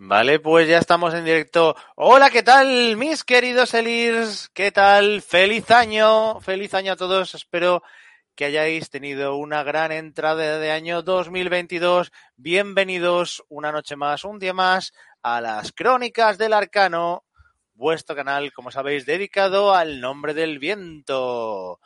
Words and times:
Vale, 0.00 0.38
pues 0.38 0.68
ya 0.68 0.78
estamos 0.78 1.12
en 1.12 1.24
directo. 1.24 1.74
Hola, 1.96 2.30
¿qué 2.30 2.44
tal, 2.44 2.96
mis 2.96 3.24
queridos 3.24 3.74
Elirs? 3.74 4.48
¿Qué 4.54 4.70
tal? 4.70 5.22
Feliz 5.22 5.72
año, 5.72 6.40
feliz 6.40 6.72
año 6.74 6.92
a 6.92 6.96
todos. 6.96 7.34
Espero 7.34 7.82
que 8.36 8.44
hayáis 8.44 8.90
tenido 8.90 9.34
una 9.34 9.64
gran 9.64 9.90
entrada 9.90 10.60
de 10.60 10.70
año 10.70 11.02
2022. 11.02 12.12
Bienvenidos 12.36 13.44
una 13.48 13.72
noche 13.72 13.96
más, 13.96 14.22
un 14.22 14.38
día 14.38 14.52
más 14.52 14.92
a 15.20 15.40
las 15.40 15.72
Crónicas 15.72 16.38
del 16.38 16.52
Arcano, 16.52 17.24
vuestro 17.74 18.14
canal, 18.14 18.52
como 18.52 18.70
sabéis, 18.70 19.04
dedicado 19.04 19.74
al 19.74 20.00
nombre 20.00 20.32
del 20.32 20.60
viento. 20.60 21.80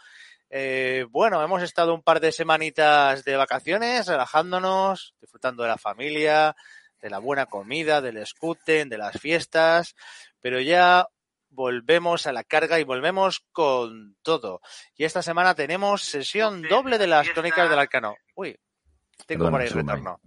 Eh, 0.51 1.07
bueno, 1.09 1.43
hemos 1.43 1.63
estado 1.63 1.95
un 1.95 2.03
par 2.03 2.21
de 2.21 2.31
semanitas 2.31 3.25
de 3.25 3.37
vacaciones, 3.37 4.07
relajándonos, 4.07 5.15
disfrutando 5.19 5.63
de 5.63 5.71
la 5.71 5.79
familia, 5.79 6.55
de 7.03 7.11
la 7.11 7.19
buena 7.19 7.47
comida, 7.47 8.01
del 8.01 8.25
scooten, 8.25 8.89
de 8.89 8.97
las 8.97 9.21
fiestas, 9.21 9.95
pero 10.41 10.61
ya 10.61 11.07
volvemos 11.51 12.27
a 12.27 12.33
la 12.33 12.45
carga 12.45 12.81
y 12.81 12.85
volvemos 12.85 13.45
con 13.53 14.17
todo. 14.23 14.61
Y 14.97 15.05
esta 15.05 15.21
semana 15.21 15.55
tenemos 15.55 16.03
sesión 16.03 16.63
doble 16.63 16.97
de 16.99 17.09
las 17.09 17.29
crónicas 17.29 17.69
del 17.69 17.79
arcano. 17.79 18.17
Uy, 18.35 18.57
tengo 19.27 19.51
por 19.51 19.61
ahí 19.61 19.69
retorno. 19.69 20.21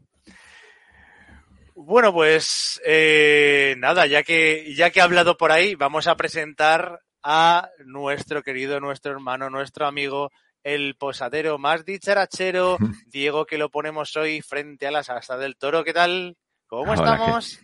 Bueno, 1.73 2.13
pues 2.13 2.81
eh, 2.85 3.76
nada, 3.77 4.05
ya 4.05 4.23
que, 4.23 4.73
ya 4.76 4.91
que 4.91 4.99
he 4.99 5.03
hablado 5.03 5.35
por 5.35 5.51
ahí, 5.51 5.76
vamos 5.76 6.07
a 6.07 6.15
presentar 6.15 7.01
a 7.21 7.70
nuestro 7.85 8.43
querido, 8.43 8.79
nuestro 8.79 9.12
hermano, 9.12 9.49
nuestro 9.49 9.85
amigo, 9.85 10.31
el 10.63 10.95
posadero 10.95 11.57
más 11.57 11.84
dicharachero, 11.84 12.77
Diego, 13.07 13.45
que 13.45 13.57
lo 13.57 13.70
ponemos 13.70 14.15
hoy 14.15 14.41
frente 14.41 14.87
a 14.87 14.91
las 14.91 15.09
astas 15.09 15.39
del 15.39 15.57
toro. 15.57 15.84
¿Qué 15.84 15.93
tal? 15.93 16.37
¿Cómo 16.75 16.93
estamos? 16.93 17.61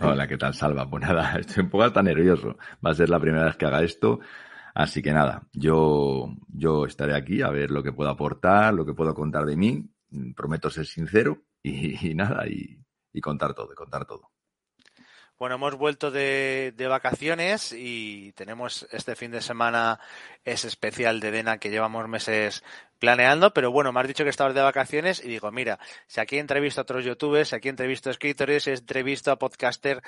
Hola, 0.00 0.26
¿qué 0.26 0.36
tal, 0.36 0.52
Salva? 0.52 0.90
Pues 0.90 1.04
nada, 1.04 1.36
estoy 1.38 1.62
un 1.62 1.70
poco 1.70 1.92
tan 1.92 2.06
nervioso. 2.06 2.56
Va 2.84 2.90
a 2.90 2.94
ser 2.94 3.08
la 3.08 3.20
primera 3.20 3.44
vez 3.44 3.56
que 3.56 3.66
haga 3.66 3.84
esto. 3.84 4.18
Así 4.74 5.00
que 5.00 5.12
nada, 5.12 5.46
yo, 5.52 6.34
yo 6.48 6.84
estaré 6.84 7.14
aquí 7.14 7.40
a 7.40 7.50
ver 7.50 7.70
lo 7.70 7.84
que 7.84 7.92
puedo 7.92 8.10
aportar, 8.10 8.74
lo 8.74 8.84
que 8.84 8.94
puedo 8.94 9.14
contar 9.14 9.44
de 9.44 9.56
mí. 9.56 9.88
Prometo 10.34 10.70
ser 10.70 10.86
sincero 10.86 11.44
y, 11.62 12.14
nada, 12.16 12.48
y, 12.48 12.84
y 13.12 13.20
contar 13.20 13.54
todo, 13.54 13.72
y 13.72 13.76
contar 13.76 14.06
todo. 14.06 14.32
Bueno, 15.38 15.54
hemos 15.54 15.76
vuelto 15.76 16.10
de, 16.10 16.74
de, 16.76 16.88
vacaciones 16.88 17.72
y 17.72 18.32
tenemos 18.32 18.88
este 18.90 19.14
fin 19.14 19.30
de 19.30 19.40
semana 19.40 20.00
ese 20.44 20.66
especial 20.66 21.20
de 21.20 21.30
Dena 21.30 21.58
que 21.58 21.70
llevamos 21.70 22.08
meses 22.08 22.64
planeando, 22.98 23.52
pero 23.52 23.70
bueno, 23.70 23.92
me 23.92 24.00
has 24.00 24.08
dicho 24.08 24.24
que 24.24 24.30
estabas 24.30 24.54
de 24.54 24.62
vacaciones 24.62 25.22
y 25.24 25.28
digo, 25.28 25.52
mira, 25.52 25.78
si 26.08 26.20
aquí 26.20 26.38
entrevisto 26.38 26.80
a 26.80 26.82
otros 26.82 27.04
youtubers, 27.04 27.50
si 27.50 27.54
aquí 27.56 27.68
entrevisto 27.68 28.10
a 28.10 28.12
escritores, 28.12 28.66
he 28.66 28.72
entrevisto 28.72 29.30
a 29.30 29.38
podcaster, 29.38 30.02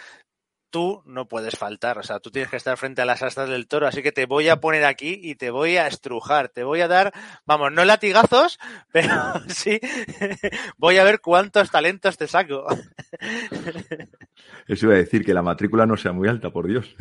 tú 0.70 1.02
no 1.06 1.28
puedes 1.28 1.56
faltar, 1.56 1.98
o 1.98 2.02
sea, 2.02 2.20
tú 2.20 2.30
tienes 2.30 2.50
que 2.50 2.56
estar 2.56 2.76
frente 2.76 3.02
a 3.02 3.04
las 3.04 3.22
astas 3.22 3.48
del 3.48 3.66
toro, 3.66 3.86
así 3.86 4.02
que 4.02 4.12
te 4.12 4.26
voy 4.26 4.48
a 4.48 4.60
poner 4.60 4.84
aquí 4.84 5.18
y 5.22 5.34
te 5.34 5.50
voy 5.50 5.76
a 5.76 5.86
estrujar, 5.86 6.48
te 6.48 6.64
voy 6.64 6.80
a 6.80 6.88
dar, 6.88 7.12
vamos, 7.44 7.72
no 7.72 7.84
latigazos, 7.84 8.58
pero 8.92 9.12
sí, 9.48 9.80
voy 10.78 10.98
a 10.98 11.04
ver 11.04 11.20
cuántos 11.20 11.70
talentos 11.70 12.16
te 12.16 12.26
saco. 12.26 12.66
Eso 14.66 14.86
iba 14.86 14.94
a 14.94 14.98
decir, 14.98 15.24
que 15.24 15.34
la 15.34 15.42
matrícula 15.42 15.84
no 15.84 15.96
sea 15.96 16.12
muy 16.12 16.28
alta, 16.28 16.50
por 16.50 16.66
Dios. 16.66 16.94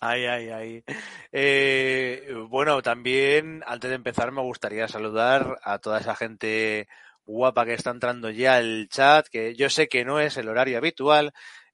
Ay, 0.00 0.24
ay, 0.24 0.48
ay. 0.50 0.84
Eh, 1.32 2.34
bueno, 2.48 2.80
también, 2.80 3.62
antes 3.66 3.90
de 3.90 3.96
empezar, 3.96 4.32
me 4.32 4.40
gustaría 4.40 4.88
saludar 4.88 5.58
a 5.64 5.78
toda 5.78 6.00
esa 6.00 6.14
gente 6.14 6.88
guapa 7.24 7.64
que 7.64 7.74
está 7.74 7.90
entrando 7.90 8.30
ya 8.30 8.56
al 8.56 8.88
chat, 8.88 9.26
que 9.28 9.54
yo 9.54 9.70
sé 9.70 9.88
que 9.88 10.04
no 10.04 10.20
es 10.20 10.36
el 10.36 10.48
horario 10.48 10.78
habitual, 10.78 11.32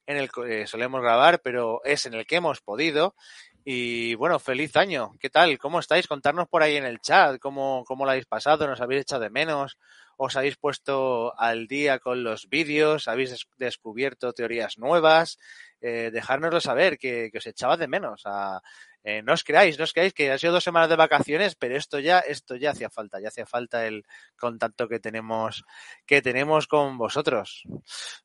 en 0.08 0.16
el 0.16 0.30
que 0.32 0.66
solemos 0.66 1.02
grabar, 1.02 1.40
pero 1.42 1.84
es 1.84 2.06
en 2.06 2.14
el 2.14 2.26
que 2.26 2.36
hemos 2.36 2.62
podido. 2.62 3.14
Y 3.62 4.14
bueno, 4.14 4.38
feliz 4.38 4.74
año. 4.74 5.12
¿Qué 5.20 5.28
tal? 5.28 5.58
¿Cómo 5.58 5.80
estáis? 5.80 6.06
Contarnos 6.06 6.48
por 6.48 6.62
ahí 6.62 6.76
en 6.76 6.86
el 6.86 6.98
chat 7.00 7.38
cómo, 7.38 7.84
cómo 7.86 8.06
lo 8.06 8.12
habéis 8.12 8.24
pasado, 8.24 8.66
nos 8.66 8.80
habéis 8.80 9.02
echado 9.02 9.20
de 9.20 9.28
menos, 9.28 9.76
os 10.16 10.34
habéis 10.34 10.56
puesto 10.56 11.38
al 11.38 11.66
día 11.66 11.98
con 11.98 12.24
los 12.24 12.48
vídeos, 12.48 13.06
habéis 13.06 13.46
descubierto 13.58 14.32
teorías 14.32 14.78
nuevas, 14.78 15.38
eh, 15.82 16.08
dejárnoslo 16.10 16.62
saber, 16.62 16.96
que, 16.96 17.28
que, 17.30 17.36
os 17.36 17.46
echaba 17.46 17.76
de 17.76 17.88
menos. 17.88 18.22
A, 18.24 18.62
eh, 19.04 19.22
no 19.22 19.32
os 19.32 19.44
creáis, 19.44 19.78
no 19.78 19.84
os 19.84 19.92
creáis 19.92 20.12
que 20.12 20.30
ha 20.30 20.38
sido 20.38 20.52
dos 20.52 20.64
semanas 20.64 20.88
de 20.88 20.96
vacaciones, 20.96 21.54
pero 21.54 21.76
esto 21.76 21.98
ya, 21.98 22.18
esto 22.18 22.56
ya 22.56 22.72
hacía 22.72 22.90
falta, 22.90 23.20
ya 23.20 23.28
hacía 23.28 23.46
falta 23.46 23.86
el 23.86 24.04
contacto 24.36 24.88
que 24.88 24.98
tenemos, 24.98 25.64
que 26.04 26.20
tenemos 26.20 26.66
con 26.66 26.98
vosotros. 26.98 27.62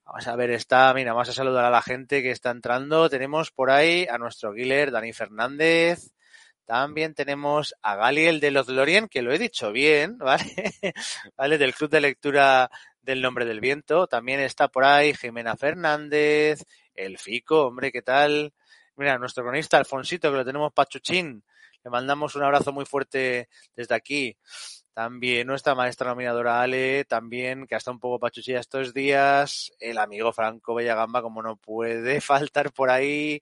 Vamos 0.05 0.27
a 0.27 0.35
ver, 0.35 0.51
está, 0.51 0.93
mira, 0.93 1.13
vamos 1.13 1.29
a 1.29 1.33
saludar 1.33 1.65
a 1.65 1.69
la 1.69 1.81
gente 1.81 2.21
que 2.21 2.31
está 2.31 2.49
entrando. 2.51 3.09
Tenemos 3.09 3.51
por 3.51 3.69
ahí 3.69 4.07
a 4.09 4.17
nuestro 4.17 4.53
Guiller, 4.53 4.91
Dani 4.91 5.13
Fernández. 5.13 6.11
También 6.65 7.13
tenemos 7.13 7.75
a 7.81 7.95
Galiel 7.95 8.39
de 8.39 8.51
los 8.51 8.67
Lorien, 8.69 9.07
que 9.09 9.21
lo 9.21 9.33
he 9.33 9.39
dicho 9.39 9.71
bien, 9.71 10.17
¿vale? 10.19 10.73
¿vale? 11.37 11.57
Del 11.57 11.73
Club 11.75 11.89
de 11.89 12.01
Lectura 12.01 12.69
del 13.01 13.21
Nombre 13.21 13.45
del 13.45 13.59
Viento. 13.59 14.07
También 14.07 14.39
está 14.39 14.69
por 14.69 14.85
ahí 14.85 15.13
Jimena 15.13 15.55
Fernández, 15.55 16.63
el 16.95 17.17
Fico, 17.17 17.67
hombre, 17.67 17.91
¿qué 17.91 18.01
tal? 18.01 18.53
Mira, 18.95 19.17
nuestro 19.17 19.43
cronista 19.43 19.77
Alfonsito, 19.77 20.29
que 20.29 20.37
lo 20.37 20.45
tenemos 20.45 20.71
pachuchín. 20.71 21.43
Le 21.83 21.91
mandamos 21.91 22.35
un 22.35 22.43
abrazo 22.43 22.71
muy 22.71 22.85
fuerte 22.85 23.49
desde 23.75 23.95
aquí. 23.95 24.37
También 24.93 25.47
nuestra 25.47 25.73
maestra 25.73 26.09
nominadora 26.09 26.61
Ale, 26.61 27.03
también, 27.05 27.65
que 27.65 27.73
ha 27.73 27.79
estado 27.79 27.95
un 27.95 27.99
poco 27.99 28.19
pachuchilla 28.19 28.59
estos 28.59 28.93
días. 28.93 29.71
El 29.79 29.97
amigo 29.97 30.31
Franco 30.31 30.75
Bellagamba, 30.75 31.23
como 31.23 31.41
no 31.41 31.55
puede 31.57 32.21
faltar 32.21 32.71
por 32.71 32.91
ahí. 32.91 33.41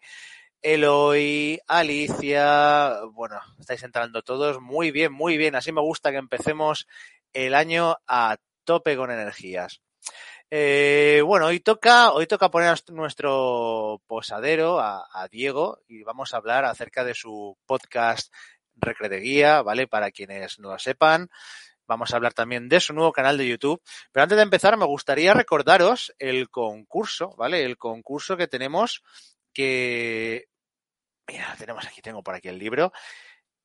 Eloy, 0.62 1.60
Alicia, 1.68 3.02
bueno, 3.14 3.40
estáis 3.60 3.84
entrando 3.84 4.22
todos 4.22 4.62
muy 4.62 4.92
bien, 4.92 5.12
muy 5.12 5.38
bien. 5.38 5.56
Así 5.56 5.72
me 5.72 5.82
gusta 5.82 6.12
que 6.12 6.18
empecemos 6.18 6.88
el 7.34 7.56
año 7.56 7.98
a 8.08 8.38
tope 8.64 8.96
con 8.96 9.12
energías. 9.12 9.82
Eh, 10.54 11.22
bueno, 11.26 11.46
hoy 11.46 11.62
toca, 11.62 12.12
hoy 12.12 12.28
toca 12.28 12.52
poner 12.52 12.68
a 12.68 12.92
nuestro 12.92 14.02
posadero, 14.06 14.82
a, 14.82 15.08
a, 15.14 15.30
Diego, 15.30 15.80
y 15.88 16.04
vamos 16.04 16.34
a 16.34 16.38
hablar 16.38 16.66
acerca 16.66 17.06
de 17.06 17.16
su 17.16 17.58
podcast 17.66 18.34
Recre 18.76 19.22
Guía, 19.22 19.62
¿vale? 19.62 19.88
Para 19.88 20.12
quienes 20.12 20.60
no 20.60 20.72
lo 20.72 20.78
sepan. 20.78 21.30
Vamos 21.88 22.12
a 22.12 22.18
hablar 22.18 22.34
también 22.34 22.68
de 22.68 22.82
su 22.82 22.92
nuevo 22.94 23.14
canal 23.14 23.38
de 23.38 23.48
YouTube. 23.48 23.82
Pero 24.12 24.24
antes 24.24 24.36
de 24.36 24.44
empezar, 24.44 24.76
me 24.76 24.86
gustaría 24.86 25.34
recordaros 25.34 26.14
el 26.20 26.50
concurso, 26.50 27.34
¿vale? 27.38 27.64
El 27.64 27.78
concurso 27.78 28.36
que 28.36 28.48
tenemos 28.48 29.04
que... 29.54 30.50
Mira, 31.30 31.56
tenemos 31.58 31.88
aquí, 31.88 32.02
tengo 32.02 32.24
por 32.24 32.36
aquí 32.36 32.50
el 32.50 32.60
libro 32.60 32.92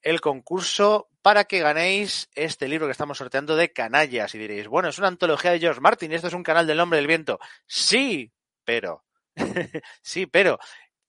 el 0.06 0.21
concurso 0.21 1.09
para 1.21 1.47
que 1.47 1.59
ganéis 1.59 2.31
este 2.37 2.69
libro 2.69 2.87
que 2.87 2.93
estamos 2.93 3.19
sorteando 3.19 3.56
de 3.56 3.72
canallas. 3.72 4.33
Y 4.37 4.39
diréis, 4.39 4.69
bueno, 4.69 4.89
es 4.89 4.99
una 4.99 5.09
antología 5.09 5.50
de 5.50 5.59
George 5.59 5.81
Martin 5.81 6.12
esto 6.12 6.28
es 6.28 6.33
un 6.33 6.44
canal 6.44 6.65
del 6.65 6.77
nombre 6.77 6.99
del 6.99 7.09
viento. 7.09 7.41
Sí, 7.67 8.33
pero. 8.65 9.05
sí, 10.03 10.27
pero. 10.27 10.61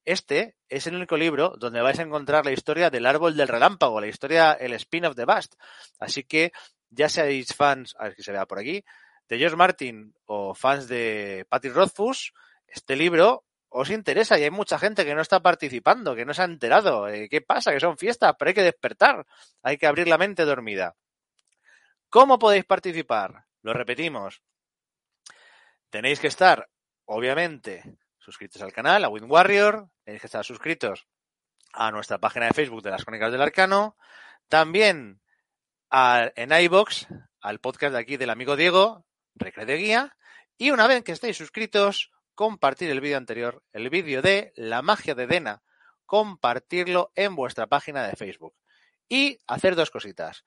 Este 0.04 0.56
es 0.68 0.88
el 0.88 0.96
único 0.96 1.16
libro 1.16 1.54
donde 1.58 1.80
vais 1.80 1.98
a 2.00 2.02
encontrar 2.02 2.44
la 2.44 2.50
historia 2.50 2.90
del 2.90 3.06
árbol 3.06 3.36
del 3.36 3.46
relámpago, 3.46 4.00
la 4.00 4.08
historia, 4.08 4.52
el 4.52 4.72
spin-off 4.72 5.14
de 5.14 5.26
Bast. 5.26 5.54
Así 6.00 6.24
que 6.24 6.50
ya 6.90 7.08
seáis 7.08 7.54
fans, 7.54 7.94
a 8.00 8.04
ver 8.04 8.16
si 8.16 8.24
se 8.24 8.32
vea 8.32 8.46
por 8.46 8.58
aquí, 8.58 8.84
de 9.28 9.38
George 9.38 9.56
Martin 9.56 10.12
o 10.24 10.54
fans 10.54 10.88
de 10.88 11.46
Patty 11.48 11.68
Rothfuss, 11.68 12.32
este 12.66 12.96
libro 12.96 13.44
os 13.70 13.90
interesa 13.90 14.38
y 14.38 14.44
hay 14.44 14.50
mucha 14.50 14.78
gente 14.78 15.04
que 15.04 15.14
no 15.14 15.20
está 15.20 15.40
participando, 15.40 16.14
que 16.14 16.24
no 16.24 16.32
se 16.32 16.42
ha 16.42 16.46
enterado. 16.46 17.06
¿Qué 17.30 17.40
pasa? 17.40 17.72
Que 17.72 17.80
son 17.80 17.98
fiestas, 17.98 18.34
pero 18.38 18.48
hay 18.48 18.54
que 18.54 18.62
despertar. 18.62 19.26
Hay 19.62 19.76
que 19.76 19.86
abrir 19.86 20.08
la 20.08 20.18
mente 20.18 20.44
dormida. 20.44 20.96
¿Cómo 22.08 22.38
podéis 22.38 22.64
participar? 22.64 23.44
Lo 23.62 23.74
repetimos. 23.74 24.42
Tenéis 25.90 26.20
que 26.20 26.28
estar, 26.28 26.68
obviamente, 27.04 27.82
suscritos 28.18 28.62
al 28.62 28.72
canal, 28.72 29.04
a 29.04 29.08
Wind 29.08 29.30
Warrior. 29.30 29.88
Tenéis 30.04 30.22
que 30.22 30.26
estar 30.26 30.44
suscritos 30.44 31.06
a 31.72 31.90
nuestra 31.90 32.18
página 32.18 32.46
de 32.46 32.54
Facebook 32.54 32.82
de 32.82 32.90
las 32.90 33.04
Crónicas 33.04 33.32
del 33.32 33.42
Arcano. 33.42 33.96
También 34.48 35.20
en 35.90 36.52
iBox, 36.52 37.06
al 37.40 37.60
podcast 37.60 37.92
de 37.92 38.00
aquí 38.00 38.16
del 38.16 38.30
amigo 38.30 38.56
Diego, 38.56 39.04
Recre 39.34 39.66
de 39.66 39.76
Guía. 39.76 40.16
Y 40.56 40.70
una 40.70 40.86
vez 40.86 41.04
que 41.04 41.12
estéis 41.12 41.36
suscritos, 41.36 42.10
compartir 42.38 42.88
el 42.90 43.00
vídeo 43.00 43.16
anterior, 43.16 43.64
el 43.72 43.90
vídeo 43.90 44.22
de 44.22 44.52
La 44.54 44.80
magia 44.80 45.16
de 45.16 45.26
Dena, 45.26 45.60
compartirlo 46.06 47.10
en 47.16 47.34
vuestra 47.34 47.66
página 47.66 48.06
de 48.06 48.14
Facebook. 48.14 48.54
Y 49.08 49.40
hacer 49.48 49.74
dos 49.74 49.90
cositas. 49.90 50.44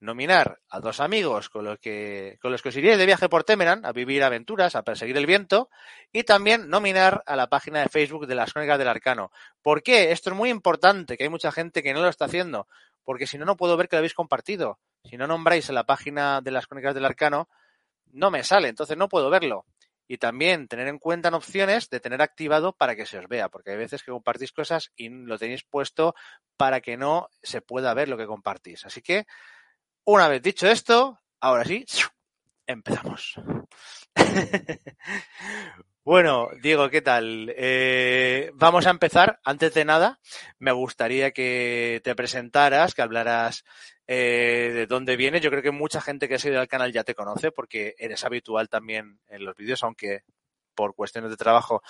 Nominar 0.00 0.60
a 0.70 0.80
dos 0.80 1.00
amigos 1.00 1.50
con 1.50 1.66
los 1.66 1.78
que, 1.80 2.38
con 2.40 2.50
los 2.50 2.62
que 2.62 2.70
os 2.70 2.76
iríais 2.78 2.96
de 2.96 3.04
viaje 3.04 3.28
por 3.28 3.44
Temeran 3.44 3.84
a 3.84 3.92
vivir 3.92 4.24
aventuras, 4.24 4.74
a 4.74 4.84
perseguir 4.84 5.18
el 5.18 5.26
viento, 5.26 5.68
y 6.12 6.22
también 6.24 6.70
nominar 6.70 7.22
a 7.26 7.36
la 7.36 7.50
página 7.50 7.82
de 7.82 7.90
Facebook 7.90 8.26
de 8.26 8.34
las 8.34 8.54
Crónicas 8.54 8.78
del 8.78 8.88
Arcano. 8.88 9.32
¿Por 9.60 9.82
qué? 9.82 10.12
Esto 10.12 10.30
es 10.30 10.36
muy 10.36 10.48
importante, 10.48 11.18
que 11.18 11.24
hay 11.24 11.30
mucha 11.30 11.52
gente 11.52 11.82
que 11.82 11.92
no 11.92 12.00
lo 12.00 12.08
está 12.08 12.24
haciendo, 12.24 12.68
porque 13.04 13.26
si 13.26 13.36
no, 13.36 13.44
no 13.44 13.58
puedo 13.58 13.76
ver 13.76 13.90
que 13.90 13.96
lo 13.96 13.98
habéis 13.98 14.14
compartido. 14.14 14.78
Si 15.04 15.18
no 15.18 15.26
nombráis 15.26 15.68
a 15.68 15.74
la 15.74 15.84
página 15.84 16.40
de 16.40 16.52
las 16.52 16.66
Crónicas 16.66 16.94
del 16.94 17.04
Arcano, 17.04 17.50
no 18.06 18.30
me 18.30 18.42
sale, 18.44 18.68
entonces 18.68 18.96
no 18.96 19.10
puedo 19.10 19.28
verlo. 19.28 19.66
Y 20.08 20.18
también 20.18 20.68
tener 20.68 20.88
en 20.88 20.98
cuenta 20.98 21.28
en 21.28 21.34
opciones 21.34 21.88
de 21.88 22.00
tener 22.00 22.22
activado 22.22 22.74
para 22.74 22.96
que 22.96 23.06
se 23.06 23.18
os 23.18 23.28
vea, 23.28 23.48
porque 23.48 23.70
hay 23.70 23.76
veces 23.76 24.02
que 24.02 24.10
compartís 24.12 24.52
cosas 24.52 24.92
y 24.96 25.08
lo 25.08 25.38
tenéis 25.38 25.64
puesto 25.64 26.14
para 26.56 26.80
que 26.80 26.96
no 26.96 27.28
se 27.42 27.60
pueda 27.62 27.94
ver 27.94 28.08
lo 28.08 28.16
que 28.16 28.26
compartís. 28.26 28.84
Así 28.84 29.02
que, 29.02 29.26
una 30.04 30.28
vez 30.28 30.42
dicho 30.42 30.68
esto, 30.68 31.20
ahora 31.40 31.64
sí, 31.64 31.84
empezamos. 32.66 33.34
Bueno, 36.04 36.48
Diego, 36.60 36.90
¿qué 36.90 37.00
tal? 37.00 37.54
Eh, 37.56 38.50
vamos 38.54 38.86
a 38.86 38.90
empezar. 38.90 39.38
Antes 39.44 39.72
de 39.72 39.84
nada, 39.84 40.18
me 40.58 40.72
gustaría 40.72 41.30
que 41.30 42.00
te 42.02 42.16
presentaras, 42.16 42.92
que 42.92 43.02
hablaras 43.02 43.64
eh, 44.08 44.72
de 44.74 44.86
dónde 44.88 45.14
vienes. 45.14 45.42
Yo 45.42 45.50
creo 45.50 45.62
que 45.62 45.70
mucha 45.70 46.00
gente 46.00 46.28
que 46.28 46.34
ha 46.34 46.38
seguido 46.40 46.60
al 46.60 46.66
canal 46.66 46.92
ya 46.92 47.04
te 47.04 47.14
conoce 47.14 47.52
porque 47.52 47.94
eres 47.98 48.24
habitual 48.24 48.68
también 48.68 49.20
en 49.28 49.44
los 49.44 49.54
vídeos, 49.54 49.84
aunque 49.84 50.24
por 50.74 50.96
cuestiones 50.96 51.30
de 51.30 51.36
trabajo, 51.36 51.84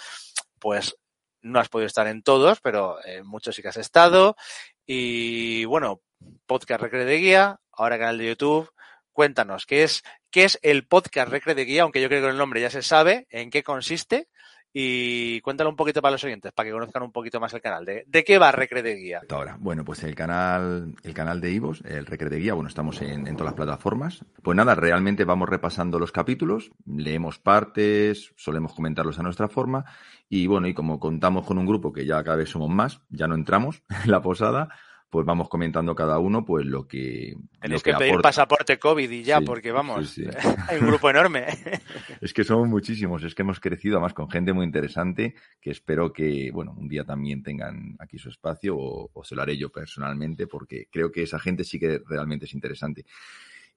pues 0.59 0.95
no 1.41 1.59
has 1.59 1.71
podido 1.71 1.87
estar 1.87 2.07
en 2.07 2.23
todos, 2.23 2.61
pero 2.61 3.03
en 3.07 3.27
muchos 3.27 3.57
sí 3.57 3.63
que 3.63 3.69
has 3.69 3.79
estado. 3.79 4.37
Y 4.85 5.65
bueno, 5.65 6.03
podcast 6.45 6.83
Recre 6.83 7.07
de 7.07 7.17
Guía, 7.17 7.61
ahora 7.73 7.99
canal 7.99 8.19
de 8.19 8.27
YouTube. 8.27 8.71
Cuéntanos, 9.13 9.67
¿qué 9.67 9.83
es, 9.83 10.03
qué 10.31 10.45
es 10.45 10.59
el 10.63 10.87
podcast 10.87 11.31
Recre 11.31 11.55
de 11.55 11.65
Guía? 11.65 11.83
Aunque 11.83 12.01
yo 12.01 12.09
creo 12.09 12.23
que 12.23 12.31
el 12.31 12.39
nombre 12.39 12.61
ya 12.61 12.71
se 12.71 12.83
sabe, 12.83 13.27
en 13.31 13.51
qué 13.51 13.63
consiste. 13.63 14.29
Y 14.75 15.43
cuéntalo 15.43 15.69
un 15.69 15.77
poquito 15.77 16.01
para 16.01 16.13
los 16.13 16.25
oyentes, 16.25 16.51
para 16.53 16.67
que 16.67 16.73
conozcan 16.73 17.03
un 17.03 17.13
poquito 17.13 17.39
más 17.39 17.53
el 17.53 17.61
canal. 17.61 17.85
¿De, 17.85 18.25
qué 18.25 18.39
va 18.39 18.53
Recre 18.53 18.83
de 18.83 18.95
Guía? 18.95 19.21
Ahora, 19.29 19.59
bueno, 19.61 19.85
pues 19.85 20.03
el 20.03 20.15
canal, 20.15 20.95
el 21.03 21.13
canal 21.13 21.43
de 21.43 21.51
Ivos, 21.51 21.83
el 21.85 22.07
Recre 22.07 22.31
de 22.31 22.39
Guía, 22.39 22.55
bueno, 22.55 22.69
estamos 22.69 23.03
en, 23.03 23.27
en, 23.27 23.37
todas 23.37 23.53
las 23.53 23.55
plataformas. 23.55 24.25
Pues 24.43 24.57
nada, 24.57 24.75
realmente 24.75 25.25
vamos 25.25 25.51
repasando 25.51 25.99
los 25.99 26.11
capítulos, 26.11 26.71
leemos 26.87 27.39
partes, 27.39 28.33
solemos 28.37 28.73
comentarlos 28.73 29.19
a 29.19 29.23
nuestra 29.23 29.49
forma. 29.49 29.85
Y 30.31 30.47
bueno, 30.47 30.67
y 30.67 30.73
como 30.73 30.99
contamos 30.99 31.45
con 31.47 31.59
un 31.59 31.67
grupo 31.67 31.93
que 31.93 32.07
ya 32.07 32.25
cada 32.25 32.39
vez 32.39 32.49
somos 32.49 32.71
más, 32.71 33.03
ya 33.11 33.27
no 33.27 33.35
entramos 33.35 33.83
en 34.05 34.11
la 34.11 34.23
posada, 34.23 34.71
pues 35.13 35.27
vamos 35.27 35.51
comentando 35.51 35.95
cada 35.95 36.19
uno 36.19 36.43
pues 36.43 36.65
lo 36.65 36.89
que 36.89 37.37
tenéis 37.61 37.83
que, 37.83 37.91
que, 37.91 37.99
pedir 37.99 38.13
aporta. 38.13 38.29
pasaporte 38.31 38.79
covid 38.79 39.11
y 39.11 39.23
ya 39.23 39.41
sí, 39.41 39.45
porque 39.45 39.71
vamos 39.71 40.09
sí, 40.09 40.25
sí. 40.25 40.31
hay 40.69 40.79
un 40.79 40.87
grupo 40.87 41.11
enorme 41.11 41.49
es 42.23 42.33
que 42.33 42.43
somos 42.45 42.67
muchísimos 42.67 43.23
es 43.23 43.35
que 43.35 43.43
hemos 43.43 43.61
crecido 43.61 43.97
además 43.97 44.15
con 44.15 44.31
gente 44.31 44.55
muy 44.55 44.65
interesante 44.65 45.35
que 45.61 45.71
espero 45.71 46.15
que 46.15 46.51
bueno 46.51 46.75
un 46.75 46.89
día 46.89 47.05
también 47.05 47.43
tengan 47.43 47.95
aquí 47.99 48.17
su 48.17 48.31
espacio 48.31 48.75
o, 48.75 49.11
o 49.13 49.23
se 49.23 49.35
lo 49.35 49.43
haré 49.43 49.59
yo 49.59 49.69
personalmente 49.69 50.47
porque 50.47 50.89
creo 50.91 51.13
que 51.13 51.25
esa 51.25 51.39
gente 51.39 51.63
sí 51.63 51.79
que 51.79 52.01
realmente 52.09 52.47
es 52.47 52.55
interesante 52.55 53.05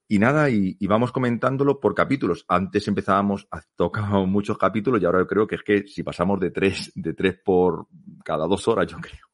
y 0.07 0.19
nada, 0.19 0.51
y, 0.51 0.77
y, 0.79 0.85
vamos 0.85 1.11
comentándolo 1.11 1.79
por 1.79 1.95
capítulos. 1.95 2.45
Antes 2.47 2.87
empezábamos, 2.87 3.47
tocar 3.75 4.07
muchos 4.27 4.55
capítulos 4.55 5.01
y 5.01 5.05
ahora 5.05 5.17
yo 5.17 5.25
creo 5.25 5.47
que 5.47 5.55
es 5.55 5.63
que 5.63 5.87
si 5.87 6.03
pasamos 6.03 6.39
de 6.39 6.51
tres, 6.51 6.91
de 6.93 7.15
tres 7.15 7.39
por 7.43 7.87
cada 8.23 8.45
dos 8.45 8.67
horas, 8.67 8.85
yo 8.85 8.99
creo 8.99 9.25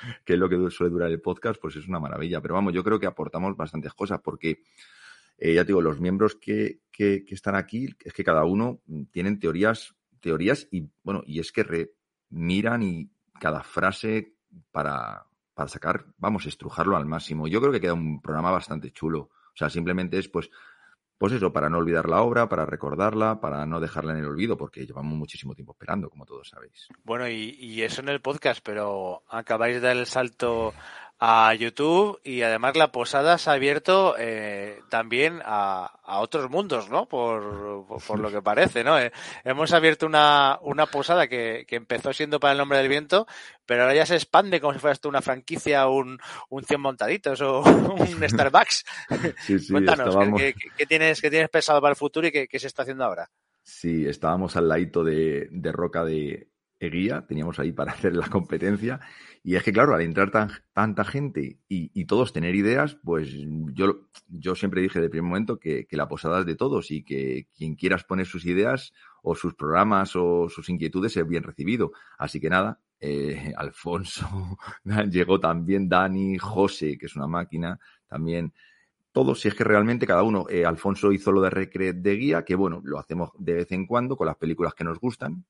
que 0.24 0.34
es 0.34 0.38
lo 0.38 0.48
que 0.48 0.70
suele 0.70 0.92
durar 0.92 1.10
el 1.10 1.20
podcast, 1.20 1.60
pues 1.60 1.76
es 1.76 1.88
una 1.88 2.00
maravilla. 2.00 2.40
Pero 2.40 2.54
vamos, 2.54 2.72
yo 2.72 2.84
creo 2.84 2.98
que 2.98 3.06
aportamos 3.06 3.56
bastantes 3.56 3.94
cosas 3.94 4.20
porque, 4.22 4.62
eh, 5.38 5.54
ya 5.54 5.62
te 5.62 5.68
digo, 5.68 5.82
los 5.82 6.00
miembros 6.00 6.34
que, 6.34 6.80
que, 6.90 7.24
están 7.28 7.54
aquí, 7.54 7.94
es 8.04 8.12
que 8.12 8.24
cada 8.24 8.44
uno 8.44 8.80
tienen 9.10 9.38
teorías, 9.38 9.94
teorías 10.20 10.68
y, 10.70 10.88
bueno, 11.02 11.22
y 11.26 11.40
es 11.40 11.52
que 11.52 11.92
miran 12.30 12.82
y 12.82 13.10
cada 13.40 13.62
frase 13.62 14.34
para, 14.70 15.26
para 15.54 15.68
sacar, 15.68 16.06
vamos, 16.18 16.46
estrujarlo 16.46 16.96
al 16.96 17.06
máximo. 17.06 17.48
Yo 17.48 17.60
creo 17.60 17.72
que 17.72 17.80
queda 17.80 17.94
un 17.94 18.20
programa 18.20 18.50
bastante 18.50 18.90
chulo. 18.90 19.20
O 19.20 19.56
sea, 19.58 19.70
simplemente 19.70 20.18
es, 20.18 20.28
pues, 20.28 20.50
pues 21.18 21.32
eso, 21.32 21.52
para 21.52 21.68
no 21.68 21.78
olvidar 21.78 22.08
la 22.08 22.22
obra, 22.22 22.48
para 22.48 22.64
recordarla, 22.64 23.40
para 23.40 23.66
no 23.66 23.80
dejarla 23.80 24.12
en 24.12 24.20
el 24.20 24.26
olvido, 24.26 24.56
porque 24.56 24.86
llevamos 24.86 25.18
muchísimo 25.18 25.54
tiempo 25.54 25.72
esperando, 25.72 26.08
como 26.08 26.24
todos 26.24 26.48
sabéis. 26.48 26.88
Bueno, 27.02 27.28
y, 27.28 27.82
eso 27.82 28.00
en 28.00 28.08
el 28.08 28.20
podcast, 28.20 28.60
pero 28.64 29.24
acabáis 29.28 29.74
de 29.74 29.80
dar 29.80 29.96
el 29.96 30.06
salto 30.06 30.72
a 31.20 31.52
YouTube 31.54 32.20
y 32.22 32.42
además 32.42 32.76
la 32.76 32.92
posada 32.92 33.38
se 33.38 33.50
ha 33.50 33.54
abierto 33.54 34.14
eh, 34.18 34.80
también 34.88 35.40
a, 35.44 35.98
a, 36.04 36.20
otros 36.20 36.48
mundos, 36.48 36.88
¿no? 36.90 37.06
Por, 37.06 37.86
por, 37.86 38.02
por 38.02 38.20
lo 38.20 38.30
que 38.30 38.40
parece, 38.40 38.84
¿no? 38.84 38.98
Eh, 38.98 39.10
hemos 39.44 39.72
abierto 39.72 40.06
una, 40.06 40.58
una 40.62 40.86
posada 40.86 41.26
que, 41.26 41.64
que, 41.66 41.74
empezó 41.74 42.12
siendo 42.12 42.38
para 42.38 42.52
el 42.52 42.58
nombre 42.58 42.78
del 42.78 42.88
viento, 42.88 43.26
pero 43.66 43.82
ahora 43.82 43.96
ya 43.96 44.06
se 44.06 44.14
expande 44.14 44.60
como 44.60 44.74
si 44.74 44.78
fuera 44.78 44.92
esto 44.92 45.08
una 45.08 45.20
franquicia, 45.20 45.88
un, 45.88 46.20
un 46.50 46.64
100 46.64 46.80
montaditos 46.80 47.40
o 47.40 47.62
un 47.62 48.28
Starbucks. 48.28 48.84
Sí, 49.44 49.58
sí, 49.58 49.72
Cuéntanos, 49.72 50.08
estábamos... 50.08 50.40
¿qué, 50.40 50.54
qué, 50.54 50.68
qué, 50.76 50.86
tienes, 50.86 51.20
¿qué 51.20 51.30
tienes 51.30 51.48
pensado 51.48 51.80
para 51.80 51.90
el 51.90 51.96
futuro 51.96 52.26
y 52.28 52.30
qué, 52.30 52.46
qué 52.46 52.58
se 52.58 52.68
está 52.68 52.82
haciendo 52.82 53.04
ahora? 53.04 53.28
Sí, 53.62 54.06
estábamos 54.06 54.56
al 54.56 54.68
ladito 54.68 55.02
de, 55.02 55.48
de 55.50 55.72
Roca 55.72 56.04
de 56.04 56.48
Eguía, 56.78 57.24
teníamos 57.26 57.58
ahí 57.58 57.72
para 57.72 57.92
hacer 57.92 58.14
la 58.14 58.28
competencia 58.28 59.00
y 59.48 59.56
es 59.56 59.62
que, 59.62 59.72
claro, 59.72 59.94
al 59.94 60.02
entrar 60.02 60.30
tan, 60.30 60.50
tanta 60.74 61.06
gente 61.06 61.56
y, 61.70 61.90
y, 61.98 62.04
todos 62.04 62.34
tener 62.34 62.54
ideas, 62.54 62.98
pues 63.02 63.30
yo, 63.72 64.00
yo 64.28 64.54
siempre 64.54 64.82
dije 64.82 65.00
de 65.00 65.08
primer 65.08 65.26
momento 65.26 65.58
que, 65.58 65.86
que, 65.86 65.96
la 65.96 66.06
posada 66.06 66.40
es 66.40 66.44
de 66.44 66.54
todos 66.54 66.90
y 66.90 67.02
que 67.02 67.46
quien 67.56 67.74
quiera 67.74 67.96
exponer 67.96 68.26
sus 68.26 68.44
ideas 68.44 68.92
o 69.22 69.34
sus 69.34 69.54
programas 69.54 70.14
o 70.16 70.50
sus 70.50 70.68
inquietudes 70.68 71.16
es 71.16 71.26
bien 71.26 71.44
recibido. 71.44 71.92
Así 72.18 72.40
que 72.40 72.50
nada, 72.50 72.78
eh, 73.00 73.54
Alfonso, 73.56 74.58
llegó 75.10 75.40
también 75.40 75.88
Dani, 75.88 76.36
José, 76.36 76.98
que 76.98 77.06
es 77.06 77.16
una 77.16 77.26
máquina, 77.26 77.80
también 78.06 78.52
todos, 79.12 79.40
si 79.40 79.48
es 79.48 79.54
que 79.54 79.64
realmente 79.64 80.06
cada 80.06 80.24
uno, 80.24 80.44
eh, 80.50 80.66
Alfonso 80.66 81.10
hizo 81.10 81.32
lo 81.32 81.40
de 81.40 81.48
Recre 81.48 81.94
de 81.94 82.16
guía, 82.16 82.44
que 82.44 82.54
bueno, 82.54 82.82
lo 82.84 82.98
hacemos 82.98 83.30
de 83.38 83.54
vez 83.54 83.72
en 83.72 83.86
cuando 83.86 84.14
con 84.14 84.26
las 84.26 84.36
películas 84.36 84.74
que 84.74 84.84
nos 84.84 85.00
gustan. 85.00 85.42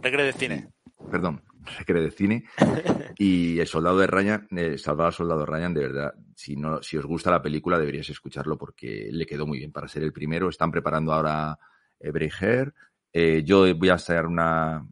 Recre 0.00 0.22
de 0.22 0.32
cine 0.34 0.68
perdón, 1.10 1.42
Recre 1.78 2.00
de 2.02 2.10
Cine. 2.10 2.44
Y 3.18 3.58
El 3.58 3.66
Soldado 3.66 3.98
de 3.98 4.06
Ryan, 4.06 4.48
eh, 4.52 4.78
Salvar 4.78 5.12
Soldado 5.12 5.44
Ryan, 5.44 5.74
de 5.74 5.80
verdad, 5.82 6.14
si, 6.34 6.56
no, 6.56 6.82
si 6.82 6.96
os 6.96 7.04
gusta 7.04 7.30
la 7.30 7.42
película 7.42 7.78
deberíais 7.78 8.08
escucharlo 8.08 8.56
porque 8.56 9.10
le 9.12 9.26
quedó 9.26 9.46
muy 9.46 9.58
bien 9.58 9.72
para 9.72 9.88
ser 9.88 10.02
el 10.02 10.12
primero. 10.12 10.48
Están 10.48 10.70
preparando 10.70 11.12
ahora 11.12 11.58
eh, 11.98 12.30
Hair. 12.40 12.72
Eh, 13.12 13.42
yo 13.44 13.74
voy 13.74 13.90
a 13.90 13.94
hacer 13.94 14.24
una, 14.24 14.86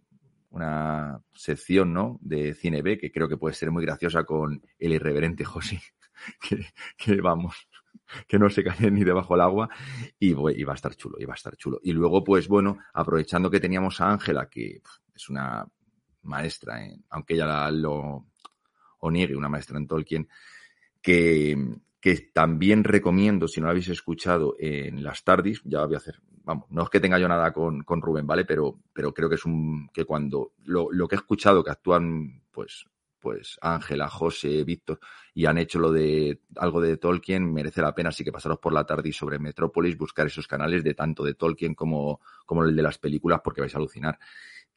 una 0.51 1.19
sección, 1.33 1.95
¿no? 1.95 2.19
De 2.21 2.53
cine 2.53 2.83
B 2.83 2.99
que 2.99 3.11
creo 3.11 3.29
que 3.29 3.39
puede 3.39 3.55
ser 3.55 3.71
muy 3.71 3.85
graciosa 3.85 4.25
con 4.25 4.61
el 4.79 4.93
irreverente 4.93 5.45
José. 5.45 5.81
que, 6.47 6.67
que 6.97 7.21
vamos, 7.23 7.69
que 8.27 8.39
no 8.39 8.51
se 8.51 8.65
cae 8.65 8.91
ni 8.91 9.05
debajo 9.05 9.35
del 9.35 9.43
agua 9.43 9.69
y, 10.19 10.31
y, 10.31 10.65
va 10.65 10.73
a 10.73 10.77
estar 10.77 10.95
chulo, 10.95 11.17
y 11.19 11.25
va 11.25 11.35
a 11.35 11.37
estar 11.37 11.57
chulo. 11.57 11.81
Y 11.83 11.93
luego, 11.93 12.25
pues 12.25 12.49
bueno, 12.49 12.79
aprovechando 12.93 13.51
que 13.51 13.61
teníamos 13.61 14.01
a 14.01 14.11
Ángela, 14.11 14.49
que 14.49 14.83
es 15.15 15.29
una 15.29 15.67
maestra, 16.23 16.85
en, 16.85 17.05
aunque 17.11 17.35
ella 17.35 17.47
la, 17.47 17.71
lo 17.71 18.25
niegue, 19.11 19.37
una 19.37 19.49
maestra 19.49 19.79
en 19.79 19.87
Tolkien, 19.87 20.29
que, 21.01 21.57
que 22.01 22.31
también 22.33 22.85
recomiendo, 22.85 23.49
si 23.49 23.61
no 23.61 23.67
la 23.67 23.73
habéis 23.73 23.89
escuchado 23.89 24.57
en 24.59 25.03
las 25.03 25.25
tardis, 25.25 25.63
ya 25.65 25.85
voy 25.85 25.95
a 25.95 25.99
hacer, 25.99 26.21
vamos, 26.45 26.67
no 26.71 26.83
es 26.83 26.91
que 26.91 27.01
tenga 27.01 27.19
yo 27.19 27.29
nada 27.29 27.53
con, 27.53 27.83
con 27.83 28.03
Rubén, 28.03 28.27
¿vale? 28.27 28.45
Pero, 28.45 28.81
pero 28.93 29.13
creo 29.13 29.29
que 29.29 29.37
es 29.37 29.45
un, 29.45 29.89
que 29.93 30.05
cuando 30.05 30.53
lo, 30.65 30.89
lo 30.91 31.09
que 31.09 31.15
he 31.15 31.19
escuchado 31.19 31.65
que 31.65 31.71
actúan, 31.71 32.43
pues, 32.51 32.87
pues 33.21 33.59
Ángela, 33.61 34.09
José, 34.09 34.65
Víctor, 34.65 35.01
y 35.35 35.47
han 35.47 35.59
hecho 35.59 35.79
lo 35.79 35.93
de 35.93 36.41
algo 36.57 36.81
de 36.81 36.97
Tolkien, 36.97 37.53
merece 37.53 37.83
la 37.83 37.95
pena 37.95 38.11
así 38.11 38.25
que 38.25 38.33
pasaros 38.33 38.59
por 38.59 38.73
la 38.73 38.85
tarde 38.85 39.13
sobre 39.13 39.39
Metrópolis, 39.39 39.97
buscar 39.97 40.27
esos 40.27 40.47
canales 40.47 40.85
de 40.85 40.95
tanto 40.95 41.25
de 41.25 41.35
Tolkien 41.35 41.75
como, 41.75 42.21
como 42.47 42.65
el 42.65 42.75
de 42.75 42.83
las 42.83 42.99
películas, 42.99 43.41
porque 43.43 43.61
vais 43.61 43.75
a 43.75 43.79
alucinar. 43.79 44.19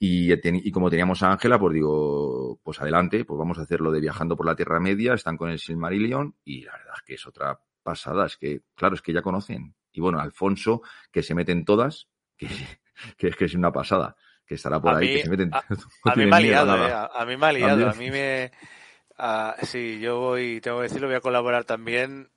Y, 0.03 0.34
y, 0.34 0.72
como 0.72 0.89
teníamos 0.89 1.22
a 1.22 1.31
Ángela, 1.31 1.60
pues 1.60 1.75
digo, 1.75 2.60
pues 2.63 2.81
adelante, 2.81 3.24
pues 3.24 3.38
vamos 3.38 3.60
a 3.60 3.62
hacerlo 3.62 3.91
de 3.91 4.00
viajando 4.00 4.36
por 4.36 4.48
la 4.48 4.55
Tierra 4.55 4.79
Media, 4.79 5.13
están 5.13 5.38
con 5.38 5.51
el 5.51 5.60
Silmarillion, 5.60 6.36
y 6.43 6.63
la 6.63 6.72
verdad 6.72 6.96
es 6.96 7.01
que 7.03 7.13
es 7.13 7.27
otra 7.27 7.60
pasada, 7.84 8.25
es 8.25 8.36
que, 8.36 8.62
claro, 8.74 8.96
es 8.96 9.03
que 9.03 9.13
ya 9.13 9.22
conocen. 9.22 9.75
Y 9.91 10.01
bueno, 10.01 10.20
Alfonso, 10.20 10.81
que 11.12 11.22
se 11.22 11.36
meten 11.36 11.65
todas, 11.65 12.10
que, 12.36 12.48
que 13.15 13.27
es 13.27 13.36
que 13.36 13.46
es 13.46 13.53
una 13.53 13.72
pasada, 13.72 14.15
que 14.43 14.55
estará 14.55 14.81
por 14.81 14.96
a 14.96 14.98
ahí, 14.98 15.08
mí, 15.08 15.13
que 15.17 15.22
se 15.22 15.29
meten. 15.29 15.53
A, 15.53 15.63
no 15.70 16.12
a 16.12 16.15
mí 16.15 16.25
me 16.25 16.36
ha 16.36 16.39
liado, 16.39 16.77
eh, 16.77 16.91
a, 16.91 17.05
a, 17.05 17.25
mí 17.27 17.38
me 17.38 17.46
ha 17.46 17.53
liado, 17.53 17.88
a 17.88 17.93
mí 18.00 18.10
me. 18.10 18.51
Uh, 19.20 19.65
sí, 19.67 20.00
yo 20.00 20.20
voy, 20.20 20.62
tengo 20.62 20.77
que 20.77 20.84
decirlo, 20.84 21.10
voy 21.10 21.17
a 21.17 21.22
colaborar 21.22 21.63
también 21.65 22.31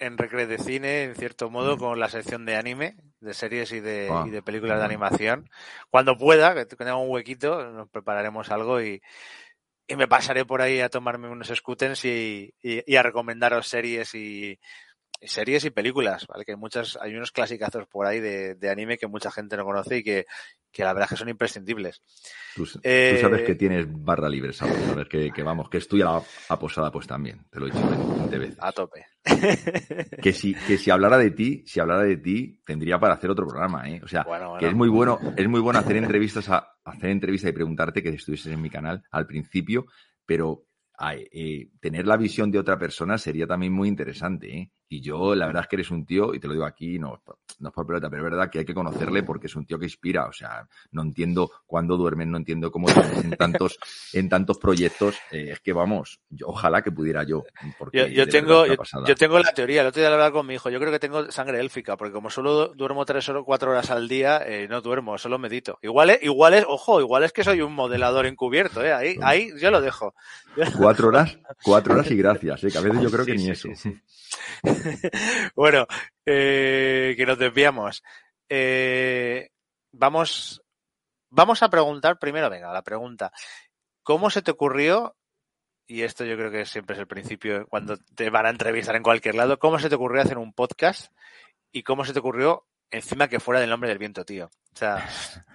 en 0.00 0.18
Recre 0.18 0.46
de 0.46 0.58
Cine, 0.58 1.04
en 1.04 1.14
cierto 1.14 1.50
modo, 1.50 1.78
con 1.78 2.00
la 2.00 2.08
sección 2.08 2.46
de 2.46 2.56
anime, 2.56 2.96
de 3.20 3.34
series 3.34 3.70
y 3.72 3.80
de, 3.80 4.10
y 4.26 4.30
de 4.30 4.42
películas 4.42 4.78
de 4.78 4.84
animación. 4.84 5.48
Cuando 5.90 6.16
pueda, 6.16 6.54
que 6.54 6.64
tenga 6.64 6.96
un 6.96 7.10
huequito, 7.10 7.70
nos 7.70 7.88
prepararemos 7.90 8.50
algo 8.50 8.80
y, 8.80 9.02
y 9.86 9.96
me 9.96 10.08
pasaré 10.08 10.44
por 10.44 10.62
ahí 10.62 10.80
a 10.80 10.88
tomarme 10.88 11.28
unos 11.28 11.48
scooters 11.48 12.04
y, 12.04 12.54
y, 12.62 12.82
y, 12.90 12.96
a 12.96 13.02
recomendaros 13.02 13.68
series 13.68 14.14
y, 14.14 14.58
series 15.22 15.64
y 15.64 15.70
películas, 15.70 16.26
¿vale? 16.26 16.44
Que 16.44 16.52
hay 16.52 16.58
muchas, 16.58 16.98
hay 17.00 17.14
unos 17.14 17.32
clasicazos 17.32 17.86
por 17.86 18.06
ahí 18.06 18.20
de, 18.20 18.54
de 18.54 18.70
anime 18.70 18.98
que 18.98 19.06
mucha 19.06 19.30
gente 19.30 19.56
no 19.56 19.64
conoce 19.64 19.98
y 19.98 20.02
que, 20.02 20.26
que 20.72 20.82
la 20.82 20.92
verdad 20.92 21.04
es 21.04 21.10
que 21.10 21.16
son 21.16 21.28
imprescindibles. 21.28 22.02
Tú, 22.54 22.64
tú 22.64 22.80
Eh, 22.82 23.18
sabes 23.20 23.42
que 23.42 23.54
tienes 23.54 23.86
barra 23.88 24.28
libre, 24.28 24.52
sabes, 24.52 24.76
sabes 24.84 25.08
que, 25.08 25.30
que 25.30 25.42
vamos, 25.42 25.68
que 25.68 25.78
estoy 25.78 26.02
a 26.02 26.20
la 26.48 26.58
posada 26.58 26.90
pues 26.90 27.06
también, 27.06 27.44
te 27.50 27.60
lo 27.60 27.66
he 27.66 27.70
dicho 27.70 27.88
20 27.88 28.38
veces. 28.38 28.56
A 28.60 28.72
tope. 28.72 29.06
Que 30.22 30.32
si, 30.32 30.54
que 30.54 30.76
si 30.78 30.90
hablara 30.90 31.18
de 31.18 31.30
ti, 31.30 31.64
si 31.66 31.80
hablara 31.80 32.02
de 32.02 32.16
ti, 32.16 32.60
tendría 32.64 32.98
para 32.98 33.14
hacer 33.14 33.30
otro 33.30 33.46
programa, 33.46 33.88
¿eh? 33.88 34.00
O 34.02 34.08
sea, 34.08 34.22
Bueno, 34.24 34.56
que 34.58 34.66
es 34.68 34.74
muy 34.74 34.88
bueno, 34.88 35.18
es 35.36 35.48
muy 35.48 35.60
bueno 35.60 35.78
hacer 35.78 35.96
entrevistas 35.96 36.48
a, 36.50 36.74
hacer 36.84 37.10
entrevistas 37.10 37.50
y 37.50 37.54
preguntarte 37.54 38.02
que 38.02 38.10
estuvieses 38.10 38.52
en 38.52 38.60
mi 38.60 38.70
canal 38.70 39.02
al 39.10 39.26
principio, 39.26 39.86
pero 40.26 40.66
eh, 41.32 41.70
tener 41.80 42.06
la 42.06 42.16
visión 42.16 42.50
de 42.50 42.58
otra 42.58 42.78
persona 42.78 43.16
sería 43.18 43.46
también 43.46 43.72
muy 43.72 43.88
interesante, 43.88 44.54
¿eh? 44.54 44.70
Y 44.92 45.00
yo, 45.00 45.36
la 45.36 45.46
verdad 45.46 45.62
es 45.62 45.68
que 45.68 45.76
eres 45.76 45.92
un 45.92 46.04
tío, 46.04 46.34
y 46.34 46.40
te 46.40 46.48
lo 46.48 46.52
digo 46.54 46.66
aquí, 46.66 46.98
no, 46.98 47.22
no 47.60 47.68
es 47.68 47.74
por 47.74 47.86
pelota, 47.86 48.10
pero 48.10 48.26
es 48.26 48.30
verdad 48.32 48.50
que 48.50 48.58
hay 48.58 48.64
que 48.64 48.74
conocerle 48.74 49.22
porque 49.22 49.46
es 49.46 49.54
un 49.54 49.64
tío 49.64 49.78
que 49.78 49.84
inspira. 49.84 50.26
O 50.26 50.32
sea, 50.32 50.66
no 50.90 51.02
entiendo 51.02 51.48
cuándo 51.64 51.96
duermen, 51.96 52.28
no 52.28 52.38
entiendo 52.38 52.72
cómo 52.72 52.88
duermes 52.88 53.24
en 53.24 53.30
tantos, 53.36 53.78
en 54.12 54.28
tantos 54.28 54.58
proyectos. 54.58 55.14
Eh, 55.30 55.50
es 55.52 55.60
que 55.60 55.72
vamos, 55.72 56.18
yo, 56.28 56.48
ojalá 56.48 56.82
que 56.82 56.90
pudiera 56.90 57.22
yo. 57.22 57.44
Yo, 57.92 58.26
tengo, 58.26 58.66
yo, 58.66 59.14
tengo 59.14 59.38
la 59.38 59.52
teoría, 59.52 59.82
el 59.82 59.86
otro 59.86 60.00
día 60.00 60.10
hablaba 60.10 60.32
con 60.32 60.44
mi 60.44 60.54
hijo, 60.54 60.70
yo 60.70 60.80
creo 60.80 60.90
que 60.90 60.98
tengo 60.98 61.30
sangre 61.30 61.60
élfica, 61.60 61.96
porque 61.96 62.12
como 62.12 62.28
solo 62.28 62.74
duermo 62.74 63.04
tres 63.04 63.28
o 63.28 63.44
cuatro 63.44 63.70
horas 63.70 63.92
al 63.92 64.08
día, 64.08 64.42
eh, 64.44 64.66
no 64.68 64.80
duermo, 64.80 65.18
solo 65.18 65.38
medito. 65.38 65.78
Igual 65.82 66.10
es, 66.10 66.22
igual 66.24 66.54
es, 66.54 66.64
ojo, 66.66 67.00
igual 67.00 67.22
es 67.22 67.32
que 67.32 67.44
soy 67.44 67.60
un 67.60 67.74
modelador 67.74 68.26
encubierto, 68.26 68.84
eh, 68.84 68.92
ahí, 68.92 69.16
ahí 69.22 69.52
yo 69.56 69.70
lo 69.70 69.80
dejo. 69.80 70.16
Cuatro 70.76 71.08
horas, 71.08 71.38
cuatro 71.62 71.94
horas 71.94 72.10
y 72.10 72.16
gracias, 72.20 72.64
¿eh? 72.64 72.68
que 72.72 72.78
a 72.78 72.80
veces 72.80 73.02
yo 73.02 73.10
creo 73.10 73.24
que 73.24 73.34
ni 73.34 73.44
sí, 73.44 73.50
eso. 73.50 73.68
sí, 73.76 73.96
Bueno, 75.54 75.86
eh, 76.26 77.14
que 77.16 77.26
nos 77.26 77.38
desviamos. 77.38 78.02
Eh, 78.48 79.50
vamos, 79.92 80.62
vamos 81.30 81.62
a 81.62 81.70
preguntar 81.70 82.18
primero, 82.18 82.50
venga, 82.50 82.72
la 82.72 82.82
pregunta. 82.82 83.32
¿Cómo 84.02 84.30
se 84.30 84.42
te 84.42 84.50
ocurrió? 84.50 85.16
Y 85.86 86.02
esto 86.02 86.24
yo 86.24 86.36
creo 86.36 86.50
que 86.50 86.66
siempre 86.66 86.94
es 86.94 87.00
el 87.00 87.08
principio 87.08 87.66
cuando 87.68 87.96
te 88.14 88.30
van 88.30 88.46
a 88.46 88.50
entrevistar 88.50 88.94
en 88.94 89.02
cualquier 89.02 89.34
lado. 89.34 89.58
¿Cómo 89.58 89.78
se 89.78 89.88
te 89.88 89.96
ocurrió 89.96 90.22
hacer 90.22 90.38
un 90.38 90.52
podcast? 90.52 91.12
¿Y 91.72 91.82
cómo 91.82 92.04
se 92.04 92.12
te 92.12 92.20
ocurrió 92.20 92.66
encima 92.90 93.28
que 93.28 93.40
fuera 93.40 93.60
del 93.60 93.70
nombre 93.70 93.88
del 93.88 93.98
viento, 93.98 94.24
tío? 94.24 94.46
O 94.46 94.76
sea, 94.76 95.08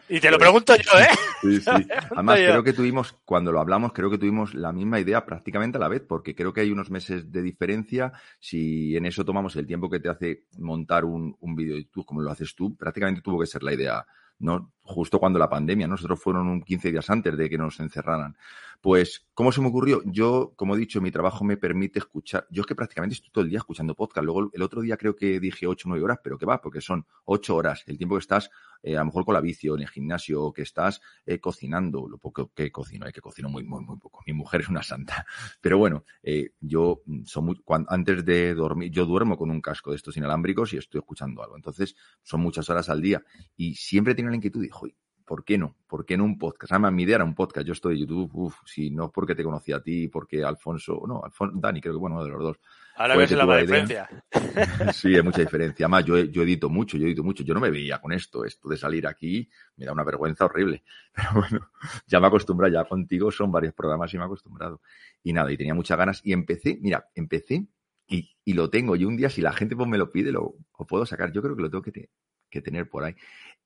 y 0.09 0.19
te 0.19 0.31
lo 0.31 0.38
pregunto 0.38 0.75
yo, 0.75 1.00
¿eh? 1.00 1.07
Sí, 1.41 1.59
sí. 1.62 1.69
Además, 2.12 2.38
creo 2.38 2.63
que 2.63 2.74
tuvimos, 2.74 3.15
cuando 3.25 3.51
lo 3.51 3.59
hablamos, 3.59 3.93
creo 3.93 4.09
que 4.09 4.17
tuvimos 4.17 4.53
la 4.53 4.71
misma 4.71 5.00
idea 5.00 5.25
prácticamente 5.25 5.77
a 5.77 5.81
la 5.81 5.88
vez, 5.88 6.01
porque 6.07 6.35
creo 6.35 6.53
que 6.53 6.62
hay 6.62 6.71
unos 6.71 6.89
meses 6.89 7.31
de 7.31 7.41
diferencia. 7.41 8.13
Si 8.39 8.95
en 8.95 9.05
eso 9.05 9.25
tomamos 9.25 9.55
el 9.55 9.67
tiempo 9.67 9.89
que 9.89 10.00
te 10.00 10.09
hace 10.09 10.43
montar 10.57 11.05
un, 11.05 11.35
un 11.39 11.55
vídeo 11.55 11.75
de 11.75 11.83
YouTube 11.83 12.05
como 12.05 12.21
lo 12.21 12.31
haces 12.31 12.53
tú, 12.55 12.75
prácticamente 12.75 13.21
tuvo 13.21 13.39
que 13.39 13.47
ser 13.47 13.63
la 13.63 13.74
idea, 13.74 14.05
¿no? 14.39 14.75
Justo 14.88 15.20
cuando 15.20 15.39
la 15.39 15.50
pandemia, 15.50 15.88
nosotros 15.88 16.20
fueron 16.22 16.48
un 16.48 16.62
15 16.62 16.92
días 16.92 17.10
antes 17.10 17.36
de 17.36 17.50
que 17.50 17.58
nos 17.58 17.80
encerraran. 17.80 18.38
Pues, 18.82 19.25
¿cómo 19.34 19.51
se 19.51 19.62
me 19.62 19.68
ocurrió? 19.70 20.04
Yo, 20.06 20.54
como 20.56 20.75
he 20.75 20.77
dicho, 20.77 21.01
mi 21.01 21.10
trabajo 21.10 21.44
me 21.44 21.58
permite 21.58 21.98
escuchar. 21.98 22.46
Yo 22.51 22.62
es 22.62 22.68
que 22.68 22.75
prácticamente 22.75 23.15
estoy 23.15 23.32
todo 23.32 23.44
el 23.44 23.50
día 23.50 23.58
escuchando 23.58 23.96
podcast. 23.96 24.24
Luego, 24.25 24.51
el 24.54 24.62
otro 24.62 24.82
día 24.82 24.96
creo 24.96 25.15
que 25.15 25.39
dije 25.39 25.65
8 25.65 25.88
o 25.88 25.89
9 25.89 26.04
horas, 26.04 26.20
pero 26.24 26.38
que 26.38 26.46
va, 26.46 26.62
porque 26.62 26.82
son 26.82 27.04
8 27.24 27.56
horas. 27.56 27.84
El 27.88 27.98
tiempo 27.98 28.15
que 28.15 28.20
estás, 28.20 28.51
eh, 28.84 28.96
a 28.96 29.00
lo 29.00 29.06
mejor 29.06 29.25
con 29.25 29.34
la 29.34 29.42
bici 29.42 29.68
o 29.70 29.75
en 29.75 29.82
el 29.82 29.89
gimnasio, 29.89 30.44
o 30.44 30.54
que 30.54 30.62
estás 30.62 31.01
eh, 31.25 31.39
cocinando, 31.39 32.08
lo 32.08 32.20
poco 32.20 32.51
que 32.54 32.72
cocino, 32.72 33.08
eh, 33.08 33.12
que 33.13 33.22
cocino 33.22 33.50
muy, 33.50 33.63
muy, 33.63 33.84
muy 33.84 33.98
poco. 33.98 34.22
Mi 34.27 34.34
mujer 34.34 34.62
es 34.62 34.70
una 34.70 34.84
santa. 34.84 35.25
Pero 35.62 35.80
bueno, 35.80 36.04
eh, 36.22 36.51
yo 36.60 37.01
mm, 37.08 37.24
son 37.24 37.46
muy, 37.46 37.56
cuan- 37.63 37.88
antes 37.89 38.24
de 38.24 38.54
dormir, 38.54 38.92
yo 38.92 39.08
duermo 39.08 39.36
con 39.36 39.50
un 39.50 39.62
casco 39.62 39.89
de 39.92 39.96
estos 39.98 40.15
inalámbricos 40.15 40.74
y 40.74 40.77
estoy 40.77 41.00
escuchando 41.00 41.42
algo. 41.42 41.56
Entonces, 41.56 41.96
son 42.22 42.42
muchas 42.42 42.70
horas 42.70 42.89
al 42.89 43.01
día. 43.01 43.24
Y 43.58 43.74
siempre 43.74 44.13
tengo 44.13 44.30
la 44.30 44.36
inquietud 44.36 44.63
"Joder, 44.75 44.96
¿por 45.25 45.44
qué 45.44 45.58
no? 45.58 45.75
¿Por 45.88 46.05
qué 46.05 46.17
no 46.17 46.24
un 46.24 46.38
podcast? 46.38 46.72
Además, 46.74 46.94
mi 46.94 47.03
idea 47.03 47.15
era 47.15 47.24
un 47.25 47.34
podcast. 47.36 47.65
Yo 47.65 47.74
estoy 47.74 47.96
de 47.96 48.01
YouTube, 48.01 48.29
uff, 48.34 48.58
si 48.65 48.91
no 48.91 49.05
es 49.05 49.12
porque 49.12 49.34
te 49.36 49.44
conocí 49.44 49.72
a 49.72 49.82
ti, 49.82 50.08
porque 50.08 50.44
Alfonso, 50.44 51.01
no, 51.08 51.24
Alfonso, 51.24 51.58
Dani, 51.60 51.82
creo 51.82 51.94
que 51.96 52.00
bueno, 52.00 52.24
de 52.24 52.29
los 52.29 52.44
dos. 52.44 52.58
Ahora 52.98 53.15
ves 53.17 53.29
la 53.32 53.46
diferencia. 53.62 54.10
Sí, 54.94 55.15
hay 55.15 55.22
mucha 55.24 55.41
diferencia. 55.41 55.86
Además, 55.86 56.05
yo, 56.05 56.17
yo 56.17 56.44
edito 56.44 56.70
mucho, 56.70 56.98
yo 56.98 57.05
edito 57.08 57.24
mucho. 57.24 57.44
Yo 57.44 57.53
no 57.53 57.60
me 57.60 57.70
veía 57.70 58.00
con 58.00 58.12
esto. 58.13 58.46
Esto 58.46 58.70
de 58.70 58.77
salir 58.77 59.05
aquí 59.08 59.50
me 59.77 59.86
da 59.86 59.91
una 59.94 60.03
vergüenza 60.03 60.46
horrible. 60.46 60.84
Pero 61.13 61.29
bueno, 61.34 61.70
ya 62.08 62.20
me 62.20 62.27
acostumbro, 62.27 62.67
ya 62.67 62.84
contigo 62.86 63.32
son 63.32 63.51
varios 63.51 63.74
programas 63.74 64.13
y 64.13 64.17
me 64.17 64.24
he 64.24 64.25
acostumbrado. 64.27 64.82
Y 65.24 65.34
nada, 65.34 65.51
y 65.51 65.58
tenía 65.58 65.74
muchas 65.74 65.98
ganas. 65.98 66.22
Y 66.24 66.32
empecé, 66.34 66.77
mira, 66.82 67.10
empecé 67.15 67.67
y, 68.08 68.29
y 68.46 68.53
lo 68.53 68.70
tengo. 68.70 68.96
Y 68.96 69.03
un 69.05 69.17
día, 69.17 69.29
si 69.29 69.41
la 69.41 69.51
gente 69.53 69.75
pues, 69.75 69.89
me 69.89 69.98
lo 69.98 70.12
pide, 70.12 70.32
lo, 70.32 70.55
lo 70.79 70.86
puedo 70.86 71.05
sacar. 71.05 71.32
Yo 71.32 71.41
creo 71.41 71.55
que 71.55 71.63
lo 71.63 71.70
tengo 71.70 71.82
que, 71.82 71.91
te- 71.91 72.10
que 72.50 72.62
tener 72.62 72.88
por 72.89 73.03
ahí. 73.03 73.15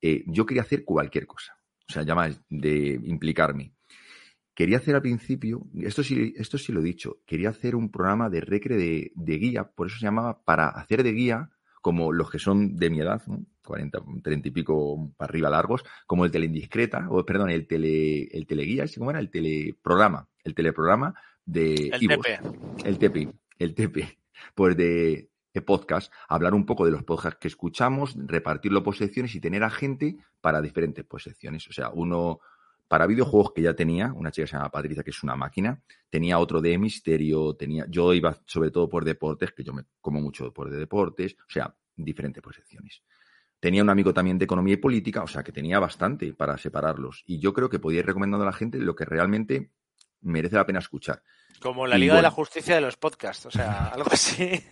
Eh, 0.01 0.23
yo 0.27 0.45
quería 0.45 0.63
hacer 0.63 0.83
cualquier 0.85 1.27
cosa. 1.27 1.57
O 1.87 1.91
sea, 1.91 2.03
ya 2.03 2.15
más 2.15 2.41
de 2.49 2.99
implicarme. 3.03 3.73
Quería 4.53 4.77
hacer 4.77 4.95
al 4.95 5.01
principio, 5.01 5.65
esto 5.81 6.03
sí, 6.03 6.33
esto 6.37 6.57
sí 6.57 6.73
lo 6.73 6.81
he 6.81 6.83
dicho, 6.83 7.21
quería 7.25 7.49
hacer 7.49 7.77
un 7.77 7.89
programa 7.89 8.29
de 8.29 8.41
recre 8.41 8.75
de, 8.75 9.13
de 9.15 9.37
guía, 9.37 9.63
por 9.63 9.87
eso 9.87 9.97
se 9.97 10.05
llamaba 10.05 10.43
para 10.43 10.67
hacer 10.67 11.01
de 11.01 11.13
guía, 11.13 11.49
como 11.81 12.11
los 12.11 12.29
que 12.29 12.39
son 12.39 12.75
de 12.75 12.89
mi 12.89 12.99
edad, 12.99 13.21
¿no? 13.27 13.45
40, 13.63 13.99
30 14.23 14.47
y 14.47 14.51
pico 14.51 15.13
para 15.15 15.29
arriba 15.29 15.49
largos, 15.49 15.85
como 16.07 16.25
el 16.25 16.31
teleindiscreta, 16.31 17.07
o 17.09 17.23
perdón, 17.25 17.51
el 17.51 17.67
tele, 17.67 18.23
el 18.31 18.47
teleguía, 18.47 18.87
¿sí 18.87 18.99
¿cómo 18.99 19.11
era? 19.11 19.19
El 19.19 19.29
teleprograma, 19.29 20.27
el 20.43 20.55
teleprograma 20.55 21.13
de 21.45 21.91
El. 21.93 22.07
TP. 22.07 22.39
El 22.83 22.97
TP, 22.97 23.33
el 23.59 23.75
TP, 23.75 24.17
pues 24.55 24.75
de 24.75 25.29
podcast, 25.61 26.11
hablar 26.27 26.53
un 26.53 26.65
poco 26.65 26.85
de 26.85 26.91
los 26.91 27.03
podcasts 27.03 27.39
que 27.39 27.47
escuchamos, 27.47 28.15
repartirlo 28.17 28.83
por 28.83 28.95
secciones 28.95 29.35
y 29.35 29.39
tener 29.39 29.63
a 29.63 29.69
gente 29.69 30.17
para 30.41 30.61
diferentes 30.61 31.05
pues, 31.05 31.23
secciones. 31.23 31.67
O 31.67 31.73
sea, 31.73 31.89
uno 31.89 32.39
para 32.89 33.05
videojuegos 33.05 33.53
que 33.53 33.61
ya 33.61 33.75
tenía, 33.75 34.11
una 34.13 34.31
chica 34.31 34.45
que 34.45 34.51
se 34.51 34.57
llama 34.57 34.71
Patricia, 34.71 35.03
que 35.03 35.11
es 35.11 35.23
una 35.23 35.35
máquina, 35.35 35.79
tenía 36.09 36.39
otro 36.39 36.59
de 36.59 36.77
misterio, 36.79 37.53
tenía, 37.53 37.85
yo 37.87 38.13
iba 38.15 38.35
sobre 38.45 38.71
todo 38.71 38.89
por 38.89 39.05
deportes, 39.05 39.51
que 39.51 39.63
yo 39.63 39.73
me 39.73 39.83
como 40.01 40.19
mucho 40.19 40.51
por 40.51 40.71
de 40.71 40.77
deportes, 40.77 41.35
o 41.47 41.51
sea, 41.51 41.73
diferentes 41.95 42.41
pues, 42.41 42.55
secciones. 42.55 43.03
Tenía 43.59 43.83
un 43.83 43.89
amigo 43.89 44.11
también 44.11 44.39
de 44.39 44.45
economía 44.45 44.73
y 44.73 44.77
política, 44.77 45.21
o 45.21 45.27
sea, 45.27 45.43
que 45.43 45.51
tenía 45.51 45.79
bastante 45.79 46.33
para 46.33 46.57
separarlos. 46.57 47.23
Y 47.27 47.39
yo 47.39 47.53
creo 47.53 47.69
que 47.69 47.77
podía 47.77 47.99
ir 47.99 48.05
recomendando 48.05 48.43
a 48.43 48.47
la 48.47 48.53
gente 48.53 48.79
lo 48.79 48.95
que 48.95 49.05
realmente 49.05 49.69
merece 50.21 50.55
la 50.55 50.65
pena 50.65 50.79
escuchar. 50.79 51.21
Como 51.61 51.85
la 51.85 51.97
Liga 51.97 52.15
de 52.15 52.21
la. 52.21 52.31
Justicia 52.31 52.75
de 52.75 52.81
los 52.81 52.97
podcasts, 52.97 53.45
o 53.45 53.51
sea, 53.51 53.87
algo 53.93 54.09
así. 54.11 54.63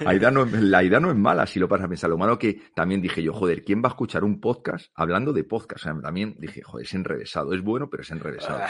La 0.00 0.14
idea, 0.14 0.30
no, 0.30 0.44
la 0.44 0.82
idea 0.82 1.00
no 1.00 1.10
es 1.10 1.16
mala, 1.16 1.46
si 1.46 1.58
lo 1.58 1.68
pasas 1.68 1.86
a 1.86 1.88
pensar. 1.88 2.10
Lo 2.10 2.18
malo 2.18 2.38
que 2.38 2.60
también 2.74 3.00
dije 3.02 3.22
yo, 3.22 3.32
joder, 3.32 3.64
¿quién 3.64 3.82
va 3.82 3.88
a 3.88 3.92
escuchar 3.92 4.24
un 4.24 4.40
podcast 4.40 4.90
hablando 4.94 5.32
de 5.32 5.44
podcast? 5.44 5.84
O 5.86 5.92
sea, 5.92 6.00
también 6.00 6.36
dije, 6.38 6.62
joder, 6.62 6.86
es 6.86 6.94
enrevesado. 6.94 7.52
Es 7.54 7.62
bueno, 7.62 7.88
pero 7.90 8.02
es 8.02 8.10
enrevesado. 8.10 8.60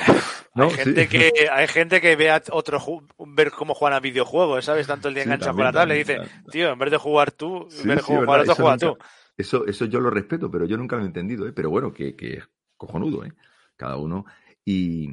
¿No? 0.55 0.65
hay, 0.65 0.71
gente 0.71 1.03
Sí. 1.03 1.09
que, 1.09 1.49
hay 1.51 1.69
gente 1.69 2.01
que 2.01 2.17
ve 2.17 2.31
a 2.31 2.43
otro 2.51 2.81
ver 3.27 3.51
cómo 3.51 3.75
juegan 3.75 3.97
a 3.97 4.01
videojuegos, 4.01 4.65
¿sabes? 4.65 4.87
Tanto 4.87 5.09
el 5.09 5.15
día 5.15 5.25
Sí, 5.25 5.29
enganchado 5.29 5.57
con 5.57 5.65
también, 5.65 5.75
la 5.75 5.81
tablet 5.81 5.97
y 5.97 6.13
dice, 6.25 6.35
tío, 6.51 6.71
en 6.73 6.79
vez 6.79 6.91
de 6.91 6.97
jugar 6.97 7.33
tú, 7.33 7.67
Sí, 7.71 7.83
en 7.83 7.89
vez 7.89 7.97
de 7.99 8.03
sí, 8.03 8.07
jugar 8.15 8.41
otro, 8.41 8.43
eso 8.43 8.55
juega 8.55 8.77
nunca- 8.77 8.87
tú. 8.87 8.99
Eso, 9.37 9.67
eso 9.67 9.85
yo 9.85 10.01
lo 10.01 10.11
respeto, 10.11 10.51
pero 10.51 10.65
yo 10.67 10.77
nunca 10.77 10.97
lo 10.97 11.03
he 11.05 11.07
entendido, 11.07 11.47
¿eh? 11.47 11.53
Pero 11.55 11.71
bueno, 11.71 11.93
que, 11.93 12.17
que 12.17 12.39
es 12.39 12.49
cojonudo, 12.77 13.25
¿eh? 13.25 13.33
Cada 13.77 13.97
uno. 13.97 14.25
Y, 14.65 15.09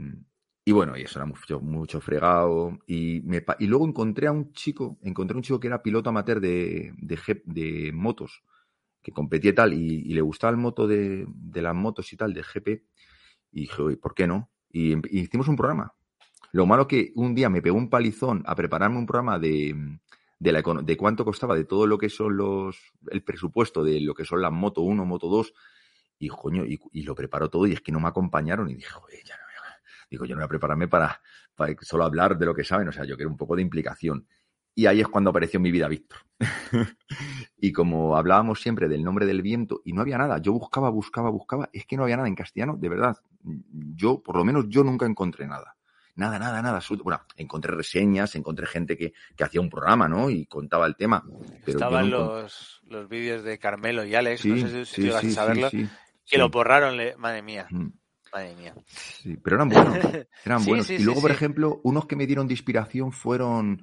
y 0.67 0.71
bueno, 0.71 0.97
y 0.97 1.03
eso 1.03 1.19
era 1.19 1.27
mucho, 1.27 1.61
mucho 1.61 2.01
fregado. 2.01 2.79
Y, 2.87 3.21
me, 3.23 3.45
y 3.59 3.67
luego 3.67 3.87
encontré 3.87 4.25
a 4.25 4.31
un 4.31 4.51
chico, 4.51 4.97
encontré 5.03 5.35
a 5.35 5.37
un 5.37 5.43
chico 5.43 5.59
que 5.59 5.67
era 5.67 5.83
piloto 5.83 6.09
amateur 6.09 6.41
de, 6.41 6.91
de, 6.97 7.19
de 7.45 7.91
motos, 7.93 8.43
que 9.03 9.11
competía 9.11 9.51
y 9.51 9.53
tal, 9.53 9.73
y, 9.73 10.11
le 10.11 10.21
gustaba 10.21 10.49
el 10.49 10.57
moto 10.57 10.87
de, 10.87 11.27
de 11.27 11.61
las 11.61 11.75
motos 11.75 12.11
y 12.11 12.17
tal, 12.17 12.33
de 12.33 12.41
GP. 12.41 12.83
Y 13.51 13.61
dije, 13.61 13.79
oye, 13.79 13.97
¿por 13.97 14.15
qué 14.15 14.25
no? 14.25 14.49
Y, 14.71 14.95
hicimos 15.15 15.47
un 15.47 15.55
programa. 15.55 15.93
Lo 16.51 16.65
malo 16.65 16.87
que 16.87 17.11
un 17.13 17.35
día 17.35 17.47
me 17.47 17.61
pegó 17.61 17.77
un 17.77 17.91
palizón 17.91 18.41
a 18.47 18.55
prepararme 18.55 18.97
un 18.97 19.05
programa 19.05 19.37
de, 19.37 19.99
de, 20.39 20.51
la, 20.51 20.63
de 20.63 20.97
cuánto 20.97 21.23
costaba, 21.25 21.55
de 21.55 21.65
todo 21.65 21.85
lo 21.85 21.99
que 21.99 22.09
son 22.09 22.37
los, 22.37 22.91
el 23.11 23.21
presupuesto 23.21 23.83
de 23.83 24.01
lo 24.01 24.15
que 24.15 24.25
son 24.25 24.41
las 24.41 24.51
Moto 24.51 24.81
1, 24.81 25.05
Moto 25.05 25.29
2, 25.29 25.53
y 26.17 26.29
coño, 26.29 26.65
y, 26.65 26.79
y 26.91 27.03
lo 27.03 27.13
preparó 27.13 27.51
todo, 27.51 27.67
y 27.67 27.73
es 27.73 27.81
que 27.81 27.91
no 27.91 27.99
me 27.99 28.07
acompañaron, 28.07 28.67
y 28.71 28.75
dije, 28.75 28.89
joder, 28.89 29.19
ya 29.23 29.35
no 29.37 29.44
Digo, 30.09 30.25
yo 30.25 30.35
no 30.35 30.39
voy 30.41 30.45
a 30.45 30.49
prepararme 30.49 30.87
para, 30.87 31.21
para 31.55 31.73
solo 31.81 32.03
hablar 32.03 32.37
de 32.37 32.45
lo 32.45 32.53
que 32.53 32.63
saben, 32.63 32.87
o 32.87 32.91
sea, 32.91 33.05
yo 33.05 33.15
quiero 33.15 33.29
un 33.31 33.37
poco 33.37 33.55
de 33.55 33.61
implicación. 33.61 34.27
Y 34.77 34.87
ahí 34.87 34.99
es 34.99 35.07
cuando 35.07 35.29
apareció 35.29 35.57
en 35.57 35.63
mi 35.63 35.71
vida 35.71 35.87
Víctor. 35.87 36.19
y 37.57 37.71
como 37.71 38.17
hablábamos 38.17 38.61
siempre 38.61 38.87
del 38.87 39.03
nombre 39.03 39.25
del 39.25 39.41
viento, 39.41 39.81
y 39.85 39.93
no 39.93 40.01
había 40.01 40.17
nada, 40.17 40.37
yo 40.39 40.51
buscaba, 40.53 40.89
buscaba, 40.89 41.29
buscaba, 41.29 41.69
es 41.71 41.85
que 41.85 41.95
no 41.97 42.03
había 42.03 42.17
nada 42.17 42.27
en 42.27 42.35
castellano, 42.35 42.75
de 42.77 42.89
verdad. 42.89 43.17
Yo, 43.41 44.21
por 44.21 44.35
lo 44.35 44.43
menos, 44.43 44.65
yo 44.67 44.83
nunca 44.83 45.05
encontré 45.05 45.47
nada. 45.47 45.75
Nada, 46.17 46.39
nada, 46.39 46.61
nada. 46.61 46.81
Bueno, 47.03 47.21
encontré 47.35 47.73
reseñas, 47.75 48.35
encontré 48.35 48.65
gente 48.67 48.97
que, 48.97 49.13
que 49.35 49.43
hacía 49.43 49.59
un 49.59 49.69
programa, 49.69 50.07
¿no? 50.07 50.29
Y 50.29 50.45
contaba 50.45 50.85
el 50.87 50.95
tema. 50.95 51.23
Pero 51.65 51.77
Estaban 51.77 52.09
no 52.09 52.17
los, 52.41 52.81
los 52.87 53.09
vídeos 53.09 53.43
de 53.43 53.57
Carmelo 53.59 54.05
y 54.05 54.15
Alex, 54.15 54.41
Sí, 54.41 54.49
no 54.49 54.57
sé 54.57 54.85
si, 54.85 54.95
sí, 54.95 55.01
llegas 55.03 55.21
sí, 55.21 55.27
a 55.27 55.31
saberlo, 55.31 55.69
que 56.25 56.37
lo 56.37 56.49
borraron, 56.49 56.95
le- 56.95 57.17
madre 57.17 57.41
mía, 57.41 57.67
Mm. 57.69 57.87
Madre 58.35 58.55
mía. 58.55 58.73
Sí, 58.87 59.37
pero 59.37 59.55
eran 59.57 59.69
buenos. 59.69 59.95
Eran 60.45 60.59
Sí, 60.61 60.69
buenos. 60.69 60.87
sí, 60.87 60.93
y 60.95 60.97
sí, 60.99 61.03
luego, 61.03 61.21
por 61.21 61.31
sí. 61.31 61.35
ejemplo, 61.35 61.81
unos 61.83 62.05
que 62.05 62.15
me 62.15 62.27
dieron 62.27 62.47
de 62.47 62.53
inspiración 62.53 63.11
fueron 63.11 63.81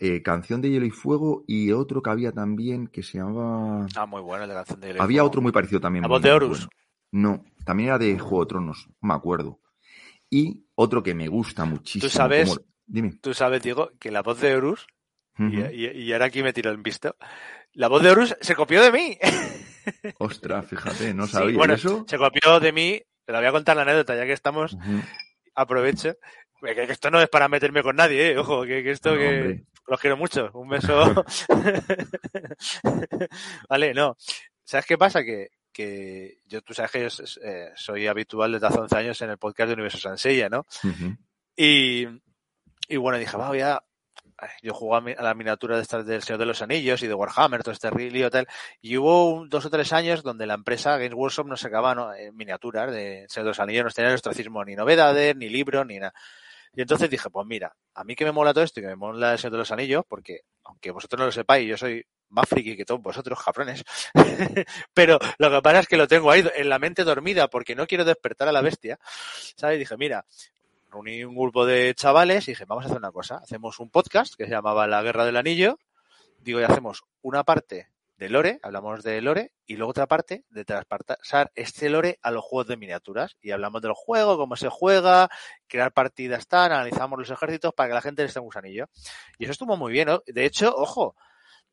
eh, 0.00 0.22
Canción 0.22 0.60
de 0.60 0.70
Hielo 0.70 0.86
y 0.86 0.90
Fuego 0.90 1.44
y 1.46 1.72
otro 1.72 2.02
que 2.02 2.10
había 2.10 2.32
también 2.32 2.86
que 2.88 3.02
se 3.02 3.18
llamaba... 3.18 3.86
Ah, 3.96 4.06
muy 4.06 4.20
bueno 4.22 4.44
el 4.44 4.48
de 4.50 4.54
canción 4.56 4.80
de 4.80 4.86
Hielo 4.88 4.98
y 4.98 5.02
Había 5.02 5.16
Fuego. 5.20 5.28
otro 5.28 5.42
muy 5.42 5.52
parecido 5.52 5.80
también. 5.80 6.02
La 6.02 6.08
voz 6.08 6.22
de 6.22 6.32
Horus. 6.32 6.68
bueno. 6.68 6.70
No, 7.14 7.44
también 7.64 7.88
era 7.90 7.98
de 7.98 8.18
Juego 8.18 8.44
de 8.44 8.48
Tronos, 8.48 8.86
no 9.00 9.08
me 9.08 9.14
acuerdo. 9.14 9.60
Y 10.30 10.64
otro 10.74 11.02
que 11.02 11.14
me 11.14 11.28
gusta 11.28 11.64
muchísimo. 11.66 12.08
sabes- 12.10 12.48
como- 12.48 12.66
Dime. 12.86 13.12
Tú 13.22 13.32
sabes, 13.32 13.62
Diego, 13.62 13.90
que 14.00 14.10
la 14.10 14.22
voz 14.22 14.40
de 14.40 14.54
Horus, 14.56 14.86
y, 15.38 15.44
Ujú. 15.60 15.66
y- 15.72 15.86
y 15.88 16.12
ahora 16.12 16.26
aquí 16.26 16.42
me 16.42 16.52
tiro 16.52 16.70
el 16.70 16.78
visto, 16.78 17.16
la 17.74 17.88
voz 17.88 18.02
de 18.02 18.10
Horus 18.10 18.36
se 18.40 18.54
copió 18.54 18.82
de 18.82 18.92
mí. 18.92 19.18
Ostras, 20.18 20.66
fíjate, 20.66 21.14
no 21.14 21.26
Sí, 21.26 21.32
sabía 21.32 21.56
bueno, 21.56 21.74
eso. 21.74 22.04
se 22.08 22.18
copió 22.18 22.60
de 22.60 22.72
mí. 22.72 23.00
Te 23.24 23.32
la 23.32 23.38
voy 23.38 23.48
a 23.48 23.52
contar 23.52 23.76
la 23.76 23.82
anécdota, 23.82 24.16
ya 24.16 24.24
que 24.24 24.32
estamos, 24.32 24.72
Ujú. 24.74 25.00
aprovecho. 25.54 26.14
Que, 26.60 26.74
que 26.74 26.82
esto 26.92 27.10
no 27.10 27.20
es 27.20 27.28
para 27.28 27.48
meterme 27.48 27.82
con 27.82 27.96
nadie, 27.96 28.32
¿eh? 28.32 28.38
ojo, 28.38 28.62
que, 28.62 28.82
que 28.84 28.92
esto 28.92 29.10
No, 29.12 29.18
que 29.18 29.26
hombre. 29.28 29.64
los 29.88 30.00
quiero 30.00 30.16
mucho. 30.16 30.50
Un 30.54 30.68
beso. 30.68 31.24
vale, 33.68 33.94
no. 33.94 34.16
¿Sabes 34.64 34.86
qué 34.86 34.98
pasa? 34.98 35.22
Que, 35.24 35.48
que 35.72 36.38
yo, 36.46 36.62
tú 36.62 36.74
sabes 36.74 36.90
que 36.92 37.00
yo 37.00 37.08
eh, 37.44 37.70
soy 37.74 38.06
habitual 38.06 38.52
desde 38.52 38.66
hace 38.66 38.78
11 38.80 38.96
años 38.96 39.22
en 39.22 39.30
el 39.30 39.38
podcast 39.38 39.68
de 39.68 39.74
Universo 39.74 39.98
Sansella, 39.98 40.48
¿no? 40.48 40.66
Y, 41.56 42.06
y 42.88 42.96
bueno, 42.96 43.18
dije, 43.18 43.36
va, 43.36 43.48
voy 43.48 43.60
a... 43.60 43.80
Yo 44.62 44.74
jugaba 44.74 45.10
a 45.10 45.22
la 45.22 45.34
miniatura 45.34 45.76
de 45.76 45.82
estas 45.82 46.06
del 46.06 46.22
Señor 46.22 46.38
de 46.38 46.46
los 46.46 46.62
Anillos 46.62 47.02
y 47.02 47.06
de 47.06 47.14
Warhammer, 47.14 47.62
todo 47.62 47.72
este 47.72 47.90
lío 47.90 48.30
tal. 48.30 48.46
Y 48.80 48.96
hubo 48.96 49.46
dos 49.46 49.66
o 49.66 49.70
tres 49.70 49.92
años 49.92 50.22
donde 50.22 50.46
la 50.46 50.54
empresa 50.54 50.96
Games 50.96 51.14
Workshop 51.14 51.46
nos 51.46 51.60
sacaba 51.60 51.94
¿no? 51.94 52.12
eh, 52.14 52.32
miniaturas 52.32 52.92
de 52.92 53.26
Señor 53.28 53.44
de 53.44 53.50
los 53.50 53.60
Anillos, 53.60 53.84
no 53.84 53.90
tenía 53.90 54.14
ostracismo 54.14 54.64
ni 54.64 54.74
novedades, 54.74 55.36
ni 55.36 55.48
libros, 55.48 55.86
ni 55.86 55.98
nada. 55.98 56.14
Y 56.74 56.80
entonces 56.80 57.10
dije, 57.10 57.28
pues 57.28 57.46
mira, 57.46 57.74
a 57.94 58.02
mí 58.02 58.14
que 58.14 58.24
me 58.24 58.32
mola 58.32 58.54
todo 58.54 58.64
esto 58.64 58.80
y 58.80 58.82
que 58.82 58.88
me 58.88 58.96
mola 58.96 59.32
el 59.32 59.38
Señor 59.38 59.52
de 59.52 59.58
los 59.58 59.70
Anillos, 59.70 60.04
porque 60.08 60.40
aunque 60.64 60.90
vosotros 60.90 61.18
no 61.18 61.26
lo 61.26 61.32
sepáis, 61.32 61.68
yo 61.68 61.76
soy 61.76 62.04
más 62.30 62.48
friki 62.48 62.76
que 62.76 62.84
todos 62.86 63.02
vosotros, 63.02 63.38
cabrones. 63.44 63.84
Pero 64.94 65.18
lo 65.38 65.50
que 65.50 65.62
pasa 65.62 65.80
es 65.80 65.86
que 65.86 65.98
lo 65.98 66.08
tengo 66.08 66.30
ahí 66.30 66.44
en 66.54 66.68
la 66.68 66.78
mente 66.78 67.04
dormida 67.04 67.48
porque 67.48 67.76
no 67.76 67.86
quiero 67.86 68.04
despertar 68.04 68.48
a 68.48 68.52
la 68.52 68.62
bestia. 68.62 68.98
¿Sabes? 69.54 69.78
Dije, 69.78 69.96
mira, 69.98 70.24
reuní 70.92 71.24
un 71.24 71.34
grupo 71.34 71.64
de 71.64 71.94
chavales 71.94 72.46
y 72.46 72.52
dije, 72.52 72.66
vamos 72.66 72.84
a 72.84 72.86
hacer 72.86 72.98
una 72.98 73.12
cosa. 73.12 73.36
Hacemos 73.36 73.80
un 73.80 73.90
podcast 73.90 74.34
que 74.34 74.44
se 74.44 74.50
llamaba 74.50 74.86
La 74.86 75.02
Guerra 75.02 75.24
del 75.24 75.36
Anillo. 75.36 75.78
Digo, 76.38 76.60
y 76.60 76.64
hacemos 76.64 77.02
una 77.22 77.44
parte 77.44 77.88
de 78.16 78.28
lore, 78.28 78.60
hablamos 78.62 79.02
de 79.02 79.20
lore, 79.22 79.52
y 79.66 79.76
luego 79.76 79.90
otra 79.90 80.06
parte 80.06 80.44
de 80.50 80.64
traspasar 80.64 81.50
este 81.54 81.88
lore 81.88 82.18
a 82.22 82.30
los 82.30 82.44
juegos 82.44 82.68
de 82.68 82.76
miniaturas. 82.76 83.36
Y 83.40 83.52
hablamos 83.52 83.80
del 83.80 83.94
juego, 83.94 84.36
cómo 84.36 84.54
se 84.56 84.68
juega, 84.68 85.30
crear 85.66 85.92
partidas 85.92 86.46
tal, 86.46 86.72
analizamos 86.72 87.18
los 87.18 87.30
ejércitos 87.30 87.72
para 87.74 87.88
que 87.88 87.94
la 87.94 88.02
gente 88.02 88.22
les 88.22 88.34
tenga 88.34 88.42
un 88.42 88.48
gusanillo. 88.48 88.86
Y 89.38 89.44
eso 89.44 89.52
estuvo 89.52 89.76
muy 89.76 89.92
bien. 89.92 90.08
De 90.26 90.44
hecho, 90.44 90.74
ojo, 90.76 91.16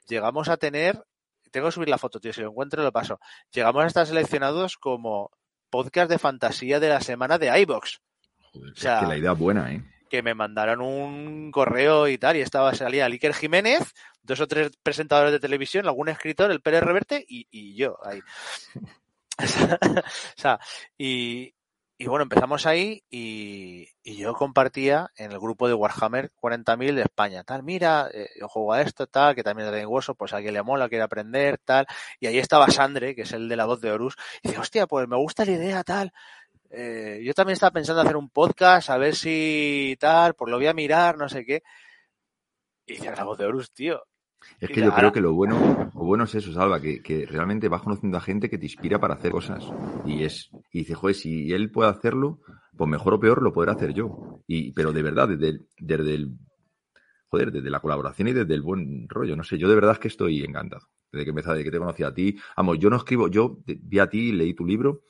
llegamos 0.08 0.48
a 0.48 0.58
tener, 0.58 1.04
tengo 1.52 1.68
que 1.68 1.74
subir 1.74 1.90
la 1.90 1.98
foto, 1.98 2.20
tío, 2.20 2.32
si 2.32 2.42
lo 2.42 2.50
encuentro 2.50 2.82
lo 2.84 2.92
paso. 2.94 3.20
Llegamos 3.52 3.84
a 3.84 3.88
estar 3.88 4.08
seleccionados 4.08 4.78
como 4.78 5.32
podcast 5.70 6.10
de 6.10 6.20
fantasía 6.20 6.80
de 6.80 6.90
la 6.90 7.02
semana 7.02 7.38
de 7.38 7.60
iBox 7.62 8.00
Joder, 8.54 8.74
O 8.74 8.76
sea, 8.76 8.96
es 8.96 9.00
que 9.02 9.08
la 9.08 9.18
idea 9.18 9.32
es 9.32 9.38
buena, 9.38 9.74
¿eh? 9.74 9.84
que 10.10 10.24
me 10.24 10.34
mandaron 10.34 10.82
un 10.82 11.52
correo 11.52 12.08
y 12.08 12.18
tal, 12.18 12.36
y 12.36 12.42
estaba, 12.42 12.74
salía 12.74 13.06
Iker 13.06 13.34
Jiménez, 13.34 13.94
dos 14.24 14.40
o 14.42 14.48
tres 14.48 14.72
presentadores 14.82 15.32
de 15.32 15.40
televisión, 15.40 15.86
algún 15.86 16.10
escritor, 16.10 16.52
el 16.52 16.62
Pérez 16.62 16.82
Reverte 16.82 17.24
y, 17.28 17.48
y 17.52 17.76
yo 17.76 17.98
ahí. 18.04 18.20
o 20.04 20.36
sea, 20.36 20.60
y, 20.98 21.54
y 21.98 22.08
bueno, 22.08 22.24
empezamos 22.24 22.66
ahí 22.66 23.04
y, 23.10 23.88
y 24.04 24.18
yo 24.18 24.34
compartía 24.34 25.12
en 25.16 25.32
el 25.32 25.40
grupo 25.40 25.68
de 25.68 25.74
Warhammer 25.74 26.32
40.000 26.42 26.96
de 26.96 27.02
España, 27.02 27.44
tal, 27.44 27.64
mira, 27.64 28.10
eh, 28.14 28.30
yo 28.40 28.48
juego 28.48 28.74
a 28.74 28.82
esto, 28.82 29.08
tal, 29.08 29.36
que 29.36 29.44
también 29.44 29.74
es 29.74 29.86
hueso, 29.86 30.16
pues 30.16 30.34
a 30.34 30.38
alguien 30.38 30.54
le 30.54 30.64
mola, 30.64 30.90
quiere 30.90 31.04
aprender, 31.04 31.58
tal, 31.58 31.88
y 32.20 32.28
ahí 32.28 32.38
estaba 32.38 32.70
Sandre, 32.70 33.16
que 33.16 33.24
es 33.24 33.32
el 33.32 33.48
de 33.48 33.56
la 33.56 33.66
voz 33.66 33.82
de 33.82 33.92
Horus, 33.92 34.16
y 34.42 34.50
dice, 34.50 34.60
hostia, 34.60 34.88
pues 34.88 35.08
me 35.08 35.18
gusta 35.18 35.46
la 35.46 35.52
idea, 35.52 35.84
tal, 35.84 36.14
eh, 36.70 37.22
yo 37.24 37.34
también 37.34 37.54
estaba 37.54 37.72
pensando 37.72 38.02
hacer 38.02 38.18
un 38.18 38.30
podcast, 38.30 38.90
a 38.90 38.98
ver 38.98 39.16
si 39.16 39.98
tal, 40.00 40.36
pues 40.36 40.52
lo 40.52 40.58
voy 40.58 40.68
a 40.68 40.74
mirar, 40.74 41.18
no 41.18 41.28
sé 41.28 41.46
qué. 41.46 41.64
Y 42.86 42.94
dice 42.94 43.12
la 43.16 43.24
voz 43.24 43.38
de 43.38 43.46
Horus, 43.46 43.72
tío. 43.72 44.02
Es 44.60 44.70
que 44.70 44.82
yo 44.82 44.94
creo 44.94 45.12
que 45.12 45.22
lo 45.22 45.34
bueno, 45.34 45.92
lo 45.94 46.04
bueno 46.06 46.24
es 46.24 46.36
eso, 46.36 46.54
Salva, 46.54 46.80
que, 46.80 47.02
que 47.02 47.26
realmente 47.26 47.68
vas 47.68 47.82
conociendo 47.82 48.18
a 48.18 48.22
gente 48.22 48.50
que 48.50 48.58
te 48.58 48.66
inspira 48.66 49.00
para 49.00 49.16
hacer 49.16 49.32
cosas. 49.32 49.64
Y 50.06 50.24
es, 50.24 50.50
y 50.72 50.80
dice, 50.80 50.96
joder, 50.96 51.16
si 51.16 51.52
él 51.52 51.72
puede 51.72 51.90
hacerlo, 51.90 52.40
pues 52.76 52.90
mejor 52.90 53.16
o 53.16 53.20
peor 53.20 53.42
lo 53.42 53.54
podré 53.54 53.72
hacer 53.72 53.94
yo. 53.94 54.42
Y, 54.48 54.72
pero 54.72 54.94
de 54.94 55.02
verdad, 55.02 55.28
desde 55.28 55.50
el, 55.50 55.68
desde 55.78 56.14
el, 56.16 56.38
joder, 57.28 57.52
desde 57.52 57.70
la 57.70 57.80
colaboración 57.80 58.30
y 58.30 58.34
desde 58.34 58.54
el 58.54 58.62
buen 58.62 59.08
rollo. 59.10 59.36
No 59.36 59.44
sé, 59.44 59.58
yo 59.58 59.68
de 59.68 59.76
verdad 59.76 59.94
es 59.94 60.00
que 60.00 60.08
estoy 60.08 60.44
encantado. 60.44 60.88
Desde 61.12 61.26
que 61.26 61.30
empecé, 61.32 61.50
desde 61.50 61.64
que 61.64 61.72
te 61.72 61.80
conocí 61.80 62.04
a 62.04 62.14
ti. 62.14 62.38
Vamos, 62.56 62.80
yo 62.80 62.90
no 62.90 62.98
escribo, 62.98 63.28
yo 63.28 63.60
vi 63.66 64.00
a 64.00 64.10
ti, 64.10 64.32
leí 64.32 64.54
tu 64.54 64.66
libro. 64.66 65.04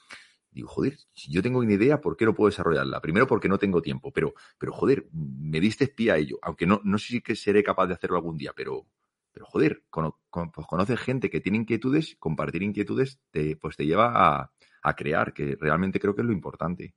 Digo, 0.59 0.67
joder, 0.67 0.97
si 1.13 1.31
yo 1.31 1.41
tengo 1.41 1.59
una 1.59 1.71
idea, 1.71 2.01
¿por 2.01 2.17
qué 2.17 2.25
no 2.25 2.33
puedo 2.35 2.49
desarrollarla? 2.49 2.99
Primero 2.99 3.27
porque 3.27 3.47
no 3.47 3.57
tengo 3.57 3.81
tiempo, 3.81 4.11
pero, 4.11 4.33
pero 4.57 4.73
joder, 4.73 5.07
me 5.13 5.61
diste 5.61 5.85
espía 5.85 6.15
a 6.15 6.17
ello. 6.17 6.37
Aunque 6.41 6.65
no, 6.65 6.81
no 6.83 6.97
sé 6.97 7.21
si 7.25 7.35
seré 7.37 7.63
capaz 7.63 7.87
de 7.87 7.93
hacerlo 7.93 8.17
algún 8.17 8.35
día, 8.35 8.51
pero, 8.53 8.85
pero 9.31 9.45
joder, 9.45 9.83
pues 9.89 10.67
conoces 10.67 10.99
gente 10.99 11.29
que 11.29 11.39
tiene 11.39 11.59
inquietudes, 11.59 12.17
compartir 12.19 12.61
inquietudes 12.61 13.21
te, 13.31 13.55
pues 13.55 13.77
te 13.77 13.85
lleva 13.85 14.51
a 14.83 14.95
crear, 14.97 15.33
que 15.33 15.55
realmente 15.57 15.97
creo 15.97 16.13
que 16.13 16.23
es 16.23 16.27
lo 16.27 16.33
importante. 16.33 16.93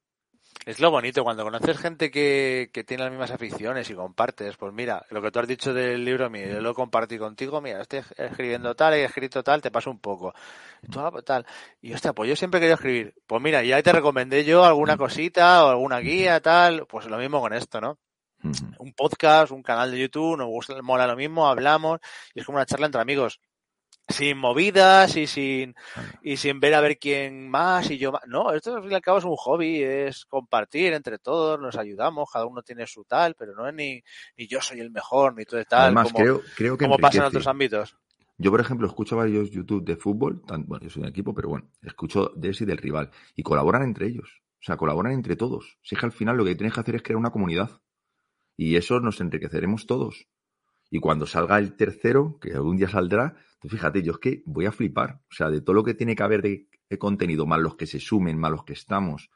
Es 0.65 0.79
lo 0.79 0.93
bonito, 0.93 1.25
cuando 1.25 1.43
conoces 1.43 1.77
gente 1.77 2.13
que, 2.13 2.71
que 2.73 2.85
tiene 2.85 3.03
las 3.03 3.11
mismas 3.11 3.33
aficiones 3.33 3.91
y 3.91 3.95
compartes, 3.95 4.57
pues 4.57 4.73
mira, 4.73 5.05
lo 5.11 5.21
que 5.21 5.33
tú 5.33 5.41
has 5.41 5.49
dicho 5.49 5.75
del 5.75 6.05
libro 6.05 6.31
mío, 6.31 6.47
yo 6.47 6.61
lo 6.61 6.73
compartí 6.73 7.19
contigo, 7.19 7.61
mira, 7.61 7.83
estoy 7.83 8.03
escribiendo 8.17 8.77
tal, 8.77 8.95
he 8.95 9.05
escrito 9.05 9.43
tal, 9.43 9.61
te 9.61 9.73
paso 9.73 9.91
un 9.91 9.99
poco. 9.99 10.33
Y 10.81 10.87
tú, 10.87 11.01
ah, 11.01 11.11
pues 11.11 11.25
tal. 11.25 11.45
Y 11.81 11.93
hostia, 11.93 12.13
pues 12.13 12.29
yo 12.29 12.37
siempre 12.37 12.61
querido 12.61 12.77
escribir. 12.77 13.13
Pues 13.27 13.43
mira, 13.43 13.65
ya 13.65 13.83
te 13.83 13.91
recomendé 13.91 14.45
yo 14.45 14.65
alguna 14.65 14.97
cosita 14.97 15.65
o 15.65 15.71
alguna 15.71 15.99
guía, 15.99 16.41
tal, 16.41 16.87
pues 16.87 17.07
lo 17.07 17.19
mismo 17.19 17.41
con 17.41 17.53
esto, 17.53 17.81
¿no? 17.81 17.99
Un 18.79 18.93
podcast, 18.93 19.51
un 19.51 19.63
canal 19.63 19.91
de 19.91 19.99
YouTube, 19.99 20.37
nos 20.37 20.47
gusta, 20.47 20.81
mola 20.83 21.09
lo 21.09 21.17
mismo, 21.17 21.49
hablamos 21.49 21.99
y 22.35 22.41
es 22.41 22.47
como 22.47 22.57
una 22.59 22.67
charla 22.67 22.87
entre 22.87 23.01
amigos. 23.01 23.41
Sin 24.09 24.37
movidas 24.37 25.17
y 25.17 25.27
sin, 25.27 25.75
y 26.23 26.37
sin 26.37 26.61
ver 26.61 26.75
a 26.75 26.81
ver 26.81 26.99
quién 26.99 27.49
más 27.49 27.91
y 27.91 27.99
yo 27.99 28.13
más. 28.13 28.23
No, 28.27 28.53
esto 28.53 28.75
al 28.77 28.83
fin 28.83 28.93
y 28.93 28.95
al 28.95 29.01
cabo 29.01 29.19
es 29.19 29.25
un 29.25 29.37
hobby, 29.37 29.83
es 29.83 30.25
compartir 30.27 30.93
entre 30.93 31.19
todos, 31.19 31.59
nos 31.61 31.77
ayudamos, 31.77 32.29
cada 32.31 32.45
uno 32.47 32.63
tiene 32.63 32.87
su 32.87 33.05
tal, 33.05 33.35
pero 33.37 33.55
no 33.55 33.67
es 33.67 33.75
ni, 33.75 34.03
ni 34.37 34.47
yo 34.47 34.61
soy 34.61 34.81
el 34.81 34.91
mejor, 34.91 35.35
ni 35.37 35.45
tú 35.45 35.57
de 35.57 35.65
tal, 35.65 35.85
Además, 35.85 36.13
como, 36.13 36.25
creo, 36.25 36.43
creo 36.57 36.77
que 36.77 36.85
como 36.85 36.99
pasa 36.99 37.19
en 37.19 37.25
otros 37.25 37.47
ámbitos. 37.47 37.97
Yo, 38.37 38.51
por 38.51 38.61
ejemplo, 38.61 38.87
escucho 38.87 39.17
varios 39.17 39.51
YouTube 39.51 39.85
de 39.85 39.97
fútbol, 39.97 40.43
tan- 40.47 40.67
bueno, 40.67 40.83
yo 40.85 40.91
soy 40.91 41.03
un 41.03 41.09
equipo, 41.09 41.33
pero 41.33 41.49
bueno, 41.49 41.71
escucho 41.83 42.33
de 42.35 42.51
ese 42.51 42.65
y 42.65 42.67
del 42.67 42.79
rival, 42.79 43.11
y 43.37 43.43
colaboran 43.43 43.83
entre 43.83 44.07
ellos, 44.09 44.43
o 44.61 44.65
sea, 44.65 44.77
colaboran 44.77 45.13
entre 45.13 45.37
todos. 45.37 45.79
Si 45.83 45.95
es 45.95 46.01
que 46.01 46.07
al 46.07 46.13
final 46.13 46.37
lo 46.37 46.45
que 46.45 46.55
tienes 46.57 46.75
que 46.75 46.81
hacer 46.81 46.97
es 46.97 47.03
crear 47.03 47.17
una 47.19 47.31
comunidad, 47.31 47.81
y 48.57 48.77
eso 48.77 49.01
nos 49.01 49.21
enriqueceremos 49.21 49.87
todos. 49.87 50.27
Y 50.95 51.01
cuando 51.01 51.27
salga 51.27 51.59
el 51.59 51.75
tercero, 51.75 52.39
que 52.39 52.53
algún 52.53 52.77
día 52.77 52.87
saldrá, 52.87 53.35
tú 53.59 53.71
fíjate, 53.71 54.03
yo 54.03 54.13
es 54.13 54.19
que 54.19 54.43
voy 54.45 54.67
a 54.67 54.73
flipar, 54.73 55.23
o 55.31 55.35
sea, 55.35 55.49
de 55.49 55.63
todo 55.63 55.73
lo 55.73 55.83
que 55.83 55.95
tiene 55.95 56.15
que 56.15 56.23
haber 56.23 56.43
de, 56.43 56.69
de 56.91 56.99
contenido, 56.99 57.47
más 57.47 57.61
los 57.61 57.77
que 57.77 57.87
se 57.87 57.99
sumen, 57.99 58.39
más 58.39 58.51
los 58.51 58.65
que 58.65 58.75
estamos, 58.75 59.31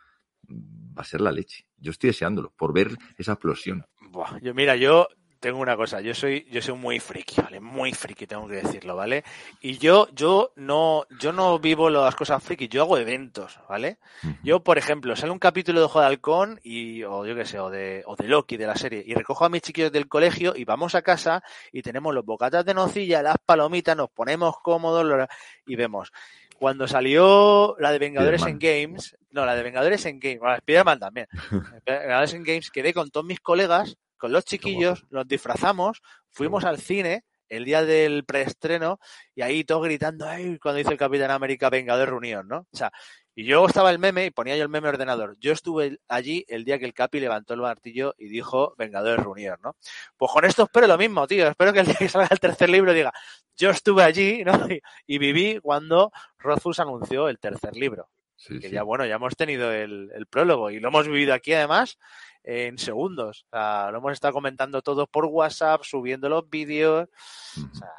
va 0.51 1.01
a 1.01 1.05
ser 1.05 1.23
la 1.23 1.33
leche. 1.33 1.67
Yo 1.79 1.93
estoy 1.93 2.09
deseándolo, 2.09 2.53
por 2.59 2.75
ver 2.75 2.91
esa 3.17 3.33
explosión. 3.33 3.87
Buah, 4.11 4.39
yo, 4.43 4.53
mira, 4.53 4.77
yo 4.77 5.09
tengo 5.41 5.59
una 5.59 5.77
cosa, 5.77 6.01
yo 6.01 6.15
soy, 6.15 6.47
yo 6.51 6.61
soy 6.63 6.75
muy 6.75 7.01
friki, 7.01 7.41
¿vale? 7.41 7.61
Muy 7.61 7.93
friki, 7.93 8.27
tengo 8.27 8.49
que 8.49 8.57
decirlo, 8.57 8.97
¿vale? 8.97 9.25
Y 9.61 9.79
yo, 9.79 10.09
yo 10.13 10.53
no, 10.57 11.07
yo 11.21 11.33
no 11.33 11.59
vivo 11.59 11.91
las 11.91 12.15
cosas 12.15 12.43
friki, 12.43 12.69
yo 12.69 12.83
hago 12.83 12.99
eventos, 12.99 13.59
¿vale? 13.69 13.99
Yo, 14.43 14.63
por 14.63 14.79
ejemplo, 14.79 15.15
sale 15.17 15.33
un 15.33 15.39
capítulo 15.39 15.81
de 15.81 15.87
Ojo 15.87 16.01
de 16.01 16.07
Halcón 16.07 16.61
y, 16.63 17.03
o 17.05 17.27
yo 17.27 17.35
qué 17.35 17.45
sé, 17.45 17.59
o 17.59 17.71
de, 17.71 18.03
o 18.07 18.17
de 18.17 18.29
Loki 18.29 18.57
de 18.57 18.67
la 18.67 18.77
serie, 18.77 19.03
y 19.07 19.15
recojo 19.15 19.45
a 19.45 19.49
mis 19.49 19.63
chiquillos 19.63 19.93
del 19.93 20.09
colegio 20.09 20.55
y 20.57 20.65
vamos 20.65 20.95
a 20.95 21.03
casa 21.03 21.43
y 21.73 21.83
tenemos 21.83 22.15
los 22.15 22.25
bocatas 22.25 22.65
de 22.65 22.75
nocilla, 22.75 23.23
las 23.23 23.37
palomitas, 23.45 23.97
nos 23.97 24.11
ponemos 24.11 24.57
cómodos 24.63 25.29
y 25.67 25.77
vemos. 25.77 26.13
Cuando 26.59 26.89
salió 26.89 27.77
la 27.79 27.93
de 27.93 27.99
Vengadores 27.99 28.43
en 28.47 28.59
Games, 28.59 29.17
no, 29.31 29.45
la 29.45 29.55
de 29.55 29.63
Vengadores 29.63 30.07
en 30.07 30.19
Games, 30.19 30.41
bueno, 30.41 30.57
Spider-Man 30.57 30.99
también, 30.99 31.27
Vengadores 31.87 32.33
en 32.33 32.43
Games, 32.45 32.71
quedé 32.71 32.95
con 32.95 33.11
todos 33.11 33.27
mis 33.27 33.41
colegas, 33.41 33.97
con 34.17 34.33
los 34.33 34.45
chiquillos, 34.45 35.05
nos 35.11 35.27
disfrazamos, 35.27 36.03
fuimos 36.31 36.65
al 36.65 36.79
cine 36.79 37.25
el 37.49 37.65
día 37.65 37.85
del 37.85 38.25
preestreno 38.25 38.99
y 39.35 39.43
ahí 39.43 39.65
todos 39.65 39.85
gritando, 39.85 40.27
ay, 40.27 40.59
cuando 40.59 40.79
dice 40.79 40.91
el 40.91 40.99
Capitán 40.99 41.31
América 41.31 41.71
Vengador 41.71 42.09
Reunión, 42.11 42.49
¿no? 42.49 42.67
O 42.73 42.77
sea, 42.77 42.91
y 43.39 43.45
yo 43.45 43.67
estaba 43.67 43.91
el 43.91 43.99
meme 43.99 44.25
y 44.25 44.31
ponía 44.31 44.57
yo 44.57 44.63
el 44.63 44.71
meme 44.71 44.89
ordenador. 44.89 45.37
Yo 45.39 45.53
estuve 45.53 45.99
allí 46.09 46.47
el 46.49 46.65
día 46.65 46.79
que 46.79 46.87
el 46.87 46.95
Capi 46.95 47.21
levantó 47.21 47.53
el 47.53 47.61
martillo 47.61 48.15
y 48.17 48.29
dijo 48.29 48.75
Vengadores 48.79 49.23
Reunión, 49.23 49.59
¿no? 49.63 49.77
Pues 50.17 50.33
con 50.33 50.47
esto 50.47 50.63
espero 50.65 50.87
lo 50.87 50.97
mismo, 50.97 51.27
tío. 51.27 51.47
Espero 51.47 51.73
que 51.75 51.81
el 51.81 51.87
día 51.87 51.97
que 51.97 52.09
salga 52.09 52.29
el 52.31 52.41
tercer 52.41 52.71
libro 52.71 52.95
diga, 52.95 53.13
yo 53.55 53.69
estuve 53.71 54.03
allí, 54.03 54.43
¿no? 54.43 54.67
Y, 54.73 54.81
y 55.07 55.19
viví 55.19 55.61
cuando 55.61 56.13
Rothfuss 56.39 56.81
anunció 56.81 57.29
el 57.29 57.39
tercer 57.39 57.77
libro. 57.77 58.09
que 58.49 58.71
ya 58.71 58.83
bueno, 58.83 59.05
ya 59.05 59.17
hemos 59.17 59.37
tenido 59.37 59.71
el, 59.71 60.11
el, 60.15 60.27
prólogo 60.27 60.71
y 60.71 60.81
lo 60.81 60.89
hemos 60.89 61.07
vivido 61.07 61.35
aquí 61.35 61.53
además 61.53 61.99
en 62.47 62.79
segundos. 62.79 63.45
O 63.47 63.57
sea, 63.57 63.91
lo 63.91 63.99
hemos 63.99 64.13
estado 64.13 64.33
comentando 64.33 64.81
todo 64.81 65.07
por 65.07 65.27
WhatsApp, 65.27 65.83
subiendo 65.83 66.29
los 66.29 66.49
vídeos. 66.49 67.09
O 67.57 67.75
sea, 67.75 67.91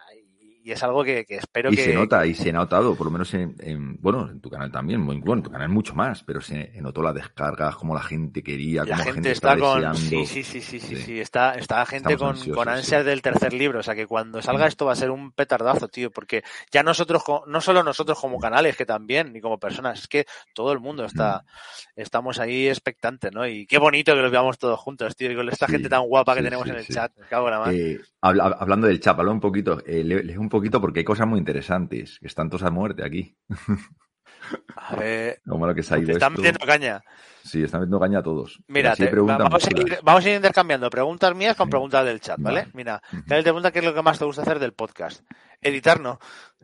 y 0.68 0.72
es 0.74 0.84
algo 0.84 1.04
que, 1.04 1.26
que 1.26 1.36
espero 1.38 1.70
y 1.70 1.76
que... 1.76 1.84
se 1.84 1.94
nota, 1.94 2.26
y 2.26 2.34
se 2.34 2.50
ha 2.50 2.54
notado, 2.54 2.96
por 2.96 3.06
lo 3.08 3.12
menos 3.12 3.34
en, 3.34 3.56
en, 3.60 3.98
bueno, 4.02 4.30
en 4.30 4.40
tu 4.40 4.50
canal 4.50 4.72
también, 4.72 5.02
muy 5.02 5.18
bueno, 5.20 5.40
en 5.40 5.44
tu 5.44 5.52
canal 5.52 5.68
mucho 5.70 5.96
más, 5.96 6.24
pero 6.24 6.40
se 6.40 6.72
notó 6.82 7.02
las 7.02 7.14
descargas, 7.14 7.76
como 7.76 7.94
la 7.94 8.02
gente 8.02 8.42
quería, 8.42 8.86
la 8.86 8.96
como 8.96 8.98
gente, 8.98 9.14
gente 9.14 9.32
está, 9.32 9.54
está 9.54 9.66
con... 9.66 9.96
Sí, 9.96 10.26
sí, 10.26 10.44
sí, 10.44 10.62
sí, 10.62 10.80
sí, 10.80 10.96
sí, 10.96 11.20
está, 11.20 11.56
está 11.56 11.86
gente 11.86 12.16
Estamos 12.16 12.20
con, 12.20 12.32
ansiosos, 12.38 12.56
con 12.56 12.70
ansias 12.70 13.02
sí. 13.02 13.10
del 13.10 13.22
tercer 13.22 13.54
libro, 13.54 13.80
o 13.80 13.84
sea 13.84 13.96
que 13.96 14.08
cuando 14.08 14.42
salga 14.42 14.68
esto 14.68 14.86
va 14.86 14.94
a 14.94 14.96
ser 14.96 15.12
un 15.12 15.32
petardazo, 15.34 15.90
tío, 15.90 16.10
porque 16.12 16.44
ya 16.72 16.84
nosotros, 16.84 17.22
no 17.48 17.60
solo 17.62 17.84
nosotros 17.84 18.18
como 18.20 18.40
canales, 18.40 18.78
que 18.78 18.86
también, 18.86 19.34
ni 19.34 19.42
como 19.42 19.60
personas, 19.60 20.00
es 20.00 20.08
que 20.08 20.26
todo 20.54 20.72
el 20.72 20.80
mundo 20.80 21.04
está, 21.06 21.44
estamos 21.96 22.40
ahí 22.40 22.68
expectantes, 22.70 23.32
¿no? 23.34 23.46
Y 23.48 23.66
qué 23.68 23.78
bonito 23.78 24.14
que 24.16 24.22
los 24.22 24.32
veamos 24.32 24.58
todos 24.58 24.80
juntos, 24.80 25.16
tío, 25.16 25.32
y 25.32 25.36
con 25.36 25.50
esta 25.50 25.68
Sí, 25.68 25.74
gente 25.74 25.90
tan 25.90 26.04
guapa 26.04 26.36
que 26.36 26.44
tenemos 26.44 26.68
en 26.70 26.76
el 26.76 26.88
chat, 26.88 27.12
me 27.18 27.28
cago 27.28 27.48
en 27.48 27.54
la 27.54 27.60
mano. 27.60 27.72
Eh, 27.72 27.98
habla- 28.22 28.56
hablando 28.60 28.88
del 28.88 29.00
chat, 29.00 29.18
habla 29.20 29.32
un 29.32 29.40
poquito, 29.40 29.84
eh, 29.86 30.04
le- 30.04 30.38
un 30.38 30.50
poquito 30.58 30.82
porque 30.82 31.00
hay 31.00 31.06
cosas 31.06 31.28
muy 31.28 31.40
interesantes, 31.40 32.18
que 32.20 32.28
están 32.28 32.50
todos 32.50 32.64
a 32.64 32.70
muerte 32.72 33.06
aquí. 33.06 33.38
A 34.78 34.96
ver, 34.96 35.42
Como 35.48 35.66
lo 35.68 35.74
que 35.76 35.84
se 35.84 35.96
ha 35.96 35.98
ido 35.98 36.12
están 36.12 36.34
esto. 36.34 36.42
metiendo 36.42 36.66
caña. 36.66 37.02
Sí, 37.44 37.64
están 37.64 37.82
metiendo 37.82 38.00
caña 38.00 38.20
a 38.20 38.24
todos. 38.24 38.62
Mira, 38.68 38.96
te- 38.96 39.10
vamos, 39.10 39.66
a 39.66 39.70
ir, 39.72 39.76
chulas. 39.76 40.00
vamos 40.04 40.26
a 40.26 40.30
ir 40.30 40.36
intercambiando 40.36 40.90
preguntas 40.90 41.36
mías 41.36 41.56
con 41.58 41.70
preguntas 41.70 42.06
del 42.06 42.22
chat, 42.22 42.40
¿vale? 42.40 42.62
Vale. 42.62 42.72
Mira, 42.74 43.02
te 43.28 43.42
pregunta 43.42 43.72
qué 43.72 43.80
es 43.80 43.86
lo 43.86 43.94
que 43.94 44.02
más 44.02 44.20
te 44.20 44.26
gusta 44.26 44.44
hacer 44.44 44.60
del 44.60 44.74
podcast. 44.74 45.24
Editar, 45.60 46.00
no. 46.00 46.20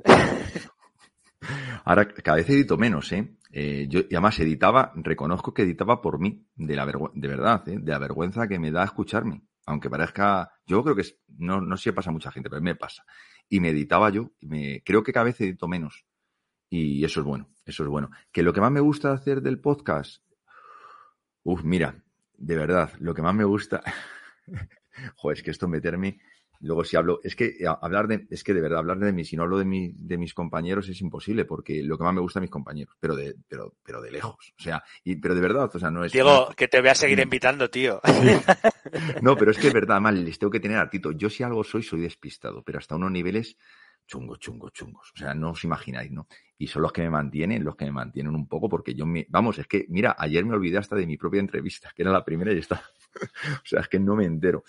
Ahora 1.85 2.07
cada 2.07 2.37
vez 2.37 2.49
edito 2.49 2.77
menos, 2.77 3.11
¿eh? 3.11 3.35
Eh, 3.51 3.87
yo, 3.89 3.99
y 4.01 4.15
además 4.15 4.39
editaba, 4.39 4.91
reconozco 4.95 5.53
que 5.53 5.63
editaba 5.63 6.01
por 6.01 6.19
mí, 6.19 6.45
de 6.55 6.75
la 6.75 6.85
de 6.85 7.27
verdad, 7.27 7.67
¿eh? 7.67 7.77
de 7.79 7.91
la 7.91 7.99
vergüenza 7.99 8.47
que 8.47 8.59
me 8.59 8.71
da 8.71 8.83
escucharme. 8.85 9.43
Aunque 9.65 9.89
parezca, 9.89 10.51
yo 10.65 10.83
creo 10.83 10.95
que 10.95 11.01
es- 11.01 11.17
no, 11.37 11.59
no 11.59 11.75
sé 11.75 11.83
si 11.83 11.91
pasa 11.91 12.09
a 12.11 12.13
mucha 12.13 12.31
gente, 12.31 12.49
pero 12.49 12.57
a 12.59 12.61
mí 12.61 12.65
me 12.65 12.75
pasa. 12.75 13.03
Y 13.53 13.59
me 13.59 13.69
editaba 13.69 14.09
yo, 14.09 14.31
y 14.39 14.47
me, 14.47 14.81
creo 14.83 15.03
que 15.03 15.13
cada 15.13 15.25
vez 15.25 15.39
edito 15.39 15.67
menos. 15.67 16.07
Y 16.71 17.05
eso 17.05 17.19
es 17.19 17.25
bueno, 17.27 17.51
eso 17.65 17.83
es 17.83 17.89
bueno. 17.89 18.09
Que 18.31 18.41
lo 18.41 18.51
que 18.51 18.61
más 18.61 18.71
me 18.71 18.79
gusta 18.79 19.11
hacer 19.11 19.43
del 19.43 19.59
podcast, 19.59 20.23
uf, 21.43 21.63
mira, 21.63 22.03
de 22.35 22.55
verdad, 22.55 22.91
lo 22.97 23.13
que 23.13 23.21
más 23.21 23.35
me 23.35 23.43
gusta, 23.43 23.83
joder, 25.17 25.37
es 25.37 25.43
que 25.43 25.51
esto 25.51 25.67
meterme, 25.67 26.19
luego 26.61 26.83
si 26.83 26.95
hablo, 26.95 27.19
es 27.23 27.35
que 27.35 27.55
a- 27.67 27.79
hablar 27.81 28.07
de, 28.07 28.27
es 28.29 28.43
que 28.43 28.53
de 28.53 28.61
verdad, 28.61 28.79
hablar 28.79 28.99
de 28.99 29.11
mí, 29.13 29.25
si 29.25 29.35
no 29.35 29.43
hablo 29.43 29.57
de, 29.57 29.65
mi, 29.65 29.91
de 29.95 30.17
mis 30.17 30.33
compañeros 30.33 30.87
es 30.89 31.01
imposible, 31.01 31.45
porque 31.45 31.83
lo 31.83 31.97
que 31.97 32.03
más 32.03 32.13
me 32.13 32.21
gusta 32.21 32.39
a 32.39 32.41
mis 32.41 32.49
compañeros, 32.51 32.95
pero 32.99 33.15
de, 33.15 33.35
pero, 33.47 33.75
pero 33.83 34.01
de 34.01 34.11
lejos, 34.11 34.53
o 34.57 34.61
sea, 34.61 34.83
y, 35.03 35.15
pero 35.17 35.35
de 35.35 35.41
verdad, 35.41 35.69
o 35.73 35.79
sea, 35.79 35.91
no 35.91 36.03
es... 36.05 36.11
Diego, 36.11 36.49
que 36.55 36.67
te 36.67 36.79
voy 36.79 36.89
a 36.89 36.95
seguir 36.95 37.19
invitando, 37.19 37.69
tío. 37.69 38.01
No, 39.21 39.35
pero 39.37 39.51
es 39.51 39.57
que 39.57 39.67
es 39.67 39.73
verdad, 39.73 39.99
mal, 40.01 40.23
les 40.23 40.37
tengo 40.37 40.51
que 40.51 40.59
tener 40.59 40.77
a 40.77 40.89
Tito. 40.89 41.11
Yo 41.11 41.29
si 41.29 41.43
algo 41.43 41.63
soy, 41.63 41.83
soy 41.83 42.01
despistado, 42.01 42.61
pero 42.63 42.77
hasta 42.79 42.95
unos 42.95 43.11
niveles 43.11 43.57
chungos, 44.05 44.39
chungos, 44.39 44.73
chungos. 44.73 45.11
O 45.15 45.17
sea, 45.17 45.33
no 45.33 45.51
os 45.51 45.63
imagináis, 45.63 46.11
¿no? 46.11 46.27
Y 46.57 46.67
son 46.67 46.81
los 46.81 46.91
que 46.91 47.01
me 47.01 47.09
mantienen, 47.09 47.63
los 47.63 47.75
que 47.75 47.85
me 47.85 47.91
mantienen 47.91 48.35
un 48.35 48.47
poco, 48.47 48.69
porque 48.69 48.93
yo 48.93 49.05
me... 49.05 49.25
Vamos, 49.29 49.57
es 49.59 49.67
que, 49.67 49.85
mira, 49.89 50.15
ayer 50.17 50.45
me 50.45 50.55
olvidé 50.55 50.77
hasta 50.77 50.95
de 50.95 51.07
mi 51.07 51.17
propia 51.17 51.39
entrevista, 51.39 51.91
que 51.95 52.03
era 52.03 52.11
la 52.11 52.23
primera 52.23 52.53
y 52.53 52.59
está. 52.59 52.83
o 53.63 53.65
sea, 53.65 53.81
es 53.81 53.87
que 53.87 53.99
no 53.99 54.15
me 54.15 54.25
entero. 54.25 54.63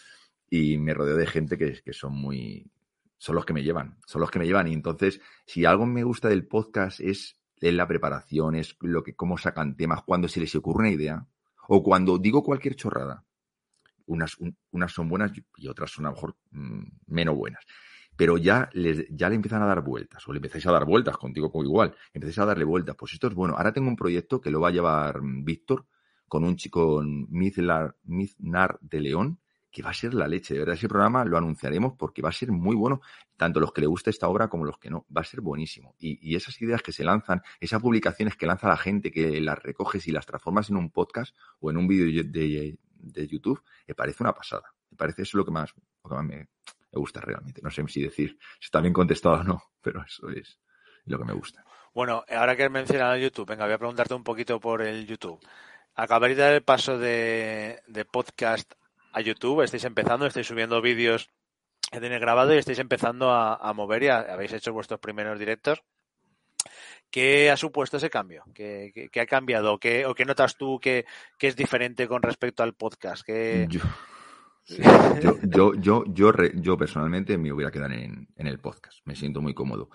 Y 0.57 0.79
me 0.79 0.95
rodeo 0.95 1.17
de 1.17 1.27
gente 1.27 1.59
que, 1.59 1.83
que 1.83 1.93
son 1.93 2.13
muy... 2.15 2.71
Son 3.19 3.35
los 3.35 3.45
que 3.45 3.53
me 3.55 3.63
llevan, 3.65 3.99
son 4.07 4.21
los 4.21 4.31
que 4.31 4.39
me 4.39 4.47
llevan. 4.47 4.69
Y 4.69 4.73
entonces, 4.73 5.21
si 5.47 5.65
algo 5.65 5.85
me 5.87 6.05
gusta 6.05 6.29
del 6.29 6.47
podcast 6.47 7.01
es, 7.01 7.41
es 7.61 7.75
la 7.75 7.89
preparación, 7.89 8.55
es 8.55 8.77
lo 8.81 9.03
que, 9.03 9.15
cómo 9.17 9.37
sacan 9.39 9.77
temas, 9.77 10.03
cuando 10.05 10.29
se 10.29 10.39
les 10.41 10.55
ocurre 10.55 10.81
una 10.81 10.91
idea, 10.91 11.27
o 11.69 11.83
cuando 11.83 12.19
digo 12.19 12.45
cualquier 12.45 12.77
chorrada, 12.77 13.25
unas, 14.07 14.37
un- 14.39 14.57
unas 14.71 14.93
son 14.93 15.09
buenas 15.09 15.33
y 15.57 15.67
otras 15.69 15.91
son 15.91 16.05
a 16.07 16.11
lo 16.11 16.15
mejor 16.15 16.37
mm, 16.51 16.83
menos 17.07 17.35
buenas. 17.37 17.65
Pero 18.17 18.37
ya, 18.39 18.69
les, 18.75 19.07
ya 19.11 19.29
le 19.29 19.35
empiezan 19.37 19.63
a 19.63 19.67
dar 19.67 19.83
vueltas, 19.83 20.23
o 20.29 20.33
le 20.33 20.39
empezáis 20.39 20.67
a 20.67 20.73
dar 20.73 20.85
vueltas, 20.85 21.17
contigo 21.17 21.51
como 21.51 21.65
igual, 21.65 21.97
empezáis 22.13 22.39
a 22.39 22.45
darle 22.47 22.65
vueltas. 22.65 22.95
Pues 22.97 23.13
esto 23.15 23.27
es 23.27 23.35
bueno. 23.35 23.55
Ahora 23.57 23.73
tengo 23.73 23.89
un 23.89 23.97
proyecto 23.97 24.41
que 24.41 24.51
lo 24.53 24.61
va 24.61 24.69
a 24.69 24.73
llevar 24.73 25.21
mm, 25.21 25.45
Víctor 25.45 25.87
con 26.29 26.45
un 26.45 26.55
chico, 26.57 26.97
con 26.97 27.27
Mizlar, 27.31 27.97
Miznar 28.05 28.79
de 28.83 29.01
León, 29.01 29.41
que 29.75 29.83
va 29.83 29.91
a 29.91 29.95
ser 29.95 30.15
la 30.15 30.29
leche. 30.29 30.55
De 30.55 30.61
verdad, 30.61 30.77
ese 30.77 30.89
programa 30.89 31.25
lo 31.25 31.37
anunciaremos 31.37 31.95
porque 31.99 32.23
va 32.23 32.29
a 32.29 32.33
ser 32.33 32.53
muy 32.53 32.77
bueno, 32.77 33.01
tanto 33.37 33.59
los 33.59 33.73
que 33.73 33.81
le 33.81 33.89
gusta 33.89 34.09
esta 34.09 34.29
obra 34.29 34.47
como 34.47 34.65
los 34.65 34.79
que 34.79 34.89
no. 34.89 35.05
Va 35.15 35.23
a 35.23 35.25
ser 35.25 35.41
buenísimo. 35.41 35.97
Y, 35.99 36.31
y 36.31 36.37
esas 36.37 36.63
ideas 36.63 36.81
que 36.81 36.93
se 36.93 37.03
lanzan, 37.03 37.43
esas 37.59 37.83
publicaciones 37.83 38.37
que 38.37 38.47
lanza 38.47 38.69
la 38.69 38.77
gente, 38.77 39.11
que 39.11 39.41
las 39.41 39.61
recoges 39.61 40.07
y 40.07 40.13
las 40.13 40.27
transformas 40.27 40.71
en 40.71 40.77
un 40.77 40.91
podcast 40.91 41.37
o 41.59 41.73
en 41.73 41.77
un 41.77 41.89
vídeo 41.89 42.23
de, 42.25 42.79
de 42.87 43.27
YouTube, 43.27 43.65
me 43.89 43.97
parece 43.97 44.23
una 44.23 44.33
pasada. 44.33 44.73
Me 44.93 44.97
parece 44.97 45.23
eso 45.23 45.39
lo 45.39 45.45
que 45.45 45.51
más, 45.51 45.75
lo 46.05 46.09
que 46.09 46.15
más 46.15 46.25
me, 46.25 46.37
me 46.37 46.47
gusta 47.01 47.21
realmente. 47.21 47.61
No 47.61 47.71
sé 47.73 47.85
si 47.89 48.01
decir 48.01 48.39
si 48.61 48.67
está 48.67 48.81
bien 48.81 48.93
contestado 48.93 49.41
o 49.41 49.43
no, 49.43 49.61
pero 49.83 50.05
eso 50.05 50.31
es 50.31 50.61
lo 51.07 51.19
que 51.19 51.25
me 51.25 51.33
gusta. 51.33 51.65
Bueno, 51.93 52.25
ahora 52.29 52.55
que 52.55 52.63
has 52.63 52.71
mencionado 52.71 53.17
YouTube, 53.17 53.49
venga, 53.49 53.65
voy 53.65 53.75
a 53.75 53.79
preguntarte 53.79 54.15
un 54.15 54.23
poquito 54.23 54.61
por 54.61 54.83
el 54.83 55.05
YouTube. 55.05 55.41
Acabáis 55.97 56.37
de 56.37 56.43
dar 56.43 56.55
el 56.55 56.63
paso 56.63 56.97
de, 56.97 57.81
de 57.89 58.05
podcast 58.05 58.73
a 59.15 59.21
YouTube, 59.21 59.63
estáis 59.63 59.85
empezando, 59.85 60.27
estáis 60.27 60.47
subiendo 60.47 60.83
vídeos 60.83 61.31
que 61.91 62.01
tenéis 62.01 62.21
grabado 62.21 62.55
y 62.55 62.59
estáis 62.59 62.79
empezando 62.81 63.31
a, 63.31 63.55
a 63.57 63.73
mover 63.73 64.03
y 64.03 64.09
a- 64.09 64.19
habéis 64.33 64.53
hecho 64.53 64.73
vuestros 64.73 65.01
primeros 65.01 65.39
directos. 65.39 65.83
¿Qué 67.11 67.51
ha 67.51 67.57
supuesto 67.57 67.97
ese 67.99 68.11
cambio? 68.11 68.45
¿Qué, 68.55 68.91
qué- 68.95 69.09
qué 69.09 69.21
ha 69.21 69.27
cambiado? 69.27 69.79
¿Qué, 69.79 70.05
¿O 70.07 70.15
qué 70.15 70.25
notas 70.25 70.57
tú 70.57 70.81
que, 70.81 71.05
que 71.39 71.47
es 71.47 71.57
diferente 71.57 72.09
con 72.09 72.23
respecto 72.23 72.63
al 72.63 72.75
podcast? 72.75 73.23
¿Qué- 73.25 73.67
Yo, 73.69 73.81
sí, 74.65 74.83
yo, 75.23 75.39
yo, 75.43 75.75
yo, 75.75 76.05
yo, 76.09 76.33
re- 76.33 76.53
yo 76.57 76.77
personalmente 76.77 77.39
me 77.39 77.53
voy 77.53 77.65
a 77.65 77.71
quedar 77.71 77.93
en, 77.93 78.27
en 78.37 78.47
el 78.47 78.59
podcast. 78.59 78.99
Me 79.05 79.15
siento 79.15 79.41
muy 79.41 79.55
cómodo. 79.55 79.91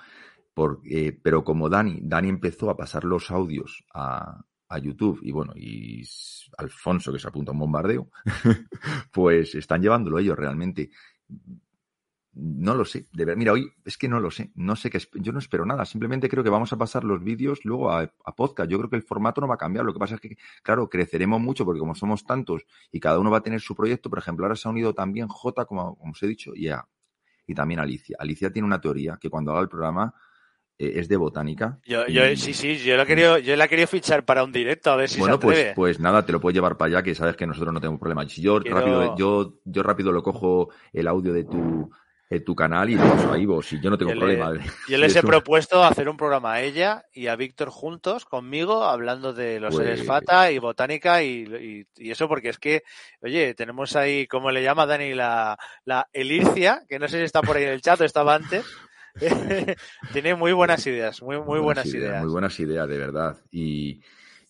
Por- 0.53 0.81
eh, 0.89 1.17
pero 1.21 1.43
como 1.43 1.67
Dani, 1.67 1.99
Dani 2.01 2.29
empezó 2.29 2.69
a 2.69 2.77
pasar 2.77 3.03
los 3.03 3.31
audios 3.31 3.83
a, 3.93 4.41
a 4.69 4.77
YouTube 4.77 5.19
y 5.23 5.31
bueno, 5.31 5.53
y 5.55 6.03
Alfonso 6.57 7.11
que 7.11 7.19
se 7.19 7.27
apunta 7.27 7.51
a 7.51 7.53
un 7.53 7.59
bombardeo, 7.59 8.09
pues 9.11 9.55
están 9.55 9.81
llevándolo 9.81 10.19
ellos 10.19 10.37
realmente. 10.37 10.91
No 12.31 12.75
lo 12.75 12.85
sé, 12.85 13.07
de 13.11 13.25
ver, 13.25 13.35
mira, 13.35 13.51
hoy 13.51 13.69
es 13.83 13.97
que 13.97 14.07
no 14.07 14.19
lo 14.19 14.29
sé, 14.29 14.51
no 14.55 14.75
sé 14.75 14.89
qué, 14.89 14.99
yo 15.15 15.33
no 15.33 15.39
espero 15.39 15.65
nada, 15.65 15.83
simplemente 15.83 16.29
creo 16.29 16.43
que 16.43 16.51
vamos 16.51 16.71
a 16.71 16.77
pasar 16.77 17.03
los 17.03 17.21
vídeos 17.21 17.65
luego 17.65 17.91
a, 17.91 18.07
podcast. 18.37 18.69
Yo 18.69 18.77
creo 18.77 18.89
que 18.89 18.95
el 18.95 19.01
formato 19.01 19.41
no 19.41 19.47
va 19.47 19.55
a 19.55 19.57
cambiar, 19.57 19.83
lo 19.83 19.91
que 19.91 19.99
pasa 19.99 20.15
es 20.15 20.21
que, 20.21 20.37
claro, 20.63 20.87
creceremos 20.87 21.41
mucho 21.41 21.65
porque 21.65 21.79
como 21.79 21.95
somos 21.95 22.23
tantos 22.23 22.65
y 22.91 22.99
cada 22.99 23.19
uno 23.19 23.31
va 23.31 23.39
a 23.39 23.41
tener 23.41 23.59
su 23.59 23.75
proyecto, 23.75 24.09
por 24.09 24.19
ejemplo, 24.19 24.45
ahora 24.45 24.55
se 24.55 24.67
ha 24.67 24.71
unido 24.71 24.93
también 24.93 25.27
J, 25.27 25.65
como, 25.65 25.97
como 25.97 26.11
os 26.11 26.23
he 26.23 26.27
dicho, 26.27 26.53
y, 26.55 26.69
también 27.55 27.79
Alicia. 27.79 28.15
Alicia 28.19 28.53
tiene 28.53 28.67
una 28.67 28.79
teoría 28.79 29.17
que 29.19 29.29
cuando 29.29 29.51
haga 29.51 29.61
el 29.61 29.69
programa 29.69 30.13
es 30.79 31.09
de 31.09 31.17
botánica. 31.17 31.77
Yo, 31.85 32.05
y- 32.07 32.13
yo, 32.13 32.23
sí, 32.37 32.53
sí, 32.53 32.77
yo 32.77 32.95
la 32.95 33.03
he 33.03 33.05
querido, 33.05 33.37
yo 33.37 33.55
la 33.57 33.65
he 33.65 33.69
querido 33.69 33.87
fichar 33.87 34.23
para 34.23 34.43
un 34.43 34.51
directo, 34.51 34.91
a 34.91 34.95
ver 34.95 35.09
si 35.09 35.19
bueno, 35.19 35.35
se 35.35 35.39
pues, 35.41 35.73
pues 35.75 35.99
nada, 35.99 36.25
te 36.25 36.31
lo 36.31 36.39
puedes 36.39 36.55
llevar 36.55 36.77
para 36.77 36.87
allá, 36.87 37.03
que 37.03 37.13
sabes 37.15 37.35
que 37.35 37.45
nosotros 37.45 37.73
no 37.73 37.81
tenemos 37.81 37.99
problema. 37.99 38.27
Si 38.29 38.41
yo 38.41 38.59
Quiero- 38.61 38.77
rápido, 38.79 39.15
yo, 39.17 39.55
yo 39.65 39.83
rápido 39.83 40.11
lo 40.13 40.23
cojo 40.23 40.69
el 40.93 41.07
audio 41.07 41.33
de 41.33 41.43
tu, 41.43 41.91
de 42.29 42.39
tu 42.41 42.55
canal 42.55 42.89
y 42.91 42.95
lo 42.95 43.01
paso 43.09 43.33
ahí, 43.33 43.45
vos, 43.45 43.73
y 43.73 43.81
yo 43.81 43.89
no 43.89 43.97
tengo 43.97 44.13
Yo 44.13 44.19
problema. 44.19 44.53
Yo 44.87 44.97
les 44.99 45.15
he 45.15 45.21
propuesto 45.23 45.83
hacer 45.83 46.07
un 46.07 46.15
programa 46.15 46.53
a 46.53 46.61
ella 46.61 47.03
y 47.11 47.25
a 47.25 47.35
Víctor 47.35 47.69
juntos 47.71 48.23
conmigo 48.25 48.83
hablando 48.83 49.33
de 49.33 49.59
los 49.59 49.73
Pues- 49.75 49.85
seres 49.87 50.05
fata 50.05 50.51
y 50.51 50.59
botánica 50.59 51.23
y, 51.23 51.85
y- 51.97 52.03
y 52.05 52.11
eso 52.11 52.27
porque 52.27 52.49
es 52.49 52.59
que, 52.59 52.83
oye, 53.21 53.53
tenemos 53.55 53.95
ahí, 53.95 54.27
como 54.27 54.51
le 54.51 54.61
llama 54.63 54.85
Dani, 54.85 55.13
la, 55.15 55.57
la 55.85 56.07
Elicia, 56.13 56.83
que 56.87 56.99
no 56.99 57.07
sé 57.07 57.17
si 57.17 57.23
está 57.23 57.41
por 57.41 57.57
ahí 57.57 57.63
en 57.63 57.69
el 57.69 57.81
chat 57.81 57.99
o 57.99 58.05
estaba 58.05 58.35
antes. 58.35 58.63
Tiene 60.13 60.35
muy 60.35 60.53
buenas 60.53 60.85
ideas, 60.87 61.21
muy, 61.21 61.39
muy 61.39 61.59
buenas 61.59 61.85
ideas. 61.85 62.21
Muy 62.23 62.31
buenas 62.31 62.59
ideas, 62.59 62.87
de 62.87 62.97
verdad. 62.97 63.37
Y, 63.51 64.01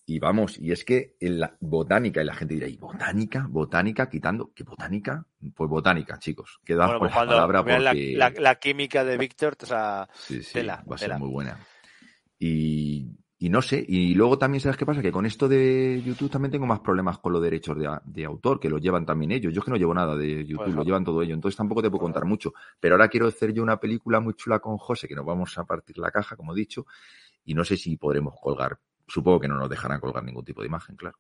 y 0.06 0.20
vamos, 0.20 0.58
y 0.60 0.72
es 0.72 0.84
que 0.84 1.16
en 1.20 1.40
la 1.40 1.56
botánica, 1.60 2.22
y 2.22 2.26
la 2.26 2.34
gente 2.34 2.56
dirá, 2.56 2.68
¿y 2.68 2.78
botánica? 2.78 3.46
¿Botánica? 3.50 4.10
Quitando, 4.10 4.52
¿qué 4.56 4.64
botánica? 4.64 5.26
Pues 5.56 5.70
botánica, 5.70 6.18
chicos. 6.20 6.60
Queda 6.66 6.86
Bueno, 6.86 7.00
pues 7.00 7.12
por 7.14 7.22
la 7.22 7.28
palabra 7.28 7.64
la, 7.64 7.92
porque... 7.92 8.14
la- 8.16 8.34
la 8.38 8.56
química 8.56 9.04
de 9.04 9.18
Víctor, 9.18 9.56
o 9.62 9.66
sea, 9.66 10.10
Sí, 10.14 10.42
sí, 10.44 10.54
tela, 10.54 10.84
va 10.90 10.96
a 10.96 10.98
ser 10.98 11.18
muy 11.18 11.30
buena. 11.30 11.60
Y, 12.40 13.08
y 13.42 13.48
no 13.48 13.62
sé, 13.62 13.86
y 13.88 14.14
luego 14.16 14.38
también 14.38 14.60
sabes 14.60 14.76
qué 14.76 14.86
pasa, 14.86 15.02
que 15.02 15.14
con 15.14 15.26
esto 15.26 15.48
de 15.48 16.04
YouTube 16.06 16.30
también 16.30 16.52
tengo 16.52 16.66
más 16.66 16.82
problemas 16.82 17.20
con 17.20 17.32
los 17.32 17.42
derechos 17.42 17.78
de, 18.04 18.26
autor, 18.26 18.60
que 18.60 18.70
los 18.70 18.82
llevan 18.82 19.06
también 19.06 19.32
ellos. 19.32 19.54
Yo 19.54 19.60
es 19.60 19.66
que 19.66 19.72
no 19.72 19.78
llevo 19.78 19.94
nada 19.94 20.18
de 20.18 20.46
YouTube, 20.46 20.66
Pues, 20.66 20.76
lo 20.76 20.84
llevan 20.84 21.06
todo 21.06 21.22
ellos, 21.22 21.36
entonces 21.36 21.56
tampoco 21.56 21.82
te 21.82 21.90
puedo 21.90 22.02
contar 22.02 22.26
mucho. 22.26 22.54
Pero 22.82 22.96
ahora 22.96 23.08
quiero 23.08 23.28
hacer 23.28 23.54
yo 23.54 23.64
una 23.64 23.80
película 23.80 24.20
muy 24.20 24.34
chula 24.34 24.60
con 24.60 24.78
José, 24.78 25.08
que 25.08 25.16
nos 25.16 25.26
vamos 25.26 25.58
a 25.58 25.64
partir 25.64 25.98
la 26.00 26.12
caja, 26.12 26.36
como 26.36 26.52
he 26.52 26.56
dicho, 26.58 26.86
y 27.46 27.54
no 27.54 27.64
sé 27.64 27.78
si 27.78 27.96
podremos 27.96 28.34
colgar, 28.42 28.78
supongo 29.08 29.40
que 29.40 29.48
no 29.48 29.56
nos 29.56 29.70
dejarán 29.70 30.02
colgar 30.02 30.22
ningún 30.26 30.44
tipo 30.44 30.62
de 30.62 30.68
imagen, 30.68 30.98
claro. 30.98 31.18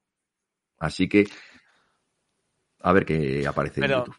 Así 0.77 1.07
que, 1.07 1.25
a 2.81 2.91
ver 2.91 3.05
qué 3.05 3.47
aparece 3.47 3.79
en 3.79 3.91
YouTube. 3.91 4.15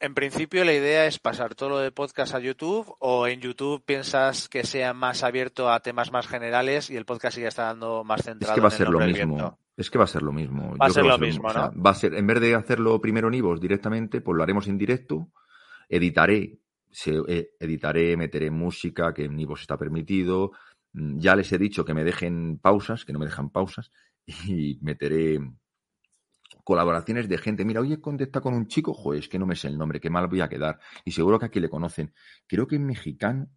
En 0.00 0.14
principio 0.14 0.64
la 0.64 0.72
idea 0.72 1.06
es 1.06 1.18
pasar 1.18 1.54
todo 1.54 1.68
lo 1.68 1.78
de 1.78 1.92
podcast 1.92 2.34
a 2.34 2.40
YouTube 2.40 2.94
o 2.98 3.26
en 3.26 3.40
YouTube 3.40 3.84
piensas 3.84 4.48
que 4.48 4.64
sea 4.64 4.94
más 4.94 5.22
abierto 5.22 5.70
a 5.70 5.80
temas 5.80 6.10
más 6.10 6.26
generales 6.26 6.90
y 6.90 6.96
el 6.96 7.04
podcast 7.04 7.34
sigue 7.34 7.48
estando 7.48 8.02
más 8.02 8.22
centrado 8.22 8.52
es 8.52 8.56
que 8.56 8.60
va 8.62 8.68
a 8.68 8.70
ser 8.70 8.88
lo 8.88 9.00
mismo. 9.00 9.58
Es 9.76 9.90
que 9.90 9.98
va 9.98 10.04
a 10.04 10.08
ser 10.08 10.22
lo 10.22 10.32
mismo. 10.32 10.76
Va 10.76 10.86
a 10.86 10.88
Yo 10.88 10.94
ser 10.94 11.04
lo 11.06 11.18
mismo, 11.18 11.48
o 11.48 11.52
sea, 11.52 11.70
¿no? 11.74 11.82
va 11.82 11.90
a 11.90 11.94
ser, 11.94 12.14
en 12.14 12.26
vez 12.26 12.40
de 12.40 12.54
hacerlo 12.54 13.00
primero 13.00 13.28
en 13.28 13.34
Ivos 13.34 13.60
directamente, 13.60 14.20
pues 14.20 14.36
lo 14.36 14.42
haremos 14.42 14.66
en 14.68 14.76
directo. 14.76 15.28
Editaré, 15.88 16.58
se, 16.90 17.14
eh, 17.28 17.50
editaré, 17.58 18.16
meteré 18.16 18.50
música, 18.50 19.14
que 19.14 19.24
en 19.24 19.38
Ivos 19.38 19.62
está 19.62 19.78
permitido. 19.78 20.52
Mm, 20.92 21.18
Ya 21.18 21.34
les 21.34 21.50
he 21.52 21.58
dicho 21.58 21.84
que 21.84 21.94
me 21.94 22.04
dejen 22.04 22.58
pausas, 22.58 23.04
que 23.04 23.12
no 23.12 23.18
me 23.18 23.26
dejan 23.26 23.50
pausas, 23.50 23.90
y 24.46 24.78
meteré 24.82 25.40
colaboraciones 26.64 27.28
de 27.28 27.38
gente. 27.38 27.64
Mira, 27.64 27.80
hoy 27.80 27.92
he 27.92 28.00
contactado 28.00 28.42
con 28.42 28.54
un 28.54 28.66
chico, 28.66 28.94
joder, 28.94 29.20
es 29.20 29.28
que 29.28 29.38
no 29.38 29.46
me 29.46 29.56
sé 29.56 29.68
el 29.68 29.78
nombre, 29.78 30.00
qué 30.00 30.10
mal 30.10 30.28
voy 30.28 30.40
a 30.40 30.48
quedar. 30.48 30.78
Y 31.04 31.12
seguro 31.12 31.38
que 31.38 31.46
aquí 31.46 31.60
le 31.60 31.68
conocen. 31.68 32.12
Creo 32.46 32.66
que 32.66 32.76
es 32.76 32.80
mexicano, 32.80 33.48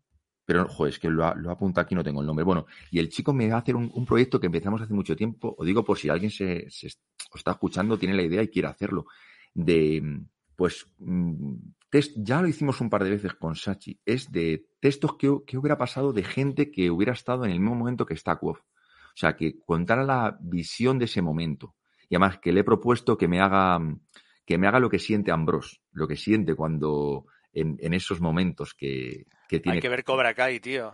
pero 0.46 0.68
joder, 0.68 0.94
es 0.94 1.00
que 1.00 1.10
lo, 1.10 1.34
lo 1.36 1.52
apunta 1.52 1.82
aquí, 1.82 1.96
no 1.96 2.04
tengo 2.04 2.22
el 2.22 2.28
nombre. 2.28 2.44
Bueno, 2.44 2.66
y 2.92 3.00
el 3.00 3.10
chico 3.10 3.34
me 3.34 3.48
va 3.50 3.56
a 3.56 3.60
hacer 3.60 3.76
un, 3.76 4.06
proyecto 4.06 4.39
que 4.39 4.48
empezamos 4.48 4.82
hace 4.82 4.94
mucho 4.94 5.16
tiempo, 5.16 5.56
o 5.58 5.63
digo 5.63 5.84
por 5.84 5.98
si 5.98 6.10
alguien 6.10 6.32
se, 6.32 6.68
está 6.68 7.52
escuchando, 7.52 7.98
tiene 7.98 8.16
la 8.16 8.24
idea 8.24 8.44
y 8.44 8.50
quiere 8.50 8.68
hacerlo, 8.68 9.06
de, 9.54 10.22
pues, 10.56 10.86
mm, 11.00 11.54
test, 11.89 12.18
ya 12.18 12.42
lo 12.42 12.48
hicimos 12.48 12.82
un 12.82 12.89
par 12.89 13.04
de 13.04 13.12
veces 13.12 13.34
con 13.36 13.56
Sachi, 13.56 14.00
es 14.06 14.32
de 14.32 14.68
textos 14.80 15.16
que, 15.16 15.30
hubiera 15.30 15.78
pasado 15.78 16.12
de 16.12 16.24
gente 16.24 16.72
que 16.72 16.92
hubiera 16.92 17.13
estado 17.13 17.46
en 17.46 17.52
el 17.52 17.60
mismo 17.60 17.76
momento 17.76 18.06
que 18.06 18.16
Quof. 18.16 18.60
O 18.60 19.16
sea, 19.16 19.36
que 19.36 19.60
contara 19.60 20.04
la 20.04 20.38
visión 20.42 20.98
de 20.98 21.06
ese 21.06 21.22
momento. 21.22 21.76
Y 22.10 22.16
además 22.16 22.39
que 22.39 22.52
le 22.52 22.62
he 22.62 22.63
propuesto 22.63 23.18
que 23.18 23.28
me 23.28 23.39
haga, 23.39 23.80
que 24.46 24.58
me 24.58 24.68
haga 24.68 24.80
lo 24.80 24.89
que 24.89 25.00
siente 25.00 25.32
Ambrose, 25.32 25.78
lo 25.92 26.08
que 26.08 26.16
siente 26.16 26.56
cuando 26.56 27.26
en, 27.54 27.78
en 27.80 27.94
esos 27.94 28.20
momentos 28.20 28.74
que, 28.74 29.26
que 29.48 29.60
tiene. 29.60 29.78
Hay 29.78 29.82
que 29.82 29.89
ver 29.89 30.04
Cobra 30.04 30.34
Kai, 30.34 30.60
tío. 30.60 30.92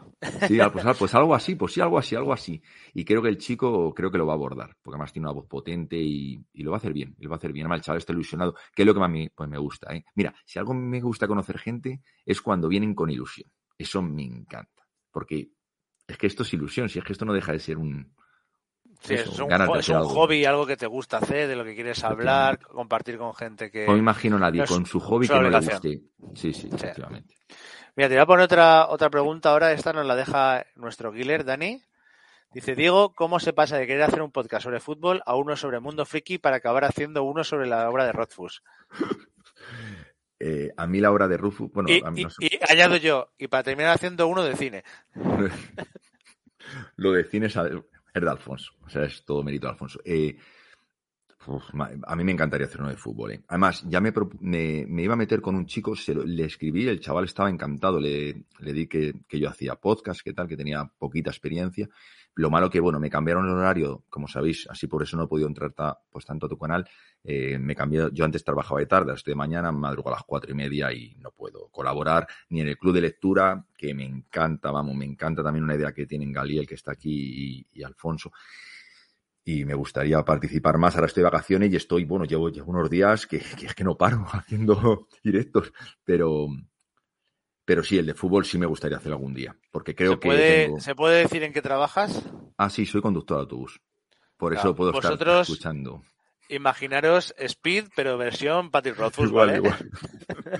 Sí, 0.48 0.60
ah, 0.60 0.72
pues, 0.72 0.86
ah, 0.86 0.94
pues 0.94 1.16
algo 1.16 1.34
así, 1.34 1.56
pues 1.56 1.74
sí, 1.74 1.82
algo 1.82 1.98
así, 1.98 2.16
algo 2.16 2.34
así. 2.34 2.62
Y 2.94 3.06
creo 3.06 3.22
que 3.22 3.30
el 3.30 3.38
chico, 3.38 3.94
creo 3.94 4.12
que 4.12 4.18
lo 4.18 4.26
va 4.26 4.34
a 4.34 4.36
abordar, 4.36 4.76
porque 4.82 4.96
además 4.96 5.14
tiene 5.14 5.28
una 5.28 5.34
voz 5.34 5.48
potente 5.48 5.98
y, 5.98 6.40
y 6.54 6.64
lo 6.64 6.72
va 6.72 6.78
a 6.78 6.80
hacer 6.80 6.94
bien, 6.94 7.16
lo 7.20 7.30
va 7.30 7.36
a 7.36 7.38
hacer 7.38 7.54
bien. 7.54 7.66
Además, 7.66 7.80
el 7.80 7.84
chaval 7.84 7.98
está 8.00 8.14
ilusionado, 8.14 8.56
que 8.76 8.82
es 8.84 8.86
lo 8.86 8.94
que 8.94 9.00
más 9.00 9.10
me, 9.10 9.32
pues 9.34 9.50
me 9.50 9.58
gusta. 9.58 9.94
¿eh? 9.96 10.04
Mira, 10.16 10.34
si 10.46 10.60
algo 10.60 10.74
me 10.74 11.02
gusta 11.02 11.28
conocer 11.28 11.58
gente 11.58 12.02
es 12.26 12.42
cuando 12.42 12.68
vienen 12.68 12.94
con 12.94 13.10
ilusión. 13.10 13.50
Eso 13.78 14.02
me 14.02 14.24
encanta, 14.24 14.86
porque 15.12 15.52
es 16.06 16.18
que 16.18 16.28
esto 16.28 16.44
es 16.44 16.54
ilusión, 16.54 16.90
si 16.90 17.00
es 17.00 17.06
que 17.06 17.14
esto 17.14 17.26
no 17.26 17.34
deja 17.34 17.54
de 17.54 17.60
ser 17.60 17.78
un... 17.78 18.14
Sí, 19.02 19.14
eso, 19.14 19.32
es 19.32 19.40
un, 19.40 19.52
es 19.78 19.90
un 19.90 19.96
algo. 19.96 20.10
hobby, 20.10 20.44
algo 20.46 20.66
que 20.66 20.76
te 20.78 20.86
gusta 20.86 21.18
hacer, 21.18 21.48
de 21.48 21.56
lo 21.56 21.64
que 21.64 21.74
quieres 21.74 22.04
hablar, 22.04 22.60
compartir 22.60 23.18
con 23.18 23.34
gente 23.34 23.72
que... 23.72 23.86
No 23.86 23.94
me 23.94 24.00
imagino 24.00 24.36
a 24.36 24.40
nadie 24.40 24.64
es 24.64 24.70
con 24.70 24.86
su 24.86 25.00
hobby 25.00 25.28
que 25.28 25.34
no 25.36 25.42
le 25.44 25.48
obligación. 25.48 25.82
guste. 25.82 26.02
Sí, 26.36 26.54
sí, 26.54 26.70
efectivamente. 26.72 27.34
Mira, 27.96 28.10
te 28.10 28.16
voy 28.16 28.22
a 28.22 28.26
poner 28.26 28.44
otra, 28.46 28.88
otra 28.90 29.10
pregunta 29.10 29.52
ahora. 29.52 29.72
Esta 29.72 29.94
nos 29.94 30.06
la 30.06 30.16
deja 30.16 30.66
nuestro 30.76 31.12
killer, 31.14 31.46
Dani. 31.46 31.82
Dice, 32.54 32.76
Diego, 32.76 33.14
¿cómo 33.14 33.40
se 33.40 33.54
pasa 33.54 33.78
de 33.78 33.88
querer 33.88 34.04
hacer 34.04 34.22
un 34.22 34.32
podcast 34.32 34.64
sobre 34.64 34.80
fútbol 34.80 35.22
a 35.26 35.36
uno 35.36 35.56
sobre 35.56 35.80
mundo 35.80 36.06
friki 36.06 36.38
para 36.40 36.58
acabar 36.58 36.84
haciendo 36.84 37.24
uno 37.24 37.44
sobre 37.44 37.68
la 37.68 37.90
obra 37.90 38.06
de 38.06 38.12
Rothfuss? 38.12 38.64
Eh, 40.42 40.72
a 40.78 40.88
mí 40.88 41.02
la 41.02 41.12
obra 41.12 41.28
de 41.28 41.36
Rufus, 41.36 41.70
bueno, 41.74 41.90
y, 41.92 42.02
a 42.02 42.10
mí 42.12 42.22
y- 42.22 42.24
no 42.24 42.30
sé. 42.30 42.38
y 42.46 42.60
añado 42.72 42.96
yo, 42.96 43.28
y 43.38 43.50
para 43.50 43.62
terminar 43.62 43.94
haciendo 43.94 44.26
uno 44.28 44.42
de 44.42 44.56
cine. 44.56 44.86
Lo 46.96 47.12
de 47.12 47.24
cine 47.26 47.48
es 47.48 47.58
a- 47.58 47.68
es 48.14 48.22
de 48.22 48.30
Alfonso. 48.30 48.72
O 48.86 48.90
sea, 48.90 49.04
es 49.04 49.24
todo 49.24 49.44
mérito 49.44 49.68
de 49.68 49.72
Alfonso. 49.72 50.00
Eh, 50.06 50.36
a 52.06 52.16
mí 52.16 52.24
me 52.24 52.34
encantaría 52.34 52.68
hacer 52.68 52.82
uno 52.82 52.90
de 52.90 52.98
fútbol. 52.98 53.32
¿eh? 53.32 53.42
Además, 53.48 53.84
ya 53.88 54.02
me, 54.02 54.12
me, 54.42 54.86
me 54.88 55.04
iba 55.04 55.14
a 55.14 55.18
meter 55.18 55.42
con 55.42 55.56
un 55.56 55.66
chico, 55.66 55.96
se 55.96 56.14
lo- 56.14 56.24
le 56.26 56.46
escribí, 56.46 56.88
el 56.88 57.00
chaval 57.00 57.26
estaba 57.26 57.50
encantado. 57.50 58.00
Le, 58.00 58.44
le 58.60 58.74
di 58.74 58.88
que, 58.88 59.14
que 59.28 59.40
yo 59.40 59.50
hacía 59.50 59.76
podcast, 59.76 60.22
que 60.22 60.34
tal, 60.34 60.48
que 60.48 60.58
tenía 60.58 60.86
poquita 60.98 61.30
experiencia. 61.30 61.88
Lo 62.36 62.50
malo 62.50 62.70
que, 62.70 62.80
bueno, 62.80 63.00
me 63.00 63.10
cambiaron 63.10 63.46
el 63.46 63.52
horario, 63.52 64.06
como 64.10 64.28
sabéis, 64.28 64.68
así 64.70 64.88
por 64.88 65.04
eso 65.04 65.18
no 65.18 65.24
he 65.24 65.28
podido 65.28 65.48
entrar 65.48 65.74
pues 66.10 66.26
tanto 66.26 66.46
a 66.46 66.50
tu 66.50 66.58
canal. 66.58 66.88
Eh, 67.24 67.58
me 67.60 67.76
cambié, 67.76 68.10
yo 68.14 68.24
antes 68.24 68.44
trabajaba 68.44 68.80
de 68.80 68.86
tarde, 68.86 69.12
hasta 69.12 69.32
de 69.32 69.36
mañana, 69.36 69.72
madrugo 69.72 70.10
a 70.10 70.14
las 70.14 70.24
cuatro 70.24 70.52
y 70.52 70.56
media 70.56 70.92
y 70.94 71.16
no 71.20 71.32
puedo 71.32 71.68
colaborar 71.70 72.28
ni 72.50 72.62
en 72.62 72.70
el 72.70 72.78
club 72.78 72.94
de 72.94 73.02
lectura, 73.02 73.66
que 73.78 73.94
me 73.94 74.06
encanta, 74.06 74.72
vamos, 74.72 74.96
me 74.96 75.06
encanta 75.06 75.44
también 75.44 75.64
una 75.64 75.76
idea 75.76 75.92
que 75.92 76.06
tienen 76.06 76.32
Galiel, 76.32 76.68
que 76.68 76.76
está 76.76 76.94
aquí, 76.94 77.66
y, 77.74 77.80
y 77.80 77.84
Alfonso. 77.84 78.32
Y 79.44 79.66
me 79.66 79.74
gustaría 79.74 80.24
participar 80.24 80.78
más. 80.78 80.96
Ahora 80.96 81.08
estoy 81.08 81.22
de 81.22 81.30
vacaciones 81.30 81.74
y 81.74 81.76
estoy, 81.76 82.06
bueno, 82.06 82.26
llevo, 82.26 82.50
llevo 82.50 82.72
unos 82.72 82.90
días 82.90 83.26
que, 83.26 83.40
que 83.40 83.66
es 83.66 83.74
que 83.74 83.84
no 83.84 83.98
paro 83.98 84.26
haciendo 84.32 85.08
directos, 85.24 85.74
pero, 86.06 86.48
pero 87.70 87.84
sí, 87.84 88.00
el 88.00 88.08
de 88.08 88.16
fútbol 88.16 88.46
sí 88.46 88.58
me 88.58 88.66
gustaría 88.66 88.98
hacer 88.98 89.12
algún 89.12 89.32
día, 89.32 89.56
porque 89.72 89.94
creo 89.94 90.14
¿Se 90.14 90.20
que 90.20 90.28
puede, 90.28 90.66
tengo- 90.66 90.80
¿Se 90.80 90.96
puede 90.96 91.20
decir 91.20 91.44
en 91.44 91.54
qué 91.54 91.62
trabajas? 91.62 92.24
Ah, 92.58 92.68
sí, 92.72 92.84
soy 92.88 93.00
conductor 93.00 93.38
de 93.38 93.42
autobús. 93.42 93.80
Por 94.38 94.54
Claro, 94.54 94.70
eso 94.70 94.76
puedo 94.76 94.90
estar 94.90 95.12
vosotros- 95.12 95.48
escuchando. 95.48 96.02
Imaginaros 96.50 97.36
Speed, 97.38 97.90
pero 97.96 98.18
versión 98.18 98.72
Patrick 98.72 98.98
Rothfuss, 98.98 99.28
Igual, 99.30 99.48
¿vale? 99.50 99.58
igual. 99.60 99.92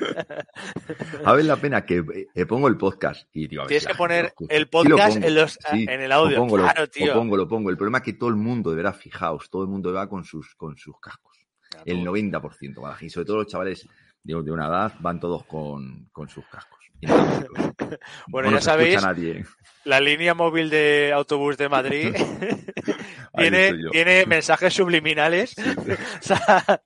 A 1.26 1.34
ver 1.34 1.46
la 1.46 1.56
pena 1.56 1.84
que 1.84 2.04
eh, 2.36 2.46
pongo 2.46 2.68
el 2.68 2.78
podcast 2.78 3.28
y 3.34 3.48
digo, 3.48 3.64
a 3.64 3.66
ver 3.66 3.70
Tienes 3.70 3.88
que 3.88 3.96
poner 3.96 4.34
lo 4.40 4.48
el 4.50 4.62
lo 4.62 4.70
podcast 4.70 5.14
pongo, 5.16 5.28
en, 5.28 5.36
los, 5.36 5.52
sí, 5.72 5.86
en 5.90 6.02
el 6.02 6.12
audio. 6.12 6.36
Lo 6.38 6.42
pongo, 6.44 6.58
lo- 6.58 6.64
claro, 6.66 6.82
lo, 6.82 6.88
tío. 6.90 7.14
pongo, 7.16 7.38
lo 7.38 7.48
pongo. 7.48 7.70
El 7.72 7.78
problema 7.78 7.98
es 7.98 8.04
que 8.04 8.14
todo 8.14 8.30
el 8.30 8.36
mundo, 8.36 8.70
de 8.70 8.76
verdad, 8.76 8.94
fijaos, 8.96 9.50
todo 9.50 9.64
el 9.64 9.68
mundo 9.70 9.92
va 9.92 10.08
con 10.08 10.24
sus, 10.24 10.54
con 10.54 10.78
sus 10.78 10.94
cascos. 11.00 11.40
Claro, 11.72 11.86
El 11.88 12.04
tú- 12.04 12.12
90% 12.12 12.84
va, 12.84 12.96
y 13.02 13.10
sobre 13.10 13.26
todo 13.26 13.38
los 13.38 13.48
chavales 13.48 13.88
de, 14.22 14.44
de 14.44 14.52
una 14.52 14.68
edad 14.68 14.94
van 15.00 15.20
todos 15.20 15.44
con, 15.46 16.08
con 16.12 16.30
sus 16.30 16.46
cascos. 16.46 16.79
Bueno, 18.28 18.52
no 18.52 18.58
ya 18.58 18.62
sabéis, 18.62 19.02
nadie. 19.02 19.46
La 19.84 20.00
línea 20.00 20.34
móvil 20.36 20.70
de 20.70 21.12
autobús 21.14 21.58
de 21.58 21.68
Madrid 21.70 22.14
tiene, 23.38 23.74
tiene 23.92 24.26
mensajes 24.28 24.74
subliminales. 24.74 25.56
O 25.58 26.22
sea, 26.22 26.82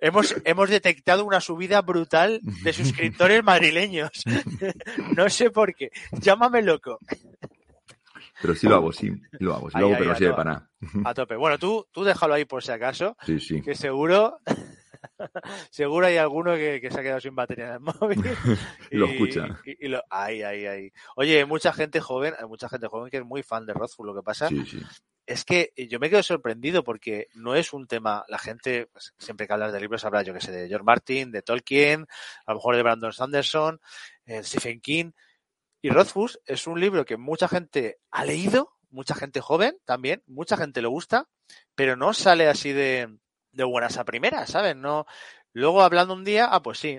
hemos, 0.00 0.34
hemos 0.44 0.68
detectado 0.68 1.24
una 1.24 1.40
subida 1.40 1.80
brutal 1.82 2.40
de 2.42 2.72
suscriptores 2.72 3.44
madrileños. 3.44 4.10
No 5.16 5.28
sé 5.28 5.50
por 5.50 5.74
qué. 5.74 5.90
Llámame 6.12 6.62
loco. 6.62 6.98
Pero 8.42 8.54
sí 8.54 8.66
lo 8.66 8.76
hago, 8.76 8.92
sí, 8.92 9.12
lo 9.38 9.54
hago, 9.54 9.70
sí 9.70 9.76
Ahí, 9.76 9.82
lo 9.82 9.86
hago, 9.88 9.94
ahí, 9.94 9.98
pero 10.00 10.10
no 10.12 10.16
sirve 10.16 10.32
para 10.32 10.50
nada. 10.52 10.70
A 11.04 11.14
tope. 11.14 11.36
Bueno, 11.36 11.58
tú, 11.58 11.86
tú 11.92 12.04
déjalo 12.04 12.34
ahí 12.34 12.46
por 12.46 12.62
si 12.62 12.72
acaso, 12.72 13.16
Sí, 13.26 13.38
sí. 13.38 13.60
que 13.60 13.74
seguro, 13.74 14.38
seguro 15.70 16.06
hay 16.06 16.16
alguno 16.16 16.54
que, 16.54 16.80
que 16.80 16.90
se 16.90 17.00
ha 17.00 17.02
quedado 17.02 17.20
sin 17.20 17.34
batería 17.34 17.68
en 17.68 17.72
el 17.74 17.80
móvil. 17.80 18.22
Lo 18.90 19.06
escucha. 19.06 19.60
Y, 19.64 19.86
y 19.86 19.88
lo, 19.88 20.02
ahí, 20.10 20.42
ahí, 20.42 20.66
ahí. 20.66 20.92
Oye, 21.16 21.38
hay 21.38 21.44
mucha 21.44 21.72
gente 21.72 22.00
joven, 22.00 22.34
hay 22.38 22.46
mucha 22.46 22.68
gente 22.68 22.86
joven 22.86 23.10
que 23.10 23.18
es 23.18 23.24
muy 23.24 23.42
fan 23.42 23.66
de 23.66 23.74
Rothfuss. 23.74 24.06
Lo 24.06 24.14
que 24.14 24.22
pasa 24.22 24.48
Sí, 24.48 24.64
sí. 24.66 24.82
es 25.26 25.44
que 25.44 25.72
yo 25.88 25.98
me 25.98 26.10
quedo 26.10 26.22
sorprendido 26.22 26.82
porque 26.82 27.28
no 27.34 27.54
es 27.54 27.72
un 27.72 27.86
tema, 27.86 28.24
la 28.28 28.38
gente, 28.38 28.86
pues, 28.92 29.14
siempre 29.18 29.46
que 29.46 29.52
hablas 29.52 29.72
de 29.72 29.80
libros 29.80 30.04
habla, 30.04 30.22
yo 30.22 30.34
que 30.34 30.40
sé, 30.40 30.52
de 30.52 30.68
George 30.68 30.84
Martin, 30.84 31.30
de 31.30 31.42
Tolkien, 31.42 32.06
a 32.46 32.52
lo 32.52 32.56
mejor 32.56 32.76
de 32.76 32.82
Brandon 32.82 33.12
Sanderson, 33.12 33.80
eh, 34.26 34.42
Stephen 34.42 34.80
King. 34.80 35.12
Y 35.82 35.90
Rothfuss 35.90 36.40
es 36.44 36.66
un 36.66 36.78
libro 36.78 37.04
que 37.04 37.16
mucha 37.16 37.48
gente 37.48 37.98
ha 38.10 38.24
leído, 38.24 38.72
mucha 38.90 39.14
gente 39.14 39.40
joven 39.40 39.78
también, 39.84 40.22
mucha 40.26 40.56
gente 40.56 40.82
le 40.82 40.88
gusta, 40.88 41.28
pero 41.74 41.96
no 41.96 42.12
sale 42.12 42.48
así 42.48 42.72
de, 42.72 43.16
de 43.52 43.64
buenas 43.64 43.96
a 43.98 44.04
primeras, 44.04 44.50
¿sabes? 44.50 44.76
No, 44.76 45.06
luego 45.52 45.82
hablando 45.82 46.14
un 46.14 46.24
día, 46.24 46.48
ah, 46.50 46.62
pues 46.62 46.78
sí. 46.78 46.98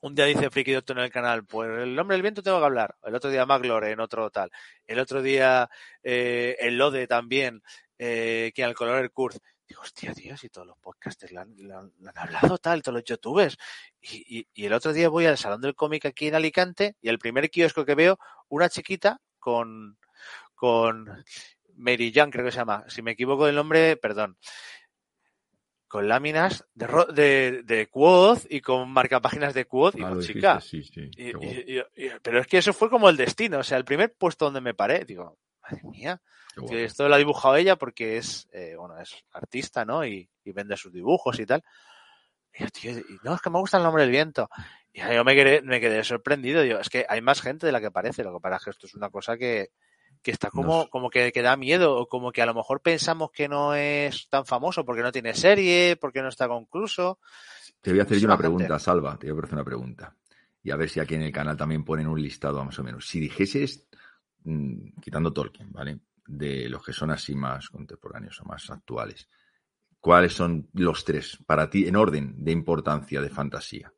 Un 0.00 0.14
día 0.14 0.26
dice 0.26 0.50
Friki 0.50 0.72
Doctor 0.72 0.98
en 0.98 1.04
el 1.04 1.10
canal, 1.10 1.44
pues 1.44 1.68
el 1.82 1.98
hombre 1.98 2.14
del 2.14 2.22
viento 2.22 2.42
tengo 2.42 2.60
que 2.60 2.64
hablar. 2.66 2.96
El 3.02 3.14
otro 3.16 3.30
día 3.30 3.46
Maglore 3.46 3.90
en 3.90 4.00
otro 4.00 4.30
tal. 4.30 4.50
El 4.86 5.00
otro 5.00 5.22
día 5.22 5.68
eh, 6.04 6.56
el 6.60 6.78
Lode 6.78 7.06
también, 7.08 7.62
eh, 7.98 8.52
que 8.54 8.62
al 8.64 8.74
color 8.74 8.98
el 9.02 9.10
Kurz. 9.10 9.38
Digo, 9.66 9.82
hostia, 9.82 10.14
tío, 10.14 10.36
si 10.36 10.48
todos 10.48 10.66
los 10.68 10.78
podcasters 10.78 11.32
le 11.32 11.40
han 11.40 11.92
hablado 12.16 12.58
tal, 12.58 12.80
todos 12.82 12.94
los 12.94 13.04
youtubers. 13.04 13.56
Y, 14.00 14.38
y- 14.38 14.48
y 14.54 14.66
el 14.66 14.72
otro 14.72 14.92
día 14.92 15.08
voy 15.08 15.26
al 15.26 15.36
Salón 15.36 15.60
del 15.60 15.74
Cómic 15.74 16.06
aquí 16.06 16.28
en 16.28 16.36
Alicante 16.36 16.96
y 17.02 17.08
el 17.08 17.18
primer 17.18 17.50
kiosco 17.50 17.84
que 17.84 17.94
veo, 17.96 18.18
una 18.48 18.68
chiquita 18.70 19.20
con, 19.38 19.98
con 20.54 21.24
Mary 21.74 22.12
Jan, 22.14 22.30
creo 22.30 22.44
que 22.46 22.52
se 22.52 22.58
llama. 22.58 22.84
Si 22.88 23.02
me 23.02 23.10
equivoco 23.10 23.46
del 23.46 23.56
nombre, 23.56 23.96
perdón. 23.96 24.38
Con 25.88 26.06
láminas 26.06 26.66
de, 26.74 26.86
ro- 26.86 27.06
de, 27.06 27.62
de 27.64 27.86
Quoth 27.88 28.44
y 28.50 28.60
con 28.60 28.90
marcapáginas 28.90 29.54
de 29.54 29.64
Quoth. 29.64 29.96
Y 29.96 30.02
Ah, 30.02 30.10
lo 30.10 30.20
chica, 30.22 30.56
dijiste, 30.56 31.00
sí, 31.06 31.10
sí. 31.14 31.32
y- 31.40 31.76
y- 31.76 31.78
y- 32.06 32.10
pero 32.22 32.40
es 32.40 32.46
que 32.46 32.58
eso 32.58 32.72
fue 32.74 32.90
como 32.90 33.08
el 33.08 33.16
destino. 33.16 33.58
O 33.58 33.62
sea, 33.64 33.78
el 33.78 33.84
primer 33.86 34.12
puesto 34.14 34.44
donde 34.44 34.60
me 34.60 34.74
paré, 34.74 35.04
digo, 35.06 35.38
madre 35.62 35.80
mía, 35.84 36.20
que 36.68 36.84
esto 36.84 37.08
lo 37.08 37.14
ha 37.14 37.18
dibujado 37.18 37.56
ella 37.56 37.76
porque 37.76 38.18
es, 38.18 38.48
eh, 38.52 38.74
bueno, 38.76 38.98
es 39.00 39.14
artista, 39.32 39.84
¿no? 39.84 40.04
Y, 40.04 40.28
vende 40.44 40.76
sus 40.76 40.92
dibujos 40.92 41.38
y 41.40 41.46
tal. 41.46 41.62
Y 42.54 42.62
yo, 42.64 42.68
tío, 42.70 42.92
no, 43.22 43.34
es 43.34 43.40
que 43.40 43.50
me 43.50 43.58
gusta 43.58 43.76
el 43.76 43.82
nombre 43.84 44.02
del 44.02 44.10
viento. 44.10 44.48
Y 44.92 45.00
yo 45.00 45.22
me 45.24 45.34
quedé, 45.34 45.62
me 45.62 45.78
quedé 45.80 46.02
sorprendido. 46.04 46.62
Digo, 46.62 46.78
es 46.80 46.88
que 46.88 47.06
hay 47.08 47.20
más 47.20 47.40
gente 47.42 47.64
de 47.66 47.72
la 47.72 47.80
que 47.80 47.90
parece. 47.90 48.24
Lo 48.24 48.32
que 48.34 48.40
pasa 48.40 48.56
es 48.56 48.64
que 48.64 48.70
esto 48.70 48.86
es 48.86 48.94
una 48.94 49.10
cosa 49.10 49.36
que, 49.36 49.70
que 50.22 50.30
está 50.30 50.50
como, 50.50 50.88
como 50.90 51.10
que, 51.10 51.32
que 51.32 51.42
da 51.42 51.56
miedo, 51.56 51.96
o 51.96 52.08
como 52.08 52.32
que 52.32 52.42
a 52.42 52.46
lo 52.46 52.54
mejor 52.54 52.80
pensamos 52.80 53.30
que 53.30 53.48
no 53.48 53.74
es 53.74 54.28
tan 54.28 54.44
famoso 54.46 54.84
porque 54.84 55.02
no 55.02 55.12
tiene 55.12 55.34
serie, 55.34 55.96
porque 55.96 56.22
no 56.22 56.28
está 56.28 56.48
concluso. 56.48 57.18
Te 57.80 57.90
voy 57.90 58.00
a 58.00 58.02
hacer 58.02 58.18
yo 58.18 58.26
una 58.26 58.38
pregunta, 58.38 58.78
Salva. 58.78 59.18
Te 59.18 59.30
voy 59.30 59.40
a 59.40 59.44
hacer 59.44 59.54
una 59.54 59.64
pregunta. 59.64 60.16
Y 60.62 60.70
a 60.70 60.76
ver 60.76 60.88
si 60.88 61.00
aquí 61.00 61.14
en 61.14 61.22
el 61.22 61.32
canal 61.32 61.56
también 61.56 61.84
ponen 61.84 62.08
un 62.08 62.20
listado 62.20 62.64
más 62.64 62.78
o 62.78 62.84
menos. 62.84 63.06
Si 63.06 63.20
dijeses, 63.20 63.86
mm, 64.44 65.00
quitando 65.00 65.32
Tolkien, 65.32 65.72
¿vale? 65.72 66.00
De 66.26 66.68
los 66.68 66.84
que 66.84 66.92
son 66.92 67.10
así 67.10 67.34
más 67.34 67.70
contemporáneos 67.70 68.40
o 68.40 68.44
más 68.44 68.68
actuales, 68.70 69.28
¿cuáles 70.00 70.34
son 70.34 70.68
los 70.74 71.04
tres 71.04 71.38
para 71.46 71.70
ti 71.70 71.86
en 71.86 71.96
orden 71.96 72.44
de 72.44 72.52
importancia 72.52 73.20
de 73.20 73.30
fantasía? 73.30 73.92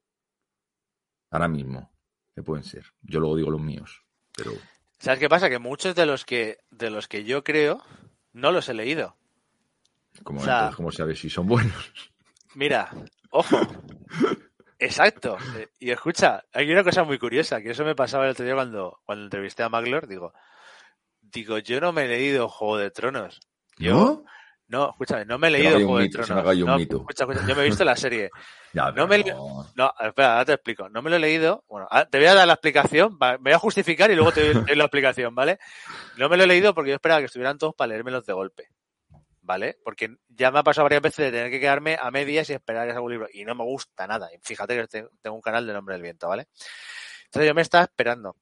Ahora 1.30 1.48
mismo, 1.48 1.92
¿qué 2.34 2.42
pueden 2.42 2.64
ser? 2.64 2.84
Yo 3.02 3.20
luego 3.20 3.36
digo 3.36 3.50
los 3.50 3.60
míos, 3.60 4.04
pero... 4.36 4.52
¿Sabes 5.00 5.18
qué 5.18 5.28
pasa? 5.28 5.48
Que 5.48 5.58
muchos 5.58 5.94
de 5.94 6.04
los 6.04 6.24
que, 6.24 6.58
de 6.70 6.90
los 6.90 7.08
que 7.08 7.24
yo 7.24 7.42
creo 7.42 7.82
no 8.34 8.52
los 8.52 8.68
he 8.68 8.74
leído. 8.74 9.16
¿Cómo, 10.22 10.42
¿cómo 10.76 10.92
sabes 10.92 11.18
si 11.18 11.30
son 11.30 11.46
buenos? 11.46 11.92
Mira, 12.54 12.90
ojo. 13.30 13.58
Exacto. 14.78 15.38
Y 15.78 15.90
escucha, 15.90 16.44
hay 16.52 16.70
una 16.70 16.84
cosa 16.84 17.04
muy 17.04 17.18
curiosa, 17.18 17.62
que 17.62 17.70
eso 17.70 17.84
me 17.84 17.94
pasaba 17.94 18.24
el 18.24 18.32
otro 18.32 18.44
día 18.44 18.54
cuando, 18.54 19.00
cuando 19.04 19.24
entrevisté 19.24 19.62
a 19.62 19.70
Maglor, 19.70 20.06
digo, 20.06 20.34
digo, 21.22 21.58
yo 21.58 21.80
no 21.80 21.92
me 21.92 22.04
he 22.04 22.08
leído 22.08 22.48
Juego 22.48 22.76
de 22.76 22.90
Tronos. 22.90 23.40
Yo, 23.78 23.94
¿No? 23.94 24.24
No, 24.70 24.90
escúchame, 24.90 25.24
no 25.24 25.36
me 25.36 25.48
he 25.48 25.50
leído 25.50 25.72
Juego 25.72 25.98
de 25.98 26.08
Tronos. 26.08 26.28
No, 26.30 26.76
escucha, 26.76 27.24
escucha, 27.24 27.44
yo 27.44 27.56
me 27.56 27.62
he 27.62 27.64
visto 27.64 27.84
la 27.84 27.96
serie. 27.96 28.30
ya, 28.72 28.92
no, 28.92 29.08
me 29.08 29.18
no, 29.74 29.92
espera, 30.00 30.34
ahora 30.34 30.44
te 30.44 30.52
explico. 30.52 30.88
No 30.88 31.02
me 31.02 31.10
lo 31.10 31.16
he 31.16 31.18
leído. 31.18 31.64
Bueno, 31.68 31.88
ah, 31.90 32.04
te 32.04 32.18
voy 32.18 32.28
a 32.28 32.34
dar 32.34 32.46
la 32.46 32.52
explicación, 32.52 33.18
me 33.18 33.36
voy 33.38 33.52
a 33.52 33.58
justificar 33.58 34.12
y 34.12 34.14
luego 34.14 34.30
te 34.32 34.54
doy 34.54 34.76
la 34.76 34.84
explicación, 34.84 35.34
¿vale? 35.34 35.58
No 36.18 36.28
me 36.28 36.36
lo 36.36 36.44
he 36.44 36.46
leído 36.46 36.72
porque 36.72 36.90
yo 36.90 36.94
esperaba 36.94 37.20
que 37.20 37.26
estuvieran 37.26 37.58
todos 37.58 37.74
para 37.74 37.88
leérmelos 37.88 38.24
de 38.24 38.32
golpe. 38.32 38.68
¿vale? 39.42 39.76
Porque 39.82 40.18
ya 40.28 40.52
me 40.52 40.60
ha 40.60 40.62
pasado 40.62 40.84
varias 40.84 41.02
veces 41.02 41.26
de 41.26 41.32
tener 41.32 41.50
que 41.50 41.58
quedarme 41.58 41.98
a 42.00 42.12
medias 42.12 42.48
y 42.48 42.52
esperar 42.52 42.86
que 42.86 42.92
salga 42.92 43.04
un 43.04 43.10
libro. 43.10 43.26
Y 43.32 43.44
no 43.44 43.56
me 43.56 43.64
gusta 43.64 44.06
nada. 44.06 44.30
Fíjate 44.42 44.76
que 44.76 45.08
tengo 45.20 45.34
un 45.34 45.42
canal 45.42 45.66
de 45.66 45.72
Nombre 45.72 45.94
del 45.96 46.02
Viento, 46.02 46.28
¿vale? 46.28 46.46
Entonces 47.24 47.48
yo 47.48 47.54
me 47.54 47.62
estaba 47.62 47.82
esperando. 47.82 48.36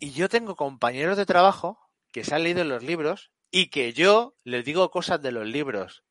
Y 0.00 0.10
yo 0.10 0.28
tengo 0.28 0.56
compañeros 0.56 1.16
de 1.16 1.24
trabajo 1.24 1.78
que 2.10 2.24
se 2.24 2.34
han 2.34 2.42
leído 2.42 2.64
los 2.64 2.82
libros 2.82 3.30
y 3.50 3.68
que 3.68 3.92
yo 3.92 4.34
les 4.44 4.64
digo 4.64 4.90
cosas 4.90 5.20
de 5.22 5.32
los 5.32 5.46
libros. 5.46 6.04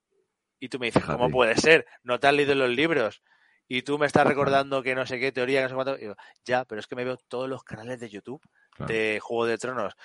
Y 0.59 0.69
tú 0.69 0.79
me 0.79 0.87
dices, 0.87 1.03
¿cómo 1.03 1.29
puede 1.29 1.55
ser? 1.57 1.85
¿No 2.03 2.19
te 2.19 2.27
has 2.27 2.33
leído 2.33 2.55
los 2.55 2.69
libros? 2.69 3.21
Y 3.67 3.81
tú 3.81 3.97
me 3.97 4.05
estás 4.05 4.25
recordando 4.25 4.83
que 4.83 4.95
no 4.95 5.05
sé 5.05 5.19
qué 5.19 5.31
teoría, 5.31 5.59
que 5.59 5.63
no 5.63 5.69
sé 5.69 5.75
cuánto. 5.75 5.97
Y 5.97 6.13
ya, 6.45 6.65
pero 6.65 6.79
es 6.79 6.87
que 6.87 6.95
me 6.95 7.03
veo 7.03 7.17
todos 7.27 7.49
los 7.49 7.63
canales 7.63 7.99
de 7.99 8.09
YouTube 8.09 8.41
de 8.79 9.19
Juego 9.21 9.45
de 9.45 9.57
Tronos 9.57 9.95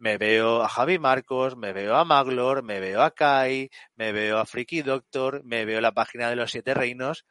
me 0.00 0.16
veo 0.16 0.62
a 0.62 0.68
Javi 0.68 0.98
Marcos, 0.98 1.56
me 1.56 1.72
veo 1.72 1.94
a 1.94 2.04
Maglor, 2.06 2.62
me 2.62 2.80
veo 2.80 3.02
a 3.02 3.10
Kai, 3.10 3.70
me 3.96 4.12
veo 4.12 4.38
a 4.38 4.46
Freaky 4.46 4.80
Doctor, 4.80 5.42
me 5.44 5.66
veo 5.66 5.80
la 5.80 5.92
página 5.92 6.30
de 6.30 6.36
los 6.36 6.50
siete 6.50 6.72
reinos. 6.72 7.26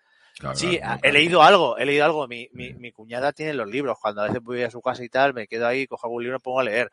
sí, 0.54 0.80
he 1.02 1.12
leído 1.12 1.41
algo, 1.41 1.80
he 1.80 1.86
leído 1.86 2.06
algo. 2.06 2.28
Mi, 2.28 2.48
mi, 2.54 2.76
mi, 2.76 2.91
cuñada 2.91 3.34
tiene 3.34 3.56
los 3.56 3.67
libros. 3.67 3.98
Cuando 4.00 4.22
a 4.22 4.26
veces 4.26 4.41
voy 4.43 4.62
a 4.62 4.69
su 4.69 4.82
casa 4.82 5.04
y 5.04 5.10
tal, 5.10 5.34
me 5.34 5.48
quedo 5.48 5.65
ahí, 5.65 5.88
cojo 5.88 6.06
algún 6.06 6.22
libro 6.22 6.38
y 6.38 6.41
pongo 6.41 6.60
a 6.60 6.63
leer. 6.63 6.91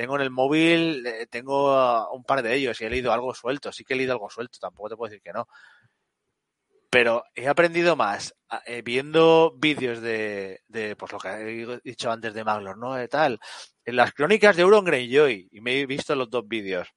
Tengo 0.00 0.16
en 0.16 0.22
el 0.22 0.30
móvil, 0.30 1.06
eh, 1.06 1.26
tengo 1.28 2.10
un 2.12 2.24
par 2.24 2.42
de 2.42 2.54
ellos 2.54 2.80
y 2.80 2.86
he 2.86 2.88
leído 2.88 3.12
algo 3.12 3.34
suelto. 3.34 3.70
Sí 3.70 3.84
que 3.84 3.92
he 3.92 3.96
leído 3.98 4.14
algo 4.14 4.30
suelto, 4.30 4.58
tampoco 4.58 4.88
te 4.88 4.96
puedo 4.96 5.10
decir 5.10 5.22
que 5.22 5.34
no. 5.34 5.46
Pero 6.88 7.22
he 7.34 7.46
aprendido 7.46 7.96
más 7.96 8.34
eh, 8.64 8.80
viendo 8.80 9.52
vídeos 9.58 10.00
de, 10.00 10.62
de, 10.68 10.96
pues 10.96 11.12
lo 11.12 11.18
que 11.18 11.28
he 11.28 11.80
dicho 11.84 12.10
antes 12.10 12.32
de 12.32 12.44
Maglor, 12.44 12.78
¿no? 12.78 12.94
De 12.94 13.08
tal, 13.08 13.40
en 13.84 13.96
las 13.96 14.14
crónicas 14.14 14.56
de 14.56 14.62
Euron 14.62 14.86
Greyjoy 14.86 15.50
y 15.52 15.60
me 15.60 15.78
he 15.78 15.84
visto 15.84 16.14
los 16.14 16.30
dos 16.30 16.48
vídeos. 16.48 16.88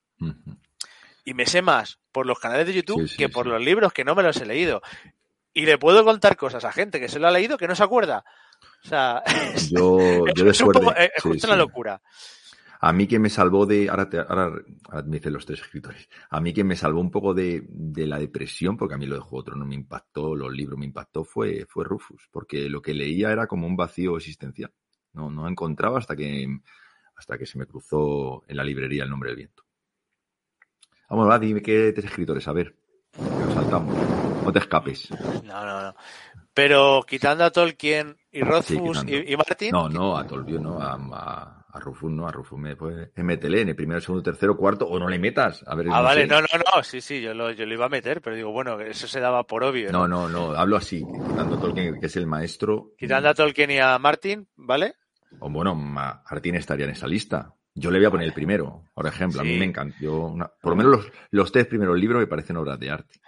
Y 1.25 1.33
me 1.33 1.45
sé 1.45 1.61
más 1.61 1.99
por 2.13 2.25
los 2.25 2.39
canales 2.39 2.67
de 2.67 2.73
YouTube 2.73 3.13
que 3.17 3.27
por 3.27 3.47
los 3.47 3.59
libros 3.59 3.91
que 3.91 4.05
no 4.05 4.15
me 4.15 4.23
los 4.23 4.37
he 4.37 4.45
leído. 4.45 4.81
Y 5.51 5.65
le 5.65 5.77
puedo 5.77 6.05
contar 6.05 6.37
cosas 6.37 6.63
a 6.63 6.71
gente 6.71 7.01
que 7.01 7.09
se 7.09 7.19
lo 7.19 7.27
ha 7.27 7.31
leído 7.31 7.57
que 7.57 7.67
no 7.67 7.75
se 7.75 7.83
acuerda. 7.83 8.23
O 8.85 8.87
sea, 8.87 9.21
yo, 9.71 10.23
yo 10.33 10.49
es, 10.49 10.61
un 10.61 10.71
poco, 10.71 10.95
es 10.95 11.11
justo 11.21 11.47
una 11.47 11.57
locura. 11.57 12.01
A 12.85 12.91
mí 12.91 13.07
que 13.07 13.17
me 13.17 13.29
salvó 13.29 13.65
de, 13.65 13.89
ahora, 13.89 14.09
ahora, 14.27 14.61
me 15.05 15.15
dicen 15.15 15.31
los 15.31 15.45
tres 15.45 15.61
escritores, 15.61 16.09
a 16.29 16.41
mí 16.41 16.53
que 16.53 16.65
me 16.65 16.75
salvó 16.75 16.99
un 16.99 17.11
poco 17.11 17.33
de, 17.33 17.63
de, 17.69 18.05
la 18.05 18.19
depresión, 18.19 18.75
porque 18.75 18.95
a 18.95 18.97
mí 18.97 19.05
lo 19.05 19.15
de 19.15 19.21
Juego 19.21 19.37
otro 19.37 19.55
no 19.55 19.65
me 19.65 19.75
impactó, 19.75 20.35
los 20.35 20.51
libros 20.51 20.77
me 20.77 20.83
impactó, 20.83 21.23
fue, 21.23 21.65
fue 21.69 21.85
Rufus, 21.85 22.27
porque 22.29 22.69
lo 22.69 22.81
que 22.81 22.93
leía 22.93 23.31
era 23.31 23.47
como 23.47 23.67
un 23.67 23.77
vacío 23.77 24.17
existencial. 24.17 24.73
No, 25.13 25.31
no 25.31 25.47
encontraba 25.47 25.97
hasta 25.97 26.13
que, 26.13 26.45
hasta 27.15 27.37
que 27.37 27.45
se 27.45 27.57
me 27.57 27.67
cruzó 27.67 28.43
en 28.49 28.57
la 28.57 28.65
librería 28.65 29.05
el 29.05 29.09
nombre 29.09 29.29
del 29.29 29.37
viento. 29.37 29.63
Vamos, 31.09 31.29
va, 31.29 31.39
dime 31.39 31.61
qué 31.61 31.93
tres 31.93 32.07
escritores, 32.07 32.45
a 32.49 32.51
ver. 32.51 32.75
Que 33.13 33.45
nos 33.45 33.53
saltamos. 33.53 33.95
No 34.43 34.51
te 34.51 34.59
escapes. 34.59 35.09
No, 35.45 35.65
no, 35.65 35.83
no. 35.83 35.95
Pero 36.53 37.01
quitando 37.07 37.45
a 37.45 37.49
Tolkien 37.49 38.17
y 38.29 38.41
Rothfuss 38.41 39.05
y, 39.07 39.37
Martin. 39.37 39.71
No, 39.71 39.87
no, 39.87 40.17
a 40.17 40.27
Tolkien 40.27 40.61
no, 40.61 40.81
a, 40.81 40.95
a, 40.95 41.62
a 41.73 41.79
Rufus 41.79 42.11
no, 42.11 42.27
a 42.27 42.31
Rufus 42.31 42.59
me 42.59 42.75
pues 42.75 43.09
métele 43.15 43.61
en 43.61 43.69
el 43.69 43.75
primero, 43.75 43.99
segundo, 43.99 44.21
tercero, 44.21 44.55
cuarto, 44.55 44.85
o 44.85 44.99
no 44.99 45.09
le 45.09 45.17
metas. 45.17 45.63
A 45.65 45.73
ver, 45.73 45.87
ah, 45.91 46.01
vale, 46.01 46.27
no, 46.27 46.39
no, 46.39 46.47
no, 46.53 46.83
sí, 46.83 47.01
sí, 47.01 47.19
yo 47.19 47.33
lo, 47.33 47.51
yo 47.51 47.65
lo 47.65 47.73
iba 47.73 47.87
a 47.87 47.89
meter, 47.89 48.21
pero 48.21 48.35
digo, 48.35 48.51
bueno, 48.51 48.79
eso 48.79 49.07
se 49.07 49.19
daba 49.19 49.43
por 49.43 49.63
obvio. 49.63 49.91
No, 49.91 50.07
no, 50.07 50.29
no, 50.29 50.51
hablo 50.51 50.77
así, 50.77 51.03
quitando 51.03 51.55
a 51.55 51.59
Tolkien, 51.59 51.99
que 51.99 52.05
es 52.05 52.15
el 52.15 52.27
maestro. 52.27 52.91
Quitando 52.95 53.29
a 53.29 53.33
Tolkien 53.33 53.71
y 53.71 53.79
a 53.79 53.97
Martin, 53.97 54.47
¿vale? 54.55 54.93
O 55.39 55.49
bueno, 55.49 55.73
Martín 55.73 56.55
estaría 56.55 56.85
en 56.85 56.91
esa 56.91 57.07
lista. 57.07 57.55
Yo 57.73 57.89
le 57.89 57.97
voy 57.97 58.05
a 58.05 58.11
poner 58.11 58.27
el 58.27 58.33
primero, 58.33 58.83
por 58.93 59.07
ejemplo. 59.07 59.41
A 59.41 59.43
mí 59.43 59.57
me 59.57 59.65
encantó. 59.65 60.35
por 60.61 60.71
lo 60.71 60.75
menos 60.75 60.91
los, 60.91 61.11
los 61.31 61.51
tres 61.51 61.65
primeros 61.65 61.97
libros 61.97 62.19
me 62.19 62.27
parecen 62.27 62.57
obras 62.57 62.79
de 62.79 62.91
arte. 62.91 63.19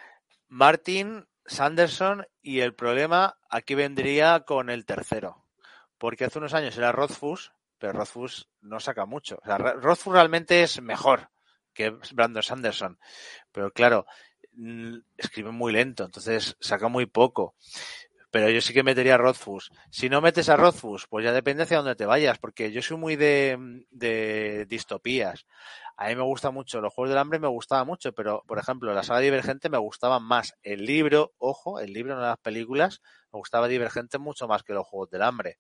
Martin, 0.50 1.26
Sanderson 1.48 2.28
y 2.44 2.60
el 2.60 2.76
problema 2.76 3.38
aquí 3.50 3.74
vendría 3.74 4.42
con 4.42 4.70
el 4.70 4.86
tercero. 4.86 5.44
Porque 5.98 6.26
hace 6.26 6.38
unos 6.38 6.54
años 6.54 6.78
era 6.78 6.92
Rothfuss, 6.92 7.55
pero 7.86 8.00
Rothfuss 8.00 8.50
no 8.62 8.80
saca 8.80 9.06
mucho. 9.06 9.38
O 9.46 9.58
Rothfuss 9.58 10.14
realmente 10.14 10.64
es 10.64 10.82
mejor 10.82 11.30
que 11.72 11.92
Brandon 12.14 12.42
Sanderson. 12.42 12.98
Pero 13.52 13.72
claro, 13.72 14.08
mm, 14.54 14.98
escribe 15.18 15.52
muy 15.52 15.72
lento, 15.72 16.04
entonces 16.04 16.58
saca 16.60 16.88
muy 16.88 17.06
poco 17.06 17.56
pero 18.32 18.50
yo 18.50 18.60
sí 18.60 18.74
que 18.74 18.84
metería 18.84 19.16
a 19.16 19.18
Rothfuss. 19.18 19.72
Si 19.90 20.10
no 20.10 20.20
metes 20.20 20.50
a 20.50 20.58
Rothfuss, 20.58 21.08
pues 21.08 21.24
ya 21.24 21.32
depende 21.32 21.64
hacia 21.64 21.78
dónde 21.78 21.96
te 21.96 22.06
vayas, 22.06 22.38
porque 22.38 22.70
yo 22.70 22.82
soy 22.82 22.98
muy 22.98 23.16
de, 23.16 23.86
de 23.92 24.66
distopías. 24.66 25.46
A 25.96 26.10
mí 26.10 26.18
me 26.18 26.24
gusta 26.24 26.52
mucho, 26.52 26.82
los 26.82 26.94
Juegos 26.94 27.12
del 27.12 27.18
Hambre 27.18 27.40
me 27.40 27.48
gustaba 27.48 27.86
mucho, 27.86 28.12
pero, 28.12 28.44
por 28.46 28.60
ejemplo, 28.60 28.94
la 28.94 29.04
saga 29.04 29.22
Divergente 29.22 29.70
me 29.70 29.78
gustaba 29.78 30.20
más. 30.20 30.54
El 30.64 30.86
libro, 30.86 31.32
ojo, 31.38 31.80
el 31.80 31.94
libro, 31.94 32.16
no 32.16 32.22
las 32.24 32.38
películas, 32.40 33.02
me 33.32 33.40
gustaba 33.40 33.70
Divergente 33.70 34.18
mucho 34.18 34.50
más 34.50 34.64
que 34.64 34.74
los 34.74 34.86
Juegos 34.86 35.12
del 35.12 35.22
Hambre. 35.22 35.60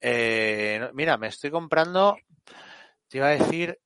Eh, 0.00 0.90
mira, 0.94 1.18
me 1.18 1.28
estoy 1.28 1.50
comprando, 1.50 2.16
te 3.08 3.18
iba 3.18 3.26
a 3.26 3.30
decir, 3.30 3.78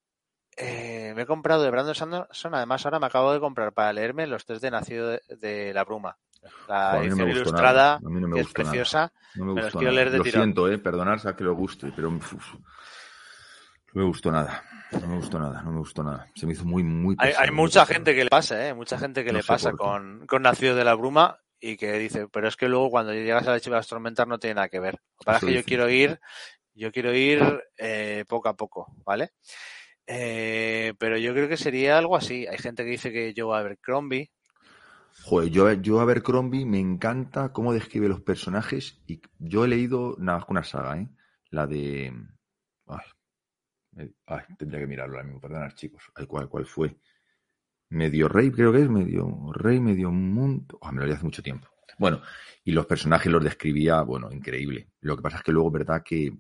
eh, 0.56 1.12
me 1.16 1.22
he 1.22 1.26
comprado 1.26 1.62
de 1.62 1.70
Brandon 1.70 1.94
Sanderson, 1.94 2.54
además 2.54 2.84
ahora 2.84 3.00
me 3.00 3.06
acabo 3.06 3.32
de 3.32 3.40
comprar 3.40 3.72
para 3.72 3.92
leerme 3.92 4.26
los 4.26 4.44
tres 4.44 4.60
de 4.60 4.70
Nacido 4.70 5.18
de 5.28 5.72
la 5.74 5.84
Bruma. 5.84 6.16
La 6.68 6.98
edición 6.98 7.30
ilustrada, 7.30 7.98
es 8.36 8.52
preciosa. 8.52 9.12
No 9.34 9.46
me, 9.46 9.62
gustó 9.62 9.78
quiero 9.78 9.94
leer 9.94 10.10
de 10.10 10.18
Lo 10.18 10.24
siento, 10.24 10.70
eh, 10.70 10.78
perdonar 10.78 11.18
a 11.26 11.34
que 11.34 11.42
lo 11.42 11.54
guste, 11.54 11.90
pero 11.96 12.10
no 12.10 12.20
me 13.94 14.04
gustó 14.04 14.30
nada. 14.30 14.62
No 14.92 15.08
me 15.08 15.16
gustó 15.16 15.38
nada, 15.38 15.62
no 15.62 15.72
me 15.72 15.78
gustó 15.78 16.02
nada. 16.02 16.28
Se 16.34 16.46
me 16.46 16.52
hizo 16.52 16.64
muy, 16.64 16.82
muy 16.82 17.16
Hay, 17.18 17.32
hay 17.36 17.50
mucha 17.50 17.86
gente 17.86 18.14
que 18.14 18.24
le 18.24 18.30
pasa, 18.30 18.68
¿eh? 18.68 18.74
Mucha 18.74 18.98
gente 18.98 19.24
que 19.24 19.32
le 19.32 19.42
pasa 19.42 19.72
con, 19.72 20.26
con 20.26 20.42
Nacido 20.42 20.76
de 20.76 20.84
la 20.84 20.94
Bruma 20.94 21.40
y 21.66 21.78
que 21.78 21.92
dice, 21.94 22.28
pero 22.28 22.48
es 22.48 22.56
que 22.56 22.68
luego 22.68 22.90
cuando 22.90 23.14
llegas 23.14 23.48
a 23.48 23.52
la 23.52 23.60
Chiva 23.60 23.80
Tormentar 23.80 24.28
no 24.28 24.38
tiene 24.38 24.56
nada 24.56 24.68
que 24.68 24.80
ver. 24.80 25.00
Para 25.24 25.40
que 25.40 25.54
yo 25.54 25.64
quiero 25.64 25.88
ir, 25.88 26.20
yo 26.74 26.92
quiero 26.92 27.14
ir 27.14 27.40
eh, 27.78 28.24
poco 28.28 28.50
a 28.50 28.56
poco, 28.56 28.94
¿vale? 29.02 29.30
Eh, 30.06 30.92
pero 30.98 31.16
yo 31.16 31.32
creo 31.32 31.48
que 31.48 31.56
sería 31.56 31.96
algo 31.96 32.16
así. 32.16 32.46
Hay 32.46 32.58
gente 32.58 32.84
que 32.84 32.90
dice 32.90 33.12
que 33.12 33.32
yo 33.32 33.46
voy 33.46 33.58
a 33.58 33.62
ver 33.62 33.78
Crombie, 33.78 34.30
Joder, 35.22 35.48
yo, 35.48 35.72
yo 35.72 36.00
a 36.00 36.04
ver 36.04 36.22
Crombie 36.22 36.66
me 36.66 36.80
encanta 36.80 37.52
cómo 37.52 37.72
describe 37.72 38.08
los 38.08 38.20
personajes 38.20 39.00
y 39.06 39.22
yo 39.38 39.64
he 39.64 39.68
leído 39.68 40.16
nada 40.18 40.44
una 40.48 40.64
saga, 40.64 40.98
¿eh? 40.98 41.08
La 41.50 41.66
de... 41.66 42.12
Ay, 42.86 44.12
ay 44.26 44.42
tendría 44.58 44.80
que 44.80 44.86
mirarlo 44.86 45.14
ahora 45.14 45.24
mismo, 45.24 45.40
perdonad 45.40 45.72
chicos. 45.74 46.10
¿cuál, 46.28 46.48
¿Cuál 46.48 46.66
fue? 46.66 46.98
Medio 47.94 48.28
rey, 48.28 48.50
creo 48.50 48.72
que 48.72 48.82
es, 48.82 48.90
medio 48.90 49.52
rey, 49.52 49.78
medio 49.78 50.10
mundo. 50.10 50.78
Oh, 50.80 50.90
me 50.90 51.00
lo 51.00 51.06
leí 51.06 51.14
hace 51.14 51.24
mucho 51.24 51.44
tiempo. 51.44 51.68
Bueno, 51.96 52.20
y 52.64 52.72
los 52.72 52.86
personajes 52.86 53.30
los 53.30 53.44
describía, 53.44 54.02
bueno, 54.02 54.32
increíble. 54.32 54.88
Lo 55.00 55.16
que 55.16 55.22
pasa 55.22 55.36
es 55.36 55.42
que 55.44 55.52
luego, 55.52 55.70
verdad 55.70 56.02
que, 56.04 56.36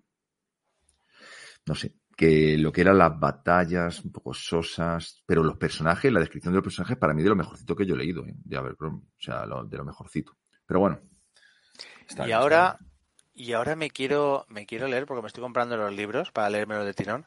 no 1.66 1.74
sé, 1.76 1.94
que 2.16 2.58
lo 2.58 2.72
que 2.72 2.80
eran 2.80 2.98
las 2.98 3.18
batallas, 3.20 4.04
un 4.04 4.10
poco 4.10 4.34
sosas, 4.34 5.22
pero 5.26 5.44
los 5.44 5.56
personajes, 5.56 6.12
la 6.12 6.18
descripción 6.18 6.52
de 6.52 6.56
los 6.56 6.64
personajes, 6.64 6.96
para 6.96 7.14
mí 7.14 7.22
de 7.22 7.28
lo 7.28 7.36
mejorcito 7.36 7.76
que 7.76 7.86
yo 7.86 7.94
he 7.94 7.98
leído, 7.98 8.26
¿eh? 8.26 8.34
de 8.34 8.56
Abercrombie, 8.56 9.06
o 9.06 9.22
sea, 9.22 9.42
de 9.42 9.76
lo 9.76 9.84
mejorcito. 9.84 10.36
Pero 10.66 10.80
bueno. 10.80 11.00
y 12.26 12.32
ahora, 12.32 12.78
y 13.32 13.52
ahora 13.52 13.76
me 13.76 13.90
quiero, 13.90 14.44
me 14.48 14.66
quiero 14.66 14.88
leer, 14.88 15.06
porque 15.06 15.22
me 15.22 15.28
estoy 15.28 15.42
comprando 15.42 15.76
los 15.76 15.92
libros 15.92 16.32
para 16.32 16.50
leérmelo 16.50 16.84
de 16.84 16.94
tirón, 16.94 17.26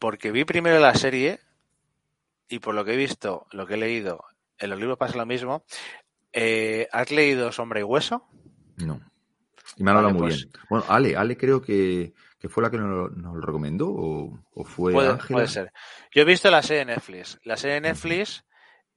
porque 0.00 0.32
vi 0.32 0.44
primero 0.44 0.80
la 0.80 0.94
serie 0.94 1.38
y 2.48 2.58
por 2.58 2.74
lo 2.74 2.84
que 2.84 2.94
he 2.94 2.96
visto, 2.96 3.46
lo 3.52 3.66
que 3.66 3.74
he 3.74 3.78
leído, 3.78 4.24
en 4.58 4.70
los 4.70 4.78
libros 4.78 4.98
pasa 4.98 5.16
lo 5.16 5.26
mismo. 5.26 5.64
Eh, 6.32 6.88
¿Has 6.92 7.10
leído 7.10 7.52
Sombra 7.52 7.80
y 7.80 7.84
Hueso? 7.84 8.26
No. 8.76 9.00
Y 9.76 9.82
me 9.82 9.90
han 9.90 9.98
hablado 9.98 10.14
muy 10.14 10.28
bien. 10.28 10.50
Bueno, 10.68 10.84
Ale, 10.88 11.16
Ale 11.16 11.36
creo 11.36 11.60
que, 11.62 12.12
que 12.38 12.48
fue 12.48 12.62
la 12.62 12.70
que 12.70 12.76
nos, 12.76 13.10
lo 13.16 13.40
recomendó 13.40 13.88
o, 13.88 14.64
fue 14.64 14.92
puede, 14.92 15.16
puede, 15.16 15.48
ser. 15.48 15.72
Yo 16.12 16.22
he 16.22 16.24
visto 16.26 16.50
la 16.50 16.62
serie 16.62 16.80
de 16.80 16.92
Netflix. 16.92 17.38
La 17.44 17.56
serie 17.56 17.76
de 17.76 17.80
Netflix 17.80 18.44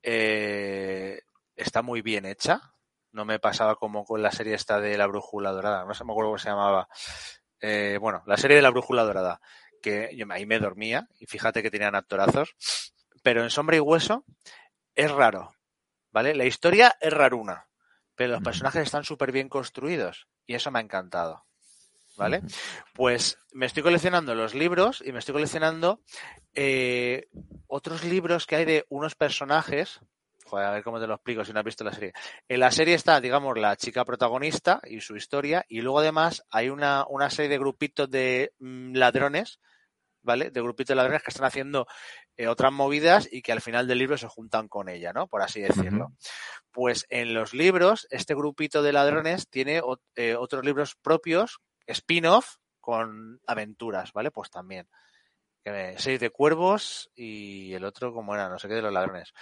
eh, 0.04 1.22
está 1.56 1.82
muy 1.82 2.02
bien 2.02 2.26
hecha. 2.26 2.62
No 3.12 3.26
me 3.26 3.40
pasaba 3.40 3.76
como 3.76 4.04
con 4.04 4.22
la 4.22 4.32
serie 4.32 4.54
esta 4.54 4.80
de 4.80 4.98
la 4.98 5.08
brújula 5.08 5.52
dorada. 5.52 5.86
No 5.86 5.94
sé, 5.94 6.04
me 6.04 6.12
acuerdo 6.12 6.32
cómo 6.32 6.38
se 6.38 6.50
llamaba. 6.50 6.88
Eh, 7.62 7.98
bueno, 8.00 8.22
la 8.28 8.38
serie 8.38 8.58
de 8.58 8.64
la 8.64 8.70
brújula 8.70 9.04
dorada. 9.04 9.40
Que 9.82 10.12
yo 10.16 10.26
ahí 10.30 10.46
me 10.46 10.60
dormía 10.60 11.08
y 11.20 11.26
fíjate 11.26 11.64
que 11.64 11.72
tenían 11.72 11.96
actorazos. 11.96 12.87
Pero 13.28 13.44
en 13.44 13.50
Sombra 13.50 13.76
y 13.76 13.82
Hueso 13.82 14.24
es 14.96 15.12
raro. 15.12 15.54
¿Vale? 16.14 16.34
La 16.34 16.46
historia 16.46 16.96
es 17.02 17.12
raruna. 17.12 17.68
Pero 18.16 18.32
los 18.32 18.42
personajes 18.42 18.84
están 18.84 19.04
súper 19.04 19.34
bien 19.34 19.50
construidos. 19.50 20.30
Y 20.46 20.56
eso 20.56 20.72
me 20.72 20.80
ha 20.80 20.82
encantado. 20.82 21.44
¿Vale? 22.16 22.42
Pues 22.94 23.38
me 23.52 23.66
estoy 23.66 23.84
coleccionando 23.84 24.34
los 24.34 24.56
libros 24.56 25.04
y 25.06 25.12
me 25.12 25.20
estoy 25.20 25.34
coleccionando 25.34 26.00
eh, 26.54 27.28
otros 27.68 28.06
libros 28.06 28.48
que 28.48 28.56
hay 28.56 28.64
de 28.64 28.86
unos 28.88 29.16
personajes. 29.16 30.00
Joder, 30.46 30.66
a 30.66 30.72
ver 30.72 30.84
cómo 30.84 30.98
te 30.98 31.08
lo 31.08 31.16
explico 31.16 31.44
si 31.44 31.52
no 31.52 31.60
has 31.60 31.66
visto 31.66 31.84
la 31.84 31.92
serie. 31.92 32.14
En 32.48 32.62
la 32.62 32.72
serie 32.72 32.94
está, 32.94 33.20
digamos, 33.20 33.58
la 33.58 33.76
chica 33.76 34.06
protagonista 34.06 34.80
y 34.86 35.02
su 35.02 35.18
historia, 35.18 35.66
y 35.68 35.82
luego 35.82 36.00
además 36.00 36.46
hay 36.50 36.70
una, 36.70 37.06
una 37.10 37.30
serie 37.30 37.50
de 37.50 37.60
grupitos 37.60 38.10
de 38.10 38.54
mm, 38.60 38.96
ladrones, 38.96 39.60
¿vale? 40.22 40.50
De 40.50 40.62
grupitos 40.62 40.90
de 40.90 40.96
ladrones 40.96 41.24
que 41.24 41.32
están 41.32 41.46
haciendo 41.46 41.88
eh, 42.38 42.48
otras 42.48 42.72
movidas 42.72 43.28
y 43.32 43.42
que 43.42 43.52
al 43.52 43.62
final 43.62 43.88
del 43.88 43.98
libro 43.98 44.18
se 44.18 44.28
juntan 44.28 44.68
con 44.68 44.90
ella, 44.90 45.12
¿no? 45.12 45.28
Por 45.28 45.42
así 45.42 45.62
decirlo. 45.62 46.14
Pues 46.72 47.06
en 47.10 47.34
los 47.34 47.54
libros, 47.54 48.08
este 48.12 48.36
grupito 48.36 48.84
de 48.84 48.94
ladrones 48.94 49.50
tiene 49.50 49.82
eh, 50.16 50.36
otros 50.36 50.64
libros 50.64 50.96
propios 51.02 51.60
spin-off 51.88 52.58
con 52.80 53.42
aventuras, 53.48 54.14
¿vale? 54.14 54.32
Pues 54.32 54.50
también. 54.50 54.88
Seis 55.98 56.22
de 56.22 56.30
cuervos 56.30 57.12
y 57.14 57.74
el 57.74 57.84
otro, 57.84 58.14
como 58.14 58.34
era, 58.34 58.48
no 58.48 58.58
sé 58.58 58.70
qué, 58.70 58.76
de 58.76 58.82
los 58.82 58.94
ladrones. 58.94 59.34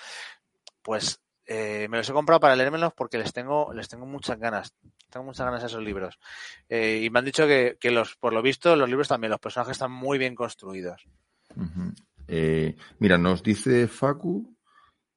Pues 0.81 1.21
eh, 1.45 1.87
me 1.89 1.97
los 1.97 2.09
he 2.09 2.13
comprado 2.13 2.39
para 2.39 2.55
leérmelos 2.55 2.93
porque 2.93 3.19
les 3.19 3.31
tengo, 3.31 3.71
les 3.73 3.87
tengo 3.87 4.05
muchas 4.05 4.39
ganas. 4.39 4.73
Tengo 5.09 5.25
muchas 5.25 5.45
ganas 5.45 5.61
de 5.61 5.67
esos 5.67 5.83
libros. 5.83 6.17
Eh, 6.67 7.01
y 7.03 7.09
me 7.09 7.19
han 7.19 7.25
dicho 7.25 7.45
que, 7.45 7.77
los, 7.91 8.15
por 8.15 8.33
lo 8.33 8.41
visto, 8.41 8.75
los 8.75 8.89
libros 8.89 9.07
también, 9.07 9.31
los 9.31 9.39
personajes 9.39 9.73
están 9.73 9.91
muy 9.91 10.17
bien 10.17 10.35
construidos. 10.35 11.05
Eh, 12.27 12.75
mira, 12.99 13.17
nos 13.17 13.43
dice 13.43 13.87
Facu 13.87 14.55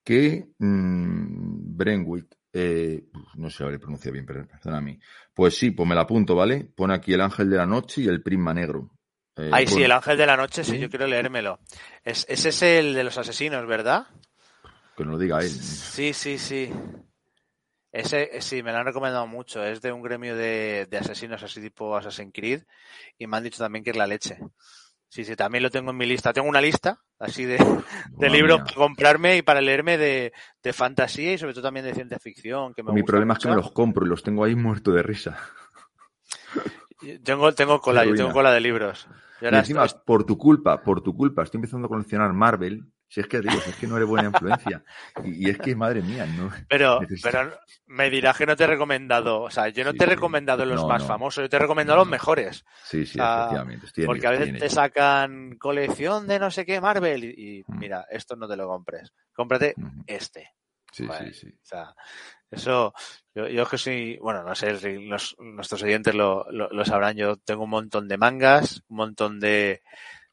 que 0.04 0.48
mmm, 0.58 1.76
Brenwick 1.76 2.38
eh, 2.52 3.04
no 3.36 3.50
sé 3.50 3.64
si 3.64 3.70
le 3.70 3.78
pronuncia 3.78 4.10
bien, 4.10 4.26
pero 4.26 4.46
perdona 4.46 4.78
a 4.78 4.80
mí. 4.80 4.98
Pues 5.34 5.56
sí, 5.56 5.70
pues 5.70 5.88
me 5.88 5.94
la 5.94 6.02
apunto, 6.02 6.34
¿vale? 6.34 6.64
Pone 6.64 6.94
aquí 6.94 7.12
el 7.12 7.20
ángel 7.20 7.50
de 7.50 7.56
la 7.56 7.66
noche 7.66 8.02
y 8.02 8.08
el 8.08 8.22
prisma 8.22 8.54
negro. 8.54 8.90
Eh, 9.36 9.50
Ay, 9.52 9.66
sí, 9.66 9.82
el 9.82 9.92
ángel 9.92 10.16
de 10.16 10.26
la 10.26 10.36
noche, 10.36 10.64
sí, 10.64 10.78
yo 10.78 10.88
quiero 10.88 11.06
leérmelo. 11.06 11.60
Es, 12.02 12.26
ese 12.28 12.48
es 12.48 12.62
el 12.62 12.94
de 12.94 13.04
los 13.04 13.16
asesinos, 13.18 13.66
¿verdad? 13.66 14.06
Que 14.96 15.04
no 15.04 15.12
lo 15.12 15.18
diga 15.18 15.38
él. 15.40 15.50
Sí, 15.50 16.12
sí, 16.12 16.38
sí. 16.38 16.72
Ese, 17.92 18.36
eh, 18.36 18.42
sí, 18.42 18.62
me 18.62 18.72
lo 18.72 18.78
han 18.78 18.86
recomendado 18.86 19.26
mucho. 19.26 19.64
Es 19.64 19.80
de 19.80 19.92
un 19.92 20.02
gremio 20.02 20.34
de, 20.34 20.86
de 20.90 20.98
asesinos 20.98 21.42
así 21.42 21.60
tipo 21.60 21.96
Assassin's 21.96 22.32
Creed 22.34 22.62
y 23.16 23.26
me 23.26 23.36
han 23.36 23.44
dicho 23.44 23.62
también 23.62 23.84
que 23.84 23.90
es 23.90 23.96
la 23.96 24.06
leche. 24.06 24.38
Sí, 25.08 25.24
sí, 25.24 25.36
también 25.36 25.62
lo 25.62 25.70
tengo 25.70 25.90
en 25.90 25.96
mi 25.96 26.06
lista. 26.06 26.32
Tengo 26.32 26.48
una 26.48 26.60
lista 26.60 27.00
así 27.18 27.44
de, 27.44 27.58
de 28.10 28.30
libros 28.30 28.60
para 28.60 28.74
comprarme 28.74 29.38
y 29.38 29.42
para 29.42 29.60
leerme 29.60 29.96
de, 29.96 30.32
de, 30.62 30.72
fantasía 30.72 31.32
y 31.32 31.38
sobre 31.38 31.54
todo 31.54 31.62
también 31.64 31.86
de 31.86 31.94
ciencia 31.94 32.18
ficción. 32.18 32.74
Que 32.74 32.82
me 32.82 32.92
mi 32.92 33.02
problema 33.02 33.34
es 33.34 33.38
que 33.40 33.48
me 33.48 33.56
los 33.56 33.72
compro 33.72 34.04
y 34.04 34.08
los 34.08 34.22
tengo 34.22 34.44
ahí 34.44 34.54
muerto 34.54 34.92
de 34.92 35.02
risa. 35.02 35.38
Tengo, 37.24 37.54
tengo 37.54 37.80
cola, 37.80 38.04
yo 38.04 38.14
tengo 38.14 38.32
cola 38.32 38.52
de 38.52 38.60
libros. 38.60 39.06
Y, 39.40 39.46
encima, 39.46 39.86
por 40.04 40.24
tu 40.24 40.36
culpa, 40.36 40.82
por 40.82 41.00
tu 41.00 41.14
culpa, 41.14 41.42
estoy 41.42 41.58
empezando 41.58 41.86
a 41.86 41.88
coleccionar 41.88 42.32
Marvel 42.32 42.84
si 43.08 43.20
es 43.20 43.26
que 43.26 43.40
digo, 43.40 43.58
es 43.66 43.74
que 43.76 43.86
no 43.86 43.96
eres 43.96 44.08
buena 44.08 44.28
influencia. 44.28 44.84
Y, 45.24 45.48
es 45.48 45.58
que, 45.58 45.74
madre 45.74 46.02
mía, 46.02 46.26
no. 46.26 46.50
Pero, 46.68 47.00
pero 47.22 47.58
me 47.86 48.10
dirás 48.10 48.36
que 48.36 48.44
no 48.44 48.54
te 48.54 48.64
he 48.64 48.66
recomendado. 48.66 49.40
O 49.40 49.50
sea, 49.50 49.68
yo 49.68 49.82
no 49.82 49.94
te 49.94 50.04
he 50.04 50.06
recomendado 50.06 50.66
los 50.66 50.86
más 50.86 51.04
famosos, 51.04 51.44
yo 51.44 51.48
te 51.48 51.56
he 51.56 51.60
recomendado 51.60 51.98
los 51.98 52.08
mejores. 52.08 52.66
Sí, 52.84 53.06
sí, 53.06 53.18
efectivamente. 53.18 54.04
porque 54.04 54.26
a 54.26 54.32
veces 54.32 54.58
te 54.58 54.68
sacan 54.68 55.56
colección 55.58 56.26
de 56.26 56.38
no 56.38 56.50
sé 56.50 56.66
qué 56.66 56.80
Marvel 56.82 57.24
y, 57.24 57.64
mm. 57.66 57.78
mira, 57.78 58.06
esto 58.10 58.36
no 58.36 58.46
te 58.46 58.56
lo 58.56 58.68
compres. 58.68 59.12
Cómprate 59.32 59.74
este. 60.06 60.52
Sí, 60.92 61.06
sí, 61.18 61.32
sí. 61.32 61.48
O 61.48 61.66
sea, 61.66 61.94
eso, 62.50 62.92
yo, 63.34 63.48
yo 63.48 63.62
es 63.62 63.68
que 63.68 63.78
soy, 63.78 64.18
bueno, 64.18 64.42
no 64.42 64.54
sé 64.54 64.98
nuestros 65.38 65.82
oyentes 65.82 66.14
lo, 66.14 66.46
lo 66.50 66.84
sabrán, 66.84 67.16
yo 67.16 67.36
tengo 67.36 67.64
un 67.64 67.70
montón 67.70 68.08
de 68.08 68.16
mangas, 68.18 68.82
un 68.88 68.96
montón 68.96 69.38
de, 69.38 69.82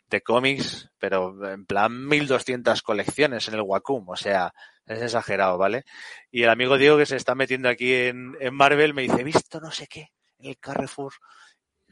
de 0.09 0.21
cómics, 0.21 0.89
pero 0.99 1.51
en 1.51 1.65
plan 1.65 2.07
1200 2.07 2.81
colecciones 2.81 3.47
en 3.47 3.55
el 3.55 3.61
Wacom, 3.61 4.07
o 4.09 4.15
sea, 4.15 4.53
es 4.85 5.01
exagerado, 5.01 5.57
¿vale? 5.57 5.85
Y 6.31 6.43
el 6.43 6.49
amigo 6.49 6.77
Diego 6.77 6.97
que 6.97 7.05
se 7.05 7.15
está 7.15 7.35
metiendo 7.35 7.69
aquí 7.69 7.93
en, 7.93 8.35
en 8.39 8.53
Marvel 8.53 8.93
me 8.93 9.01
dice, 9.03 9.23
visto 9.23 9.59
no 9.59 9.71
sé 9.71 9.87
qué 9.87 10.11
en 10.39 10.49
el 10.49 10.57
Carrefour. 10.59 11.13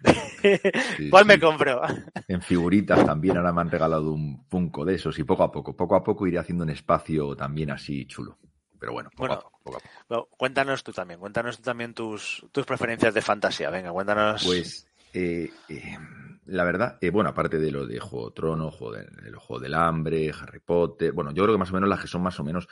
¿Cuál 1.09 1.25
me 1.25 1.39
compró? 1.39 1.81
En 2.27 2.41
figuritas 2.41 3.05
también 3.05 3.37
ahora 3.37 3.53
me 3.53 3.61
han 3.61 3.71
regalado 3.71 4.11
un 4.11 4.45
punco 4.47 4.83
de 4.83 4.95
esos 4.95 5.17
y 5.19 5.23
poco 5.23 5.43
a 5.43 5.51
poco, 5.51 5.75
poco 5.75 5.95
a 5.95 6.03
poco 6.03 6.27
iré 6.27 6.39
haciendo 6.39 6.63
un 6.63 6.69
espacio 6.69 7.35
también 7.35 7.71
así 7.71 8.05
chulo. 8.05 8.37
Pero 8.77 8.91
bueno, 8.91 9.09
poco 9.15 9.31
a 9.31 9.39
poco, 9.39 9.59
poco 9.63 9.77
a 9.77 9.81
poco. 10.07 10.29
cuéntanos 10.37 10.83
tú 10.83 10.91
también, 10.91 11.19
cuéntanos 11.19 11.57
tú 11.57 11.63
también 11.63 11.93
tus, 11.93 12.45
tus 12.51 12.65
preferencias 12.65 13.13
de 13.13 13.21
fantasía. 13.21 13.69
Venga, 13.69 13.91
cuéntanos. 13.91 14.43
Pues 14.43 14.85
eh, 15.13 15.51
eh, 15.69 15.97
la 16.45 16.63
verdad, 16.63 16.97
eh, 17.01 17.09
bueno, 17.09 17.29
aparte 17.29 17.59
de 17.59 17.71
lo 17.71 17.85
de 17.85 17.99
Juego 17.99 18.29
de 18.29 18.35
Tronos, 18.35 18.75
Juego, 18.75 18.95
del, 18.95 19.35
Juego 19.35 19.61
del 19.61 19.73
Hambre, 19.75 20.31
Harry 20.31 20.59
Potter, 20.59 21.11
bueno, 21.13 21.31
yo 21.31 21.43
creo 21.43 21.55
que 21.55 21.59
más 21.59 21.71
o 21.71 21.75
menos 21.75 21.87
las 21.87 22.01
que 22.01 22.07
son 22.07 22.21
más 22.21 22.39
o 22.39 22.43
menos 22.43 22.67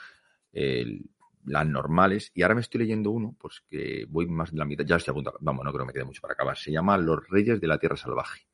las 1.44 1.66
normales. 1.66 2.30
Y 2.34 2.42
ahora 2.42 2.54
me 2.54 2.60
estoy 2.60 2.80
leyendo 2.80 3.10
uno, 3.10 3.34
pues 3.38 3.62
que 3.68 4.06
voy 4.08 4.26
más 4.26 4.52
de 4.52 4.58
la 4.58 4.64
mitad, 4.64 4.84
ya 4.84 4.96
estoy 4.96 5.12
apuntado, 5.12 5.38
vamos, 5.40 5.64
no 5.64 5.72
creo 5.72 5.84
que 5.84 5.86
me 5.88 5.92
quede 5.92 6.04
mucho 6.04 6.20
para 6.20 6.34
acabar. 6.34 6.56
Se 6.58 6.70
llama 6.70 6.98
Los 6.98 7.26
Reyes 7.28 7.60
de 7.60 7.66
la 7.66 7.78
Tierra 7.78 7.96
Salvaje. 7.96 8.46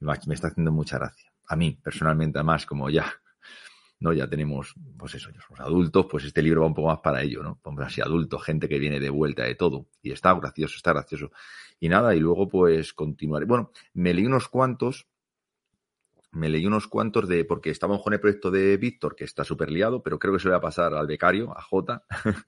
Me 0.00 0.34
está 0.34 0.48
haciendo 0.48 0.72
mucha 0.72 0.98
gracia. 0.98 1.32
A 1.48 1.56
mí, 1.56 1.78
personalmente, 1.82 2.38
además, 2.38 2.66
como 2.66 2.90
ya 2.90 3.12
¿no? 4.00 4.12
Ya 4.12 4.28
tenemos, 4.28 4.74
pues 4.96 5.14
eso, 5.14 5.30
ya 5.30 5.40
somos 5.40 5.60
adultos, 5.60 6.06
pues 6.10 6.24
este 6.24 6.42
libro 6.42 6.62
va 6.62 6.66
un 6.66 6.74
poco 6.74 6.88
más 6.88 7.00
para 7.00 7.22
ello, 7.22 7.42
¿no? 7.42 7.58
Pues 7.62 7.78
así 7.80 8.00
adultos, 8.00 8.42
gente 8.42 8.68
que 8.68 8.78
viene 8.78 9.00
de 9.00 9.10
vuelta 9.10 9.44
de 9.44 9.54
todo. 9.54 9.86
Y 10.02 10.12
está 10.12 10.34
gracioso, 10.34 10.76
está 10.76 10.92
gracioso. 10.92 11.30
Y 11.80 11.88
nada, 11.88 12.14
y 12.14 12.20
luego 12.20 12.48
pues 12.48 12.92
continuaré. 12.92 13.46
Bueno, 13.46 13.72
me 13.94 14.14
leí 14.14 14.26
unos 14.26 14.48
cuantos, 14.48 15.06
me 16.36 16.50
leí 16.50 16.66
unos 16.66 16.86
cuantos 16.86 17.26
de, 17.28 17.46
porque 17.46 17.70
estaba 17.70 17.98
con 18.00 18.12
el 18.12 18.20
proyecto 18.20 18.50
de 18.50 18.76
Víctor, 18.76 19.16
que 19.16 19.24
está 19.24 19.42
súper 19.42 19.70
liado, 19.70 20.02
pero 20.02 20.18
creo 20.18 20.34
que 20.34 20.38
se 20.38 20.48
lo 20.48 20.52
voy 20.52 20.58
a 20.58 20.60
pasar 20.60 20.92
al 20.92 21.06
becario, 21.06 21.56
a 21.56 21.62
J, 21.62 22.04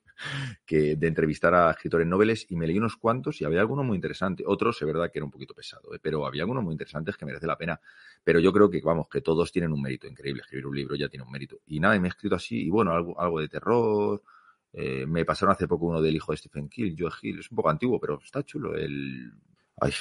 que 0.66 0.94
de 0.96 1.06
entrevistar 1.06 1.54
a 1.54 1.70
escritores 1.70 2.06
noveles, 2.06 2.46
y 2.50 2.56
me 2.56 2.66
leí 2.66 2.76
unos 2.76 2.96
cuantos 2.96 3.40
y 3.40 3.46
había 3.46 3.60
algunos 3.60 3.86
muy 3.86 3.96
interesantes. 3.96 4.46
Otros, 4.46 4.80
es 4.82 4.86
verdad 4.86 5.10
que 5.10 5.18
era 5.18 5.24
un 5.24 5.30
poquito 5.30 5.54
pesado, 5.54 5.94
¿eh? 5.94 5.98
pero 6.02 6.26
había 6.26 6.42
algunos 6.42 6.62
muy 6.62 6.72
interesantes 6.72 7.16
que 7.16 7.24
merece 7.24 7.46
la 7.46 7.56
pena. 7.56 7.80
Pero 8.22 8.40
yo 8.40 8.52
creo 8.52 8.68
que, 8.68 8.82
vamos, 8.82 9.08
que 9.08 9.22
todos 9.22 9.50
tienen 9.50 9.72
un 9.72 9.80
mérito 9.80 10.06
increíble. 10.06 10.42
Escribir 10.42 10.66
un 10.66 10.76
libro 10.76 10.94
ya 10.94 11.08
tiene 11.08 11.24
un 11.24 11.32
mérito. 11.32 11.60
Y 11.66 11.80
nada, 11.80 11.98
me 11.98 12.08
he 12.08 12.10
escrito 12.10 12.36
así, 12.36 12.66
y 12.66 12.68
bueno, 12.68 12.92
algo, 12.92 13.18
algo 13.18 13.40
de 13.40 13.48
terror. 13.48 14.22
Eh, 14.70 15.06
me 15.06 15.24
pasaron 15.24 15.54
hace 15.54 15.66
poco 15.66 15.86
uno 15.86 16.02
del 16.02 16.14
hijo 16.14 16.32
de 16.32 16.36
Stephen 16.36 16.68
King, 16.68 16.94
Joe 16.98 17.10
Hill, 17.22 17.38
es 17.38 17.50
un 17.50 17.56
poco 17.56 17.70
antiguo, 17.70 17.98
pero 17.98 18.20
está 18.22 18.42
chulo. 18.42 18.74
El. 18.74 19.32
Ay, 19.80 19.92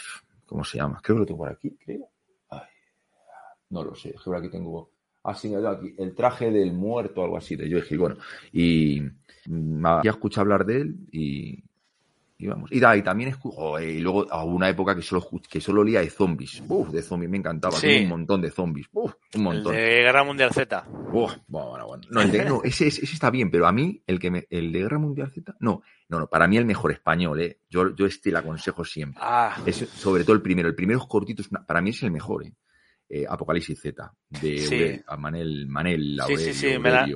¿cómo 0.45 0.65
se 0.65 0.77
llama? 0.77 0.99
Creo 1.01 1.15
que 1.15 1.19
lo 1.21 1.25
tengo 1.25 1.37
por 1.39 1.49
aquí, 1.49 1.77
creo. 1.77 2.09
No 3.69 3.83
lo 3.83 3.95
sé, 3.95 4.09
es 4.09 4.15
que 4.15 4.23
por 4.25 4.35
aquí 4.35 4.49
tengo 4.49 4.89
asignado 5.23 5.69
aquí 5.69 5.93
el 5.97 6.15
traje 6.15 6.51
del 6.51 6.73
muerto, 6.73 7.23
algo 7.23 7.37
así, 7.37 7.55
de 7.55 7.69
Joe 7.69 7.83
Hill. 7.89 7.99
Bueno, 7.99 8.17
y 8.51 9.01
ya 9.45 10.11
escuché 10.11 10.39
hablar 10.39 10.65
de 10.65 10.81
él 10.81 10.95
y, 11.11 11.63
y 12.37 12.47
vamos. 12.47 12.71
Y, 12.71 12.79
da, 12.79 12.95
y 12.95 13.01
también 13.01 13.29
escucho, 13.29 13.79
y 13.79 13.99
luego 13.99 14.31
a 14.31 14.43
una 14.45 14.69
época 14.69 14.95
que 14.95 15.01
solo, 15.01 15.27
que 15.49 15.59
solo 15.59 15.83
leía 15.83 16.01
de 16.01 16.09
zombies. 16.09 16.63
Uf, 16.67 16.89
de 16.89 17.01
zombies 17.01 17.29
me 17.29 17.37
encantaba. 17.37 17.75
Sí. 17.77 18.03
un 18.03 18.09
montón 18.09 18.41
de 18.41 18.51
zombies. 18.51 18.87
Uf, 18.93 19.13
un 19.35 19.43
montón. 19.43 19.75
El 19.75 19.81
de 19.81 19.95
Guerra 19.97 20.23
Mundial 20.23 20.51
Z. 20.53 20.87
Uf, 21.11 21.33
bueno, 21.47 21.87
bueno. 21.87 22.03
No, 22.09 22.21
el 22.21 22.31
de, 22.31 22.45
no 22.45 22.61
ese, 22.63 22.87
ese, 22.87 23.05
está 23.05 23.29
bien, 23.29 23.51
pero 23.51 23.67
a 23.67 23.71
mí, 23.71 24.01
el 24.07 24.19
que 24.19 24.31
me, 24.31 24.47
el 24.49 24.71
de 24.71 24.79
Guerra 24.79 24.99
Mundial 24.99 25.31
Z, 25.31 25.55
no, 25.59 25.81
no, 26.09 26.19
no, 26.19 26.27
para 26.27 26.47
mí 26.47 26.57
el 26.57 26.65
mejor 26.65 26.91
español, 26.91 27.41
eh. 27.41 27.59
Yo, 27.69 27.93
yo 27.95 28.05
este 28.05 28.31
le 28.31 28.37
aconsejo 28.37 28.85
siempre. 28.85 29.21
Ah. 29.21 29.57
Es, 29.65 29.77
sobre 29.77 30.23
todo 30.23 30.35
el 30.35 30.41
primero. 30.41 30.69
El 30.69 30.75
primero 30.75 30.99
es 30.99 31.05
cortito, 31.05 31.43
para 31.65 31.81
mí 31.81 31.89
es 31.89 32.01
el 32.03 32.11
mejor, 32.11 32.45
eh. 32.45 32.53
Eh, 33.09 33.25
Apocalipsis 33.27 33.79
Z, 33.79 34.13
de 34.29 35.03
Manel, 35.17 35.67
Manel 35.67 36.19
sí, 36.27 36.37
sí, 36.37 36.53
sí, 36.53 36.77
me, 36.77 36.91
la, 36.91 37.07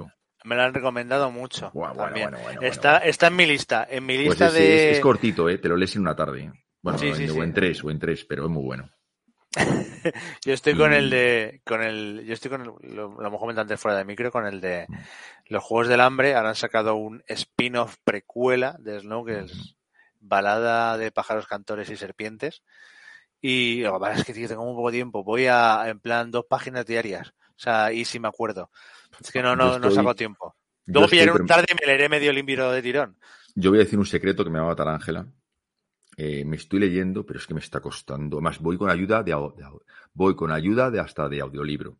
me 0.46 0.56
han 0.56 0.74
recomendado 0.74 1.32
mucho. 1.32 1.72
también. 1.96 2.32
está, 2.62 3.00
está 3.00 3.28
en 3.28 3.36
mi 3.36 3.46
lista, 3.46 3.86
en 3.90 4.06
mi 4.06 4.16
pues 4.16 4.30
lista 4.30 4.52
de... 4.52 4.92
Es, 4.92 5.00
cortito, 5.02 5.50
¿eh? 5.50 5.58
te 5.58 5.68
lo 5.68 5.76
lees 5.76 5.96
en 5.96 6.04
una 6.04 6.16
tarde. 6.16 6.52
Bueno, 6.82 6.98
o 7.00 7.44
en 7.44 7.54
tres, 7.54 7.84
o 7.84 7.92
en 7.92 8.00
tres, 8.00 8.26
pero 8.26 8.46
es 8.46 8.50
muy 8.50 8.64
bueno. 8.64 8.90
yo 10.46 10.54
estoy 10.54 10.76
con 10.76 10.94
el 10.94 11.10
de, 11.10 11.62
con 11.66 11.82
el, 11.82 12.24
yo 12.26 12.34
estoy 12.34 12.50
con, 12.50 12.62
el, 12.62 12.96
lo, 12.96 13.22
lo 13.22 13.28
hemos 13.28 13.40
comentado 13.40 13.64
antes 13.64 13.80
fuera 13.80 13.98
de 13.98 14.06
micro, 14.06 14.32
con 14.32 14.48
el 14.48 14.62
de 14.62 14.88
los 15.48 15.64
Juegos 15.64 15.90
del 15.90 16.02
Hambre. 16.02 16.36
Ahora 16.36 16.50
han 16.50 16.56
sacado 16.56 16.96
un 16.96 17.22
spin-off 17.28 17.98
precuela 18.04 18.78
de 18.80 19.02
Snow, 19.02 19.26
que 19.26 19.40
es 19.40 19.76
balada 20.20 20.98
de 20.98 21.12
pájaros, 21.12 21.48
cantores 21.48 21.90
y 21.90 21.98
serpientes. 21.98 22.64
Y 23.42 23.82
lo 23.82 23.94
que 23.94 24.00
pasa 24.00 24.20
es 24.20 24.26
que 24.26 24.34
tío, 24.34 24.48
tengo 24.48 24.66
muy 24.66 24.76
poco 24.76 24.92
tiempo. 24.92 25.24
Voy 25.24 25.48
a, 25.48 25.90
en 25.90 26.00
plan, 26.00 26.30
dos 26.30 26.46
páginas 26.48 26.86
diarias. 26.86 27.34
O 27.50 27.60
sea, 27.60 27.92
y 27.92 28.06
si 28.06 28.20
me 28.20 28.28
acuerdo. 28.28 28.70
Es 29.20 29.32
que 29.32 29.42
no, 29.42 29.56
no, 29.56 29.80
no 29.80 29.92
saco 29.92 30.16
tiempo. 30.16 30.56
Luego 30.86 31.08
pillaré 31.08 31.32
un 31.32 31.46
tarde 31.46 31.66
y 31.72 31.76
me 31.80 31.88
leeré 31.88 32.10
medio 32.10 32.32
libro 32.34 32.72
de 32.72 32.82
tirón. 32.82 33.18
Yo 33.56 33.72
voy 33.72 33.80
a 33.80 33.84
decir 33.84 34.00
un 34.00 34.06
secreto 34.06 34.44
que 34.44 34.50
me 34.50 34.60
va 34.60 34.66
a 34.66 34.70
matar 34.70 34.88
Ángela. 34.88 35.28
Eh, 36.18 36.44
me 36.46 36.58
estoy 36.58 36.80
leyendo, 36.80 37.26
pero 37.26 37.40
es 37.40 37.48
que 37.48 37.54
me 37.54 37.60
está 37.60 37.80
costando. 37.80 38.38
Además, 38.38 38.60
voy 38.60 38.78
con 38.78 38.90
ayuda 38.90 39.24
de, 39.24 39.32
de 39.32 39.66
voy 40.14 40.36
con 40.36 40.52
ayuda 40.52 40.92
de 40.92 41.00
hasta 41.00 41.28
de 41.30 41.42
audiolibro. 41.42 41.98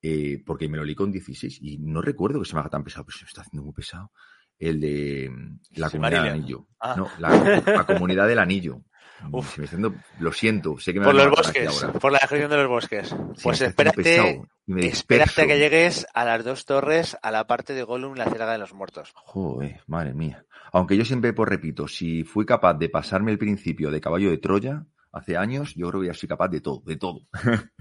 Eh, 0.00 0.42
porque 0.44 0.68
me 0.68 0.78
lo 0.78 0.84
leí 0.84 0.94
con 0.94 1.12
16 1.12 1.58
y 1.62 1.78
no 1.78 2.02
recuerdo 2.02 2.40
que 2.40 2.46
se 2.46 2.54
me 2.54 2.60
haga 2.60 2.70
tan 2.70 2.82
pesado, 2.84 3.04
pero 3.04 3.18
se 3.18 3.24
me 3.24 3.28
está 3.28 3.42
haciendo 3.42 3.64
muy 3.64 3.72
pesado. 3.72 4.10
El 4.58 4.80
de 4.80 5.30
mm, 5.30 5.60
la 5.76 5.88
Sí, 5.88 5.96
comunidad 5.96 6.22
del 6.24 6.32
anillo. 6.32 6.66
Ah. 6.80 6.94
No, 6.96 7.08
la, 7.18 7.62
la 7.66 7.86
comunidad 7.86 8.26
del 8.28 8.38
anillo. 8.38 8.82
Uf. 9.30 9.58
Haciendo- 9.60 9.94
lo 10.20 10.32
siento, 10.32 10.78
sé 10.78 10.92
que 10.92 11.00
me 11.00 11.06
Por 11.06 11.14
los 11.14 11.30
bosques, 11.30 11.68
ahora. 11.84 11.98
por 11.98 12.12
la 12.12 12.18
descripción 12.18 12.50
de 12.50 12.56
los 12.56 12.68
bosques. 12.68 13.08
Sí, 13.08 13.14
Pues 13.42 13.62
haciendo 13.62 13.66
espérate, 13.68 14.40
espérate 14.66 15.42
a 15.42 15.46
que 15.46 15.58
llegues 15.58 16.06
a 16.14 16.24
las 16.24 16.44
dos 16.44 16.64
torres, 16.64 17.16
a 17.22 17.30
la 17.30 17.46
parte 17.46 17.74
de 17.74 17.82
Gollum 17.82 18.14
la 18.14 18.24
ciénaga 18.26 18.52
de 18.52 18.58
los 18.58 18.72
muertos. 18.74 19.12
Joder, 19.14 19.82
madre 19.86 20.14
mía. 20.14 20.44
Aunque 20.72 20.96
yo 20.96 21.04
siempre, 21.04 21.32
pues 21.32 21.48
repito, 21.48 21.86
si 21.88 22.24
fui 22.24 22.46
capaz 22.46 22.74
de 22.74 22.88
pasarme 22.88 23.30
el 23.32 23.38
principio 23.38 23.90
de 23.90 24.00
caballo 24.00 24.30
de 24.30 24.38
Troya 24.38 24.86
hace 25.12 25.36
años, 25.36 25.74
yo 25.74 25.88
creo 25.90 26.00
que 26.00 26.06
ya 26.08 26.14
soy 26.14 26.28
capaz 26.28 26.48
de 26.48 26.60
todo, 26.62 26.82
de 26.86 26.96
todo. 26.96 27.20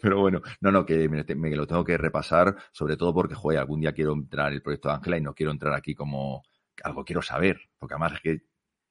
Pero 0.00 0.20
bueno, 0.20 0.40
no, 0.60 0.70
no, 0.72 0.86
que 0.86 1.08
me, 1.08 1.22
me 1.34 1.54
lo 1.56 1.66
tengo 1.66 1.84
que 1.84 1.98
repasar, 1.98 2.56
sobre 2.72 2.96
todo 2.96 3.12
porque, 3.12 3.34
joder, 3.34 3.58
algún 3.58 3.80
día 3.80 3.92
quiero 3.92 4.14
entrar 4.14 4.48
en 4.48 4.54
el 4.54 4.62
proyecto 4.62 4.88
de 4.88 4.94
Ángela 4.94 5.18
y 5.18 5.20
no 5.20 5.34
quiero 5.34 5.52
entrar 5.52 5.74
aquí 5.74 5.94
como 5.94 6.42
algo 6.82 7.04
quiero 7.04 7.20
saber, 7.22 7.60
porque 7.78 7.94
además 7.94 8.14
es 8.14 8.20
que 8.20 8.40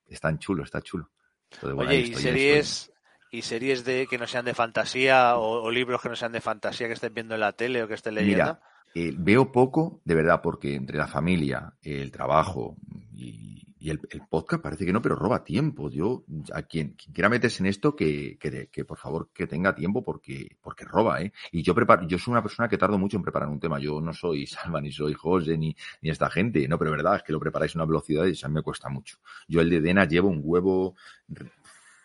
es 0.08 0.20
tan 0.20 0.38
chulo, 0.38 0.64
está 0.64 0.82
chulo. 0.82 1.10
Entonces, 1.52 1.76
bueno, 1.76 1.92
Oye, 1.92 2.02
y 2.02 2.16
series, 2.16 2.92
y 3.32 3.42
series 3.42 3.86
de 3.86 4.08
que 4.08 4.18
no 4.18 4.28
sean 4.28 4.46
de 4.46 4.54
fantasía 4.54 5.38
o, 5.38 5.64
o 5.64 5.72
libros 5.72 6.02
que 6.02 6.10
no 6.10 6.16
sean 6.16 6.32
de 6.32 6.42
fantasía 6.42 6.88
que 6.88 6.94
estés 6.94 7.14
viendo 7.14 7.36
en 7.36 7.42
la 7.42 7.54
tele 7.54 7.84
o 7.84 7.88
que 7.88 7.94
estés 7.94 8.14
leyendo. 8.14 8.44
Mira, 8.44 8.60
eh, 8.94 9.14
veo 9.18 9.52
poco, 9.52 10.02
de 10.06 10.16
verdad, 10.16 10.42
porque 10.42 10.74
entre 10.74 10.98
la 10.98 11.08
familia, 11.08 11.74
el 11.82 12.12
trabajo 12.12 12.78
y, 13.14 13.55
y 13.86 13.92
el, 13.92 14.00
podcast 14.28 14.64
parece 14.64 14.84
que 14.84 14.92
no, 14.92 15.00
pero 15.00 15.16
roba 15.16 15.44
tiempo. 15.44 15.92
Yo, 15.92 16.26
a 16.52 16.64
quien, 16.64 16.96
quiera 17.14 17.30
meterse 17.30 17.62
en 17.62 17.68
esto, 17.68 17.96
que, 17.96 18.36
que, 18.40 18.68
que, 18.72 18.84
por 18.84 18.98
favor 18.98 19.30
que 19.32 19.46
tenga 19.46 19.76
tiempo 19.76 20.04
porque, 20.04 20.58
porque 20.60 20.86
roba, 20.86 21.22
¿eh? 21.22 21.32
Y 21.52 21.62
yo 21.62 21.76
preparo, 21.76 22.08
yo 22.08 22.18
soy 22.18 22.32
una 22.32 22.42
persona 22.42 22.68
que 22.68 22.80
tardo 22.80 22.98
mucho 22.98 23.18
en 23.18 23.22
preparar 23.22 23.48
un 23.48 23.60
tema. 23.60 23.78
Yo 23.78 24.02
no 24.02 24.12
soy 24.12 24.48
Salva, 24.48 24.82
ni 24.82 24.92
soy 24.92 25.14
José, 25.14 25.56
ni, 25.56 25.76
ni 26.02 26.10
esta 26.10 26.32
gente. 26.32 26.68
No, 26.68 26.80
pero 26.80 26.90
verdad 26.90 27.18
es 27.18 27.22
que 27.22 27.32
lo 27.32 27.40
preparáis 27.40 27.76
a 27.76 27.78
una 27.78 27.86
velocidad 27.86 28.26
y 28.26 28.36
a 28.44 28.48
mí 28.48 28.56
me 28.56 28.64
cuesta 28.64 28.90
mucho. 28.90 29.18
Yo 29.48 29.62
el 29.62 29.70
de 29.70 29.80
Dena 29.82 30.06
llevo 30.06 30.30
un 30.30 30.42
huevo 30.44 30.96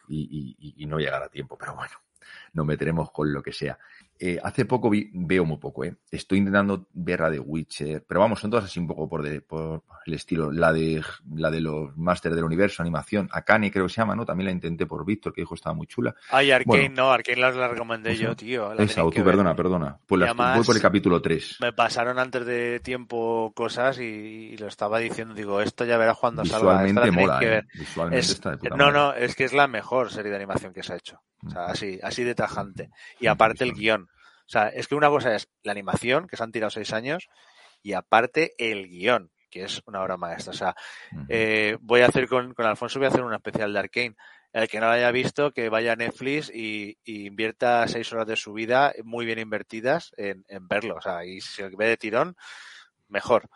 y, 0.07 0.57
y, 0.61 0.85
y 0.85 0.87
no 0.87 0.99
llegará 0.99 1.25
a 1.25 1.31
tiempo, 1.31 1.57
pero 1.57 1.75
bueno, 1.75 1.95
nos 2.53 2.67
meteremos 2.67 3.11
con 3.11 3.33
lo 3.33 3.43
que 3.43 3.55
sea. 3.55 3.79
Eh, 4.23 4.39
hace 4.43 4.67
poco 4.67 4.91
vi, 4.91 5.11
veo 5.15 5.47
muy 5.47 5.57
poco, 5.57 5.83
¿eh? 5.83 5.97
Estoy 6.11 6.37
intentando 6.39 6.87
ver 6.93 7.21
la 7.21 7.31
de 7.31 7.41
Witcher, 7.41 8.05
pero 8.07 8.21
vamos, 8.21 8.39
son 8.39 8.51
todas 8.51 8.67
así 8.67 8.79
un 8.79 8.87
poco 8.87 9.09
por, 9.09 9.23
de, 9.23 9.41
por 9.41 9.83
el 10.05 10.13
estilo. 10.13 10.53
La 10.53 10.75
de 10.75 11.03
la 11.35 11.51
de 11.51 11.63
los 11.63 11.97
Masters 11.97 12.35
del 12.35 12.45
Universo, 12.45 12.83
animación, 12.83 13.31
Akane 13.33 13.71
creo 13.71 13.87
que 13.87 13.93
se 13.95 14.03
llama, 14.03 14.15
¿no? 14.15 14.27
También 14.27 14.45
la 14.47 14.53
intenté 14.53 14.85
por 14.85 15.07
Víctor, 15.07 15.33
que 15.33 15.41
dijo 15.41 15.55
estaba 15.55 15.73
muy 15.75 15.87
chula. 15.87 16.15
Ay, 16.31 16.51
Arkane, 16.51 16.81
Bueno. 16.89 16.95
no, 16.97 17.11
Arkane 17.13 17.41
la, 17.41 17.51
la 17.53 17.69
recomendé 17.69 18.15
yo, 18.15 18.37
tío. 18.37 18.75
la 18.75 18.83
Esa, 18.83 19.05
o 19.07 19.11
tú, 19.11 19.25
perdona, 19.25 19.57
perdona. 19.57 19.99
Pues 20.07 20.21
la, 20.21 20.35
voy 20.35 20.65
por 20.67 20.77
el 20.77 20.83
capítulo 20.83 21.23
3. 21.23 21.57
Me 21.63 21.73
pasaron 21.73 22.19
antes 22.19 22.45
de 22.45 22.79
tiempo 22.81 23.53
cosas 23.57 23.99
y, 24.01 24.03
y 24.05 24.57
lo 24.59 24.67
estaba 24.67 24.99
diciendo. 24.99 25.33
Digo, 25.33 25.63
esto 25.63 25.87
ya 25.87 25.97
verás 25.97 26.19
cuando 26.19 26.45
salga. 26.45 26.87
esta 26.87 27.11
mola, 27.11 27.39
que 27.39 27.47
¿eh? 27.47 27.51
ver. 27.51 27.67
Visualmente 27.73 28.21
Es- 28.21 28.31
está 28.33 28.51
de 28.51 28.59
puta 28.59 28.77
no, 28.77 28.85
madre. 28.93 28.99
no, 28.99 29.15
es 29.15 29.35
que 29.35 29.45
es 29.45 29.55
la 29.55 29.67
mejor 29.67 30.11
serie 30.11 30.31
de 30.31 30.37
animación 30.37 30.75
que 30.75 30.83
se 30.83 30.93
ha 30.93 30.97
hecho. 30.97 31.23
O 31.47 31.51
sea, 31.51 31.67
así, 31.67 31.99
así 32.03 32.25
de 32.25 32.35
tajante. 32.35 32.91
Y 33.19 33.27
aparte 33.27 33.65
el 33.65 33.73
guion. 33.73 34.03
O 34.03 34.53
sea, 34.53 34.69
es 34.69 34.89
que 34.89 34.95
una 34.95 35.09
cosa 35.09 35.35
es 35.35 35.49
la 35.63 35.73
animación, 35.73 36.27
que 36.27 36.37
se 36.37 36.43
han 36.43 36.53
tirado 36.53 36.71
seis 36.71 36.93
años, 36.93 37.29
y 37.83 37.93
aparte 37.93 38.53
el 38.59 38.89
guion, 38.89 39.31
que 39.49 39.65
es 39.65 39.83
una 39.87 40.03
obra 40.03 40.17
maestra. 40.17 40.51
O 40.51 40.57
sea, 40.57 40.75
eh, 41.29 41.77
voy 41.81 42.01
a 42.01 42.07
hacer 42.07 42.29
con, 42.29 42.55
con 42.55 42.67
Alfonso, 42.67 42.99
voy 42.99 43.07
a 43.07 43.11
hacer 43.11 43.23
una 43.23 43.37
especial 43.37 43.73
de 43.73 43.79
Arkane. 43.79 44.17
El 44.53 44.67
que 44.67 44.81
no 44.81 44.87
lo 44.87 44.93
haya 44.93 45.13
visto, 45.13 45.53
que 45.53 45.69
vaya 45.69 45.93
a 45.93 45.97
Netflix 45.97 46.51
y, 46.53 46.99
y 47.05 47.27
invierta 47.27 47.87
seis 47.87 48.13
horas 48.13 48.27
de 48.27 48.35
su 48.35 48.53
vida 48.53 48.93
muy 49.05 49.25
bien 49.25 49.39
invertidas 49.39 50.13
en, 50.17 50.45
en 50.49 50.67
verlo. 50.67 50.97
O 50.97 51.01
sea, 51.01 51.25
y 51.25 51.41
si 51.41 51.53
se 51.53 51.69
ve 51.69 51.87
de 51.87 51.97
tirón, 51.97 52.37
mejor. 53.09 53.49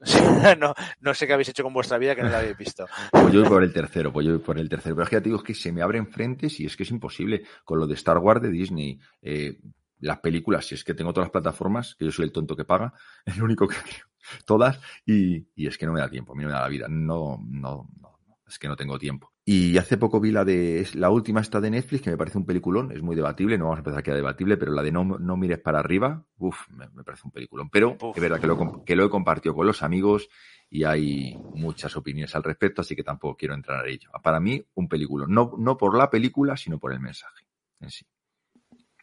No, 0.58 0.74
no 1.00 1.14
sé 1.14 1.26
qué 1.26 1.32
habéis 1.32 1.48
hecho 1.48 1.62
con 1.62 1.72
vuestra 1.72 1.98
vida 1.98 2.14
que 2.14 2.22
no 2.22 2.28
lo 2.28 2.36
habéis 2.36 2.56
visto. 2.56 2.86
Pues 3.10 3.32
yo 3.32 3.40
voy 3.40 3.48
por 3.48 3.62
el 3.62 3.72
tercero, 3.72 4.12
pues 4.12 4.26
yo 4.26 4.32
voy 4.32 4.42
por 4.42 4.58
el 4.58 4.68
tercero. 4.68 4.94
Pero 4.94 5.04
es 5.04 5.10
que 5.10 5.16
ya 5.16 5.20
te 5.20 5.28
digo, 5.28 5.38
es 5.38 5.44
que 5.44 5.54
se 5.54 5.72
me 5.72 5.82
abren 5.82 6.06
frentes 6.06 6.60
y 6.60 6.66
es 6.66 6.76
que 6.76 6.84
es 6.84 6.90
imposible. 6.90 7.42
Con 7.64 7.78
lo 7.78 7.86
de 7.86 7.94
Star 7.94 8.18
Wars 8.18 8.42
de 8.42 8.50
Disney, 8.50 8.98
eh, 9.22 9.58
las 10.00 10.18
películas, 10.20 10.66
si 10.66 10.74
es 10.74 10.84
que 10.84 10.94
tengo 10.94 11.12
todas 11.12 11.26
las 11.26 11.32
plataformas, 11.32 11.94
que 11.96 12.04
yo 12.04 12.12
soy 12.12 12.26
el 12.26 12.32
tonto 12.32 12.56
que 12.56 12.64
paga, 12.64 12.92
el 13.24 13.42
único 13.42 13.66
que 13.66 13.76
creo, 13.76 14.06
todas, 14.46 14.80
y, 15.04 15.48
y 15.54 15.66
es 15.66 15.76
que 15.76 15.86
no 15.86 15.92
me 15.92 16.00
da 16.00 16.08
tiempo, 16.08 16.32
a 16.32 16.36
mí 16.36 16.42
no 16.42 16.48
me 16.48 16.54
da 16.54 16.62
la 16.62 16.68
vida. 16.68 16.86
No, 16.88 17.38
no, 17.44 17.88
no, 18.00 18.18
es 18.46 18.58
que 18.58 18.68
no 18.68 18.76
tengo 18.76 18.98
tiempo. 18.98 19.32
Y 19.50 19.78
hace 19.78 19.96
poco 19.96 20.20
vi 20.20 20.30
la 20.30 20.44
de, 20.44 20.86
la 20.92 21.08
última 21.08 21.40
esta 21.40 21.58
de 21.58 21.70
Netflix, 21.70 22.02
que 22.02 22.10
me 22.10 22.18
parece 22.18 22.36
un 22.36 22.44
peliculón, 22.44 22.92
es 22.92 23.00
muy 23.00 23.16
debatible, 23.16 23.56
no 23.56 23.64
vamos 23.64 23.78
a 23.78 23.80
empezar 23.80 24.00
aquí 24.00 24.10
a 24.10 24.14
debatible, 24.14 24.58
pero 24.58 24.72
la 24.72 24.82
de 24.82 24.92
No, 24.92 25.04
no 25.04 25.38
mires 25.38 25.58
para 25.58 25.78
arriba, 25.78 26.22
uff, 26.36 26.68
me, 26.68 26.86
me 26.90 27.02
parece 27.02 27.22
un 27.24 27.30
peliculón. 27.30 27.70
Pero 27.70 27.96
Uf. 27.98 28.14
es 28.14 28.20
verdad 28.20 28.38
que 28.42 28.46
lo, 28.46 28.84
que 28.84 28.94
lo 28.94 29.06
he 29.06 29.08
compartido 29.08 29.54
con 29.54 29.66
los 29.66 29.82
amigos 29.82 30.28
y 30.68 30.84
hay 30.84 31.34
muchas 31.54 31.96
opiniones 31.96 32.36
al 32.36 32.42
respecto, 32.42 32.82
así 32.82 32.94
que 32.94 33.02
tampoco 33.02 33.38
quiero 33.38 33.54
entrar 33.54 33.86
a 33.86 33.88
ello. 33.88 34.10
Para 34.22 34.38
mí, 34.38 34.62
un 34.74 34.86
película. 34.86 35.24
No, 35.26 35.54
no 35.56 35.78
por 35.78 35.96
la 35.96 36.10
película, 36.10 36.54
sino 36.58 36.78
por 36.78 36.92
el 36.92 37.00
mensaje 37.00 37.46
en 37.80 37.88
sí. 37.88 38.04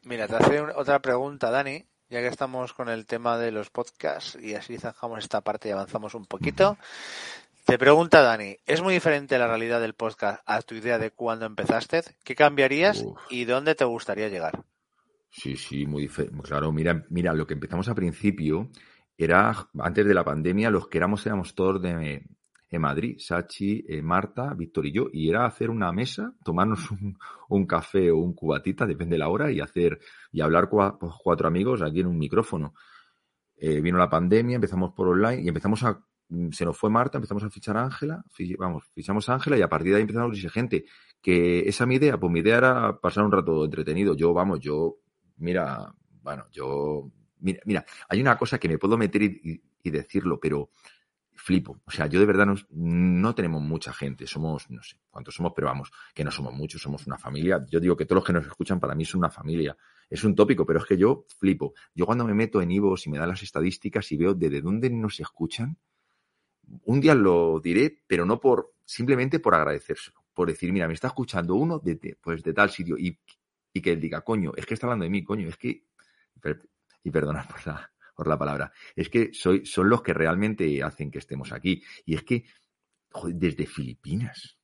Mira, 0.03 0.27
te 0.27 0.35
hace 0.35 0.61
otra 0.61 1.01
pregunta, 1.01 1.49
Dani, 1.49 1.83
ya 2.07 2.19
que 2.19 2.27
estamos 2.27 2.71
con 2.73 2.89
el 2.89 3.07
tema 3.07 3.39
de 3.39 3.51
los 3.51 3.71
podcasts 3.71 4.37
y 4.39 4.53
así 4.53 4.77
zanjamos 4.77 5.17
esta 5.17 5.41
parte 5.41 5.69
y 5.69 5.71
avanzamos 5.71 6.13
un 6.13 6.27
poquito. 6.27 6.77
Te 7.65 7.79
pregunta 7.79 8.21
Dani, 8.21 8.57
¿es 8.67 8.81
muy 8.83 8.93
diferente 8.93 9.39
la 9.39 9.47
realidad 9.47 9.81
del 9.81 9.95
podcast 9.95 10.41
a 10.45 10.61
tu 10.61 10.75
idea 10.75 10.99
de 10.99 11.11
cuando 11.11 11.45
empezaste? 11.47 12.03
¿Qué 12.23 12.35
cambiarías 12.35 13.01
Uf. 13.03 13.17
y 13.31 13.45
dónde 13.45 13.73
te 13.73 13.85
gustaría 13.85 14.29
llegar? 14.29 14.63
Sí, 15.31 15.55
sí, 15.57 15.85
muy 15.87 16.03
diferente. 16.03 16.37
Claro, 16.43 16.71
mira, 16.71 17.03
mira, 17.09 17.33
lo 17.33 17.47
que 17.47 17.55
empezamos 17.55 17.87
al 17.89 17.95
principio 17.95 18.69
era, 19.17 19.67
antes 19.79 20.05
de 20.05 20.13
la 20.13 20.23
pandemia, 20.23 20.69
los 20.69 20.87
que 20.87 20.99
éramos 20.99 21.25
éramos 21.25 21.55
todos 21.55 21.81
de, 21.81 22.23
de 22.69 22.79
Madrid, 22.79 23.17
Sachi, 23.17 23.83
eh, 23.89 24.01
Marta, 24.03 24.53
Víctor 24.53 24.85
y 24.85 24.91
yo, 24.93 25.07
y 25.11 25.29
era 25.29 25.45
hacer 25.45 25.71
una 25.71 25.91
mesa, 25.91 26.33
tomarnos 26.43 26.91
un, 26.91 27.17
un 27.49 27.65
café 27.65 28.11
o 28.11 28.17
un 28.17 28.33
cubatita, 28.35 28.85
depende 28.85 29.15
de 29.15 29.19
la 29.19 29.29
hora, 29.29 29.51
y 29.51 29.59
hacer, 29.59 29.99
y 30.31 30.39
hablar 30.41 30.69
cua- 30.69 30.97
pues, 30.99 31.13
cuatro 31.21 31.47
amigos 31.47 31.81
aquí 31.81 32.01
en 32.01 32.07
un 32.07 32.17
micrófono. 32.19 32.75
Eh, 33.57 33.81
vino 33.81 33.97
la 33.97 34.09
pandemia, 34.09 34.55
empezamos 34.55 34.93
por 34.93 35.07
online 35.07 35.41
y 35.41 35.47
empezamos 35.47 35.83
a, 35.83 35.99
se 36.51 36.65
nos 36.65 36.77
fue 36.77 36.89
Marta, 36.89 37.17
empezamos 37.17 37.43
a 37.43 37.49
fichar 37.49 37.77
a 37.77 37.83
Ángela, 37.83 38.23
vamos, 38.57 38.83
fichamos 38.93 39.29
a 39.29 39.35
Ángela 39.35 39.57
y 39.57 39.61
a 39.61 39.69
partir 39.69 39.91
de 39.91 39.97
ahí 39.97 40.01
empezamos 40.01 40.31
a 40.31 40.35
decir, 40.35 40.49
gente, 40.49 40.85
que 41.21 41.67
esa 41.67 41.83
es 41.83 41.87
mi 41.87 41.95
idea, 41.95 42.19
pues 42.19 42.31
mi 42.31 42.39
idea 42.39 42.57
era 42.57 42.99
pasar 42.99 43.23
un 43.23 43.31
rato 43.31 43.65
entretenido. 43.65 44.15
Yo, 44.15 44.33
vamos, 44.33 44.59
yo, 44.59 44.97
mira, 45.37 45.93
bueno, 46.21 46.45
yo, 46.51 47.11
mira, 47.39 47.59
mira, 47.65 47.85
hay 48.09 48.21
una 48.21 48.37
cosa 48.37 48.59
que 48.59 48.67
me 48.67 48.77
puedo 48.77 48.97
meter 48.97 49.23
y, 49.23 49.61
decirlo, 49.83 50.39
pero 50.39 50.71
flipo. 51.33 51.79
O 51.85 51.91
sea, 51.91 52.07
yo 52.07 52.19
de 52.19 52.25
verdad 52.25 52.47
no, 52.47 52.55
no 52.71 53.35
tenemos 53.35 53.61
mucha 53.61 53.93
gente, 53.93 54.25
somos, 54.25 54.69
no 54.71 54.81
sé 54.81 54.97
cuántos 55.11 55.35
somos, 55.35 55.53
pero 55.55 55.67
vamos, 55.67 55.91
que 56.13 56.23
no 56.23 56.31
somos 56.31 56.53
muchos, 56.53 56.81
somos 56.81 57.05
una 57.05 57.17
familia. 57.17 57.63
Yo 57.69 57.79
digo 57.79 57.95
que 57.95 58.05
todos 58.05 58.17
los 58.17 58.25
que 58.25 58.33
nos 58.33 58.47
escuchan 58.47 58.79
para 58.79 58.95
mí 58.95 59.05
son 59.05 59.19
una 59.19 59.29
familia. 59.29 59.77
Es 60.09 60.23
un 60.23 60.35
tópico, 60.35 60.65
pero 60.65 60.79
es 60.79 60.85
que 60.85 60.97
yo 60.97 61.25
flipo. 61.39 61.73
Yo 61.93 62.05
cuando 62.05 62.25
me 62.25 62.33
meto 62.33 62.61
en 62.61 62.71
Ivos 62.71 63.05
y 63.05 63.11
me 63.11 63.17
dan 63.19 63.29
las 63.29 63.43
estadísticas 63.43 64.11
y 64.11 64.17
veo 64.17 64.33
desde 64.33 64.61
dónde 64.61 64.89
nos 64.89 65.19
escuchan, 65.19 65.77
un 66.85 67.01
día 67.01 67.15
lo 67.15 67.59
diré, 67.59 68.03
pero 68.07 68.25
no 68.25 68.39
por, 68.39 68.73
simplemente 68.85 69.39
por 69.39 69.55
agradecérselo. 69.55 70.23
Por 70.33 70.49
decir, 70.49 70.71
mira, 70.71 70.87
me 70.87 70.93
está 70.93 71.07
escuchando 71.07 71.55
uno 71.55 71.79
de, 71.79 72.17
pues 72.21 72.43
de 72.43 72.53
tal 72.53 72.69
sitio 72.69 72.97
y, 72.97 73.17
y 73.73 73.81
que 73.81 73.91
él 73.91 73.99
diga, 73.99 74.21
coño, 74.21 74.51
es 74.55 74.65
que 74.65 74.73
está 74.73 74.87
hablando 74.87 75.03
de 75.03 75.09
mí, 75.09 75.23
coño, 75.23 75.47
es 75.47 75.57
que, 75.57 75.85
y 77.03 77.11
perdonad 77.11 77.47
por 77.47 77.65
la, 77.65 77.91
por 78.15 78.27
la 78.27 78.37
palabra, 78.37 78.71
es 78.95 79.09
que 79.09 79.31
soy, 79.33 79.65
son 79.65 79.89
los 79.89 80.01
que 80.01 80.13
realmente 80.13 80.81
hacen 80.83 81.11
que 81.11 81.19
estemos 81.19 81.51
aquí. 81.51 81.83
Y 82.05 82.15
es 82.15 82.23
que, 82.23 82.45
desde 83.29 83.65
Filipinas, 83.65 84.57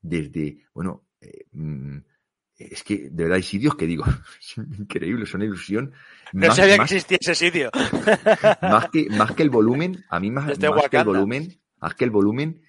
desde, 0.00 0.66
bueno, 0.72 1.08
eh, 1.20 1.46
mm, 1.52 1.98
es 2.58 2.82
que 2.82 3.08
de 3.10 3.22
verdad 3.22 3.36
hay 3.36 3.42
sitios 3.42 3.76
que 3.76 3.86
digo, 3.86 4.04
es 4.40 4.58
increíble, 4.58 5.24
es 5.24 5.34
una 5.34 5.44
ilusión. 5.44 5.92
No 6.32 6.48
Más- 6.48 6.56
sabía 6.56 6.76
más- 6.76 6.88
que 6.90 6.96
existía 6.96 7.18
ese 7.20 7.34
sitio. 7.34 7.70
más 8.62 8.90
que, 8.90 9.08
más 9.10 9.32
que 9.32 9.42
el 9.42 9.50
volumen, 9.50 10.04
a 10.08 10.18
mí 10.20 10.30
más, 10.30 10.46
Desde 10.48 10.70
más 10.70 10.88
que 10.88 10.96
el 10.98 11.04
volumen, 11.04 11.60
más 11.80 11.94
que 11.94 12.04
el 12.04 12.10
volumen, 12.10 12.62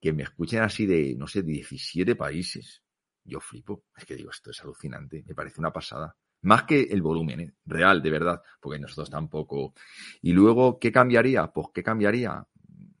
que 0.00 0.12
me 0.12 0.24
escuchen 0.24 0.62
así 0.62 0.86
de, 0.86 1.14
no 1.16 1.26
sé, 1.26 1.42
17 1.42 2.16
países. 2.16 2.82
Yo 3.24 3.40
flipo. 3.40 3.84
Es 3.96 4.04
que 4.04 4.14
digo, 4.14 4.30
esto 4.30 4.50
es 4.50 4.60
alucinante. 4.62 5.24
Me 5.26 5.34
parece 5.34 5.60
una 5.60 5.72
pasada. 5.72 6.16
Más 6.42 6.62
que 6.64 6.82
el 6.82 7.02
volumen, 7.02 7.40
¿eh? 7.40 7.52
real, 7.64 8.00
de 8.02 8.10
verdad, 8.10 8.40
porque 8.60 8.78
nosotros 8.78 9.10
tampoco. 9.10 9.74
Y 10.22 10.32
luego, 10.32 10.78
¿qué 10.78 10.92
cambiaría? 10.92 11.46
Pues, 11.48 11.68
¿qué 11.74 11.82
cambiaría? 11.82 12.46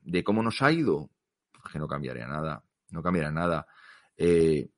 ¿De 0.02 0.24
cómo 0.24 0.42
nos 0.42 0.62
ha 0.62 0.72
ido? 0.72 1.10
Pues 1.52 1.72
que 1.72 1.78
no 1.78 1.86
cambiaría 1.86 2.26
nada, 2.26 2.64
no 2.90 3.02
cambiaría 3.02 3.30
nada. 3.30 3.66
Eh, 4.16 4.68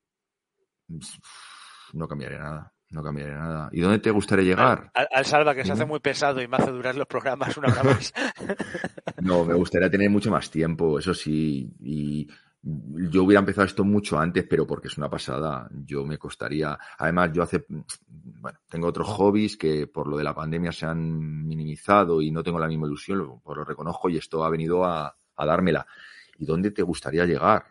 no 1.93 2.09
cambiaría 2.09 2.39
nada. 2.39 2.73
No 2.91 3.03
cambiaría 3.03 3.37
nada. 3.37 3.69
¿Y 3.71 3.83
dónde 3.83 3.99
te 3.99 4.11
gustaría 4.11 4.47
llegar? 4.47 4.91
Al, 4.95 5.25
Salva, 5.27 5.55
que 5.55 5.65
se 5.65 5.73
hace 5.73 5.85
muy 5.85 6.01
pesado 6.01 6.41
y 6.41 6.49
me 6.49 6.57
hace 6.57 6.71
durar 6.71 6.95
los 6.95 7.07
programas 7.07 7.55
una 7.59 7.69
hora 7.69 7.83
más. 7.83 8.15
no, 9.21 9.45
me 9.45 9.53
gustaría 9.55 9.91
tener 9.91 10.09
mucho 10.09 10.31
más 10.31 10.51
tiempo, 10.51 10.99
eso 10.99 11.13
sí. 11.13 11.71
Y 11.81 12.27
yo 12.63 13.25
hubiera 13.25 13.41
empezado 13.41 13.67
esto 13.67 13.85
mucho 13.85 14.19
antes, 14.19 14.47
pero 14.49 14.67
porque 14.67 14.89
es 14.89 14.97
una 14.97 15.11
pasada. 15.11 15.69
Yo 15.85 16.07
me 16.07 16.17
costaría. 16.17 16.79
Además, 16.97 17.31
yo 17.35 17.43
hace. 17.43 17.67
Bueno, 17.69 18.59
tengo 18.71 18.87
otros 18.87 19.07
hobbies 19.09 19.59
que 19.59 19.87
por 19.87 20.09
lo 20.09 20.17
de 20.17 20.25
la 20.25 20.35
pandemia 20.35 20.73
se 20.73 20.87
han 20.87 21.47
minimizado 21.47 22.23
y 22.23 22.31
no 22.31 22.43
tengo 22.43 22.59
la 22.59 22.69
misma 22.69 22.87
ilusión, 22.87 23.19
lo 23.19 23.65
reconozco 23.65 24.09
y 24.09 24.17
esto 24.17 24.45
ha 24.45 24.51
venido 24.51 24.87
a, 24.87 25.15
a 25.37 25.47
dármela. 25.47 25.87
¿Y 26.39 26.47
dónde 26.47 26.71
te 26.71 26.83
gustaría 26.83 27.27
llegar? 27.27 27.67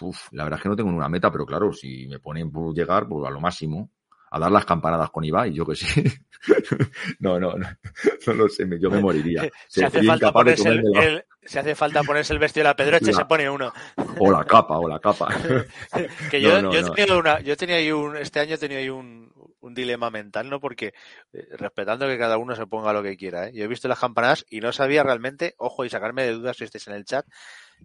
Uf, 0.00 0.32
la 0.32 0.44
verdad 0.44 0.58
es 0.58 0.62
que 0.62 0.68
no 0.68 0.76
tengo 0.76 0.90
una 0.90 1.08
meta, 1.08 1.30
pero 1.30 1.46
claro, 1.46 1.72
si 1.72 2.06
me 2.08 2.18
ponen 2.18 2.50
por 2.50 2.74
llegar, 2.74 3.06
pues 3.08 3.26
a 3.26 3.30
lo 3.30 3.40
máximo, 3.40 3.90
a 4.30 4.38
dar 4.38 4.50
las 4.50 4.64
campanadas 4.64 5.10
con 5.10 5.24
Ibai, 5.24 5.52
yo 5.52 5.66
que 5.66 5.76
sé. 5.76 6.02
no, 7.20 7.38
no, 7.38 7.54
no, 7.54 7.68
no 8.26 8.32
lo 8.32 8.48
sé, 8.48 8.66
yo 8.80 8.90
me 8.90 9.00
moriría. 9.00 9.48
Si 9.68 9.84
hace, 9.84 10.02
falta 10.02 10.32
ponerse 10.32 10.70
el, 10.70 11.24
hace 11.44 11.74
falta 11.74 12.02
ponerse 12.02 12.32
el 12.32 12.38
vestido 12.38 12.64
de 12.64 12.70
la 12.70 12.76
pedroche, 12.76 13.12
se 13.12 13.24
pone 13.26 13.48
uno. 13.50 13.72
O 14.18 14.30
la 14.30 14.44
capa, 14.44 14.78
o 14.78 14.88
la 14.88 14.98
capa. 14.98 15.28
que 16.30 16.40
yo, 16.40 16.72
yo, 16.72 16.92
tenía 16.92 17.16
una, 17.16 17.40
yo 17.40 17.56
tenía 17.56 17.76
ahí 17.76 17.92
un, 17.92 18.16
este 18.16 18.40
año 18.40 18.56
tenía 18.56 18.78
ahí 18.78 18.88
un, 18.88 19.30
un 19.60 19.74
dilema 19.74 20.10
mental, 20.10 20.48
¿no? 20.48 20.60
Porque 20.60 20.94
eh, 21.32 21.48
respetando 21.52 22.06
que 22.06 22.18
cada 22.18 22.38
uno 22.38 22.56
se 22.56 22.66
ponga 22.66 22.92
lo 22.92 23.02
que 23.02 23.16
quiera, 23.16 23.48
¿eh? 23.48 23.52
Yo 23.54 23.64
he 23.64 23.68
visto 23.68 23.86
las 23.88 23.98
campanadas 23.98 24.46
y 24.48 24.60
no 24.60 24.72
sabía 24.72 25.02
realmente, 25.02 25.54
ojo, 25.58 25.84
y 25.84 25.90
sacarme 25.90 26.24
de 26.24 26.32
dudas 26.32 26.56
si 26.56 26.64
estés 26.64 26.88
en 26.88 26.94
el 26.94 27.04
chat, 27.04 27.26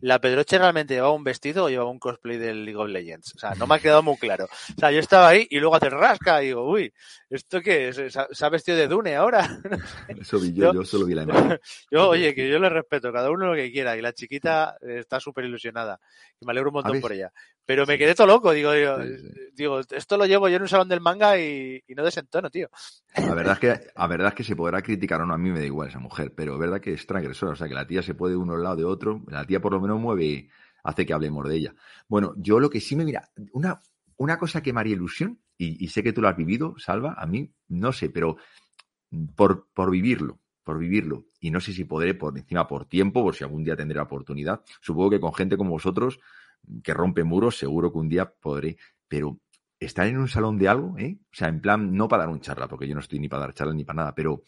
¿la 0.01 0.19
Pedroche 0.19 0.57
realmente 0.57 0.93
llevaba 0.93 1.13
un 1.13 1.23
vestido 1.23 1.65
o 1.65 1.69
llevaba 1.69 1.89
un 1.89 1.99
cosplay 1.99 2.37
del 2.37 2.65
League 2.65 2.79
of 2.79 2.89
Legends? 2.89 3.35
O 3.35 3.39
sea, 3.39 3.55
no 3.55 3.67
me 3.67 3.75
ha 3.75 3.79
quedado 3.79 4.03
muy 4.03 4.17
claro. 4.17 4.45
O 4.45 4.79
sea, 4.79 4.91
yo 4.91 4.99
estaba 4.99 5.29
ahí 5.29 5.47
y 5.49 5.59
luego 5.59 5.75
hace 5.75 5.89
rasca 5.89 6.41
y 6.43 6.47
digo, 6.47 6.69
uy, 6.69 6.93
¿esto 7.29 7.61
qué 7.61 7.89
es? 7.89 8.01
¿Se 8.31 8.45
ha 8.45 8.49
vestido 8.49 8.77
de 8.77 8.87
Dune 8.87 9.15
ahora? 9.15 9.59
Eso 10.07 10.39
vi 10.39 10.53
yo, 10.53 10.73
yo, 10.73 10.83
solo 10.83 11.05
vi 11.05 11.13
la 11.13 11.23
imagen. 11.23 11.59
yo, 11.91 12.09
oye, 12.09 12.33
que 12.33 12.49
yo 12.49 12.59
le 12.59 12.69
respeto, 12.69 13.11
cada 13.11 13.31
uno 13.31 13.47
lo 13.47 13.55
que 13.55 13.71
quiera 13.71 13.97
y 13.97 14.01
la 14.01 14.13
chiquita 14.13 14.77
está 14.81 15.19
súper 15.19 15.45
ilusionada 15.45 15.99
y 16.39 16.45
me 16.45 16.51
alegro 16.51 16.69
un 16.69 16.75
montón 16.75 17.01
por 17.01 17.13
ella. 17.13 17.31
Pero 17.67 17.85
me 17.85 17.97
quedé 17.97 18.15
todo 18.15 18.27
loco, 18.27 18.53
digo, 18.53 18.71
digo, 19.53 19.81
esto 19.91 20.15
lo 20.15 20.25
llevo 20.25 20.47
yo 20.47 20.55
en 20.55 20.61
un 20.61 20.69
salón 20.69 20.87
del 20.87 21.01
manga 21.01 21.37
y, 21.37 21.83
no 21.89 22.01
desentono, 22.01 22.49
tío. 22.49 22.69
La 23.17 23.35
verdad 23.35 23.53
es 23.55 23.59
que, 23.59 23.91
la 23.97 24.07
verdad 24.07 24.29
es 24.29 24.35
que 24.35 24.43
se 24.45 24.55
podrá 24.55 24.81
criticar 24.81 25.21
o 25.21 25.25
no, 25.25 25.33
a 25.33 25.37
mí 25.37 25.51
me 25.51 25.59
da 25.59 25.65
igual 25.65 25.89
esa 25.89 25.99
mujer, 25.99 26.33
pero 26.33 26.53
es 26.53 26.59
verdad 26.59 26.79
que 26.79 26.93
es 26.93 27.05
transgresora, 27.05 27.51
o 27.51 27.55
sea 27.57 27.67
que 27.67 27.73
la 27.73 27.85
tía 27.85 28.01
se 28.01 28.15
puede 28.15 28.35
de 28.35 28.37
uno 28.37 28.53
al 28.53 28.63
lado 28.63 28.77
de 28.77 28.85
otro, 28.85 29.21
la 29.27 29.45
tía 29.45 29.59
por 29.59 29.73
lo 29.73 29.81
menos 29.81 29.99
mueve, 29.99 30.49
hace 30.81 31.05
que 31.05 31.11
hablemos 31.11 31.45
de 31.45 31.55
ella. 31.57 31.75
Bueno, 32.07 32.33
yo 32.37 32.61
lo 32.61 32.69
que 32.69 32.79
sí 32.79 32.95
me 32.95 33.03
mira, 33.03 33.29
una, 33.51 33.81
una 34.15 34.39
cosa 34.39 34.61
que 34.61 34.71
me 34.71 34.79
haría 34.79 34.93
ilusión, 34.93 35.37
y, 35.57 35.83
y 35.83 35.89
sé 35.89 36.03
que 36.03 36.13
tú 36.13 36.21
lo 36.21 36.29
has 36.29 36.37
vivido, 36.37 36.73
Salva, 36.77 37.15
a 37.17 37.25
mí 37.25 37.51
no 37.67 37.91
sé, 37.91 38.09
pero 38.09 38.37
por, 39.35 39.67
por 39.73 39.91
vivirlo, 39.91 40.39
por 40.63 40.79
vivirlo. 40.79 41.25
Y 41.39 41.51
no 41.51 41.59
sé 41.59 41.73
si 41.73 41.83
podré 41.83 42.13
por 42.13 42.37
encima 42.37 42.67
por 42.67 42.85
tiempo, 42.85 43.23
por 43.23 43.35
si 43.35 43.43
algún 43.43 43.63
día 43.63 43.75
tendré 43.75 43.97
la 43.97 44.03
oportunidad. 44.03 44.61
Supongo 44.81 45.09
que 45.09 45.19
con 45.19 45.33
gente 45.33 45.57
como 45.57 45.71
vosotros 45.71 46.19
que 46.83 46.93
rompe 46.93 47.23
muros, 47.23 47.57
seguro 47.57 47.91
que 47.91 47.97
un 47.97 48.09
día 48.09 48.29
podré, 48.29 48.77
pero 49.07 49.39
estar 49.79 50.07
en 50.07 50.17
un 50.17 50.27
salón 50.27 50.57
de 50.57 50.67
algo, 50.67 50.97
¿eh? 50.97 51.19
O 51.21 51.35
sea, 51.35 51.47
en 51.47 51.61
plan, 51.61 51.93
no 51.93 52.07
para 52.07 52.23
dar 52.23 52.33
un 52.33 52.41
charla, 52.41 52.67
porque 52.67 52.87
yo 52.87 52.93
no 52.93 53.01
estoy 53.01 53.19
ni 53.19 53.29
para 53.29 53.41
dar 53.41 53.53
charla 53.53 53.73
ni 53.73 53.85
para 53.85 53.97
nada, 53.97 54.15
pero, 54.15 54.43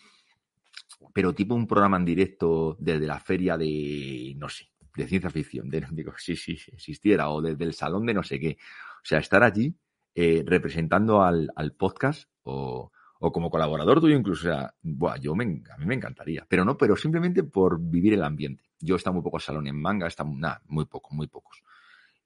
pero 1.13 1.33
tipo 1.33 1.55
un 1.55 1.67
programa 1.67 1.97
en 1.97 2.05
directo 2.05 2.75
desde 2.79 3.05
la 3.05 3.19
feria 3.19 3.57
de, 3.57 4.33
no 4.37 4.49
sé, 4.49 4.69
de 4.95 5.07
ciencia 5.07 5.29
ficción, 5.29 5.69
de, 5.69 5.85
digo, 5.91 6.13
sí, 6.17 6.35
sí, 6.35 6.57
existiera, 6.71 7.29
o 7.29 7.41
desde 7.41 7.63
el 7.63 7.73
salón 7.73 8.05
de 8.05 8.13
no 8.13 8.23
sé 8.23 8.39
qué. 8.39 8.57
O 8.97 9.05
sea, 9.05 9.19
estar 9.19 9.43
allí 9.43 9.75
eh, 10.15 10.43
representando 10.45 11.21
al, 11.21 11.49
al 11.55 11.73
podcast 11.73 12.29
o, 12.43 12.91
como 13.19 13.49
colaborador 13.49 13.99
tuyo 13.99 14.17
incluso, 14.17 14.47
o 14.47 14.51
sea, 14.51 14.73
buah, 14.81 15.17
yo 15.17 15.35
me, 15.35 15.43
a 15.43 15.77
mí 15.77 15.85
me 15.85 15.95
encantaría, 15.95 16.45
pero 16.47 16.63
no, 16.63 16.77
pero 16.77 16.95
simplemente 16.95 17.43
por 17.43 17.79
vivir 17.79 18.13
el 18.13 18.23
ambiente. 18.23 18.63
Yo 18.79 18.95
he 18.95 18.97
estado 18.97 19.15
muy 19.15 19.23
poco 19.23 19.39
salón 19.39 19.67
en 19.67 19.79
manga, 19.79 20.07
está 20.07 20.23
nada, 20.23 20.61
muy 20.67 20.85
poco, 20.85 21.13
muy 21.13 21.27
pocos. 21.27 21.61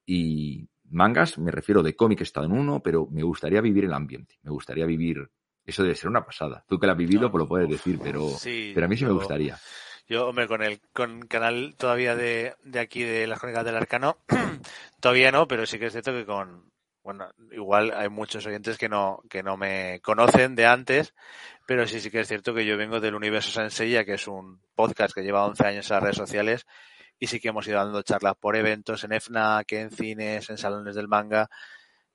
Y 0.05 0.67
mangas, 0.89 1.37
me 1.37 1.51
refiero 1.51 1.83
de 1.83 1.95
cómic, 1.95 2.21
he 2.21 2.23
estado 2.23 2.45
en 2.45 2.53
uno, 2.53 2.81
pero 2.81 3.07
me 3.11 3.23
gustaría 3.23 3.61
vivir 3.61 3.85
el 3.85 3.93
ambiente, 3.93 4.35
me 4.43 4.51
gustaría 4.51 4.85
vivir, 4.85 5.29
eso 5.65 5.83
debe 5.83 5.95
ser 5.95 6.09
una 6.09 6.25
pasada. 6.25 6.63
Tú 6.67 6.79
que 6.79 6.87
la 6.87 6.93
has 6.93 6.97
vivido, 6.97 7.31
pues 7.31 7.41
lo 7.41 7.47
puedes 7.47 7.69
decir, 7.69 7.99
pero, 8.01 8.27
pero 8.73 8.85
a 8.85 8.89
mí 8.89 8.97
sí 8.97 9.05
me 9.05 9.11
gustaría. 9.11 9.57
Yo, 10.07 10.27
hombre, 10.27 10.47
con 10.47 10.61
el 10.61 10.81
con 10.91 11.21
canal 11.27 11.75
todavía 11.77 12.15
de, 12.15 12.55
de 12.63 12.79
aquí 12.79 13.03
de 13.03 13.25
las 13.25 13.39
crónicas 13.39 13.65
del 13.65 13.77
arcano, 13.77 14.17
todavía 14.99 15.31
no, 15.31 15.47
pero 15.47 15.65
sí 15.65 15.79
que 15.79 15.85
es 15.85 15.93
cierto 15.93 16.11
que 16.11 16.25
con, 16.25 16.71
bueno, 17.03 17.29
igual 17.51 17.93
hay 17.95 18.09
muchos 18.09 18.45
oyentes 18.45 18.77
que 18.77 18.89
no, 18.89 19.21
que 19.29 19.43
no 19.43 19.55
me 19.55 20.01
conocen 20.01 20.55
de 20.55 20.65
antes, 20.65 21.13
pero 21.65 21.87
sí, 21.87 22.01
sí 22.01 22.11
que 22.11 22.19
es 22.19 22.27
cierto 22.27 22.53
que 22.53 22.65
yo 22.65 22.77
vengo 22.77 22.99
del 22.99 23.15
Universo 23.15 23.51
Senseiya, 23.51 24.03
que 24.03 24.15
es 24.15 24.27
un 24.27 24.61
podcast 24.75 25.13
que 25.13 25.21
lleva 25.21 25.45
11 25.45 25.65
años 25.65 25.89
en 25.89 25.95
las 25.95 26.03
redes 26.03 26.17
sociales 26.17 26.65
y 27.23 27.27
sí 27.27 27.39
que 27.39 27.47
hemos 27.47 27.65
ido 27.69 27.77
dando 27.77 28.01
charlas 28.01 28.35
por 28.35 28.57
eventos 28.57 29.05
en 29.05 29.13
EFNAC, 29.13 29.71
en 29.71 29.91
cines, 29.91 30.49
en 30.49 30.57
salones 30.57 30.93
del 30.93 31.07
manga. 31.07 31.49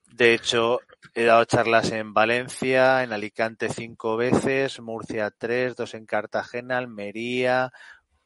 De 0.04 0.34
hecho, 0.34 0.80
he 1.14 1.24
dado 1.24 1.46
charlas 1.46 1.92
en 1.92 2.12
Valencia, 2.12 3.02
en 3.02 3.14
Alicante 3.14 3.70
cinco 3.70 4.18
veces, 4.18 4.80
Murcia 4.80 5.30
tres, 5.30 5.76
dos 5.76 5.94
en 5.94 6.04
Cartagena, 6.04 6.76
Almería, 6.76 7.72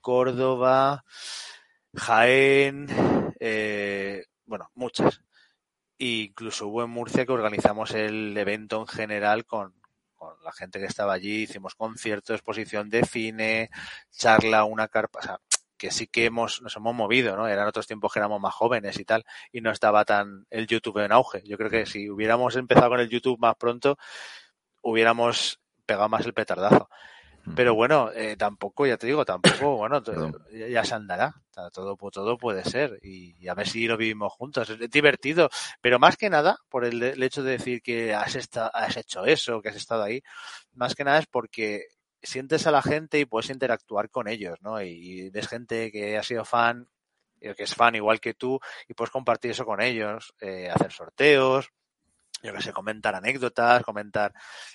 Córdoba, 0.00 1.04
Jaén, 1.94 2.88
eh, 3.38 4.24
bueno, 4.44 4.68
muchas. 4.74 5.22
E 6.00 6.24
incluso 6.24 6.66
hubo 6.66 6.82
en 6.82 6.90
Murcia 6.90 7.24
que 7.24 7.30
organizamos 7.30 7.92
el 7.92 8.36
evento 8.36 8.80
en 8.80 8.88
general 8.88 9.46
con, 9.46 9.72
con 10.14 10.34
la 10.42 10.50
gente 10.50 10.80
que 10.80 10.86
estaba 10.86 11.12
allí, 11.12 11.42
hicimos 11.42 11.76
concierto, 11.76 12.34
exposición 12.34 12.90
de 12.90 13.04
cine, 13.04 13.70
charla, 14.10 14.64
una 14.64 14.88
carpa, 14.88 15.40
que 15.82 15.90
sí 15.90 16.06
que 16.06 16.26
hemos, 16.26 16.62
nos 16.62 16.76
hemos 16.76 16.94
movido, 16.94 17.36
¿no? 17.36 17.48
Eran 17.48 17.66
otros 17.66 17.88
tiempos 17.88 18.12
que 18.12 18.20
éramos 18.20 18.40
más 18.40 18.54
jóvenes 18.54 19.00
y 19.00 19.04
tal, 19.04 19.24
y 19.50 19.60
no 19.60 19.72
estaba 19.72 20.04
tan 20.04 20.46
el 20.48 20.68
YouTube 20.68 20.98
en 20.98 21.10
auge. 21.10 21.42
Yo 21.44 21.58
creo 21.58 21.70
que 21.70 21.86
si 21.86 22.08
hubiéramos 22.08 22.54
empezado 22.54 22.90
con 22.90 23.00
el 23.00 23.08
YouTube 23.08 23.40
más 23.40 23.56
pronto, 23.56 23.98
hubiéramos 24.80 25.58
pegado 25.84 26.08
más 26.08 26.24
el 26.24 26.34
petardazo. 26.34 26.88
Pero 27.56 27.74
bueno, 27.74 28.12
eh, 28.14 28.36
tampoco, 28.36 28.86
ya 28.86 28.96
te 28.96 29.08
digo, 29.08 29.24
tampoco, 29.24 29.76
bueno, 29.78 30.00
ya, 30.52 30.84
se 30.84 30.94
andará. 30.94 31.34
Todo, 31.72 31.96
todo 31.96 32.38
puede 32.38 32.62
ser. 32.62 33.00
Y, 33.02 33.48
a 33.48 33.54
ver 33.54 33.66
si 33.66 33.88
lo 33.88 33.96
vivimos 33.96 34.32
juntos. 34.34 34.70
Es 34.70 34.88
divertido. 34.88 35.50
Pero 35.80 35.98
más 35.98 36.16
que 36.16 36.30
nada, 36.30 36.58
por 36.68 36.84
el, 36.84 37.02
el 37.02 37.20
hecho 37.24 37.42
de 37.42 37.58
decir 37.58 37.82
que 37.82 38.14
has, 38.14 38.36
estado, 38.36 38.70
has 38.72 38.96
hecho 38.96 39.24
eso, 39.24 39.60
que 39.60 39.70
has 39.70 39.76
estado 39.76 40.04
ahí, 40.04 40.22
más 40.74 40.94
que 40.94 41.02
nada 41.02 41.18
es 41.18 41.26
porque 41.26 41.88
sientes 42.22 42.66
a 42.66 42.70
la 42.70 42.82
gente 42.82 43.18
y 43.18 43.24
puedes 43.24 43.50
interactuar 43.50 44.10
con 44.10 44.28
ellos, 44.28 44.58
¿no? 44.62 44.80
Y, 44.82 45.30
ves 45.30 45.48
gente 45.48 45.90
que 45.90 46.16
ha 46.16 46.22
sido 46.22 46.44
fan, 46.44 46.88
que 47.40 47.54
es 47.58 47.74
fan 47.74 47.94
igual 47.94 48.20
que 48.20 48.34
tú, 48.34 48.60
y 48.88 48.94
puedes 48.94 49.10
compartir 49.10 49.50
eso 49.50 49.64
con 49.64 49.80
ellos, 49.80 50.34
eh, 50.40 50.70
hacer 50.70 50.92
sorteos, 50.92 51.70
yo 52.42 52.52
que 52.52 52.60
sé, 52.60 52.72
comentar 52.72 53.14
anécdotas, 53.14 53.82
comentar. 53.82 54.32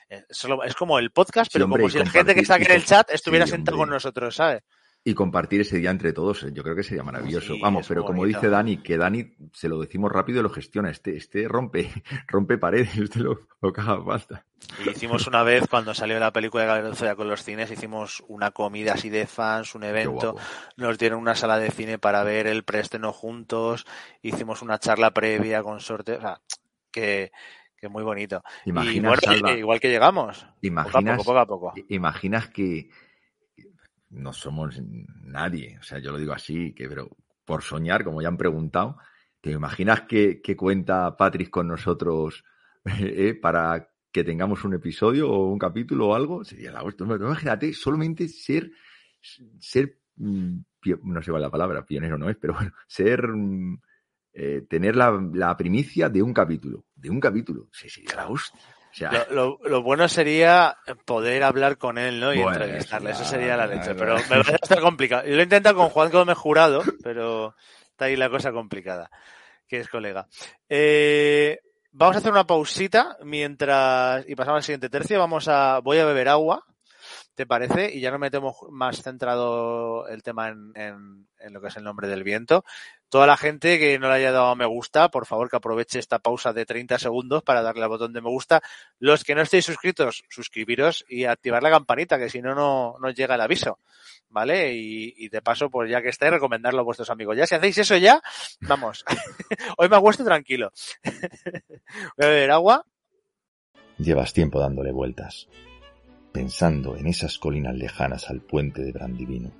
Eh, 0.09 0.25
solo, 0.29 0.63
es 0.63 0.73
como 0.73 0.99
el 0.99 1.11
podcast, 1.11 1.51
pero 1.51 1.67
como 1.67 1.89
si 1.89 1.99
la 1.99 2.09
gente 2.09 2.33
que 2.33 2.41
está 2.41 2.55
aquí 2.55 2.65
en 2.65 2.71
el 2.71 2.85
chat 2.85 3.09
estuviera 3.11 3.45
sentado 3.45 3.77
con 3.77 3.89
nosotros, 3.89 4.35
¿sabes? 4.35 4.63
Y 5.07 5.13
compartir 5.13 5.61
ese 5.61 5.77
día 5.77 5.89
entre 5.89 6.11
todos, 6.11 6.45
yo 6.51 6.63
creo 6.63 6.75
que 6.75 6.83
sería 6.83 7.01
maravilloso. 7.01 7.53
Vamos, 7.61 7.87
pero 7.87 8.03
como 8.03 8.25
dice 8.25 8.49
Dani, 8.49 8.83
que 8.83 8.97
Dani 8.97 9.37
se 9.53 9.69
lo 9.69 9.79
decimos 9.79 10.11
rápido 10.11 10.41
y 10.41 10.43
lo 10.43 10.49
gestiona. 10.49 10.89
Este, 10.89 11.15
este 11.15 11.47
rompe, 11.47 11.89
rompe 12.27 12.57
paredes, 12.57 12.97
este 12.97 13.19
lo, 13.19 13.47
lo 13.61 13.71
caga 13.71 13.95
basta. 13.95 14.43
hicimos 14.85 15.25
una 15.25 15.43
vez 15.43 15.65
cuando 15.69 15.93
salió 15.93 16.19
la 16.19 16.33
película 16.33 16.63
de 16.63 16.67
Gabriel 16.67 17.15
con 17.15 17.29
los 17.29 17.41
cines, 17.41 17.71
hicimos 17.71 18.21
una 18.27 18.51
comida 18.51 18.95
así 18.95 19.07
de 19.07 19.27
fans, 19.27 19.75
un 19.75 19.85
evento, 19.85 20.35
nos 20.75 20.97
dieron 20.97 21.21
una 21.21 21.35
sala 21.35 21.57
de 21.57 21.71
cine 21.71 21.97
para 21.97 22.25
ver 22.25 22.45
el 22.45 22.63
preestreno 22.63 23.13
juntos, 23.13 23.85
hicimos 24.21 24.61
una 24.61 24.77
charla 24.77 25.11
previa 25.11 25.63
con 25.63 25.79
sorteo, 25.79 26.17
o 26.17 26.21
sea, 26.21 26.41
que, 26.91 27.31
que 27.77 27.87
muy 27.87 28.03
bonito. 28.03 28.43
Imaginas, 28.65 29.21
igual 29.57 29.79
que 29.79 29.87
llegamos. 29.87 30.45
Imaginas, 30.59 31.17
poco 31.23 31.39
a 31.39 31.45
poco, 31.45 31.71
poco, 31.71 31.85
Imaginas 31.87 32.49
que 32.49 32.89
no 34.09 34.33
somos 34.33 34.79
nadie, 34.81 35.77
o 35.79 35.83
sea, 35.83 35.99
yo 35.99 36.11
lo 36.11 36.17
digo 36.17 36.33
así, 36.33 36.73
que 36.73 36.87
pero 36.87 37.09
por 37.45 37.63
soñar, 37.63 38.03
como 38.03 38.21
ya 38.21 38.27
han 38.27 38.37
preguntado, 38.37 38.97
¿te 39.41 39.51
imaginas 39.51 40.01
que, 40.01 40.41
cuenta 40.57 41.15
Patrick 41.15 41.49
con 41.49 41.67
nosotros 41.67 42.43
eh, 42.85 43.33
para 43.35 43.89
que 44.11 44.23
tengamos 44.23 44.63
un 44.63 44.73
episodio 44.73 45.29
o 45.29 45.51
un 45.51 45.59
capítulo 45.59 46.09
o 46.09 46.15
algo? 46.15 46.43
Sería 46.43 46.71
la 46.71 46.83
hostia. 46.83 47.05
Imagínate, 47.05 47.73
solamente 47.73 48.27
ser, 48.27 48.71
ser, 49.59 49.99
mm, 50.17 50.57
no 51.03 51.21
sé 51.21 51.31
cuál 51.31 51.43
la 51.43 51.51
palabra, 51.51 51.85
pionero 51.85 52.17
no 52.17 52.29
es, 52.29 52.37
pero 52.37 52.53
bueno, 52.53 52.73
ser, 52.87 53.27
mm, 53.27 53.79
eh, 54.33 54.65
tener 54.69 54.95
la, 54.95 55.11
la, 55.33 55.55
primicia 55.57 56.09
de 56.09 56.21
un 56.21 56.33
capítulo, 56.33 56.85
de 56.95 57.09
un 57.09 57.19
capítulo, 57.19 57.69
sería 57.71 58.15
la 58.15 58.27
hostia. 58.27 58.61
Lo, 59.29 59.81
bueno 59.81 60.07
sería 60.07 60.77
poder 61.05 61.43
hablar 61.43 61.77
con 61.77 61.97
él, 61.97 62.19
¿no? 62.19 62.33
Y 62.33 62.41
entrevistarle. 62.41 63.11
Eso 63.11 63.25
sería 63.25 63.57
la 63.57 63.67
leche. 63.67 63.95
Pero 63.95 64.15
me 64.15 64.23
parece 64.23 64.53
a 64.53 64.55
estar 64.55 64.81
complicado. 64.81 65.25
Yo 65.25 65.35
lo 65.35 65.41
he 65.41 65.43
intentado 65.43 65.75
con 65.75 65.89
Juan 65.89 66.11
como 66.11 66.33
jurado, 66.35 66.83
pero 67.03 67.55
está 67.91 68.05
ahí 68.05 68.15
la 68.15 68.29
cosa 68.29 68.51
complicada. 68.51 69.09
Que 69.67 69.79
es 69.79 69.89
colega. 69.89 70.27
Eh, 70.69 71.59
vamos 71.91 72.15
a 72.15 72.19
hacer 72.19 72.31
una 72.31 72.47
pausita 72.47 73.17
mientras. 73.23 74.27
Y 74.27 74.35
pasamos 74.35 74.57
al 74.57 74.63
siguiente 74.63 74.89
tercio. 74.89 75.19
Vamos 75.19 75.47
a. 75.47 75.79
Voy 75.79 75.99
a 75.99 76.05
beber 76.05 76.29
agua. 76.29 76.63
¿Te 77.35 77.45
parece? 77.45 77.93
Y 77.93 77.99
ya 77.99 78.09
no 78.09 78.17
metemos 78.17 78.55
más 78.71 79.03
centrado 79.03 80.07
el 80.07 80.23
tema 80.23 80.49
en, 80.49 80.71
en, 80.75 81.53
lo 81.53 81.61
que 81.61 81.67
es 81.67 81.77
el 81.77 81.83
nombre 81.83 82.07
del 82.07 82.23
viento. 82.23 82.65
Toda 83.09 83.25
la 83.25 83.37
gente 83.37 83.79
que 83.79 83.97
no 83.99 84.09
le 84.09 84.15
haya 84.15 84.31
dado 84.31 84.55
me 84.55 84.65
gusta, 84.65 85.09
por 85.09 85.25
favor 85.25 85.49
que 85.49 85.55
aproveche 85.55 85.99
esta 85.99 86.19
pausa 86.19 86.51
de 86.51 86.65
30 86.65 86.99
segundos 86.99 87.41
para 87.41 87.61
darle 87.61 87.83
al 87.83 87.89
botón 87.89 88.11
de 88.11 88.21
me 88.21 88.29
gusta. 88.29 88.61
Los 88.99 89.23
que 89.23 89.33
no 89.33 89.41
estéis 89.41 89.65
suscritos, 89.65 90.23
suscribiros 90.29 91.05
y 91.07 91.23
activar 91.23 91.63
la 91.63 91.69
campanita, 91.69 92.17
que 92.17 92.29
si 92.29 92.41
no, 92.41 92.53
no 92.53 92.95
nos 92.99 93.15
llega 93.15 93.35
el 93.35 93.41
aviso. 93.41 93.79
¿Vale? 94.29 94.73
Y, 94.73 95.29
de 95.29 95.41
paso, 95.41 95.69
pues 95.69 95.89
ya 95.89 96.01
que 96.01 96.09
estáis, 96.09 96.33
recomendarlo 96.33 96.81
a 96.81 96.83
vuestros 96.83 97.09
amigos. 97.09 97.37
Ya 97.37 97.47
si 97.47 97.55
hacéis 97.55 97.77
eso 97.77 97.95
ya, 97.95 98.21
vamos. 98.61 99.05
Hoy 99.77 99.87
me 99.87 99.95
acuesto 99.95 100.25
tranquilo. 100.25 100.71
Voy 101.03 102.25
a 102.25 102.27
beber 102.27 102.51
agua. 102.51 102.85
Llevas 103.97 104.33
tiempo 104.33 104.59
dándole 104.59 104.91
vueltas 104.91 105.47
pensando 106.37 106.95
en 106.95 107.07
esas 107.07 107.39
colinas 107.39 107.75
lejanas 107.75 108.29
al 108.29 108.41
puente 108.41 108.83
de 108.83 108.91
Brandivino. 108.91 109.53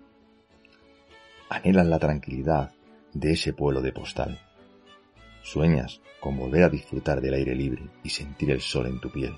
Anhelas 1.50 1.88
la 1.88 1.98
tranquilidad 1.98 2.72
de 3.20 3.34
ese 3.34 3.54
pueblo 3.54 3.82
de 3.82 3.92
postal. 3.92 4.40
Sueñas 5.42 6.02
con 6.20 6.38
volver 6.38 6.64
a 6.64 6.70
disfrutar 6.70 7.22
del 7.22 7.34
aire 7.36 7.56
libre 7.56 7.84
y 8.04 8.10
sentir 8.10 8.52
el 8.52 8.62
sol 8.62 8.88
en 8.88 9.00
tu 9.00 9.12
piel. 9.12 9.34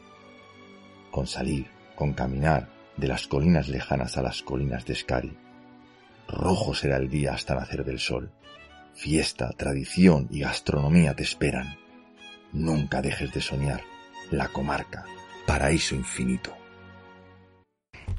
Con 1.11 1.27
salir, 1.27 1.67
con 1.95 2.13
caminar 2.13 2.69
de 2.97 3.07
las 3.07 3.27
colinas 3.27 3.69
lejanas 3.69 4.17
a 4.17 4.21
las 4.21 4.41
colinas 4.41 4.85
de 4.85 4.95
Scari. 4.95 5.37
Rojo 6.27 6.73
será 6.73 6.97
el 6.97 7.09
día 7.09 7.33
hasta 7.33 7.55
nacer 7.55 7.83
del 7.85 7.99
sol. 7.99 8.31
Fiesta, 8.93 9.49
tradición 9.57 10.27
y 10.29 10.41
gastronomía 10.41 11.15
te 11.15 11.23
esperan. 11.23 11.77
Nunca 12.51 13.01
dejes 13.01 13.33
de 13.33 13.41
soñar. 13.41 13.81
La 14.31 14.47
comarca, 14.49 15.05
paraíso 15.47 15.95
infinito. 15.95 16.53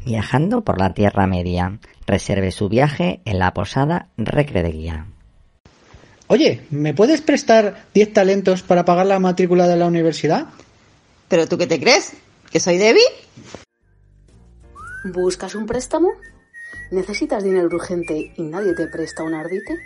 Viajando 0.04 0.64
por 0.64 0.80
la 0.80 0.94
Tierra 0.94 1.26
Media. 1.26 1.78
Reserve 2.06 2.50
su 2.50 2.68
viaje 2.68 3.20
en 3.24 3.38
la 3.38 3.52
posada 3.52 4.08
Recre 4.16 4.62
de 4.62 4.72
Guía. 4.72 5.06
Oye, 6.32 6.64
¿me 6.70 6.94
puedes 6.94 7.22
prestar 7.22 7.86
10 7.92 8.12
talentos 8.12 8.62
para 8.62 8.84
pagar 8.84 9.04
la 9.04 9.18
matrícula 9.18 9.66
de 9.66 9.76
la 9.76 9.86
universidad? 9.86 10.46
¿Pero 11.26 11.48
tú 11.48 11.58
qué 11.58 11.66
te 11.66 11.80
crees? 11.80 12.12
¿Que 12.52 12.60
soy 12.60 12.78
Debbie? 12.78 13.02
¿Buscas 15.12 15.56
un 15.56 15.66
préstamo? 15.66 16.12
¿Necesitas 16.92 17.42
dinero 17.42 17.66
urgente 17.66 18.32
y 18.36 18.42
nadie 18.42 18.74
te 18.74 18.86
presta 18.86 19.24
un 19.24 19.34
ardite? 19.34 19.76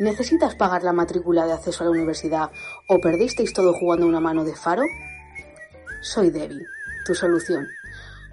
¿Necesitas 0.00 0.56
pagar 0.56 0.82
la 0.82 0.92
matrícula 0.92 1.46
de 1.46 1.52
acceso 1.52 1.84
a 1.84 1.86
la 1.86 1.92
universidad 1.92 2.50
o 2.88 2.98
perdisteis 2.98 3.52
todo 3.52 3.72
jugando 3.72 4.08
una 4.08 4.18
mano 4.18 4.42
de 4.42 4.56
faro? 4.56 4.82
Soy 6.02 6.30
Debbie, 6.30 6.66
tu 7.06 7.14
solución. 7.14 7.68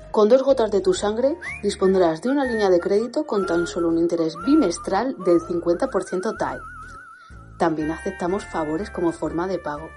Con 0.09 0.27
dos 0.27 0.41
gotas 0.41 0.71
de 0.71 0.81
tu 0.81 0.95
sangre 0.95 1.35
dispondrás 1.61 2.19
de 2.23 2.29
una 2.29 2.45
línea 2.45 2.71
de 2.71 2.79
crédito 2.79 3.27
con 3.27 3.45
tan 3.45 3.67
solo 3.67 3.89
un 3.89 3.99
interés 3.99 4.33
bimestral 4.43 5.15
del 5.23 5.39
50% 5.39 6.35
TAE. 6.35 6.76
También 7.57 7.89
aceptamos 7.91 8.45
favores 8.45 8.89
como 8.91 9.11
forma 9.11 9.47
de 9.47 9.57
pago. 9.57 9.89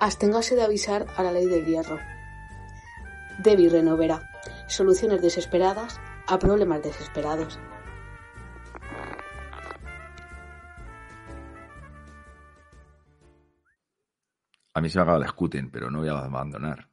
Absténgase 0.00 0.56
de 0.56 0.62
avisar 0.62 1.06
a 1.16 1.22
la 1.22 1.30
ley 1.30 1.46
del 1.46 1.64
hierro. 1.64 1.98
Debbie 3.38 3.68
Renovera. 3.68 4.28
Soluciones 4.66 5.22
desesperadas 5.22 6.00
a 6.26 6.38
problemas 6.38 6.82
desesperados. 6.82 7.58
A 14.74 14.80
mí 14.80 14.88
se 14.88 14.98
me 14.98 15.02
acaba 15.02 15.18
el 15.18 15.28
scooting, 15.28 15.70
pero 15.70 15.90
no 15.90 15.98
voy 15.98 16.08
a 16.08 16.18
abandonar. 16.18 16.88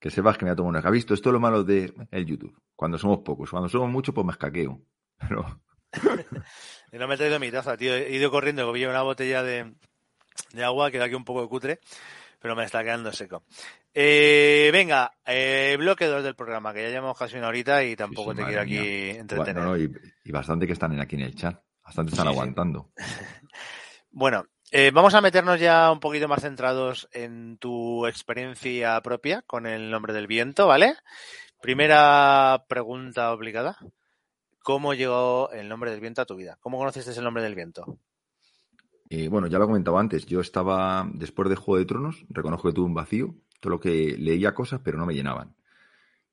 Que 0.00 0.10
sepas 0.10 0.38
que 0.38 0.44
me 0.44 0.52
ha 0.52 0.56
tomado 0.56 0.78
una. 0.78 0.88
¿Ha 0.88 0.90
visto? 0.90 1.12
Esto 1.12 1.30
es 1.30 1.32
lo 1.32 1.40
malo 1.40 1.64
de 1.64 1.92
el 2.10 2.24
YouTube. 2.24 2.56
Cuando 2.74 2.96
somos 2.96 3.18
pocos. 3.18 3.50
Cuando 3.50 3.68
somos 3.68 3.90
muchos, 3.90 4.14
pues 4.14 4.24
me 4.24 4.32
escaqueo. 4.32 4.80
Pero. 5.18 5.65
y 6.92 6.98
no 6.98 7.08
me 7.08 7.14
he 7.14 7.18
traído 7.18 7.38
mi 7.38 7.50
taza, 7.50 7.76
tío. 7.76 7.94
He 7.94 8.12
ido 8.12 8.30
corriendo, 8.30 8.68
había 8.68 8.88
una 8.88 9.02
botella 9.02 9.42
de, 9.42 9.74
de 10.52 10.64
agua, 10.64 10.90
queda 10.90 11.04
aquí 11.04 11.14
un 11.14 11.24
poco 11.24 11.42
de 11.42 11.48
cutre, 11.48 11.80
pero 12.40 12.56
me 12.56 12.64
está 12.64 12.82
quedando 12.82 13.12
seco. 13.12 13.44
Eh, 13.94 14.68
venga, 14.72 15.10
eh, 15.24 15.74
bloque 15.78 16.04
2 16.04 16.22
del 16.22 16.34
programa, 16.34 16.74
que 16.74 16.82
ya 16.82 16.90
llevamos 16.90 17.18
casi 17.18 17.38
una 17.38 17.48
horita 17.48 17.82
y 17.82 17.96
tampoco 17.96 18.34
te 18.34 18.44
quiero 18.44 18.60
aquí 18.60 18.76
entretener. 18.76 19.90
y, 20.22 20.32
bastante 20.32 20.66
que 20.66 20.74
están 20.74 21.00
aquí 21.00 21.16
en 21.16 21.22
el 21.22 21.34
chat. 21.34 21.58
Bastante 21.82 22.12
están 22.12 22.28
aguantando. 22.28 22.90
bueno, 24.10 24.44
eh, 24.70 24.90
vamos 24.92 25.14
a 25.14 25.20
meternos 25.20 25.60
ya 25.60 25.90
un 25.90 26.00
poquito 26.00 26.28
más 26.28 26.42
centrados 26.42 27.08
en 27.12 27.56
tu 27.56 28.06
experiencia 28.06 29.00
propia 29.00 29.42
con 29.42 29.66
el 29.66 29.90
nombre 29.90 30.12
del 30.12 30.26
viento, 30.26 30.66
¿vale? 30.66 30.96
Primera 31.62 32.64
pregunta 32.68 33.32
obligada. 33.32 33.78
¿Cómo 34.66 34.94
llegó 34.94 35.48
el 35.52 35.68
nombre 35.68 35.92
del 35.92 36.00
viento 36.00 36.22
a 36.22 36.24
tu 36.24 36.34
vida? 36.34 36.58
¿Cómo 36.60 36.76
conociste 36.76 37.12
el 37.12 37.22
nombre 37.22 37.40
del 37.40 37.54
viento? 37.54 38.00
Eh, 39.08 39.28
bueno, 39.28 39.46
ya 39.46 39.58
lo 39.58 39.64
he 39.64 39.68
comentado 39.68 39.96
antes. 39.96 40.26
Yo 40.26 40.40
estaba, 40.40 41.08
después 41.14 41.48
de 41.48 41.54
Juego 41.54 41.78
de 41.78 41.84
Tronos, 41.84 42.26
reconozco 42.30 42.68
que 42.68 42.74
tuve 42.74 42.86
un 42.86 42.94
vacío. 42.94 43.36
Todo 43.60 43.74
lo 43.74 43.78
que 43.78 44.16
leía 44.18 44.54
cosas, 44.54 44.80
pero 44.82 44.98
no 44.98 45.06
me 45.06 45.14
llenaban. 45.14 45.54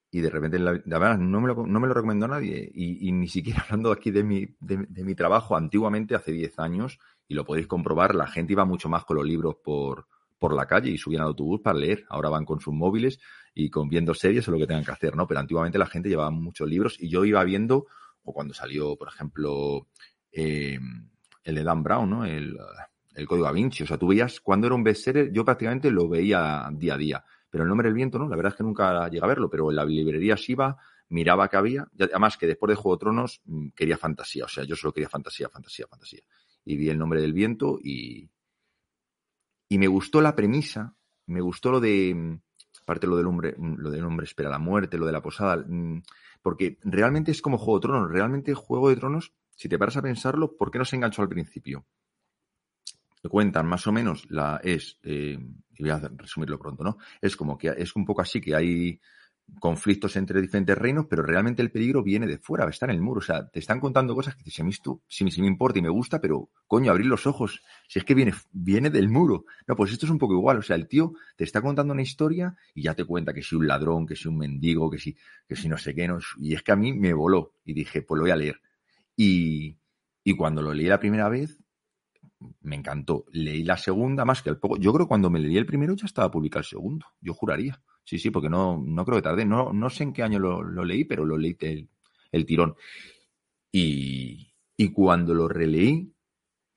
Y 0.09 0.21
de 0.21 0.31
repente, 0.31 0.57
la, 0.57 0.71
verdad, 0.83 1.19
no 1.19 1.41
me, 1.41 1.47
lo, 1.49 1.67
no 1.67 1.79
me 1.79 1.87
recomendó 1.87 2.27
nadie. 2.27 2.71
Y, 2.73 3.11
ni 3.11 3.27
siquiera 3.27 3.61
hablando 3.69 3.91
aquí 3.91 4.09
de 4.09 4.23
mi, 4.23 4.47
de, 4.59 4.77
de 4.89 5.03
mi 5.03 5.13
trabajo, 5.13 5.55
antiguamente, 5.55 6.15
hace 6.15 6.31
10 6.31 6.57
años, 6.57 6.97
y 7.27 7.35
lo 7.35 7.45
podéis 7.45 7.67
comprobar, 7.67 8.15
la 8.15 8.25
gente 8.25 8.53
iba 8.53 8.65
mucho 8.65 8.89
más 8.89 9.05
con 9.05 9.17
los 9.17 9.27
libros 9.27 9.57
por, 9.63 10.07
por 10.39 10.55
la 10.55 10.65
calle 10.65 10.89
y 10.89 10.97
subían 10.97 11.21
al 11.21 11.27
autobús 11.27 11.61
para 11.61 11.77
leer. 11.77 12.03
Ahora 12.09 12.29
van 12.29 12.45
con 12.45 12.59
sus 12.59 12.73
móviles 12.73 13.19
y 13.53 13.69
con 13.69 13.87
viendo 13.87 14.15
series 14.15 14.47
o 14.47 14.51
lo 14.51 14.57
que 14.57 14.65
tengan 14.65 14.83
que 14.83 14.91
hacer, 14.91 15.15
¿no? 15.15 15.27
Pero 15.27 15.39
antiguamente 15.39 15.77
la 15.77 15.85
gente 15.85 16.09
llevaba 16.09 16.31
muchos 16.31 16.67
libros 16.67 16.97
y 16.99 17.09
yo 17.09 17.23
iba 17.25 17.43
viendo, 17.43 17.85
o 18.23 18.33
cuando 18.33 18.53
salió, 18.53 18.95
por 18.95 19.07
ejemplo, 19.07 19.87
eh, 20.31 20.79
el 21.43 21.55
de 21.55 21.63
Dan 21.63 21.83
Brown, 21.83 22.09
¿no? 22.09 22.25
El, 22.25 22.57
el 23.15 23.27
Código 23.27 23.45
Da 23.45 23.51
Vinci. 23.51 23.83
O 23.83 23.87
sea, 23.87 23.97
tú 23.97 24.07
veías, 24.07 24.39
cuando 24.39 24.67
era 24.67 24.75
un 24.75 24.83
bestseller, 24.83 25.31
yo 25.31 25.43
prácticamente 25.45 25.91
lo 25.91 26.07
veía 26.07 26.67
día 26.71 26.95
a 26.95 26.97
día. 26.97 27.25
Pero 27.49 27.63
el 27.63 27.69
nombre 27.69 27.87
del 27.87 27.95
viento, 27.95 28.17
¿no? 28.17 28.27
La 28.27 28.35
verdad 28.35 28.53
es 28.53 28.57
que 28.57 28.63
nunca 28.63 29.07
llegué 29.09 29.23
a 29.23 29.27
verlo, 29.27 29.49
pero 29.49 29.69
en 29.69 29.75
la 29.75 29.85
librería 29.85 30.37
sí 30.37 30.53
iba, 30.53 30.77
miraba 31.09 31.47
que 31.47 31.57
había. 31.57 31.87
Además 31.99 32.37
que 32.37 32.47
después 32.47 32.69
de 32.69 32.75
Juego 32.75 32.95
de 32.95 32.99
Tronos 32.99 33.41
mm, 33.45 33.69
quería 33.75 33.97
fantasía. 33.97 34.45
O 34.45 34.47
sea, 34.47 34.63
yo 34.63 34.75
solo 34.75 34.93
quería 34.93 35.09
fantasía, 35.09 35.49
fantasía, 35.49 35.85
fantasía 35.87 36.23
y 36.65 36.77
vi 36.77 36.89
el 36.89 36.97
nombre 36.97 37.21
del 37.21 37.33
viento 37.33 37.79
y, 37.81 38.29
y 39.69 39.77
me 39.77 39.87
gustó 39.87 40.21
la 40.21 40.35
premisa, 40.35 40.95
me 41.25 41.41
gustó 41.41 41.71
lo 41.71 41.79
de, 41.79 42.39
aparte 42.81 43.07
lo 43.07 43.17
del 43.17 43.27
hombre, 43.27 43.55
lo 43.57 43.91
del 43.91 44.05
hombre 44.05 44.25
espera 44.25 44.49
la 44.49 44.59
muerte, 44.59 44.97
lo 44.97 45.05
de 45.05 45.11
la 45.11 45.21
posada, 45.21 45.57
mm, 45.57 46.01
porque 46.43 46.77
realmente 46.83 47.31
es 47.31 47.41
como 47.41 47.57
Juego 47.57 47.79
de 47.79 47.81
Tronos, 47.81 48.11
realmente 48.11 48.53
Juego 48.53 48.89
de 48.89 48.97
Tronos, 48.97 49.33
si 49.55 49.69
te 49.69 49.79
paras 49.79 49.97
a 49.97 50.01
pensarlo, 50.01 50.55
¿por 50.55 50.69
qué 50.69 50.77
no 50.77 50.85
se 50.85 50.97
enganchó 50.97 51.21
al 51.23 51.29
principio? 51.29 51.87
Te 53.21 53.29
cuentan 53.29 53.65
más 53.65 53.87
o 53.87 53.93
menos 53.93 54.29
la 54.29 54.59
es, 54.63 54.99
eh, 55.03 55.39
y 55.71 55.81
voy 55.81 55.89
a 55.89 55.99
resumirlo 55.99 56.59
pronto, 56.59 56.83
¿no? 56.83 56.97
Es 57.21 57.37
como 57.37 57.57
que 57.57 57.69
es 57.69 57.95
un 57.95 58.05
poco 58.05 58.21
así 58.21 58.41
que 58.41 58.53
hay 58.53 58.99
conflictos 59.59 60.15
entre 60.15 60.41
diferentes 60.41 60.77
reinos, 60.77 61.05
pero 61.09 61.23
realmente 61.23 61.61
el 61.61 61.71
peligro 61.71 62.03
viene 62.03 62.27
de 62.27 62.37
fuera, 62.37 62.67
está 62.69 62.85
en 62.85 62.91
el 62.91 63.01
muro. 63.01 63.19
O 63.19 63.21
sea, 63.21 63.47
te 63.49 63.59
están 63.59 63.79
contando 63.79 64.15
cosas 64.15 64.35
que 64.35 64.49
si 64.49 64.61
a 64.61 64.65
mí 64.65 64.71
esto, 64.71 65.01
si, 65.07 65.23
me 65.23 65.47
importa 65.47 65.79
y 65.79 65.81
me 65.81 65.89
gusta, 65.89 66.19
pero 66.19 66.49
coño, 66.67 66.91
abrir 66.91 67.07
los 67.07 67.27
ojos, 67.27 67.61
si 67.87 67.99
es 67.99 68.05
que 68.05 68.13
viene, 68.13 68.33
viene 68.51 68.89
del 68.89 69.09
muro. 69.09 69.45
No, 69.67 69.75
pues 69.75 69.91
esto 69.91 70.05
es 70.05 70.11
un 70.11 70.17
poco 70.17 70.33
igual. 70.33 70.57
O 70.57 70.61
sea, 70.61 70.75
el 70.75 70.87
tío 70.87 71.13
te 71.35 71.43
está 71.43 71.61
contando 71.61 71.93
una 71.93 72.01
historia 72.01 72.55
y 72.73 72.83
ya 72.83 72.93
te 72.93 73.05
cuenta 73.05 73.33
que 73.33 73.43
si 73.43 73.55
un 73.55 73.67
ladrón, 73.67 74.05
que 74.05 74.15
si 74.15 74.27
un 74.27 74.37
mendigo, 74.37 74.89
que 74.89 74.97
si, 74.97 75.15
que 75.47 75.55
si 75.55 75.67
no 75.67 75.77
sé 75.77 75.93
qué. 75.93 76.07
No, 76.07 76.19
y 76.39 76.53
es 76.53 76.63
que 76.63 76.71
a 76.71 76.75
mí 76.75 76.93
me 76.93 77.13
voló 77.13 77.53
y 77.63 77.73
dije, 77.73 78.01
pues 78.01 78.17
lo 78.17 78.23
voy 78.23 78.31
a 78.31 78.35
leer. 78.35 78.59
Y, 79.15 79.77
y 80.23 80.35
cuando 80.35 80.61
lo 80.61 80.73
leí 80.73 80.87
la 80.87 80.99
primera 80.99 81.29
vez, 81.29 81.59
me 82.61 82.75
encantó. 82.75 83.25
Leí 83.31 83.63
la 83.63 83.77
segunda, 83.77 84.25
más 84.25 84.41
que 84.41 84.49
el 84.49 84.57
poco. 84.57 84.77
Yo 84.77 84.91
creo 84.93 85.05
que 85.05 85.09
cuando 85.09 85.29
me 85.29 85.39
leí 85.39 85.57
el 85.57 85.65
primero 85.65 85.95
ya 85.95 86.05
estaba 86.05 86.31
publicado 86.31 86.61
el 86.61 86.65
segundo. 86.65 87.05
Yo 87.21 87.33
juraría. 87.33 87.81
Sí, 88.05 88.19
sí, 88.19 88.31
porque 88.31 88.49
no, 88.49 88.81
no 88.85 89.05
creo 89.05 89.17
que 89.17 89.23
tarde. 89.23 89.45
No, 89.45 89.71
no 89.73 89.89
sé 89.89 90.03
en 90.03 90.13
qué 90.13 90.23
año 90.23 90.39
lo, 90.39 90.83
leí, 90.83 91.05
pero 91.05 91.25
lo 91.25 91.37
leí 91.37 91.55
el, 91.61 91.89
el 92.31 92.45
tirón. 92.45 92.75
Y, 93.71 94.53
y, 94.77 94.89
cuando 94.91 95.33
lo 95.33 95.47
releí, 95.47 96.13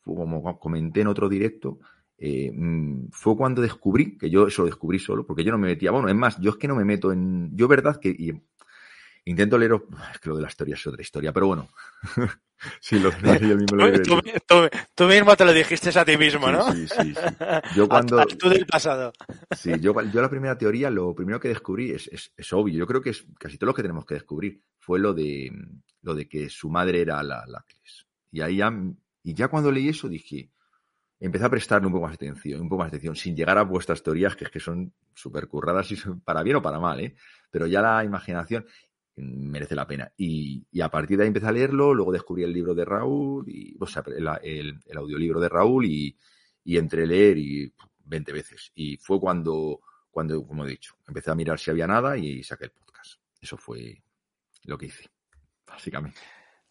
como 0.03 0.59
comenté 0.59 1.03
en 1.03 1.09
otro 1.09 1.29
directo, 1.29 1.79
eh, 2.19 2.51
mm, 2.55 3.09
fue 3.11 3.37
cuando 3.37 3.61
descubrí, 3.61 4.17
que 4.17 4.31
yo 4.31 4.47
eso 4.47 4.63
lo 4.63 4.67
descubrí 4.67 4.99
solo, 4.99 5.27
porque 5.27 5.45
yo 5.45 5.53
no 5.53 5.59
me 5.59 5.69
metía, 5.69 5.91
bueno, 5.91 6.09
es 6.09 6.15
más, 6.15 6.41
yo 6.41 6.51
es 6.51 6.57
que 6.57 6.69
no 6.69 6.77
me 6.77 6.85
meto 6.85 7.13
en, 7.13 7.55
yo 7.55 7.69
verdad 7.69 7.99
que, 8.01 8.41
Intento 9.29 9.59
leer, 9.59 9.73
es 10.13 10.21
que 10.21 10.29
lo 10.29 10.37
de 10.37 10.43
la 10.43 10.49
historia 10.49 10.77
es 10.77 10.87
otra 10.87 11.03
historia, 11.03 11.33
pero 11.33 11.49
bueno. 11.49 11.69
sí, 12.81 13.01
lo 13.01 13.11
yo 13.11 13.57
mismo 13.57 13.77
lo 13.77 14.03
tú, 14.03 14.21
tú, 14.47 14.69
tú, 14.95 15.05
mismo 15.07 15.37
te 15.37 15.45
lo 15.45 15.53
dijiste 15.53 15.91
a 15.99 16.05
ti 16.05 16.17
mismo, 16.17 16.49
¿no? 16.49 16.73
Sí, 16.73 16.87
sí, 16.87 17.13
sí. 17.13 17.21
Yo 17.75 17.89
cuando... 17.89 18.25
tú 18.25 18.49
del 18.49 18.65
pasado. 18.67 19.13
Sí, 19.51 19.73
yo, 19.81 20.01
yo 20.01 20.23
la 20.23 20.31
primera 20.31 20.57
teoría, 20.57 20.91
lo 20.91 21.13
primero 21.13 21.41
que 21.41 21.49
descubrí 21.49 21.91
es, 21.91 22.07
es, 22.07 22.33
es, 22.37 22.53
obvio. 22.53 22.79
Yo 22.79 22.87
creo 22.87 23.03
que 23.03 23.11
es 23.11 23.27
casi 23.37 23.59
todo 23.59 23.67
lo 23.67 23.75
que 23.75 23.83
tenemos 23.83 24.07
que 24.07 24.15
descubrir. 24.15 24.63
Fue 24.79 25.01
lo 25.01 25.13
de, 25.13 25.51
lo 26.03 26.15
de 26.15 26.29
que 26.29 26.49
su 26.49 26.71
madre 26.71 27.01
era 27.01 27.21
la, 27.25 27.45
la 27.49 27.65
Y 28.31 28.43
ahí 28.43 28.59
ya, 28.59 28.73
y 29.25 29.35
ya 29.35 29.49
cuando 29.49 29.73
leí 29.73 29.89
eso 29.89 30.09
dije, 30.09 30.51
empecé 31.19 31.45
a 31.47 31.51
prestarle 31.51 31.89
un 31.89 31.95
poco 31.95 32.07
más 32.07 32.17
de 32.17 32.27
atención, 32.29 32.61
un 32.61 32.69
poco 32.69 32.83
más 32.83 32.93
de 32.93 32.99
atención, 32.99 33.17
sin 33.17 33.35
llegar 33.35 33.59
a 33.59 33.63
vuestras 33.63 34.05
teorías, 34.05 34.37
que 34.37 34.45
es 34.45 34.51
que 34.51 34.61
son 34.61 34.93
súper 35.15 35.49
curradas 35.49 35.91
y 35.91 35.97
son 35.97 36.21
para 36.21 36.45
bien 36.45 36.57
o 36.57 36.63
para 36.63 36.79
mal, 36.79 37.01
¿eh? 37.01 37.17
Pero 37.51 37.67
ya 37.67 37.81
la 37.81 38.05
imaginación 38.05 38.67
merece 39.17 39.75
la 39.75 39.87
pena. 39.87 40.13
Y, 40.17 40.67
y, 40.71 40.81
a 40.81 40.91
partir 40.91 41.17
de 41.17 41.25
ahí 41.25 41.29
empecé 41.29 41.47
a 41.47 41.53
leerlo, 41.53 41.95
luego 41.95 42.13
descubrí 42.13 42.43
el 42.43 42.53
libro 42.53 42.75
de 42.75 42.85
Raúl, 42.85 43.49
y, 43.49 43.77
o 43.81 43.87
sea, 43.87 44.03
el, 44.07 44.29
el, 44.43 44.81
el 44.85 44.97
audiolibro 44.97 45.41
de 45.41 45.49
Raúl 45.49 45.87
y, 45.87 46.17
y 46.65 46.77
entre 46.79 47.07
leer 47.07 47.39
y 47.39 47.73
20 48.05 48.33
veces. 48.33 48.73
Y 48.75 48.97
fue 48.97 49.21
cuando, 49.21 49.81
cuando, 50.11 50.47
como 50.47 50.67
he 50.67 50.71
dicho, 50.71 50.97
empecé 51.07 51.31
a 51.31 51.35
mirar 51.35 51.59
si 51.59 51.71
había 51.71 51.87
nada 51.87 52.17
y 52.17 52.43
saqué 52.43 52.65
el 52.65 52.71
podcast. 52.73 53.21
Eso 53.41 53.57
fue 53.57 54.03
lo 54.65 54.77
que 54.77 54.87
hice, 54.87 55.09
básicamente. 55.67 56.21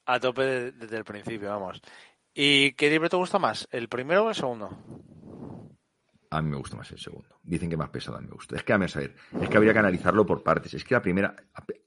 A 0.06 0.20
tope 0.20 0.72
desde 0.72 0.98
el 0.98 1.04
principio, 1.04 1.50
vamos. 1.50 1.82
¿Y 2.34 2.74
qué 2.74 2.90
libro 2.90 3.10
te 3.10 3.16
gusta 3.16 3.40
más? 3.40 3.68
¿El 3.72 3.88
primero 3.88 4.26
o 4.26 4.30
el 4.30 4.36
segundo? 4.36 4.70
A 6.36 6.42
mí 6.42 6.50
me 6.50 6.58
gusta 6.58 6.76
más 6.76 6.92
el 6.92 7.00
segundo. 7.00 7.30
Dicen 7.44 7.70
que 7.70 7.78
más 7.78 7.90
pesado 7.90 8.18
a 8.18 8.22
mí 8.22 8.28
me 8.28 8.34
gusta. 8.34 8.58
Es 8.58 8.64
que, 8.64 8.74
a 8.74 8.78
ver, 8.78 9.16
es 9.42 9.50
que 9.50 9.58
habría 9.58 9.72
que 9.72 9.80
analizarlo 9.80 10.26
por 10.26 10.44
partes. 10.44 10.74
Es 10.74 10.84
que 10.84 10.94
la 10.94 11.02
primera, 11.02 11.36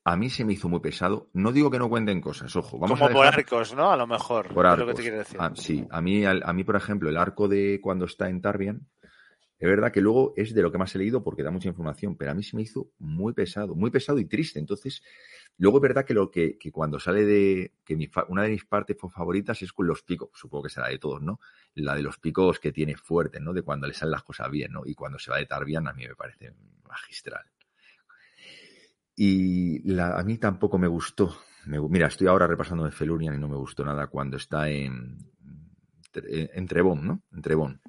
a, 0.05 0.17
mí 0.17 0.31
se 0.31 0.45
me 0.45 0.55
hizo 0.55 0.69
muy 0.69 0.81
pesado. 0.81 1.29
No 1.35 1.53
digo 1.53 1.71
que 1.71 1.79
no 1.79 1.89
cuenten 1.89 2.21
cosas, 2.21 2.55
ojo. 2.57 2.79
Vamos 2.79 2.99
Como 2.99 3.11
a 3.11 3.13
por 3.13 3.27
arcos, 3.27 3.75
¿no? 3.75 3.91
A 3.91 3.97
lo 3.97 4.07
mejor. 4.07 4.53
Por 4.55 4.67
arcos. 4.67 4.81
Es 4.81 4.87
lo 4.87 4.93
que 4.93 4.97
te 4.97 5.03
quiero 5.03 5.19
decir. 5.19 5.39
Ah, 5.39 5.53
sí, 5.55 5.87
a 5.91 6.01
mí, 6.01 6.25
a, 6.25 6.31
a, 6.43 6.53
mí, 6.53 6.65
por 6.65 6.77
ejemplo, 6.77 7.11
el 7.11 7.19
arco 7.19 7.47
de 7.47 7.79
cuando 7.83 8.07
está 8.07 8.31
en 8.31 8.41
Tarbian, 8.41 8.87
es 9.59 9.69
verdad 9.69 9.91
que 9.91 10.01
luego 10.01 10.35
es 10.37 10.55
de 10.55 10.63
lo 10.63 10.71
que 10.71 10.79
más 10.79 10.95
he 10.95 10.99
leído 10.99 11.25
porque 11.25 11.43
da 11.43 11.51
mucha 11.51 11.69
información, 11.69 12.17
pero 12.17 12.31
a 12.31 12.35
mí 12.35 12.45
se 12.45 12.55
me 12.55 12.63
hizo 12.63 12.93
muy 12.99 13.33
pesado, 13.33 13.75
muy 13.75 13.91
pesado 13.91 14.21
y 14.21 14.25
triste. 14.25 14.61
Entonces, 14.61 15.03
luego 15.57 15.79
es 15.79 15.83
verdad 15.83 16.05
que 16.05 16.15
lo 16.15 16.31
que, 16.31 16.57
cuando 16.73 17.01
sale 17.01 17.25
de, 17.25 17.75
que 17.85 17.99
una 18.29 18.45
de 18.45 18.51
mis 18.51 18.65
partes 18.65 18.97
favoritas 19.13 19.61
es 19.63 19.73
con 19.73 19.89
los 19.89 20.05
picos, 20.05 20.31
supongo 20.33 20.65
que 20.65 20.71
será 20.71 20.87
de 20.87 20.99
todos, 20.99 21.21
¿no? 21.23 21.41
La 21.75 21.97
de 21.97 22.03
los 22.03 22.19
picos 22.19 22.61
que 22.61 22.71
tiene 22.71 22.95
fuerte, 22.95 23.41
¿no? 23.41 23.53
De 23.53 23.63
cuando 23.63 23.89
le 23.89 23.95
salen 23.95 24.13
las 24.13 24.23
cosas 24.23 24.49
bien, 24.49 24.73
¿no? 24.73 24.83
Y 24.87 24.95
cuando 24.95 25.19
se 25.19 25.33
va 25.33 25.39
de 25.39 25.47
Tarbian 25.47 25.89
a 25.89 25.93
mí 25.93 26.07
me 26.07 26.15
parece 26.15 26.55
magistral. 26.89 27.45
Y 29.17 29.91
la, 29.93 30.21
a 30.21 30.23
mí 30.23 30.39
tampoco 30.39 30.79
me 30.79 30.87
gustó. 30.87 31.37
Mira, 31.67 32.07
estoy 32.07 32.29
ahora 32.29 32.47
repasando 32.47 32.85
de 32.85 32.93
Felurian 32.93 33.35
y 33.35 33.39
no 33.39 33.49
me 33.49 33.57
gustó 33.57 33.85
nada 33.85 34.07
cuando 34.07 34.37
está 34.37 34.71
en, 34.71 35.19
en 36.15 36.67
Trebón, 36.69 37.05
¿no? 37.05 37.23
En 37.33 37.43
Trebón 37.43 37.83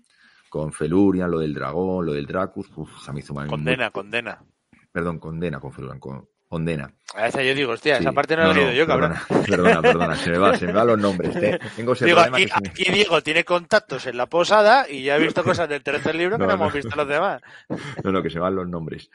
con 0.50 0.74
Felurian, 0.74 1.30
lo 1.30 1.40
del 1.40 1.54
dragón, 1.54 2.06
lo 2.06 2.14
del 2.14 2.26
Dracus, 2.26 2.70
uf, 2.76 2.90
se 3.04 3.14
me 3.14 3.20
hizo 3.20 3.34
mal. 3.34 3.48
Condena, 3.48 3.86
muy... 3.86 3.92
condena. 3.92 4.44
Perdón, 4.92 5.20
condena 5.20 5.60
con 5.60 5.72
Felurian, 5.72 6.00
con, 6.00 6.28
condena. 6.50 6.92
A 7.16 7.28
esa 7.28 7.44
yo 7.44 7.54
digo, 7.54 7.72
hostia, 7.72 7.98
sí. 7.98 8.02
esa 8.02 8.12
parte 8.12 8.36
no, 8.36 8.44
no 8.44 8.48
la 8.48 8.54
he 8.54 8.56
leído 8.56 8.74
yo, 8.74 8.88
cabrón. 8.88 9.14
Perdona, 9.48 9.82
perdona, 9.82 10.16
se 10.16 10.32
me 10.32 10.38
va, 10.40 10.58
se 10.58 10.66
me 10.66 10.74
van 10.74 10.88
los 10.88 11.00
nombres. 11.00 11.36
¿eh? 11.36 11.60
Tengo 11.76 11.94
ese 11.94 12.06
digo, 12.06 12.20
aquí, 12.20 12.48
que 12.74 12.90
me... 12.90 12.96
Diego 12.96 13.22
tiene 13.22 13.46
contactos 13.46 14.08
en 14.08 14.18
la 14.18 14.26
posada 14.26 14.90
y 14.90 15.04
ya 15.04 15.16
he 15.16 15.20
visto 15.22 15.44
cosas 15.46 15.70
del 15.70 15.84
tercer 15.84 16.16
libro 16.16 16.38
que 16.38 16.46
no, 16.46 16.52
hemos 16.52 16.74
visto 16.74 16.96
los 16.96 17.08
demás. 17.08 17.42
No, 18.04 18.12
no, 18.12 18.24
que 18.24 18.32
se 18.32 18.40
van 18.40 18.56
los 18.56 18.68
nombres. 18.68 19.10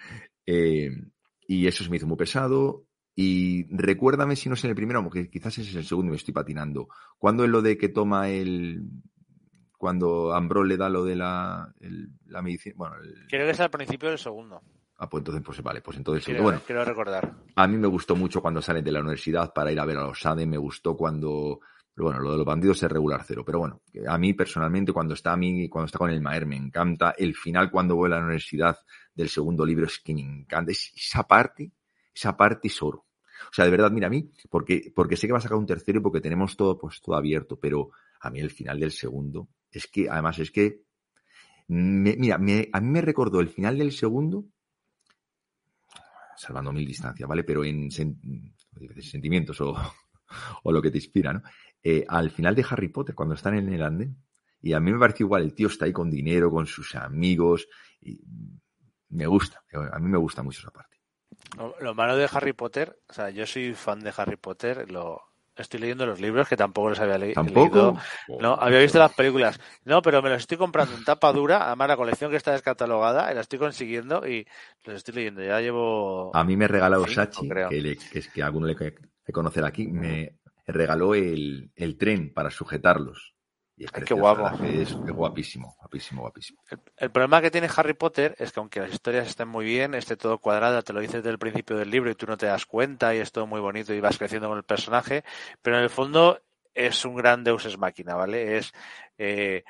Eh, 0.47 0.91
y 1.47 1.67
eso 1.67 1.83
se 1.83 1.91
me 1.91 1.97
hizo 1.97 2.07
muy 2.07 2.17
pesado. 2.17 2.87
Y 3.17 3.67
recuérdame 3.75 4.37
si 4.37 4.49
no 4.49 4.55
es 4.55 4.65
en 4.65 4.71
el 4.71 4.77
primero, 4.77 5.03
porque 5.03 5.29
quizás 5.29 5.59
es 5.59 5.75
el 5.75 5.85
segundo 5.85 6.09
y 6.09 6.11
me 6.13 6.17
estoy 6.17 6.35
patinando. 6.35 6.89
¿Cuándo 7.19 7.45
es 7.45 7.51
lo 7.51 7.63
de 7.63 7.79
que 7.79 7.89
toma 7.89 8.29
el, 8.29 8.83
cuando 9.79 10.33
Ambrose 10.33 10.69
le 10.69 10.77
da 10.77 10.89
lo 10.89 11.05
de 11.05 11.17
la, 11.17 11.73
el, 11.81 12.09
la 12.27 12.43
medicina. 12.43 12.75
Bueno, 12.77 12.97
el... 13.03 13.27
Creo 13.29 13.47
que 13.47 13.51
es 13.53 13.61
al 13.61 13.71
principio 13.71 14.09
del 14.09 14.19
segundo. 14.19 14.63
Ah, 14.97 15.09
pues 15.09 15.23
entonces, 15.23 15.43
pues 15.45 15.63
vale, 15.63 15.81
pues 15.83 15.97
entonces 15.97 16.25
quiero, 16.25 16.45
bueno, 16.45 16.61
quiero 16.65 16.85
recordar. 16.85 17.35
A 17.57 17.67
mí 17.67 17.77
me 17.77 17.89
gustó 17.89 18.15
mucho 18.15 18.41
cuando 18.41 18.63
salen 18.63 18.85
de 18.85 18.93
la 18.93 19.01
universidad 19.01 19.53
para 19.53 19.73
ir 19.73 19.81
a 19.81 19.85
ver 19.85 19.99
a 19.99 20.05
los 20.05 20.21
SADE, 20.21 20.47
me 20.47 20.57
gustó 20.57 20.97
cuando. 20.97 21.61
Bueno, 21.97 22.19
lo 22.19 22.33
de 22.33 22.39
los 22.39 22.47
bandidos 22.47 22.83
es 22.83 22.91
regular 22.91 23.23
cero. 23.25 23.45
Pero 23.45 23.61
bueno, 23.61 23.83
a 24.09 24.19
mí 24.19 24.35
personalmente, 24.35 24.93
cuando 24.93 25.15
está 25.15 25.33
a 25.33 25.37
mí, 25.37 25.69
cuando 25.69 25.87
está 25.87 25.99
con 25.99 26.11
el 26.11 26.21
Maer, 26.21 26.47
me 26.47 26.57
encanta. 26.57 27.15
El 27.17 27.35
final, 27.35 27.71
cuando 27.71 27.97
voy 27.97 28.07
a 28.07 28.17
la 28.17 28.21
universidad 28.21 28.79
del 29.15 29.29
segundo 29.29 29.65
libro, 29.65 29.87
es 29.87 30.01
que 30.01 30.15
me 30.15 30.23
encanta. 30.23 30.73
Es 30.73 30.93
esa 30.97 31.25
parte, 31.25 31.73
esa 32.15 32.37
parte 32.37 32.69
es 32.69 32.83
oro. 32.83 33.07
O 33.47 33.53
sea, 33.53 33.65
de 33.65 33.71
verdad, 33.71 33.91
mira, 33.91 34.07
a 34.07 34.11
mí, 34.11 34.31
porque, 34.49 34.93
porque 34.95 35.17
sé 35.17 35.27
que 35.27 35.33
va 35.33 35.39
a 35.39 35.43
sacar 35.43 35.59
un 35.59 35.67
tercero 35.67 35.99
y 35.99 36.03
porque 36.03 36.21
tenemos 36.21 36.57
todo, 36.57 36.79
pues, 36.79 37.01
todo 37.01 37.17
abierto, 37.17 37.59
pero 37.61 37.91
a 38.25 38.31
mí 38.31 38.41
el 38.41 38.51
final 38.51 38.81
del 38.81 38.91
segundo, 38.91 39.49
es 39.71 39.87
que, 39.87 40.09
además, 40.09 40.39
es 40.39 40.51
que, 40.51 40.83
mira, 41.69 42.37
a 42.37 42.39
mí 42.39 42.91
me 42.91 43.01
recordó 43.01 43.41
el 43.41 43.49
final 43.49 43.77
del 43.77 43.93
segundo, 43.93 44.47
salvando 46.37 46.73
mil 46.73 46.87
distancias, 46.87 47.29
¿vale? 47.29 47.45
Pero 47.45 47.65
en 47.65 47.91
sen, 47.91 48.19
sentimientos 49.01 49.61
o, 49.61 49.75
o, 50.63 50.73
lo 50.73 50.81
que 50.81 50.91
te 50.91 50.99
inspira, 50.99 51.33
¿no? 51.33 51.43
Eh, 51.83 52.05
al 52.09 52.31
final 52.31 52.55
de 52.55 52.65
Harry 52.69 52.89
Potter, 52.89 53.15
cuando 53.15 53.35
están 53.35 53.57
en 53.57 53.73
el 53.73 53.83
andén, 53.83 54.17
y 54.63 54.73
a 54.73 54.81
mí 54.81 54.91
me 54.91 54.99
parece 54.99 55.25
igual, 55.25 55.43
el 55.43 55.55
tío 55.55 55.69
está 55.69 55.85
ahí 55.85 55.93
con 55.93 56.11
dinero, 56.11 56.51
con 56.51 56.67
sus 56.67 56.95
amigos, 56.95 57.69
y 58.01 58.19
me 59.11 59.27
gusta, 59.27 59.63
a 59.93 59.99
mí 59.99 60.09
me 60.09 60.19
gusta 60.19 60.43
mucho 60.43 60.61
esa 60.61 60.71
parte. 60.71 60.99
Lo 61.81 61.95
malo 61.95 62.17
de 62.17 62.29
Harry 62.33 62.55
Potter, 62.55 62.99
o 63.07 63.13
sea, 63.13 63.29
yo 63.29 63.45
soy 63.45 63.75
fan 63.75 64.01
de 64.01 64.15
Harry 64.17 64.37
Potter, 64.37 64.91
lo, 64.91 65.21
Estoy 65.57 65.81
leyendo 65.81 66.05
los 66.05 66.21
libros 66.21 66.49
que 66.49 66.57
tampoco 66.57 66.91
los 66.91 67.01
había 67.01 67.17
le 67.17 67.33
¿Tampoco? 67.33 67.97
leído. 68.29 68.41
No, 68.41 68.55
había 68.55 68.81
visto 68.81 68.99
las 68.99 69.15
películas. 69.15 69.61
No, 69.85 70.03
pero 70.03 70.21
me 70.21 70.31
los 70.31 70.39
estoy 70.39 70.59
comprando 70.59 70.97
en 70.97 71.05
tapa 71.05 71.33
dura. 71.33 71.67
Además, 71.67 71.89
la 71.89 71.97
colección 71.97 72.31
que 72.31 72.37
está 72.37 72.53
descatalogada, 72.53 73.33
la 73.33 73.41
estoy 73.41 73.61
consiguiendo 73.61 74.27
y 74.27 74.47
los 74.85 74.97
estoy 74.97 75.15
leyendo. 75.15 75.43
Ya 75.45 75.61
llevo. 75.61 76.35
A 76.35 76.43
mí 76.43 76.57
me 76.57 76.67
regaló 76.67 77.07
Sachi, 77.07 77.49
que, 77.49 77.81
le, 77.81 77.97
que, 77.97 78.19
es 78.19 78.29
que 78.29 78.43
alguno 78.43 78.67
le 78.67 78.75
que 78.75 78.95
conocer 79.33 79.65
aquí, 79.65 79.87
me 79.87 80.39
regaló 80.67 81.15
el, 81.15 81.71
el 81.77 81.97
tren 81.97 82.33
para 82.33 82.51
sujetarlos. 82.51 83.34
Y 83.77 83.85
es 83.85 83.91
Ay, 83.93 84.05
qué 84.05 84.15
guapo. 84.15 84.49
Es, 84.65 84.91
es, 84.91 84.95
guapísimo, 84.95 85.77
guapísimo, 85.81 86.23
guapísimo. 86.23 86.63
El, 86.71 86.81
el, 86.97 87.11
problema 87.11 87.41
que 87.41 87.51
tiene 87.51 87.69
Harry 87.75 87.95
Potter 87.95 88.37
es 88.39 88.53
que 88.53 88.61
aunque 88.61 88.81
las 88.81 88.93
historias 88.93 89.27
estén 89.27 89.49
muy 89.49 89.65
bien, 89.65 89.95
esté 89.95 90.17
todo 90.17 90.39
cuadrado, 90.39 90.83
te 90.83 90.93
lo 90.93 91.01
dices 91.01 91.17
desde 91.17 91.31
el 91.31 91.39
principio 91.39 91.77
del 91.77 91.91
libro 91.91 92.11
y 92.11 92.15
tú 92.15 92.27
no 92.27 92.37
te 92.37 92.47
das 92.47 92.67
cuenta 92.67 93.15
y 93.15 93.19
es 93.19 93.33
todo 93.33 93.47
muy 93.47 93.61
bonito 93.61 93.93
y 93.93 94.01
vas 94.01 94.17
creciendo 94.17 94.49
con 94.49 94.59
el 94.59 94.65
personaje, 94.65 95.25
pero 95.61 95.77
en 95.77 95.83
el 95.83 95.91
fondo 95.91 96.41
es 96.75 97.05
un 97.05 97.17
gran 97.17 97.45
Deus 97.45 97.65
es 97.67 97.79
máquina, 97.79 98.15
¿vale? 98.15 98.59
Es 98.59 98.73
eh, 99.19 99.65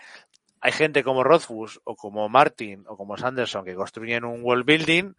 hay 0.60 0.72
gente 0.72 1.04
como 1.04 1.22
Rothfuss 1.22 1.80
o 1.84 1.94
como 1.94 2.28
Martin 2.28 2.84
o 2.88 2.96
como 2.96 3.16
Sanderson 3.16 3.64
que 3.64 3.74
construyen 3.74 4.24
un 4.24 4.42
world 4.42 4.64
building 4.64 5.14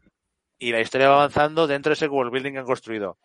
y 0.58 0.72
la 0.72 0.82
historia 0.82 1.10
va 1.10 1.16
avanzando 1.16 1.68
dentro 1.68 1.92
de 1.92 1.94
ese 1.94 2.08
world 2.08 2.32
building 2.32 2.54
que 2.54 2.60
han 2.60 2.66
construido. 2.66 3.18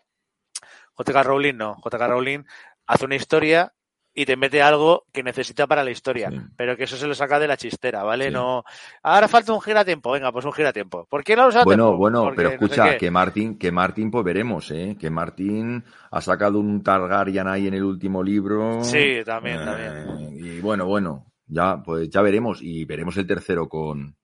JK 0.98 1.22
Rowling 1.22 1.56
no, 1.56 1.76
JK 1.82 2.00
Rowling 2.02 2.44
hace 2.86 3.04
una 3.06 3.16
historia 3.16 3.72
y 4.12 4.26
te 4.26 4.36
mete 4.36 4.60
algo 4.60 5.04
que 5.12 5.22
necesita 5.22 5.66
para 5.66 5.84
la 5.84 5.90
historia, 5.90 6.30
sí. 6.30 6.40
pero 6.56 6.76
que 6.76 6.84
eso 6.84 6.96
se 6.96 7.06
lo 7.06 7.14
saca 7.14 7.38
de 7.38 7.46
la 7.46 7.56
chistera, 7.56 8.02
¿vale? 8.02 8.26
Sí. 8.26 8.32
No, 8.32 8.64
ahora 9.02 9.28
falta 9.28 9.52
un 9.52 9.60
giratiempo, 9.60 10.10
venga, 10.10 10.32
pues 10.32 10.44
un 10.44 10.52
giratiempo. 10.52 11.06
¿Por 11.08 11.22
qué 11.22 11.36
no 11.36 11.48
lo 11.48 11.64
Bueno, 11.64 11.84
tiempo? 11.84 11.96
bueno, 11.96 12.22
Porque 12.24 12.36
pero 12.36 12.48
escucha, 12.50 12.84
no 12.86 12.92
sé 12.92 12.98
que 12.98 13.10
Martín, 13.10 13.58
que 13.58 13.70
Martín, 13.70 14.10
pues 14.10 14.24
veremos, 14.24 14.70
¿eh? 14.72 14.96
Que 14.98 15.10
Martín 15.10 15.84
ha 16.10 16.20
sacado 16.20 16.58
un 16.58 16.82
Targaryen 16.82 17.46
ahí 17.46 17.68
en 17.68 17.74
el 17.74 17.84
último 17.84 18.22
libro. 18.22 18.82
Sí, 18.82 19.20
también, 19.24 19.60
eh, 19.60 19.64
también. 19.64 20.28
Y 20.32 20.60
bueno, 20.60 20.86
bueno, 20.86 21.32
ya, 21.46 21.80
pues 21.82 22.10
ya 22.10 22.20
veremos, 22.22 22.60
y 22.62 22.84
veremos 22.84 23.16
el 23.16 23.26
tercero 23.26 23.68
con, 23.68 24.16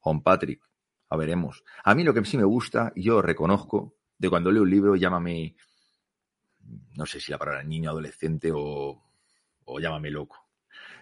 con 0.00 0.22
Patrick. 0.22 0.62
A 1.08 1.16
veremos. 1.16 1.62
A 1.84 1.94
mí 1.94 2.04
lo 2.04 2.14
que 2.14 2.24
sí 2.24 2.38
me 2.38 2.44
gusta, 2.44 2.92
yo 2.96 3.20
reconozco, 3.22 3.94
de 4.18 4.30
cuando 4.30 4.50
leo 4.50 4.62
un 4.62 4.70
libro, 4.70 4.96
llámame, 4.96 5.54
no 6.96 7.06
sé 7.06 7.20
si 7.20 7.30
la 7.30 7.38
palabra 7.38 7.62
niño, 7.62 7.90
adolescente 7.90 8.50
o 8.52 9.02
o 9.64 9.80
llámame 9.80 10.10
loco. 10.10 10.48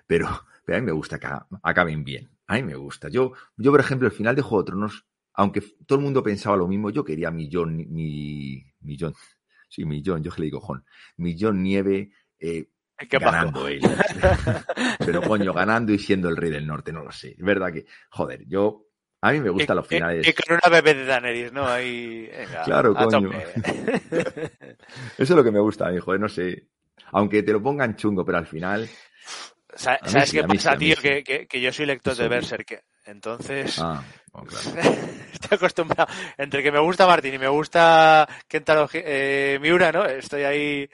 Pero, 0.06 0.28
pero 0.64 0.78
a 0.78 0.80
mí 0.80 0.86
me 0.86 0.92
gusta 0.92 1.18
que 1.18 1.28
acaben 1.62 2.04
bien. 2.04 2.30
A 2.46 2.54
mí 2.54 2.64
me 2.64 2.74
gusta. 2.74 3.08
Yo, 3.08 3.32
yo 3.56 3.70
por 3.70 3.78
ejemplo, 3.78 4.08
el 4.08 4.12
final 4.12 4.34
de 4.34 4.42
Juego 4.42 4.64
de 4.64 4.66
Tronos, 4.66 5.06
aunque 5.34 5.62
todo 5.86 5.98
el 5.98 6.04
mundo 6.04 6.22
pensaba 6.22 6.56
lo 6.56 6.66
mismo, 6.66 6.90
yo 6.90 7.04
quería 7.04 7.30
millón, 7.30 7.76
mi, 7.76 8.64
millón, 8.80 9.14
sí, 9.68 9.84
millón, 9.84 10.22
yo 10.24 10.32
que 10.32 10.40
le 10.40 10.46
digo 10.46 10.60
Jon, 10.60 10.84
millón 11.16 11.62
nieve, 11.62 12.10
eh, 12.40 12.70
ganando 13.08 13.68
él. 13.68 13.80
pero 14.98 15.22
coño, 15.22 15.52
ganando 15.52 15.92
y 15.92 15.98
siendo 15.98 16.28
el 16.28 16.36
rey 16.36 16.50
del 16.50 16.66
norte, 16.66 16.92
no 16.92 17.04
lo 17.04 17.12
sé. 17.12 17.36
Es 17.38 17.44
verdad 17.44 17.72
que, 17.72 17.86
joder, 18.10 18.44
yo, 18.48 18.88
a 19.20 19.30
mí 19.30 19.40
me 19.40 19.50
gustan 19.50 19.76
los 19.76 19.86
finales. 19.86 20.26
Y 20.26 20.32
con 20.32 20.58
una 20.58 20.74
bebé 20.74 20.94
de 20.94 21.04
Daenerys, 21.04 21.52
¿no? 21.52 21.68
Ahí, 21.68 22.28
venga, 22.36 22.64
claro, 22.64 22.94
coño. 22.94 23.30
Eso 25.16 25.22
es 25.22 25.30
lo 25.30 25.44
que 25.44 25.52
me 25.52 25.60
gusta 25.60 25.86
a 25.86 25.92
mí, 25.92 26.00
joder, 26.00 26.20
no 26.20 26.28
sé 26.28 26.68
aunque 27.12 27.42
te 27.42 27.52
lo 27.52 27.62
pongan 27.62 27.96
chungo, 27.96 28.24
pero 28.24 28.38
al 28.38 28.46
final. 28.46 28.88
¿Sabes 29.74 30.32
qué 30.32 30.42
pasa, 30.42 30.76
tío? 30.76 30.96
Que, 31.00 31.22
que, 31.22 31.46
que, 31.46 31.60
yo 31.60 31.72
soy 31.72 31.86
lector 31.86 32.14
de 32.16 32.28
Berserk. 32.28 32.82
Entonces, 33.06 33.78
Ah, 33.80 34.02
oh, 34.32 34.42
claro. 34.42 34.90
estoy 35.32 35.56
acostumbrado. 35.56 36.06
Entre 36.36 36.62
que 36.62 36.70
me 36.72 36.80
gusta 36.80 37.06
Martín 37.06 37.34
y 37.34 37.38
me 37.38 37.48
gusta 37.48 38.28
Kentaro 38.46 38.88
eh, 38.92 39.58
Miura, 39.60 39.90
¿no? 39.90 40.04
Estoy 40.04 40.42
ahí, 40.42 40.88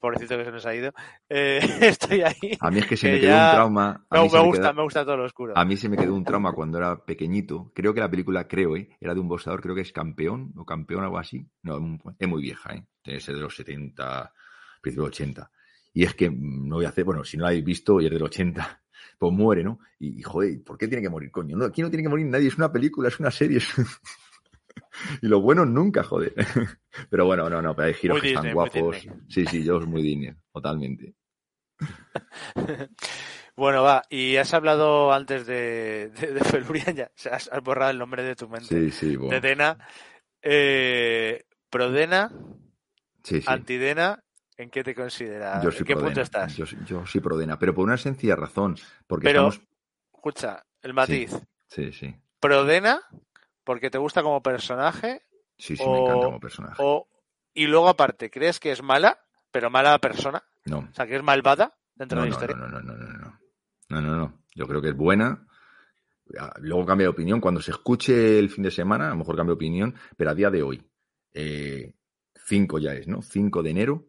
pobrecito 0.00 0.36
que 0.38 0.44
se 0.44 0.50
nos 0.52 0.64
ha 0.66 0.74
ido. 0.74 0.92
Eh, 1.28 1.60
estoy 1.80 2.22
ahí. 2.22 2.56
A 2.60 2.70
mí 2.70 2.78
es 2.78 2.86
que 2.86 2.96
se 2.96 3.08
que 3.08 3.12
me 3.14 3.20
quedó 3.20 3.30
ya- 3.32 3.44
un 3.50 3.54
trauma. 3.56 4.06
A 4.08 4.16
No, 4.16 4.22
mí 4.24 4.28
me 4.32 4.38
me 4.38 4.44
gusta, 4.46 4.72
me 4.72 4.82
gusta 4.82 5.04
todo 5.04 5.16
lo 5.18 5.24
oscuro. 5.24 5.52
A 5.58 5.64
mí 5.64 5.76
se 5.76 5.88
me 5.88 5.96
quedó 5.96 6.14
un 6.14 6.24
trauma 6.24 6.52
cuando 6.52 6.78
era 6.78 6.96
pequeñito. 7.04 7.70
Creo 7.74 7.92
que 7.92 8.00
la 8.00 8.10
película, 8.10 8.46
creo, 8.48 8.76
¿eh? 8.76 8.88
era 9.00 9.14
de 9.14 9.20
un 9.20 9.28
boxeador, 9.28 9.60
creo 9.60 9.74
que 9.74 9.82
es 9.82 9.92
campeón 9.92 10.52
o 10.56 10.64
campeón, 10.64 11.04
algo 11.04 11.18
así. 11.18 11.44
No, 11.62 11.76
es 12.18 12.28
muy 12.28 12.42
vieja, 12.42 12.72
¿eh? 12.74 12.84
Tiene 13.02 13.18
que 13.18 13.24
ser 13.24 13.34
de 13.34 13.40
los 13.42 13.54
70, 13.54 14.32
principio 14.82 15.04
de 15.04 15.08
80. 15.08 15.50
Y 15.94 16.04
es 16.04 16.14
que 16.14 16.28
mm, 16.30 16.68
no 16.68 16.76
voy 16.76 16.84
a 16.84 16.90
hacer, 16.90 17.04
bueno, 17.04 17.24
si 17.24 17.36
no 17.38 17.44
la 17.44 17.48
habéis 17.50 17.64
visto 17.64 18.00
y 18.00 18.06
es 18.06 18.10
del 18.12 18.22
80, 18.22 18.82
pues 19.18 19.32
muere, 19.32 19.64
¿no? 19.64 19.78
Y, 19.98 20.18
y, 20.18 20.22
joder, 20.22 20.62
¿por 20.62 20.76
qué 20.76 20.88
tiene 20.88 21.02
que 21.02 21.08
morir, 21.10 21.30
coño? 21.30 21.56
No, 21.56 21.64
aquí 21.64 21.80
no 21.82 21.88
tiene 21.90 22.02
que 22.02 22.08
morir 22.10 22.26
nadie, 22.26 22.48
es 22.48 22.56
una 22.58 22.70
película, 22.72 23.08
es 23.08 23.18
una 23.20 23.30
serie. 23.30 23.58
es- 23.58 23.72
y 25.22 25.26
los 25.28 25.40
buenos 25.40 25.66
nunca, 25.68 26.02
joder. 26.02 26.34
Pero 27.10 27.24
bueno, 27.26 27.48
no, 27.48 27.62
no, 27.62 27.74
pero 27.74 27.88
hay 27.88 27.94
giros 27.94 28.16
Muy 28.16 28.20
que 28.22 28.28
están 28.28 28.42
Disney, 28.42 28.54
guapos. 28.54 28.96
Disney. 28.96 29.16
Sí, 29.28 29.46
sí, 29.46 29.64
yo 29.64 29.78
es 29.78 29.86
muy 29.86 30.02
Disney, 30.02 30.34
totalmente. 30.52 31.14
Bueno, 33.56 33.82
va, 33.82 34.02
y 34.08 34.36
has 34.36 34.52
hablado 34.54 35.12
antes 35.12 35.46
de, 35.46 36.10
de, 36.10 36.94
ya, 36.94 37.04
o 37.06 37.10
sea, 37.14 37.36
has, 37.36 37.48
has 37.52 37.62
borrado 37.62 37.90
el 37.90 37.98
nombre 37.98 38.22
de 38.22 38.34
tu 38.34 38.48
mente. 38.48 38.66
Sí, 38.66 38.90
sí, 38.90 39.16
bueno. 39.16 39.34
De 39.34 39.40
Dena. 39.46 39.78
Eh, 40.42 41.44
Prodena, 41.70 42.30
Sí, 43.22 43.40
sí. 43.40 43.46
Antidena, 43.46 44.21
¿en 44.56 44.70
qué 44.70 44.82
te 44.84 44.94
consideras? 44.94 45.62
Yo 45.62 45.70
¿En 45.70 45.76
qué 45.76 45.84
Prodena. 45.94 46.08
punto 46.08 46.20
estás? 46.20 46.56
Yo, 46.56 46.64
yo 46.86 47.06
soy 47.06 47.20
Prodena, 47.20 47.58
pero 47.58 47.74
por 47.74 47.84
una 47.84 47.96
sencilla 47.96 48.36
razón. 48.36 48.76
Porque 49.06 49.24
Pero, 49.24 49.48
estamos. 49.48 49.68
escucha, 50.14 50.64
el 50.82 50.94
matiz. 50.94 51.32
Sí, 51.68 51.92
sí. 51.92 52.14
Prodena, 52.40 53.00
porque 53.64 53.90
te 53.90 53.98
gusta 53.98 54.22
como 54.22 54.42
personaje, 54.42 55.22
Sí, 55.58 55.76
sí, 55.76 55.84
O- 55.86 55.90
me 55.92 55.98
encanta 56.00 56.26
como 56.26 56.40
personaje. 56.40 56.74
o 56.78 57.06
y 57.54 57.66
luego 57.66 57.88
aparte, 57.88 58.30
¿crees 58.30 58.58
que 58.58 58.72
es 58.72 58.82
mala, 58.82 59.18
pero 59.50 59.70
mala 59.70 59.96
persona? 59.98 60.42
No. 60.64 60.78
O 60.90 60.94
sea, 60.94 61.06
que 61.06 61.16
es 61.16 61.22
malvada 61.22 61.76
dentro 61.94 62.16
No, 62.16 62.24
de 62.24 62.30
la 62.30 62.34
no, 62.36 62.40
historia. 62.42 62.56
no, 62.56 62.68
no, 62.68 62.80
no, 62.82 62.94
no, 62.96 63.06
no, 63.06 63.18
no. 63.18 63.40
No, 63.90 64.00
no, 64.00 64.16
no. 64.16 64.44
Yo 64.54 64.66
creo 64.66 64.80
que 64.82 64.88
es 64.88 64.96
buena. 64.96 65.46
Ah, 66.38 66.52
Luego 66.60 66.86
cambia 66.86 67.04
de 67.04 67.10
opinión. 67.10 67.40
Cuando 67.40 67.60
se 67.60 67.70
escuche 67.72 68.38
el 68.38 68.48
fin 68.48 68.64
de 68.64 68.70
semana, 68.70 69.06
a 69.08 69.10
lo 69.10 69.16
mejor 69.16 69.36
cambia 69.36 69.50
de 69.52 69.56
opinión, 69.56 69.94
pero 70.16 70.30
a 70.30 70.34
día 70.34 70.50
de 70.50 70.62
hoy, 70.62 70.82
eh, 71.34 71.94
5 72.46 72.78
ya 72.78 72.94
es, 72.94 73.06
¿no? 73.06 73.20
5 73.22 73.62
de 73.62 73.70
enero 73.70 74.06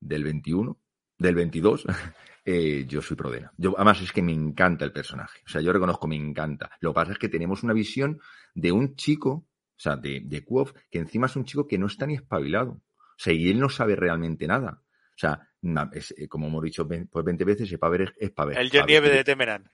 del 0.00 0.24
21, 0.24 0.78
del 1.18 1.34
22, 1.34 1.86
eh, 2.44 2.84
yo 2.86 3.02
soy 3.02 3.16
Prodena. 3.16 3.52
Yo, 3.56 3.74
además 3.76 4.00
es 4.02 4.12
que 4.12 4.22
me 4.22 4.32
encanta 4.32 4.84
el 4.84 4.92
personaje. 4.92 5.40
O 5.46 5.48
sea, 5.48 5.60
yo 5.60 5.72
reconozco, 5.72 6.06
me 6.06 6.16
encanta. 6.16 6.70
Lo 6.80 6.90
que 6.90 6.94
pasa 6.94 7.12
es 7.12 7.18
que 7.18 7.28
tenemos 7.28 7.62
una 7.62 7.72
visión 7.72 8.20
de 8.54 8.72
un 8.72 8.96
chico, 8.96 9.30
o 9.30 9.80
sea, 9.80 9.96
de, 9.96 10.22
de 10.24 10.44
Kuof, 10.44 10.72
que 10.90 10.98
encima 10.98 11.26
es 11.26 11.36
un 11.36 11.44
chico 11.44 11.66
que 11.66 11.78
no 11.78 11.86
está 11.86 12.06
ni 12.06 12.14
espabilado. 12.14 12.72
O 12.72 13.20
sea, 13.20 13.32
y 13.32 13.48
él 13.48 13.58
no 13.58 13.68
sabe 13.68 13.96
realmente 13.96 14.46
nada. 14.46 14.82
O 15.18 15.20
sea, 15.20 15.48
es, 15.92 16.14
eh, 16.16 16.28
como 16.28 16.46
hemos 16.46 16.62
dicho 16.62 16.86
pues 16.86 17.24
20 17.24 17.44
veces, 17.44 17.72
es 17.72 17.78
para 17.78 17.90
ver, 17.90 18.14
es 18.16 18.30
para 18.30 18.50
ver. 18.50 18.58
El 18.58 18.70
John. 18.72 18.86
Nieve 18.86 19.10
de 19.10 19.24
Temeran. 19.24 19.68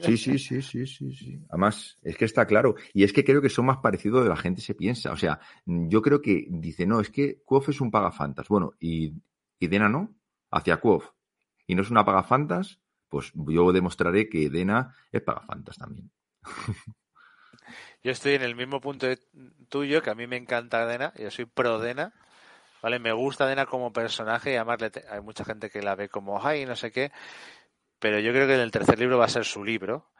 Sí, 0.00 0.16
sí, 0.16 0.36
sí, 0.38 0.60
sí, 0.60 0.84
sí, 0.86 1.14
sí. 1.14 1.40
Además, 1.50 1.98
es 2.02 2.16
que 2.16 2.24
está 2.24 2.44
claro. 2.44 2.74
Y 2.92 3.04
es 3.04 3.12
que 3.12 3.22
creo 3.22 3.40
que 3.40 3.48
son 3.48 3.66
más 3.66 3.78
parecidos 3.78 4.24
de 4.24 4.28
la 4.28 4.36
gente 4.36 4.60
se 4.60 4.74
piensa. 4.74 5.12
O 5.12 5.16
sea, 5.16 5.38
yo 5.64 6.02
creo 6.02 6.20
que 6.20 6.46
dice, 6.50 6.84
no, 6.86 7.00
es 7.00 7.10
que 7.10 7.42
Kuof 7.44 7.68
es 7.68 7.80
un 7.80 7.92
pagafantas. 7.92 8.48
Bueno, 8.48 8.72
y, 8.80 9.14
y 9.62 9.68
Dena 9.68 9.88
no, 9.88 10.14
hacia 10.50 10.78
Kuof. 10.78 11.10
Y 11.66 11.76
no 11.76 11.82
es 11.82 11.90
una 11.90 12.04
pagafantas, 12.04 12.80
pues 13.08 13.32
yo 13.34 13.72
demostraré 13.72 14.28
que 14.28 14.50
Dena 14.50 14.96
es 15.12 15.22
pagafantas 15.22 15.78
también. 15.78 16.10
Yo 18.04 18.10
estoy 18.10 18.34
en 18.34 18.42
el 18.42 18.56
mismo 18.56 18.80
punto 18.80 19.06
tuyo, 19.68 20.02
que 20.02 20.10
a 20.10 20.16
mí 20.16 20.26
me 20.26 20.36
encanta 20.36 20.84
Dena, 20.86 21.12
yo 21.16 21.30
soy 21.30 21.44
pro 21.44 21.78
Dena, 21.78 22.12
¿vale? 22.82 22.98
Me 22.98 23.12
gusta 23.12 23.46
Dena 23.46 23.64
como 23.64 23.92
personaje 23.92 24.52
y 24.52 24.56
además 24.56 24.78
hay 25.08 25.20
mucha 25.20 25.44
gente 25.44 25.70
que 25.70 25.82
la 25.82 25.94
ve 25.94 26.08
como, 26.08 26.44
ay, 26.44 26.66
no 26.66 26.74
sé 26.74 26.90
qué, 26.90 27.12
pero 28.00 28.18
yo 28.18 28.32
creo 28.32 28.48
que 28.48 28.54
en 28.54 28.60
el 28.60 28.72
tercer 28.72 28.98
libro 28.98 29.18
va 29.18 29.26
a 29.26 29.28
ser 29.28 29.44
su 29.44 29.62
libro. 29.62 30.10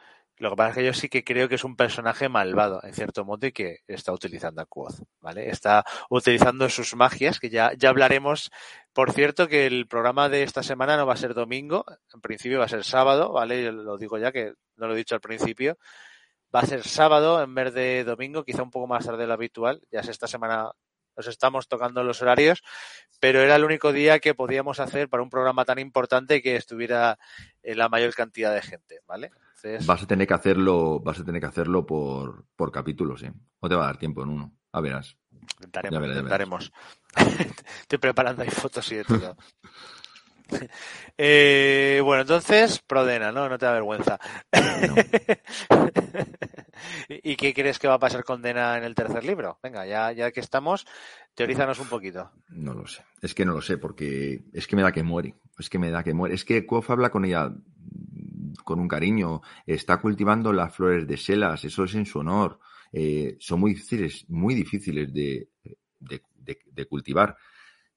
Lo 0.42 0.50
que 0.50 0.56
pasa 0.56 0.70
es 0.70 0.74
que 0.74 0.84
yo 0.86 0.92
sí 0.92 1.08
que 1.08 1.22
creo 1.22 1.48
que 1.48 1.54
es 1.54 1.62
un 1.62 1.76
personaje 1.76 2.28
malvado, 2.28 2.80
en 2.82 2.92
cierto 2.94 3.24
modo, 3.24 3.46
y 3.46 3.52
que 3.52 3.78
está 3.86 4.10
utilizando 4.12 4.60
a 4.60 4.66
Quoth, 4.66 5.04
¿vale? 5.20 5.48
Está 5.48 5.84
utilizando 6.10 6.68
sus 6.68 6.96
magias, 6.96 7.38
que 7.38 7.48
ya, 7.48 7.72
ya 7.78 7.90
hablaremos. 7.90 8.50
Por 8.92 9.12
cierto, 9.12 9.46
que 9.46 9.66
el 9.66 9.86
programa 9.86 10.28
de 10.28 10.42
esta 10.42 10.64
semana 10.64 10.96
no 10.96 11.06
va 11.06 11.12
a 11.12 11.16
ser 11.16 11.34
domingo, 11.34 11.84
en 12.12 12.20
principio 12.20 12.58
va 12.58 12.64
a 12.64 12.68
ser 12.68 12.82
sábado, 12.82 13.30
¿vale? 13.30 13.62
Yo 13.62 13.70
lo 13.70 13.96
digo 13.96 14.18
ya 14.18 14.32
que 14.32 14.54
no 14.74 14.88
lo 14.88 14.94
he 14.94 14.96
dicho 14.96 15.14
al 15.14 15.20
principio. 15.20 15.78
Va 16.52 16.58
a 16.58 16.66
ser 16.66 16.82
sábado 16.82 17.40
en 17.40 17.54
vez 17.54 17.72
de 17.72 18.02
domingo, 18.02 18.44
quizá 18.44 18.64
un 18.64 18.72
poco 18.72 18.88
más 18.88 19.06
tarde 19.06 19.18
de 19.18 19.26
lo 19.28 19.34
habitual. 19.34 19.80
Ya 19.92 20.02
sé, 20.02 20.10
esta 20.10 20.26
semana 20.26 20.72
nos 21.16 21.28
estamos 21.28 21.68
tocando 21.68 22.02
los 22.02 22.20
horarios, 22.20 22.64
pero 23.20 23.40
era 23.42 23.54
el 23.54 23.64
único 23.64 23.92
día 23.92 24.18
que 24.18 24.34
podíamos 24.34 24.80
hacer 24.80 25.08
para 25.08 25.22
un 25.22 25.30
programa 25.30 25.64
tan 25.64 25.78
importante 25.78 26.42
que 26.42 26.56
estuviera 26.56 27.16
eh, 27.62 27.76
la 27.76 27.88
mayor 27.88 28.12
cantidad 28.12 28.52
de 28.52 28.62
gente, 28.62 29.00
¿vale? 29.06 29.30
Entonces, 29.62 29.86
Vas 29.86 30.02
a 30.02 30.06
tener 30.06 30.26
que 30.26 30.34
hacerlo, 30.34 31.00
vas 31.00 31.20
a 31.20 31.24
tener 31.24 31.40
que 31.40 31.46
hacerlo 31.46 31.86
por, 31.86 32.46
por 32.56 32.72
capítulos, 32.72 33.22
¿eh? 33.22 33.32
No 33.60 33.68
te 33.68 33.74
va 33.74 33.84
a 33.84 33.86
dar 33.86 33.98
tiempo 33.98 34.22
en 34.22 34.30
uno. 34.30 34.56
A 34.72 34.80
verás. 34.80 35.16
intentaremos, 35.30 35.92
ya 35.92 36.00
verás, 36.00 36.14
ya 36.14 36.20
intentaremos. 36.20 36.72
Estoy 37.82 37.98
preparando 37.98 38.42
ahí 38.42 38.50
fotos 38.50 38.90
y 38.92 38.96
de 38.96 39.04
todo. 39.04 39.36
Eh, 41.16 42.00
bueno, 42.04 42.22
entonces, 42.22 42.80
Prodena, 42.86 43.32
¿no? 43.32 43.48
No 43.48 43.56
te 43.56 43.64
da 43.64 43.72
vergüenza. 43.72 44.18
¿Y 47.08 47.32
y 47.32 47.36
qué 47.36 47.54
crees 47.54 47.78
que 47.78 47.88
va 47.88 47.94
a 47.94 47.98
pasar 47.98 48.22
con 48.24 48.42
Dena 48.42 48.76
en 48.76 48.84
el 48.84 48.94
tercer 48.94 49.24
libro? 49.24 49.58
Venga, 49.62 49.86
ya, 49.86 50.12
ya 50.12 50.30
que 50.30 50.40
estamos, 50.40 50.86
teorízanos 51.34 51.78
un 51.78 51.88
poquito. 51.88 52.30
No 52.48 52.74
lo 52.74 52.86
sé. 52.86 53.02
Es 53.22 53.34
que 53.34 53.46
no 53.46 53.54
lo 53.54 53.62
sé, 53.62 53.78
porque 53.78 54.42
es 54.52 54.66
que 54.66 54.76
me 54.76 54.82
da 54.82 54.92
que 54.92 55.02
muere. 55.02 55.36
Es 55.58 55.70
que 55.70 55.78
me 55.78 55.90
da 55.90 56.02
que 56.02 56.12
muere. 56.12 56.34
Es 56.34 56.44
que 56.44 56.66
Kuof 56.66 56.90
habla 56.90 57.10
con 57.10 57.24
ella 57.24 57.50
con 58.64 58.80
un 58.80 58.88
cariño. 58.88 59.40
Está 59.66 60.00
cultivando 60.00 60.52
las 60.52 60.74
flores 60.74 61.06
de 61.06 61.16
Selas. 61.16 61.64
Eso 61.64 61.84
es 61.84 61.94
en 61.94 62.06
su 62.06 62.18
honor. 62.20 62.58
Eh, 62.92 63.36
son 63.40 63.60
muy 63.60 63.72
difíciles, 63.74 64.24
muy 64.28 64.54
difíciles 64.54 65.12
de, 65.12 65.48
de, 66.00 66.86
cultivar. 66.86 67.36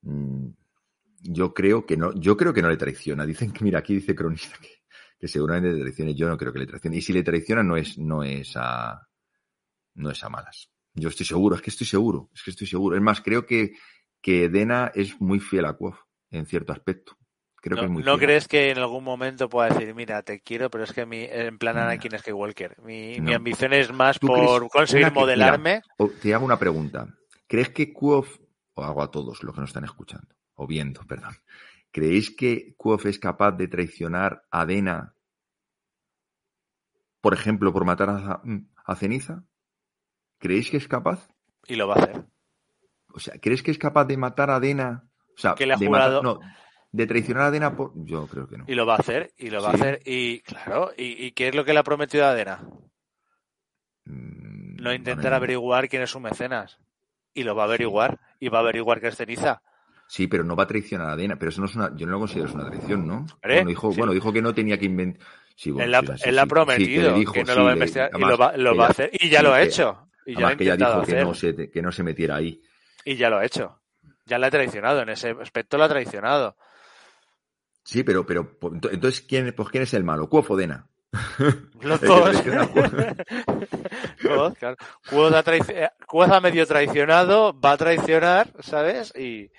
Mm, 0.02 0.48
Yo 1.22 1.54
creo 1.54 1.86
que 1.86 1.98
no, 1.98 2.14
yo 2.16 2.38
creo 2.38 2.54
que 2.54 2.62
no 2.62 2.70
le 2.70 2.78
traiciona. 2.78 3.26
Dicen 3.26 3.52
que, 3.52 3.64
mira, 3.64 3.80
aquí 3.80 3.96
dice 3.96 4.16
cronista 4.16 4.58
que, 4.62 4.70
que 5.20 5.28
seguramente 5.28 5.74
le 5.78 5.82
traicione. 5.82 6.16
Yo 6.16 6.28
no 6.30 6.38
creo 6.38 6.54
que 6.54 6.60
le 6.60 6.68
traicione. 6.68 6.98
Y 6.98 7.02
si 7.02 7.14
le 7.14 7.24
traiciona, 7.24 7.64
no 7.64 7.78
es, 7.78 7.98
no 7.98 8.24
es 8.24 8.54
a, 8.56 9.08
no 9.96 10.12
es 10.12 10.24
a 10.24 10.30
malas. 10.30 10.70
Yo 10.94 11.10
estoy 11.10 11.26
seguro, 11.26 11.56
es 11.56 11.62
que 11.62 11.70
estoy 11.72 11.88
seguro, 11.88 12.30
es 12.34 12.44
que 12.44 12.52
estoy 12.52 12.68
seguro. 12.68 12.96
Es 12.96 13.02
más, 13.02 13.22
creo 13.22 13.46
que, 13.46 13.74
que 14.22 14.50
Dena 14.50 14.92
es 14.96 15.20
muy 15.22 15.40
fiel 15.40 15.66
a 15.66 15.74
Quoth 15.74 15.98
en 16.32 16.46
cierto 16.46 16.72
aspecto. 16.74 17.18
Creo 17.66 17.78
que 17.78 17.82
¿No, 17.82 17.88
es 17.88 17.92
muy 17.94 18.04
no 18.04 18.18
fiel. 18.18 18.28
crees 18.28 18.48
que 18.48 18.70
en 18.70 18.78
algún 18.78 19.04
momento 19.04 19.50
pueda 19.50 19.70
decir, 19.70 19.96
mira, 19.96 20.22
te 20.22 20.40
quiero, 20.40 20.70
pero 20.70 20.84
es 20.84 20.94
que 20.94 21.08
mi, 21.08 21.24
en 21.24 21.58
plan 21.58 21.76
No. 21.76 21.82
Anakin 21.82 22.16
Skywalker, 22.20 22.80
mi, 22.84 23.20
mi 23.20 23.32
No. 23.32 23.36
ambición 23.38 23.74
es 23.74 23.92
más 23.92 24.20
¿Tú 24.20 24.28
por 24.28 24.38
crees 24.60 24.72
conseguir 24.72 25.08
que- 25.08 25.14
modelarme? 25.14 25.82
Te 26.22 26.36
hago 26.36 26.46
una 26.46 26.60
pregunta. 26.60 27.08
¿Crees 27.48 27.70
que 27.72 27.92
Quoth, 27.92 28.28
o 28.76 28.84
hago 28.84 29.02
a 29.02 29.10
todos 29.10 29.42
los 29.42 29.56
que 29.56 29.62
nos 29.62 29.72
están 29.72 29.84
escuchando, 29.84 30.28
o 30.54 30.68
viendo, 30.68 31.02
perdón, 31.08 31.34
¿creéis 31.92 32.30
que 32.36 32.76
Quoth 32.78 33.08
es 33.08 33.18
capaz 33.18 33.54
de 33.54 33.68
traicionar 33.68 34.44
a 34.52 34.68
Dena, 34.68 35.16
por 37.22 37.34
ejemplo, 37.34 37.74
por 37.74 37.84
matar 37.86 38.10
a, 38.12 38.42
a 38.86 38.96
Ceniza? 38.96 39.44
¿Creéis 40.38 40.70
que 40.70 40.78
es 40.78 40.88
capaz? 40.88 41.28
Y 41.68 41.76
lo 41.78 41.88
va 41.88 41.96
a 41.96 42.04
hacer. 42.04 42.26
O 43.12 43.20
sea, 43.20 43.40
¿crees 43.42 43.64
que 43.64 43.72
es 43.72 43.80
capaz 43.80 44.06
de 44.06 44.18
matar 44.18 44.52
a 44.52 44.60
Dena? 44.60 45.10
O 45.36 45.38
sea, 45.40 45.56
Que 45.56 45.66
le 45.66 45.74
ha 45.74 45.78
jurado- 45.78 46.22
matar- 46.22 46.44
no, 46.46 46.56
de 46.96 47.08
traicionar 47.08 47.44
a 47.44 47.52
Dena 47.52 47.76
por... 47.76 47.92
Yo 47.96 48.26
creo 48.28 48.48
que 48.48 48.58
no. 48.58 48.66
Y 48.68 48.76
lo 48.76 48.86
va 48.86 48.94
a 48.96 49.00
hacer, 49.00 49.34
y 49.38 49.50
lo 49.50 49.62
va 49.62 49.72
a 49.72 49.74
hacer, 49.74 50.02
y 50.06 50.40
claro, 50.42 50.92
y, 50.98 51.26
y 51.26 51.32
¿qué 51.34 51.50
es 51.50 51.56
lo 51.56 51.66
que 51.66 51.74
le 51.74 51.80
ha 51.80 51.84
prometido 51.84 52.26
a 52.26 52.34
Dena? 52.34 52.62
Mm, 54.06 54.78
No 54.82 54.94
intentar 54.94 55.32
no. 55.32 55.38
averiguar 55.38 55.88
quién 55.90 56.02
es 56.04 56.10
su 56.12 56.20
mecenas. 56.20 56.78
Y 57.34 57.44
lo 57.44 57.56
va 57.56 57.64
a 57.64 57.66
averiguar, 57.66 58.20
y 58.40 58.48
va 58.50 58.60
a 58.60 58.62
averiguar 58.62 59.02
que 59.02 59.08
es 59.10 59.18
ceniza. 59.18 59.62
Sí, 60.08 60.28
pero 60.28 60.44
no 60.44 60.56
va 60.56 60.64
a 60.64 60.68
traicionar 60.68 61.10
a 61.10 61.16
Dena. 61.16 61.36
Pero 61.38 61.50
eso 61.50 61.60
no 61.62 61.68
es 61.68 61.76
una... 61.76 61.92
Yo 61.96 62.06
no 62.06 62.14
lo 62.14 62.20
considero 62.20 62.54
una 62.54 62.68
traición, 62.70 63.06
¿no? 63.08 63.26
Bueno, 63.44 63.68
dijo, 63.70 63.92
sí. 63.92 63.98
bueno, 63.98 64.14
dijo 64.14 64.32
que 64.32 64.42
no 64.42 64.54
tenía 64.54 64.78
que 64.78 64.86
inventar... 64.86 65.26
Sí, 65.58 65.72
bueno, 65.72 65.86
él 65.86 65.92
la- 65.92 66.02
sí, 66.02 66.24
sí, 66.24 66.30
él 66.30 66.36
la 66.36 66.42
ha 66.44 66.46
prometido, 66.46 67.14
dijo, 67.14 67.34
que 67.34 67.44
no 67.44 67.56
lo 67.56 67.64
va 67.64 67.72
a 67.72 67.74
le- 67.74 67.80
investigar, 67.80 68.12
y 68.16 68.20
lo 68.22 68.38
va, 68.38 68.56
lo 68.58 68.72
que 68.74 68.78
va 68.78 68.88
a 68.88 68.90
hacer, 68.90 69.10
y 69.14 69.30
ya 69.30 69.42
lo 69.42 69.54
ha 69.54 69.62
hecho. 69.62 70.10
Y 70.26 70.34
ya 70.34 70.38
Además 70.48 70.56
que 70.58 70.64
ella 70.64 70.76
dijo 70.78 70.92
que 70.98 71.12
hacer, 71.14 71.24
no, 71.26 71.34
se, 71.34 71.70
que 71.72 71.82
no 71.82 71.92
se 71.92 72.04
metiera 72.04 72.36
ahí. 72.36 72.62
y 73.06 73.16
ya 73.16 73.30
lo 73.30 73.38
ha 73.38 73.46
hecho. 73.46 73.82
Ya 74.26 74.38
la 74.40 74.48
ha 74.48 74.52
traicionado, 74.52 75.02
en 75.02 75.10
ese 75.10 75.30
aspecto 75.42 75.78
la 75.78 75.86
ha 75.86 75.90
traicionado. 75.90 76.58
Sí, 77.86 78.04
pero, 78.04 78.26
pero 78.26 78.60
ento- 78.60 78.90
entonces, 78.92 79.22
¿quién, 79.22 79.54
pues, 79.56 79.70
¿quién 79.70 79.84
es 79.84 79.94
el 79.94 80.04
malo? 80.04 80.28
¿Cuof 80.28 80.52
o 80.52 80.56
Dena? 80.58 80.88
Los 81.82 82.02
dos. 82.02 82.42
Quoth, 84.22 84.58
claro. 84.58 84.76
Ha, 85.36 85.44
eh, 85.56 85.90
ha 86.34 86.40
medio 86.42 86.66
traicionado, 86.66 87.58
va 87.60 87.72
a 87.74 87.78
traicionar, 87.78 88.50
¿sabes? 88.60 89.14
Y, 89.16 89.52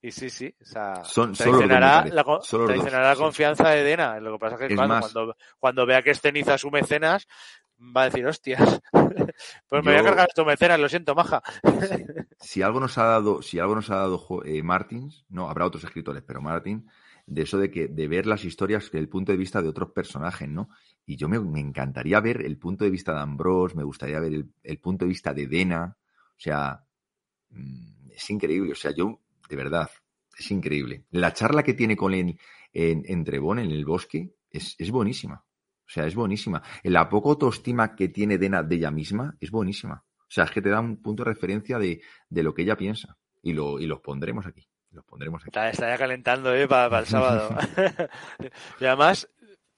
y 0.00 0.10
sí, 0.12 0.30
sí. 0.30 0.54
O 0.62 0.64
sea, 0.64 1.04
Son- 1.04 1.30
dos, 1.30 1.38
traicionará, 1.38 2.06
la, 2.06 2.22
dos, 2.22 2.48
traicionará 2.48 3.16
confianza 3.16 3.70
de 3.70 3.82
Dena. 3.82 4.20
Lo 4.20 4.32
que 4.34 4.38
pasa 4.38 4.54
es 4.54 4.60
que 4.60 4.66
Es 4.66 4.74
claro, 4.74 4.88
más- 4.88 5.12
cuando, 5.12 5.36
cuando 5.58 5.86
vea 5.86 6.02
que 6.02 6.10
es 6.10 6.20
ceniza 6.20 6.56
su 6.56 6.70
mecenas, 6.70 7.26
va 7.78 8.02
a 8.02 8.04
decir, 8.06 8.26
hostias. 8.26 8.80
pues 9.68 9.84
me 9.84 9.90
voy 9.92 10.00
a 10.00 10.04
cargar 10.04 10.28
tu 10.34 10.44
mecenas, 10.44 10.78
lo 10.78 10.88
siento, 10.88 11.14
maja. 11.14 11.42
Si 12.40 12.62
algo 12.62 12.80
nos 12.80 12.96
ha 12.98 13.04
dado, 13.04 13.42
si 13.42 13.58
algo 13.58 13.74
nos 13.74 13.90
ha 13.90 13.96
dado 13.96 14.24
eh, 14.44 14.62
Martins, 14.62 15.24
no, 15.28 15.50
habrá 15.50 15.66
otros 15.66 15.84
escritores, 15.84 16.22
pero 16.26 16.40
Martin, 16.40 16.88
de 17.26 17.42
eso 17.42 17.58
de 17.58 17.70
que, 17.70 17.88
de 17.88 18.08
ver 18.08 18.26
las 18.26 18.44
historias 18.44 18.84
desde 18.84 18.98
el 18.98 19.08
punto 19.08 19.32
de 19.32 19.38
vista 19.38 19.62
de 19.62 19.68
otros 19.68 19.90
personajes, 19.92 20.48
¿no? 20.48 20.68
Y 21.06 21.16
yo 21.16 21.28
me, 21.28 21.40
me 21.40 21.60
encantaría 21.60 22.20
ver 22.20 22.42
el 22.42 22.58
punto 22.58 22.84
de 22.84 22.90
vista 22.90 23.14
de 23.14 23.20
Ambrose, 23.20 23.76
me 23.76 23.84
gustaría 23.84 24.20
ver 24.20 24.44
el, 24.62 24.78
punto 24.78 25.04
de 25.04 25.08
vista 25.08 25.32
de 25.32 25.46
Dena, 25.46 25.96
o 25.96 26.38
sea, 26.40 26.84
mm, 27.50 28.10
es 28.10 28.30
increíble, 28.30 28.72
o 28.72 28.76
sea, 28.76 28.92
yo, 28.92 29.20
de 29.48 29.56
verdad, 29.56 29.90
es 30.38 30.50
increíble. 30.50 31.04
La 31.10 31.32
charla 31.32 31.62
que 31.62 31.74
tiene 31.74 31.96
con 31.96 32.12
él 32.14 32.36
en, 32.72 33.04
en 33.06 33.26
en 33.26 33.70
el 33.70 33.84
bosque, 33.84 34.34
es, 34.50 34.74
es 34.78 34.90
buenísima. 34.90 35.44
O 35.86 35.90
sea, 35.90 36.06
es 36.06 36.14
buenísima. 36.14 36.62
La 36.84 37.08
poca 37.08 37.30
autoestima 37.30 37.94
que 37.94 38.08
tiene 38.08 38.38
Dena 38.38 38.62
de 38.62 38.76
ella 38.76 38.90
misma 38.90 39.36
es 39.40 39.50
buenísima. 39.50 40.04
O 40.20 40.30
sea, 40.30 40.44
es 40.44 40.50
que 40.50 40.62
te 40.62 40.70
da 40.70 40.80
un 40.80 41.02
punto 41.02 41.22
de 41.22 41.30
referencia 41.30 41.78
de, 41.78 42.00
de 42.28 42.42
lo 42.42 42.54
que 42.54 42.62
ella 42.62 42.76
piensa. 42.76 43.18
Y, 43.42 43.52
lo, 43.52 43.78
y 43.78 43.86
los 43.86 44.00
pondremos 44.00 44.46
aquí. 44.46 44.66
Los 44.94 45.04
pondremos 45.04 45.42
aquí. 45.42 45.50
Ya 45.52 45.98
calentando, 45.98 46.54
¿eh? 46.54 46.68
Para, 46.68 46.98
el 46.98 47.06
sábado. 47.06 47.50
y 48.80 48.84
además, 48.84 49.28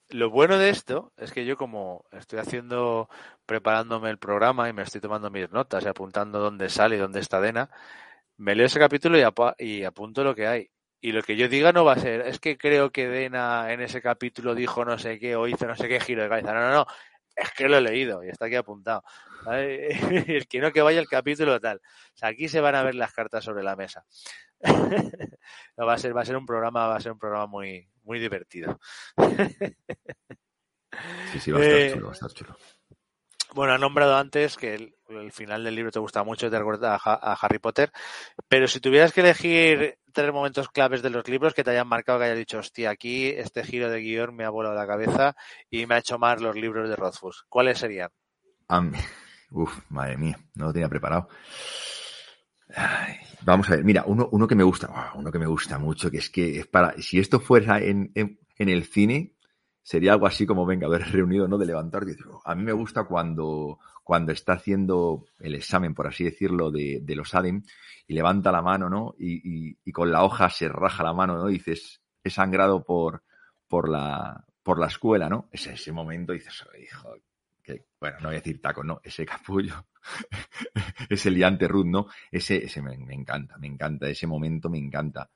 lo 0.09 0.29
bueno 0.29 0.57
de 0.57 0.69
esto 0.69 1.11
es 1.17 1.31
que 1.31 1.45
yo 1.45 1.57
como 1.57 2.05
estoy 2.11 2.39
haciendo, 2.39 3.09
preparándome 3.45 4.09
el 4.09 4.19
programa 4.19 4.69
y 4.69 4.73
me 4.73 4.83
estoy 4.83 5.01
tomando 5.01 5.31
mis 5.31 5.51
notas 5.51 5.83
y 5.83 5.87
apuntando 5.87 6.39
dónde 6.39 6.69
sale 6.69 6.95
y 6.95 6.99
dónde 6.99 7.19
está 7.19 7.41
Dena, 7.41 7.69
me 8.37 8.55
leo 8.55 8.67
ese 8.67 8.79
capítulo 8.79 9.17
y, 9.17 9.83
apunto 9.83 10.23
lo 10.23 10.35
que 10.35 10.47
hay. 10.47 10.69
Y 11.01 11.11
lo 11.11 11.21
que 11.21 11.35
yo 11.35 11.47
diga 11.47 11.71
no 11.71 11.85
va 11.85 11.93
a 11.93 11.99
ser, 11.99 12.21
es 12.21 12.39
que 12.39 12.57
creo 12.57 12.91
que 12.91 13.07
Dena 13.07 13.71
en 13.71 13.81
ese 13.81 14.01
capítulo 14.01 14.55
dijo 14.55 14.85
no 14.85 14.97
sé 14.97 15.19
qué 15.19 15.35
o 15.35 15.47
hizo 15.47 15.65
no 15.67 15.75
sé 15.75 15.87
qué 15.87 15.99
giro 15.99 16.23
de 16.23 16.29
cabeza. 16.29 16.53
No, 16.53 16.61
no, 16.61 16.71
no. 16.71 16.85
Es 17.35 17.51
que 17.51 17.69
lo 17.69 17.77
he 17.77 17.81
leído 17.81 18.23
y 18.23 18.29
está 18.29 18.45
aquí 18.45 18.55
apuntado. 18.55 19.03
¿vale? 19.45 19.89
El 20.37 20.47
que 20.47 20.59
no 20.59 20.71
que 20.71 20.81
vaya 20.81 20.99
el 20.99 21.07
capítulo 21.07 21.59
tal. 21.59 21.77
O 21.77 22.17
sea, 22.17 22.29
aquí 22.29 22.47
se 22.47 22.61
van 22.61 22.75
a 22.75 22.83
ver 22.83 22.95
las 22.95 23.13
cartas 23.13 23.43
sobre 23.43 23.63
la 23.63 23.75
mesa. 23.75 24.05
No, 25.77 25.85
va 25.85 25.93
a 25.93 25.97
ser, 25.97 26.15
va 26.15 26.21
a 26.21 26.25
ser 26.25 26.35
un 26.37 26.45
programa, 26.45 26.87
va 26.87 26.95
a 26.95 26.99
ser 27.01 27.11
un 27.11 27.19
programa 27.19 27.45
muy, 27.47 27.87
muy 28.03 28.19
divertido. 28.19 28.79
Sí, 31.31 31.39
sí, 31.39 31.51
va 31.51 31.59
a 31.59 31.61
estar 31.61 31.75
Eh, 31.77 31.91
chulo, 31.93 32.05
va 32.07 32.11
a 32.11 32.13
estar 32.13 32.31
chulo. 32.31 32.57
Bueno, 33.53 33.73
has 33.73 33.79
nombrado 33.79 34.15
antes 34.17 34.57
que 34.57 34.75
el, 34.75 34.95
el 35.09 35.31
final 35.31 35.63
del 35.63 35.75
libro 35.75 35.91
te 35.91 35.99
gusta 35.99 36.23
mucho, 36.23 36.49
te 36.49 36.57
recuerda 36.57 36.95
a, 36.95 36.99
Ha- 37.03 37.31
a 37.31 37.33
Harry 37.33 37.59
Potter, 37.59 37.91
pero 38.47 38.67
si 38.67 38.79
tuvieras 38.79 39.13
que 39.13 39.21
elegir 39.21 39.97
tres 40.13 40.33
momentos 40.33 40.69
claves 40.69 41.01
de 41.01 41.09
los 41.09 41.27
libros 41.27 41.53
que 41.53 41.63
te 41.63 41.71
hayan 41.71 41.87
marcado, 41.87 42.19
que 42.19 42.25
hayas 42.25 42.37
dicho, 42.37 42.59
hostia, 42.59 42.89
aquí 42.89 43.27
este 43.29 43.63
giro 43.63 43.89
de 43.89 43.99
guion 44.01 44.35
me 44.35 44.43
ha 44.45 44.49
volado 44.49 44.75
la 44.75 44.87
cabeza 44.87 45.35
y 45.69 45.85
me 45.85 45.95
ha 45.95 45.99
hecho 45.99 46.17
más 46.19 46.41
los 46.41 46.55
libros 46.55 46.89
de 46.89 46.95
Rothfuss, 46.95 47.45
¿cuáles 47.49 47.79
serían? 47.79 48.09
Am- 48.67 48.93
Uf, 49.51 49.79
madre 49.89 50.17
mía, 50.17 50.37
no 50.55 50.65
lo 50.65 50.73
tenía 50.73 50.89
preparado. 50.89 51.29
Vamos 53.43 53.69
a 53.69 53.75
ver, 53.75 53.85
mira, 53.85 54.03
uno, 54.05 54.47
que 54.47 54.55
me 54.55 54.63
gusta, 54.63 55.13
uno 55.15 55.31
que 55.31 55.39
me 55.39 55.47
gusta 55.47 55.79
mucho, 55.79 56.11
que 56.11 56.17
es 56.17 56.29
que 56.29 56.59
es 56.59 56.67
para, 56.67 56.93
si 57.01 57.19
esto 57.19 57.39
fuera 57.39 57.79
en, 57.79 58.11
en, 58.13 58.37
el 58.69 58.83
cine, 58.83 59.35
sería 59.81 60.13
algo 60.13 60.27
así 60.27 60.45
como 60.45 60.65
Vengadores 60.65 61.11
Reunidos, 61.13 61.49
¿no? 61.49 61.57
De 61.57 61.65
levantar 61.65 62.03
"Oh". 62.29 62.41
a 62.43 62.55
mí 62.55 62.63
me 62.63 62.73
gusta 62.73 63.05
cuando, 63.05 63.79
cuando 64.03 64.33
está 64.33 64.53
haciendo 64.53 65.25
el 65.39 65.55
examen, 65.55 65.93
por 65.93 66.07
así 66.07 66.25
decirlo, 66.25 66.71
de, 66.71 67.01
los 67.15 67.33
ADEM 67.33 67.63
y 68.05 68.13
levanta 68.13 68.51
la 68.51 68.61
mano, 68.61 68.89
¿no? 68.89 69.15
Y, 69.17 69.75
con 69.91 70.11
la 70.11 70.23
hoja 70.23 70.49
se 70.49 70.67
raja 70.67 71.03
la 71.03 71.13
mano, 71.13 71.37
¿no? 71.37 71.49
Y 71.49 71.53
dices, 71.53 72.01
he 72.23 72.29
sangrado 72.29 72.83
por, 72.83 73.23
la, 73.89 74.45
por 74.61 74.77
la 74.77 74.87
escuela, 74.87 75.29
¿no? 75.29 75.47
Ese, 75.51 75.73
ese 75.73 75.93
momento 75.93 76.33
dices, 76.33 76.65
"Oh, 76.67 76.77
hijo, 76.77 77.15
bueno, 77.99 78.17
no 78.19 78.27
voy 78.27 78.35
a 78.35 78.39
decir 78.39 78.61
taco, 78.61 78.83
no, 78.83 78.99
ese 79.03 79.25
capullo, 79.25 79.87
ese 81.09 81.31
liante 81.31 81.67
Ruth, 81.67 81.85
¿no? 81.85 82.07
Ese, 82.31 82.63
ese 82.63 82.81
me, 82.81 82.93
encanta, 83.13 83.57
me 83.57 83.67
encanta, 83.67 84.07
ese 84.07 84.27
momento 84.27 84.69
me 84.69 84.77
encanta. 84.77 85.29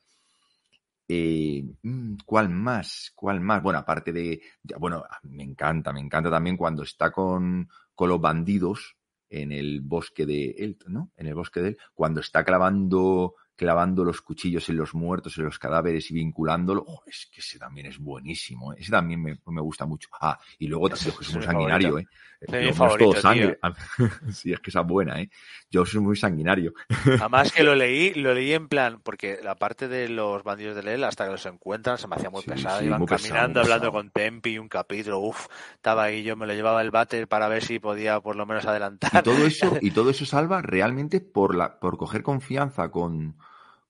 Eh, 1.08 1.64
mm, 1.82 2.18
¿Cuál 2.26 2.50
más? 2.50 3.12
¿Cuál 3.16 3.42
más? 3.42 3.62
Bueno, 3.62 3.80
aparte 3.80 4.14
de, 4.14 4.42
bueno, 4.80 5.04
me 5.24 5.44
encanta, 5.44 5.92
me 5.92 6.00
encanta 6.00 6.30
también 6.30 6.56
cuando 6.58 6.84
está 6.84 7.12
con, 7.12 7.68
con 7.94 8.10
los 8.10 8.22
bandidos 8.22 8.96
en 9.30 9.52
el 9.52 9.82
bosque 9.82 10.26
de 10.26 10.52
él, 10.58 10.78
¿no? 10.88 11.12
En 11.16 11.28
el 11.28 11.36
bosque 11.36 11.62
de 11.62 11.68
él, 11.70 11.78
cuando 11.94 12.22
está 12.22 12.44
clavando, 12.44 13.36
clavando 13.62 14.04
los 14.04 14.24
cuchillos 14.24 14.68
en 14.70 14.78
los 14.78 14.96
muertos, 14.96 15.38
en 15.38 15.46
los 15.46 15.60
cadáveres 15.60 16.10
y 16.10 16.16
vinculándolo, 16.16 16.84
oh, 16.88 17.04
es 17.06 17.30
que 17.32 17.42
ese 17.42 17.60
también 17.60 17.86
es 17.86 18.00
buenísimo, 18.00 18.74
¿eh? 18.74 18.78
ese 18.80 18.90
también 18.90 19.22
me, 19.22 19.38
me 19.46 19.62
gusta 19.62 19.86
mucho. 19.86 20.10
Ah, 20.20 20.40
y 20.58 20.66
luego 20.66 20.90
también, 20.90 21.14
soy 21.14 21.36
muy 21.36 21.44
sanguinario. 21.46 22.00
¿eh? 22.00 22.08
Es 22.42 22.76
todo 22.76 23.14
sangre. 23.14 23.60
sí, 24.32 24.52
es 24.52 24.60
que 24.62 24.72
esa 24.72 24.80
es 24.82 24.88
buena, 24.88 25.22
¿eh? 25.22 25.30
Yo 25.70 25.86
soy 25.86 26.02
muy 26.02 26.16
sanguinario. 26.16 26.74
Además 27.06 27.52
que 27.52 27.62
lo 27.62 27.76
leí, 27.76 28.16
lo 28.16 28.34
leí 28.34 28.52
en 28.54 28.68
plan, 28.68 29.00
porque 29.04 29.38
la 29.44 29.54
parte 29.54 29.88
de 29.88 30.10
los 30.10 30.44
bandidos 30.44 30.76
de 30.76 30.82
Lel, 30.82 31.04
hasta 31.04 31.26
que 31.26 31.32
los 31.34 31.46
encuentran, 31.46 32.00
se 32.00 32.08
me 32.08 32.16
hacía 32.16 32.32
muy 32.32 32.42
Sí, 32.42 32.50
pesado. 32.50 32.80
sí, 32.80 32.86
Iban 32.88 32.98
muy 32.98 33.08
caminando, 33.08 33.60
hablando 33.60 33.90
pesado. 33.90 33.92
con 33.92 34.10
Tempi, 34.10 34.58
un 34.58 34.70
capítulo, 34.70 35.20
uff, 35.20 35.46
estaba 35.76 36.06
ahí, 36.06 36.24
yo 36.24 36.36
me 36.36 36.48
lo 36.48 36.54
llevaba 36.56 36.82
el 36.82 36.90
váter 36.90 37.28
para 37.28 37.48
ver 37.48 37.64
si 37.64 37.78
podía 37.78 38.20
por 38.22 38.36
lo 38.36 38.48
menos 38.48 38.66
Y 38.66 38.68
adelantar. 38.70 39.22
todo 39.22 39.46
eso, 39.46 39.78
y 39.80 39.92
todo 39.92 40.10
eso 40.10 40.26
salva 40.26 40.64
realmente 40.64 41.22
por 41.22 41.54
la, 41.54 41.80
por 41.80 41.98
coger 42.00 42.24
confianza 42.24 42.90
con, 42.90 43.36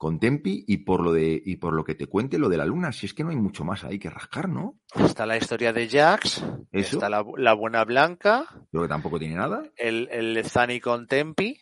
con 0.02 0.20
Tempi 0.20 0.66
y 0.68 0.78
por 0.78 1.04
lo 1.04 1.14
de, 1.14 1.40
y 1.46 1.58
por 1.58 1.74
lo 1.76 1.84
que 1.84 1.94
te 1.94 2.08
cuente 2.08 2.40
lo 2.40 2.50
de 2.50 2.58
la 2.58 2.66
luna. 2.66 2.92
Si 2.92 3.06
es 3.06 3.14
que 3.14 3.24
no 3.24 3.30
hay 3.30 3.36
mucho 3.36 3.64
más 3.64 3.84
ahí 3.84 4.00
que 4.00 4.10
rascar, 4.10 4.50
¿no? 4.50 4.80
Está 4.96 5.28
la 5.28 5.38
historia 5.38 5.72
de 5.74 5.88
Jax, 5.88 6.44
Eso. 6.72 6.96
está 6.98 7.08
la, 7.08 7.24
la 7.38 7.54
buena 7.54 7.86
blanca, 7.86 8.48
Creo 8.72 8.82
que 8.82 8.90
tampoco 8.90 9.20
tiene 9.20 9.36
nada. 9.36 9.62
el, 9.76 10.10
el 10.12 10.44
Zani 10.44 10.80
con 10.80 11.06
Tempi 11.06 11.56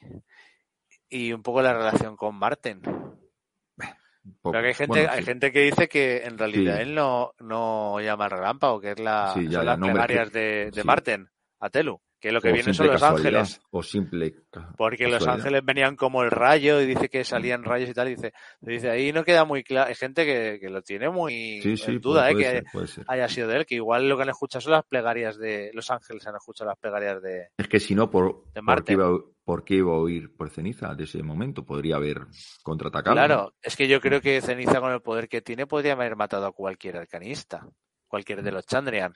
y 1.09 1.33
un 1.33 1.43
poco 1.43 1.61
la 1.61 1.73
relación 1.73 2.15
con 2.15 2.33
Marten. 2.39 2.79
Poco. 2.81 4.51
Pero 4.51 4.61
que 4.61 4.67
hay 4.69 4.73
gente, 4.73 4.99
Bueno, 4.99 5.11
hay 5.11 5.23
gente 5.23 5.51
que 5.51 5.59
dice 5.63 5.89
que 5.89 6.23
en 6.23 6.37
realidad 6.37 6.75
Sí. 6.77 6.81
él 6.83 6.95
no, 6.95 7.33
no 7.39 7.99
llama 7.99 8.23
al 8.25 8.31
relámpago, 8.31 8.79
que 8.79 8.91
es 8.91 8.99
la, 8.99 9.33
Sí, 9.33 9.49
ya, 9.49 9.57
son 9.57 9.65
las 9.65 9.79
no, 9.79 9.87
plegarias 9.87 10.31
de, 10.31 10.71
de. 10.71 10.83
Marten, 10.85 11.29
a 11.59 11.69
Telu, 11.69 11.99
que 12.19 12.31
lo 12.31 12.41
que 12.41 12.51
vienen 12.51 12.73
son 12.73 12.87
los 12.87 13.01
ángeles. 13.01 13.61
O 13.71 13.81
simple. 13.81 14.35
Porque 14.77 15.07
los 15.07 15.25
ángeles 15.27 15.63
venían 15.63 15.95
como 15.95 16.23
el 16.23 16.31
rayo 16.31 16.81
y 16.81 16.85
dice 16.85 17.07
que 17.09 17.23
salían 17.23 17.63
rayos 17.63 17.89
y 17.89 17.93
tal. 17.93 18.07
Y 18.09 18.15
dice, 18.15 18.33
dice 18.61 18.89
ahí 18.89 19.13
no 19.13 19.23
queda 19.23 19.45
muy 19.45 19.63
claro. 19.63 19.87
Hay 19.89 19.95
gente 19.95 20.25
que, 20.25 20.59
que 20.59 20.69
lo 20.69 20.81
tiene 20.81 21.09
muy 21.09 21.61
Sí, 21.61 21.77
sí, 21.77 21.91
en 21.91 22.01
duda, 22.01 22.29
puede, 22.31 22.57
eh, 22.57 22.63
puede 22.71 22.85
que 22.87 22.91
ser, 22.91 23.05
haya 23.07 23.27
sido 23.29 23.47
de 23.47 23.57
él, 23.57 23.65
que 23.65 23.75
igual 23.75 24.09
lo 24.09 24.17
que 24.17 24.23
han 24.23 24.29
escuchado 24.29 24.61
son 24.61 24.73
las 24.73 24.85
plegarias 24.85 25.37
de 25.37 25.71
los 25.73 25.89
ángeles, 25.91 26.27
han 26.27 26.35
escuchado 26.35 26.69
las 26.69 26.77
plegarias 26.79 27.21
de. 27.21 27.47
Es 27.57 27.67
que 27.67 27.79
si 27.79 27.95
no, 27.95 28.09
¿por, 28.09 28.43
De 28.53 28.55
¿por, 28.55 28.63
Marte. 28.63 28.83
qué 28.87 28.93
iba, 28.93 29.07
a- 29.07 29.19
¿por 29.45 29.63
qué 29.63 29.75
iba 29.75 29.93
a 29.93 29.97
oír 29.97 30.35
por 30.35 30.49
ceniza 30.49 30.93
de 30.95 31.05
ese 31.05 31.23
momento? 31.23 31.65
Podría 31.65 31.95
haber 31.95 32.21
contraatacado. 32.63 33.15
¿no? 33.15 33.21
Claro, 33.25 33.53
es 33.61 33.75
que 33.75 33.87
yo 33.87 34.01
creo 34.01 34.19
que 34.21 34.41
Ceniza 34.41 34.79
con 34.81 34.91
el 34.91 35.01
poder 35.01 35.27
que 35.29 35.41
tiene 35.41 35.65
podría 35.67 35.93
haber 35.93 36.15
matado 36.15 36.45
a 36.45 36.51
cualquier 36.51 36.97
arcanista, 36.97 37.65
cualquier 38.07 38.43
de 38.43 38.51
los 38.51 38.65
Chandrian. 38.65 39.13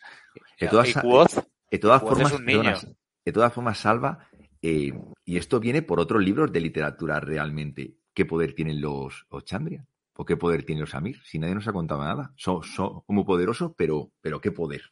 Y 0.60 0.68
Quoth, 0.94 1.40
De 1.74 1.80
todas 1.80 2.04
Pues 2.04 2.20
es 2.20 2.30
formas, 2.30 2.40
un 2.40 2.46
niño. 2.46 2.62
perdona, 2.62 2.96
de 3.26 3.32
todas 3.32 3.52
formas, 3.52 3.80
Salva, 3.80 4.28
eh, 4.62 4.94
y 5.26 5.38
esto 5.38 5.60
viene 5.60 5.82
por 5.82 6.00
otros 6.00 6.24
libros 6.24 6.52
de 6.52 6.60
literatura 6.62 7.20
realmente. 7.20 7.96
¿Qué 8.14 8.26
poder 8.26 8.54
tienen 8.54 8.80
los 8.80 9.26
Ochandrian? 9.30 9.88
¿O 10.16 10.24
qué 10.24 10.38
poder 10.38 10.66
tienen 10.66 10.82
los 10.82 10.94
Amir? 10.94 11.18
Si 11.24 11.40
nadie 11.40 11.56
nos 11.56 11.68
ha 11.68 11.74
contado 11.74 12.04
nada. 12.04 12.32
Son, 12.36 12.62
son 12.62 13.02
muy 13.08 13.24
poderosos, 13.24 13.72
pero, 13.76 14.12
pero 14.22 14.40
¿qué 14.40 14.52
poder? 14.52 14.84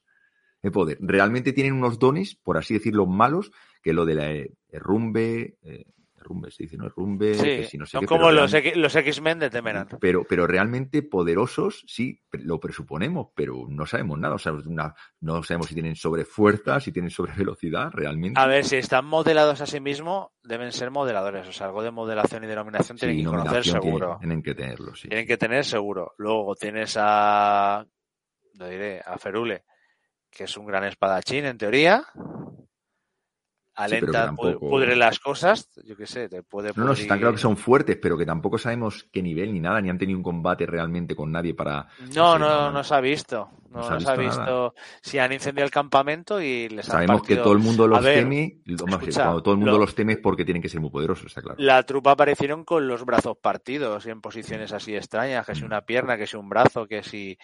¿Qué 0.59 0.71
poder? 0.71 0.97
Realmente 1.01 1.53
tienen 1.53 1.73
unos 1.73 1.99
dones, 1.99 2.33
por 2.33 2.57
así 2.57 2.73
decirlo, 2.73 3.05
malos, 3.05 3.51
que 3.83 3.93
lo 3.93 4.07
de 4.07 4.15
la 4.15 4.31
eh, 4.31 4.51
rumbe, 4.71 5.57
eh, 5.61 5.85
rumbe 6.21 6.49
se 6.51 6.63
dice, 6.63 6.77
¿no? 6.77 6.87
Rumbe, 6.89 7.31
que 7.31 7.63
sí, 7.65 7.69
si 7.71 7.77
no 7.77 7.85
sé 7.85 7.91
son 7.91 8.01
qué, 8.01 8.05
como 8.07 8.31
los, 8.31 8.53
X-Men 8.53 9.39
de 9.39 9.49
Temeran. 9.49 9.87
pero, 9.99 10.23
pero 10.23 10.47
realmente 10.47 11.03
poderosos, 11.03 11.83
sí, 11.87 12.21
lo 12.31 12.59
presuponemos, 12.59 13.27
pero 13.35 13.65
no 13.67 13.85
sabemos 13.85 14.17
nada. 14.19 14.35
O 14.35 14.39
sea, 14.39 14.53
una- 14.53 14.93
no 15.19 15.43
sabemos 15.43 15.67
si 15.67 15.73
tienen 15.73 15.95
sobrefuerza, 15.95 16.79
si 16.79 16.91
tienen 16.91 17.11
sobrevelocidad, 17.11 17.91
realmente. 17.93 18.39
A 18.39 18.47
ver, 18.47 18.63
si 18.65 18.77
están 18.77 19.05
modelados 19.05 19.59
a 19.61 19.65
sí 19.65 19.79
mismos, 19.79 20.29
deben 20.43 20.71
ser 20.71 20.91
modeladores. 20.91 21.47
O 21.47 21.51
sea, 21.51 21.67
algo 21.67 21.83
de 21.83 21.91
modelación 21.91 22.43
y 22.43 22.47
denominación 22.47 22.97
tienen 22.97 23.17
Sí, 23.17 23.23
que 23.23 23.29
conocer 23.29 23.63
tienen- 23.63 23.81
seguro. 23.81 24.17
Tienen, 24.19 24.41
que 24.43 24.55
tenerlo, 24.55 24.95
sí. 24.95 25.07
Tienen 25.09 25.27
que 25.27 25.37
tener 25.37 25.65
seguro. 25.65 26.13
Luego 26.17 26.55
tienes 26.55 26.95
a. 26.99 27.85
Lo 28.55 28.67
diré, 28.67 29.01
a 29.05 29.17
Ferule, 29.17 29.63
que 30.29 30.43
es 30.43 30.57
un 30.57 30.65
gran 30.65 30.83
espadachín 30.83 31.45
en 31.45 31.57
teoría. 31.57 32.05
Que 33.89 33.95
Alenta, 33.97 34.25
tampoco- 34.25 34.69
pudre 34.69 34.95
las 34.95 35.19
cosas. 35.19 35.69
Yo 35.85 35.95
qué 35.95 36.05
sé, 36.05 36.29
te 36.29 36.43
puede 36.43 36.71
No, 36.75 36.85
no, 36.85 36.93
están 36.93 37.17
pudrir- 37.17 37.19
claro 37.19 37.33
que 37.35 37.41
son 37.41 37.57
fuertes, 37.57 37.97
pero 38.01 38.17
que 38.17 38.25
tampoco 38.25 38.57
sabemos 38.57 39.07
qué 39.11 39.21
nivel 39.21 39.53
ni 39.53 39.59
nada, 39.59 39.81
ni 39.81 39.89
han 39.89 39.97
tenido 39.97 40.17
un 40.17 40.23
combate 40.23 40.65
realmente 40.65 41.15
con 41.15 41.31
nadie 41.31 41.53
para. 41.53 41.87
No, 42.15 42.37
no, 42.37 42.49
no, 42.49 42.71
no, 42.71 42.83
se 42.83 42.93
ha 42.95 43.01
visto. 43.01 43.49
No, 43.71 43.89
no 43.89 43.99
se 44.01 44.05
no 44.05 44.11
ha 44.11 44.15
visto 44.17 44.19
visto. 44.41 44.75
Si 45.01 45.17
han 45.17 45.31
incendiado 45.31 45.63
el 45.65 45.71
campamento 45.71 46.41
y 46.41 46.67
les 46.67 46.87
han 46.89 46.91
Sabemos 46.91 47.21
que 47.21 47.35
partido- 47.35 47.43
todo 47.43 47.53
el 47.53 47.59
mundo 47.59 47.87
los 47.87 48.03
ver, 48.03 48.15
teme. 48.19 48.57
que 48.65 48.73
escucha, 48.73 49.23
cuando 49.23 49.41
todo 49.43 49.53
el 49.53 49.59
mundo 49.59 49.71
lo- 49.73 49.77
los 49.85 49.95
teme 49.95 50.11
es 50.13 50.19
porque 50.19 50.43
tienen 50.43 50.61
que 50.61 50.67
ser 50.67 50.81
muy 50.81 50.89
poderosos, 50.89 51.27
está 51.27 51.41
claro. 51.41 51.55
La 51.57 51.81
trupa 51.83 52.11
aparecieron 52.11 52.65
con 52.65 52.85
los 52.85 53.05
brazos 53.05 53.37
partidos 53.41 54.05
y 54.05 54.09
en 54.09 54.19
posiciones 54.19 54.73
así 54.73 54.93
extrañas, 54.93 55.45
que 55.45 55.55
si 55.55 55.63
una 55.63 55.81
pierna, 55.85 56.17
que 56.17 56.27
si 56.27 56.35
un 56.35 56.49
brazo, 56.49 56.85
que 56.85 57.01
si, 57.01 57.37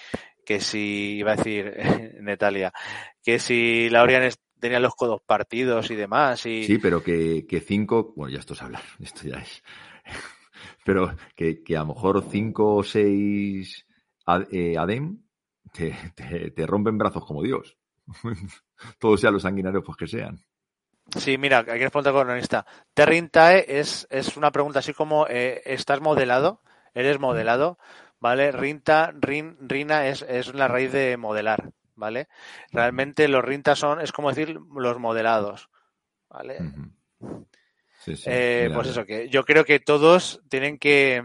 que 0.46 0.60
si, 0.60 1.16
iba 1.18 1.32
a 1.32 1.36
decir 1.38 1.74
Natalia, 2.22 2.74
que 3.24 3.40
si 3.40 3.90
Laurian 3.90 4.24
tenía 4.60 4.80
los 4.80 4.96
codos 4.96 5.22
partidos 5.22 5.90
y 5.92 5.96
demás. 5.96 6.46
Y... 6.46 6.64
Sí, 6.66 6.78
pero 6.78 7.04
que, 7.04 7.46
que 7.48 7.60
cinco, 7.60 8.14
bueno, 8.16 8.34
ya 8.34 8.40
esto 8.40 8.54
es 8.54 8.62
hablar, 8.62 8.84
esto 9.00 9.28
ya 9.28 9.38
es. 9.38 9.64
pero 10.84 11.16
que, 11.36 11.64
que 11.64 11.76
a 11.76 11.82
lo 11.82 11.88
mejor 11.88 12.24
cinco 12.30 12.76
o 12.76 12.84
seis 12.84 13.86
eh, 14.52 14.78
Adem 14.78 15.22
te, 15.74 15.96
te, 16.16 16.52
te 16.52 16.66
rompen 16.66 16.98
brazos 16.98 17.26
como 17.26 17.44
Dios. 17.44 17.78
Todos 19.00 19.20
sean 19.20 19.34
los 19.34 19.44
sanguinarios 19.44 19.84
pues 19.86 19.98
que 19.98 20.08
sean. 20.08 20.40
Sí, 21.16 21.38
mira, 21.38 21.60
hay 21.60 21.80
que 21.80 21.86
responder 21.86 22.14
con 22.14 22.30
honesta. 22.30 22.66
Terrintae 22.94 23.66
es, 23.68 24.08
es 24.10 24.36
una 24.36 24.52
pregunta 24.52 24.80
así 24.80 24.94
como 24.94 25.26
eh, 25.28 25.62
¿estás 25.66 26.02
modelado? 26.02 26.62
¿Eres 26.94 27.20
modelado? 27.20 27.78
¿Vale? 28.20 28.52
Rinta, 28.52 29.14
rin, 29.20 29.58
rina 29.62 30.08
es, 30.08 30.24
es 30.24 30.54
la 30.54 30.68
raíz 30.68 30.92
de 30.92 31.18
modelar, 31.18 31.72
¿vale? 31.98 32.30
Realmente 32.72 33.28
los 33.28 33.44
rintas 33.44 33.80
son, 33.80 34.00
es 34.00 34.14
como 34.14 34.30
decir, 34.30 34.58
los 34.76 35.00
modelados, 35.00 35.70
¿vale? 36.30 36.60
Sí, 38.00 38.16
sí. 38.16 38.24
Eh, 38.26 38.70
pues 38.74 38.88
eso, 38.88 39.06
que 39.06 39.28
yo 39.28 39.44
creo 39.44 39.66
que 39.66 39.80
todos 39.80 40.42
tienen 40.48 40.78
que, 40.78 41.24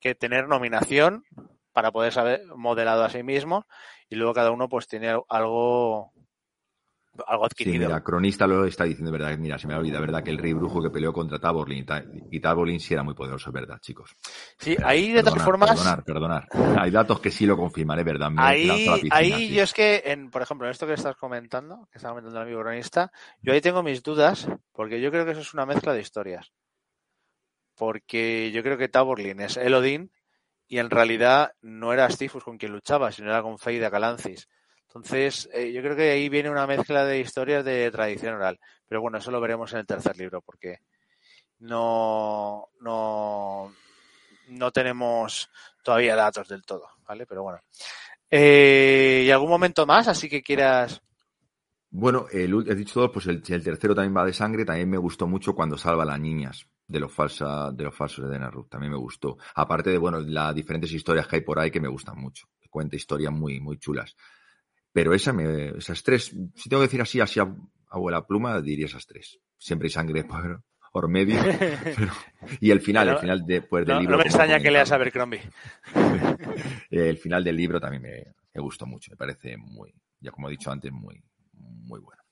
que 0.00 0.16
tener 0.16 0.48
nominación 0.48 1.24
para 1.72 1.92
poder 1.92 2.12
saber 2.12 2.42
modelado 2.56 3.04
a 3.04 3.10
sí 3.10 3.22
mismos 3.22 3.64
y 4.08 4.16
luego 4.16 4.34
cada 4.34 4.50
uno 4.50 4.68
pues 4.68 4.88
tiene 4.88 5.14
algo 5.28 6.12
algo 7.26 7.44
Sí, 7.44 7.46
adquirido. 7.46 7.88
mira, 7.88 8.02
cronista 8.02 8.46
lo 8.46 8.64
está 8.66 8.84
diciendo, 8.84 9.10
verdad, 9.10 9.36
mira, 9.38 9.58
se 9.58 9.66
me 9.66 9.74
ha 9.74 9.78
olvidado, 9.78 10.02
verdad, 10.02 10.22
que 10.22 10.30
el 10.30 10.38
rey 10.38 10.52
brujo 10.52 10.82
que 10.82 10.90
peleó 10.90 11.12
contra 11.12 11.38
Taborlin 11.38 11.78
y 11.78 11.84
Ta- 11.84 12.04
y 12.30 12.40
Taborlin 12.40 12.80
sí 12.80 12.92
era 12.94 13.02
muy 13.02 13.14
poderoso, 13.14 13.50
es 13.50 13.54
verdad, 13.54 13.78
chicos. 13.80 14.14
Sí, 14.58 14.76
ahí 14.84 15.12
de 15.12 15.22
todas 15.22 15.42
formas, 15.42 15.70
Perdonar, 15.70 16.04
perdonar. 16.04 16.48
Hay 16.78 16.90
datos 16.90 17.20
que 17.20 17.30
sí 17.30 17.46
lo 17.46 17.56
confirmaré, 17.56 18.02
¿verdad? 18.04 18.30
Me 18.30 18.42
ahí, 18.42 18.66
piscina, 18.66 19.10
ahí 19.12 19.46
sí. 19.46 19.54
yo 19.56 19.62
es 19.62 19.72
que, 19.72 20.02
en, 20.04 20.30
por 20.30 20.42
ejemplo, 20.42 20.66
en 20.66 20.72
esto 20.72 20.86
que 20.86 20.92
estás 20.94 21.16
comentando, 21.16 21.88
que 21.90 21.98
está 21.98 22.10
comentando 22.10 22.38
el 22.38 22.46
amigo 22.46 22.60
cronista, 22.62 23.10
yo 23.42 23.52
ahí 23.52 23.60
tengo 23.60 23.82
mis 23.82 24.02
dudas, 24.02 24.48
porque 24.72 25.00
yo 25.00 25.10
creo 25.10 25.24
que 25.24 25.30
eso 25.32 25.40
es 25.40 25.54
una 25.54 25.66
mezcla 25.66 25.92
de 25.94 26.00
historias. 26.00 26.52
Porque 27.74 28.50
yo 28.52 28.62
creo 28.62 28.78
que 28.78 28.88
Taborlin 28.88 29.40
es 29.40 29.56
Elodin 29.56 30.10
y 30.68 30.78
en 30.78 30.90
realidad 30.90 31.52
no 31.62 31.92
era 31.92 32.10
Stifus 32.10 32.44
con 32.44 32.58
quien 32.58 32.72
luchaba, 32.72 33.12
sino 33.12 33.30
era 33.30 33.42
con 33.42 33.58
Feida 33.58 33.90
Calancis. 33.90 34.48
Entonces, 34.96 35.46
eh, 35.52 35.72
yo 35.72 35.82
creo 35.82 35.94
que 35.94 36.10
ahí 36.10 36.30
viene 36.30 36.48
una 36.48 36.66
mezcla 36.66 37.04
de 37.04 37.20
historias 37.20 37.62
de 37.66 37.90
tradición 37.90 38.34
oral. 38.34 38.58
Pero 38.88 39.02
bueno, 39.02 39.18
eso 39.18 39.30
lo 39.30 39.42
veremos 39.42 39.70
en 39.74 39.80
el 39.80 39.86
tercer 39.86 40.16
libro, 40.16 40.40
porque 40.40 40.78
no, 41.58 42.68
no, 42.80 43.74
no 44.48 44.70
tenemos 44.70 45.50
todavía 45.82 46.16
datos 46.16 46.48
del 46.48 46.64
todo, 46.64 46.88
¿vale? 47.06 47.26
Pero 47.26 47.42
bueno. 47.42 47.60
Eh, 48.30 49.24
¿Y 49.26 49.30
algún 49.30 49.50
momento 49.50 49.84
más? 49.84 50.08
Así 50.08 50.30
que 50.30 50.42
quieras. 50.42 51.02
Bueno, 51.90 52.26
el, 52.32 52.66
he 52.66 52.74
dicho 52.74 53.00
dos, 53.00 53.10
pues 53.12 53.26
el, 53.26 53.42
tercero 53.42 53.94
también 53.94 54.16
va 54.16 54.24
de 54.24 54.32
sangre. 54.32 54.64
También 54.64 54.88
me 54.88 54.98
gustó 54.98 55.26
mucho 55.26 55.54
cuando 55.54 55.76
salva 55.76 56.04
a 56.04 56.06
las 56.06 56.20
niñas 56.20 56.66
de 56.86 57.00
los, 57.00 57.12
falsa, 57.12 57.70
de 57.70 57.84
los 57.84 57.94
falsos 57.94 58.30
de 58.30 58.38
Naruto. 58.38 58.70
También 58.70 58.92
me 58.92 58.98
gustó. 58.98 59.36
Aparte 59.56 59.90
de, 59.90 59.98
bueno, 59.98 60.20
las 60.20 60.54
diferentes 60.54 60.90
historias 60.90 61.26
que 61.26 61.36
hay 61.36 61.42
por 61.42 61.58
ahí 61.58 61.70
que 61.70 61.80
me 61.80 61.88
gustan 61.88 62.18
mucho. 62.18 62.46
Cuenta 62.70 62.96
historias 62.96 63.32
muy, 63.32 63.60
muy 63.60 63.78
chulas. 63.78 64.16
Pero 64.96 65.12
esa 65.12 65.30
me, 65.34 65.76
esas 65.76 66.02
tres, 66.02 66.34
si 66.54 66.70
tengo 66.70 66.80
que 66.80 66.86
decir 66.86 67.02
así, 67.02 67.20
así 67.20 67.38
a 67.38 67.54
abuela 67.90 68.26
pluma, 68.26 68.62
diría 68.62 68.86
esas 68.86 69.04
tres. 69.06 69.38
Siempre 69.58 69.86
hay 69.88 69.90
sangre 69.90 70.24
por, 70.24 70.62
por 70.90 71.06
medio. 71.10 71.38
pero- 71.84 72.12
y 72.60 72.70
el 72.70 72.80
final, 72.80 73.04
Pero 73.04 73.16
el 73.16 73.20
final 73.20 73.42
después 73.46 73.84
del 73.84 73.94
No, 73.96 74.00
libro. 74.00 74.16
no 74.16 74.18
me 74.22 74.24
extraña 74.24 74.58
que 74.58 74.70
leas 74.70 74.90
a. 74.90 74.94
Abercrombie. 74.94 75.42
el 76.90 77.18
final 77.18 77.44
del 77.44 77.56
libro 77.56 77.78
también 77.78 78.02
me, 78.02 78.24
me 78.54 78.60
gustó 78.62 78.86
mucho. 78.86 79.10
Me 79.10 79.18
parece 79.18 79.58
muy, 79.58 79.92
ya 80.20 80.30
como 80.30 80.48
he 80.48 80.52
dicho 80.52 80.70
antes, 80.70 80.90
muy, 80.90 81.22
muy 81.52 82.00
bueno. 82.00 82.22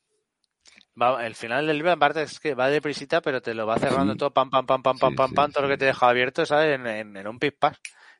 Va, 1.01 1.27
el 1.27 1.35
final 1.35 1.66
del 1.66 1.77
libro, 1.77 1.93
aparte, 1.93 2.23
es 2.23 2.41
que 2.41 2.55
va 2.55 2.70
deprisita, 2.70 3.20
pero 3.20 3.43
te 3.43 3.53
lo 3.53 3.66
va 3.66 3.78
cerrando 3.78 4.12
Sí. 4.15 4.19
todo, 4.20 4.31
pam, 4.32 4.49
pam, 4.49 4.65
pam, 4.65 4.82
pam, 4.82 4.99
pam, 4.99 5.11
Sí, 5.12 5.16
pam, 5.16 5.28
sí, 5.28 5.35
pam, 5.35 5.53
todo 5.53 5.65
lo 5.65 5.69
que 5.69 5.77
te 5.77 5.85
deja 5.85 6.09
abierto, 6.09 6.47
¿sabes? 6.47 6.77
En, 6.81 6.86
en, 6.86 7.16
en 7.16 7.27
un 7.28 7.39
pispás. 7.39 7.78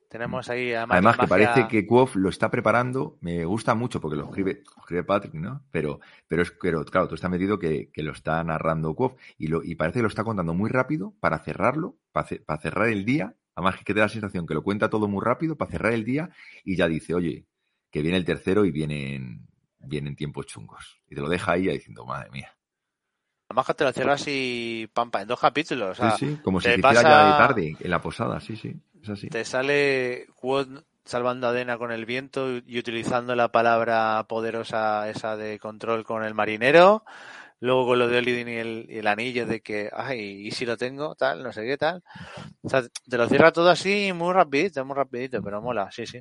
Tenemos 0.09 0.49
ahí 0.49 0.73
además, 0.73 0.95
Además, 0.97 1.17
que 1.17 1.27
parece 1.27 1.67
que 1.67 1.85
Quoth 1.87 2.15
lo 2.15 2.29
está 2.29 2.49
preparando, 2.51 3.17
me 3.21 3.43
gusta 3.45 3.75
mucho 3.75 3.99
porque 3.99 4.15
lo 4.17 4.25
escribe, 4.25 4.63
lo 4.75 4.81
escribe 4.81 5.03
Patrick, 5.03 5.33
¿no? 5.33 5.63
Pero, 5.71 5.99
pero 6.27 6.41
es 6.43 6.51
pero, 6.61 6.85
claro, 6.85 7.07
tú 7.07 7.15
estás 7.15 7.29
metido 7.31 7.59
que, 7.59 7.89
que 7.91 8.03
lo 8.03 8.11
está 8.11 8.43
narrando 8.43 8.93
Quoth 8.95 9.17
y, 9.37 9.47
lo, 9.47 9.63
y 9.63 9.75
parece 9.75 9.99
que 9.99 10.03
lo 10.03 10.07
está 10.09 10.23
contando 10.23 10.53
muy 10.53 10.69
rápido 10.69 11.13
para 11.19 11.39
cerrarlo, 11.39 11.97
para, 12.11 12.27
ce- 12.27 12.39
para 12.39 12.61
cerrar 12.61 12.89
el 12.89 13.05
día. 13.05 13.35
Además, 13.55 13.77
que 13.77 13.93
te 13.93 13.99
da 13.99 14.05
la 14.05 14.09
sensación 14.09 14.45
que 14.45 14.53
lo 14.53 14.63
cuenta 14.63 14.89
todo 14.89 15.07
muy 15.07 15.23
rápido 15.23 15.55
para 15.57 15.71
cerrar 15.71 15.93
el 15.93 16.03
día 16.05 16.29
y 16.63 16.75
ya 16.75 16.87
dice, 16.87 17.13
oye, 17.13 17.45
que 17.91 18.01
viene 18.01 18.17
el 18.17 18.25
tercero 18.25 18.65
y 18.65 18.71
vienen, 18.71 19.47
vienen 19.79 20.15
tiempos 20.15 20.45
chungos. 20.47 21.01
Y 21.09 21.15
te 21.15 21.21
lo 21.21 21.29
deja 21.29 21.53
ahí 21.53 21.67
diciendo, 21.67 22.05
madre 22.05 22.29
mía. 22.31 22.51
Además 23.49 23.65
que 23.67 23.73
te 23.73 23.83
lo 23.85 23.91
cierras 23.93 24.21
así, 24.21 24.89
pampa, 24.93 25.21
en 25.21 25.27
dos 25.27 25.39
capítulos. 25.39 25.91
O 25.91 25.95
sea, 25.95 26.11
sí, 26.11 26.27
sí, 26.35 26.41
como 26.43 26.59
si 26.59 26.73
te 26.73 26.79
hiciera 26.81 27.01
pasa- 27.01 27.09
ya 27.09 27.23
de 27.23 27.33
tarde 27.33 27.77
en 27.79 27.89
la 27.91 28.01
posada, 28.01 28.39
sí, 28.39 28.55
sí, 28.55 28.75
es 29.05 29.09
así. 29.11 29.29
te 29.29 29.45
sale 29.45 30.27
Quod 30.35 30.83
salvando 31.05 31.47
a 31.47 31.53
Dena 31.53 31.77
con 31.77 31.91
el 31.91 32.05
viento 32.05 32.57
y 32.65 32.79
utilizando 32.79 33.35
la 33.35 33.51
palabra 33.51 34.25
poderosa 34.27 35.09
esa 35.09 35.37
de 35.37 35.59
control 35.59 36.03
con 36.03 36.23
el 36.23 36.33
marinero. 36.33 37.03
Luego 37.61 37.85
con 37.87 37.99
lo 37.99 38.07
de 38.09 38.17
Olidin 38.17 38.49
y 38.49 38.55
el, 38.57 38.85
y 38.89 38.97
el 38.97 39.07
anillo 39.07 39.45
de 39.45 39.61
que, 39.61 39.89
ay, 39.93 40.47
y 40.47 40.51
si 40.51 40.65
lo 40.65 40.75
tengo, 40.75 41.15
tal, 41.15 41.41
no 41.41 41.53
sé 41.53 41.63
qué 41.65 41.77
tal. 41.77 42.03
O 42.61 42.69
sea, 42.69 42.83
te 43.09 43.17
lo 43.17 43.29
cierra 43.29 43.53
todo 43.53 43.69
así 43.69 44.11
muy 44.13 44.33
rapidito, 44.33 44.83
muy 44.83 44.95
rapidito, 44.95 45.41
pero 45.41 45.61
mola, 45.61 45.89
sí, 45.91 46.05
sí. 46.05 46.19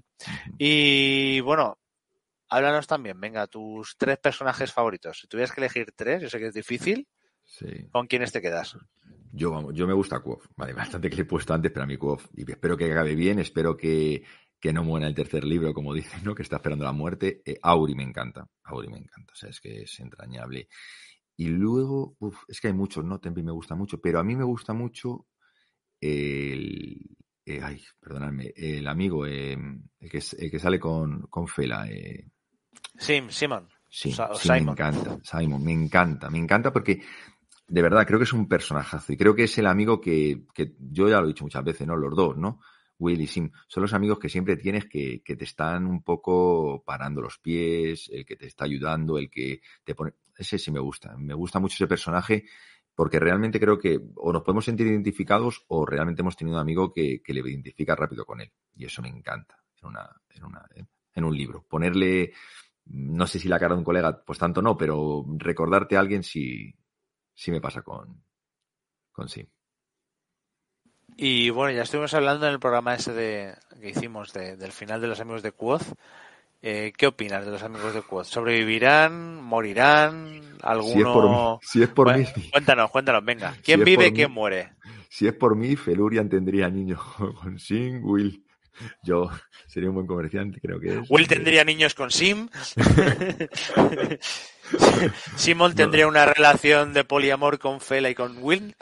Y 0.59 1.40
bueno, 1.40 1.78
háblanos 2.48 2.86
también, 2.86 3.20
venga, 3.20 3.47
tus 3.48 3.97
tres 3.97 4.19
personajes 4.19 4.73
favoritos. 4.73 5.19
Si 5.19 5.27
tuvieras 5.27 5.52
que 5.52 5.61
elegir 5.61 5.93
tres, 5.97 6.23
yo 6.23 6.31
sé 6.31 6.39
que 6.39 6.47
es 6.48 6.55
difícil, 6.55 7.09
Sí. 7.47 7.89
¿con 7.90 8.06
quiénes 8.06 8.32
te 8.32 8.40
quedas? 8.40 8.77
Yo, 9.36 9.51
vamos, 9.51 9.74
yo 9.74 9.86
me 9.86 9.93
gusta 9.94 10.20
Quoth. 10.20 10.44
Vale, 10.56 10.73
bastante 11.01 11.11
que 11.11 11.16
le 11.16 11.23
he 11.23 11.27
puesto 11.27 11.52
antes, 11.55 11.73
pero 11.73 11.85
a 11.85 11.86
mí 11.86 11.97
Quoth. 11.97 12.23
Y 12.35 12.51
espero 12.51 12.77
que 12.77 12.90
acabe 12.90 13.15
bien, 13.15 13.39
espero 13.39 13.77
que, 13.77 14.23
que 14.61 14.73
no 14.73 14.85
muera 14.85 15.06
el 15.06 15.15
tercer 15.15 15.44
libro, 15.44 15.74
como 15.74 15.93
dicen, 15.94 16.23
¿no? 16.24 16.35
Que 16.35 16.43
está 16.43 16.56
esperando 16.56 16.85
la 16.85 16.93
muerte. 16.93 17.43
Eh, 17.44 17.59
Auri 17.62 17.94
me 17.94 18.05
encanta. 18.05 18.47
Auri 18.65 18.89
me 18.89 18.98
encanta. 18.98 19.32
O 19.32 19.36
sea, 19.36 19.51
es 19.51 19.61
que 19.61 19.82
es 19.82 20.01
entrañable. 20.01 20.69
Y 21.36 21.48
luego, 21.48 22.15
uf, 22.20 22.44
es 22.48 22.61
que 22.61 22.69
hay 22.69 22.74
muchos, 22.74 23.05
¿no? 23.05 23.19
Tempi 23.19 23.43
me 23.43 23.51
gusta 23.52 23.74
mucho, 23.74 24.01
pero 24.01 24.20
a 24.20 24.24
mí 24.24 24.36
me 24.36 24.44
gusta 24.44 24.73
mucho 24.73 25.27
el. 26.01 27.01
eh, 27.47 27.61
ay, 27.62 27.82
perdonadme, 28.01 28.52
el 28.56 28.86
amigo, 28.86 29.27
eh, 29.27 29.56
el, 30.01 30.11
que, 30.11 30.19
el 30.39 30.51
que 30.51 30.59
sale 30.59 30.78
con, 30.78 31.23
con 31.28 31.48
Fela. 31.48 31.89
Eh, 31.90 32.28
Sim, 32.98 33.28
Simon. 33.31 33.69
Sí, 33.89 34.12
sí, 34.12 34.20
me 34.23 34.36
Simon. 34.36 34.69
encanta. 34.74 35.19
Simon, 35.23 35.65
me 35.65 35.73
encanta, 35.73 36.31
me 36.31 36.39
encanta 36.39 36.73
porque 36.73 37.01
de 37.66 37.82
verdad 37.82 38.07
creo 38.07 38.19
que 38.19 38.24
es 38.24 38.32
un 38.32 38.49
personajazo 38.49 39.12
y 39.12 39.16
creo 39.16 39.35
que 39.35 39.45
es 39.45 39.59
el 39.59 39.66
amigo 39.66 40.01
que, 40.01 40.45
que 40.53 40.74
yo 40.78 41.09
ya 41.09 41.20
lo 41.20 41.24
he 41.24 41.28
dicho 41.28 41.45
muchas 41.45 41.65
veces, 41.65 41.86
¿no? 41.86 41.97
Los 41.97 42.15
dos, 42.15 42.36
¿no? 42.36 42.61
Will 42.99 43.20
y 43.20 43.27
Sim, 43.27 43.51
son 43.66 43.82
los 43.82 43.93
amigos 43.93 44.19
que 44.19 44.28
siempre 44.28 44.57
tienes 44.57 44.86
que, 44.86 45.23
que 45.23 45.36
te 45.36 45.45
están 45.45 45.86
un 45.86 46.03
poco 46.03 46.82
parando 46.85 47.20
los 47.20 47.39
pies, 47.39 48.09
el 48.12 48.24
que 48.24 48.36
te 48.36 48.47
está 48.47 48.65
ayudando, 48.65 49.19
el 49.19 49.28
que 49.28 49.61
te 49.82 49.95
pone. 49.95 50.12
Ese 50.36 50.59
sí 50.59 50.70
me 50.70 50.81
gusta. 50.81 51.16
Me 51.16 51.35
gusta 51.35 51.59
mucho 51.59 51.74
ese 51.74 51.86
personaje 51.86 52.45
porque 52.95 53.19
realmente 53.19 53.59
creo 53.59 53.78
que 53.78 54.01
o 54.16 54.32
nos 54.32 54.43
podemos 54.43 54.65
sentir 54.65 54.86
identificados 54.86 55.65
o 55.69 55.85
realmente 55.85 56.23
hemos 56.23 56.36
tenido 56.36 56.57
un 56.57 56.61
amigo 56.61 56.93
que, 56.93 57.20
le 57.27 57.41
identifica 57.41 57.97
rápido 57.97 58.24
con 58.24 58.41
él. 58.41 58.53
Y 58.77 58.85
eso 58.85 59.03
me 59.03 59.09
encanta 59.09 59.59
en, 59.82 59.89
una, 59.89 60.09
en, 60.31 60.45
una, 60.45 60.65
en 61.15 61.24
un 61.24 61.36
libro. 61.36 61.65
Ponerle 61.69 62.32
no 62.86 63.27
sé 63.27 63.39
si 63.39 63.49
la 63.49 63.59
cara 63.59 63.74
de 63.74 63.78
un 63.78 63.85
colega, 63.85 64.23
pues 64.24 64.39
tanto 64.39 64.61
no, 64.61 64.77
pero 64.77 65.24
recordarte 65.39 65.97
a 65.97 66.01
alguien 66.01 66.23
sí, 66.23 66.74
sí 67.35 67.51
me 67.51 67.61
pasa 67.61 67.82
con, 67.82 68.24
con 69.12 69.28
sí. 69.28 69.48
Y 71.16 71.51
bueno, 71.51 71.73
ya 71.77 71.82
estuvimos 71.82 72.12
hablando 72.15 72.47
en 72.47 72.52
el 72.55 72.61
programa 72.61 72.94
ese 72.94 73.12
de, 73.12 73.55
que 73.81 73.90
hicimos 73.90 74.32
de- 74.32 74.56
del 74.56 74.73
final 74.73 75.01
de 75.01 75.06
los 75.09 75.20
amigos 75.20 75.43
de 75.43 75.52
Quoth. 75.52 75.82
Eh, 76.62 76.93
¿Qué 76.97 77.06
opinas 77.09 77.44
de 77.47 77.52
los 77.52 77.62
amigos 77.62 77.94
de 77.94 78.02
Quoth? 78.02 78.27
¿Sobrevivirán? 78.27 79.43
¿Morirán? 79.43 80.59
¿Alguno? 80.62 80.90
Si 80.93 81.01
es 81.01 81.09
por 81.09 81.28
mí, 81.28 81.56
si 81.61 81.82
es 81.82 81.89
por 81.89 82.11
Bueno, 82.11 82.19
mí, 82.19 82.24
Cuéntanos, 82.51 82.90
cuéntanos, 82.90 83.24
venga. 83.24 83.56
¿Quién 83.65 83.82
es 83.82 83.85
vive, 83.85 84.12
quién 84.12 84.31
mí. 84.31 84.32
muere? 84.32 84.74
si 85.09 85.27
es 85.28 85.35
por 85.35 85.56
mí, 85.56 85.77
Felurian 85.77 86.28
tendría 86.28 86.70
niños 86.70 87.01
con 87.43 87.59
Sin, 87.59 88.05
Will. 88.05 88.44
Yo 89.03 89.31
sería 89.67 89.89
un 89.89 89.97
buen 89.97 90.07
comerciante, 90.07 90.61
creo 90.61 90.81
que 90.81 90.99
es. 90.99 91.11
Will 91.11 91.29
tendría 91.29 91.65
niños 91.65 91.95
con 91.95 92.11
Sim. 92.11 92.49
Simon 95.37 95.75
tendría 95.75 96.09
una 96.09 96.27
relación 96.27 96.93
de 96.93 97.05
poliamor 97.05 97.59
con 97.59 97.81
Fela 97.81 98.11
y 98.11 98.15
con 98.15 98.39
Will. 98.43 98.75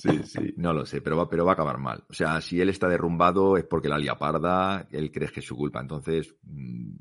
Sí, 0.00 0.22
sí, 0.24 0.54
no 0.56 0.72
lo 0.72 0.86
sé, 0.86 1.00
pero 1.00 1.16
va, 1.16 1.28
pero 1.28 1.44
va 1.44 1.52
a 1.52 1.54
acabar 1.54 1.78
mal. 1.78 2.04
O 2.08 2.14
sea, 2.14 2.40
si 2.40 2.60
él 2.60 2.68
está 2.68 2.88
derrumbado 2.88 3.56
es 3.56 3.64
porque 3.64 3.88
la 3.88 3.98
lia 3.98 4.16
parda, 4.16 4.86
él 4.90 5.10
cree 5.12 5.28
que 5.28 5.40
es 5.40 5.46
su 5.46 5.56
culpa. 5.56 5.80
Entonces, 5.80 6.34
mm, 6.42 6.96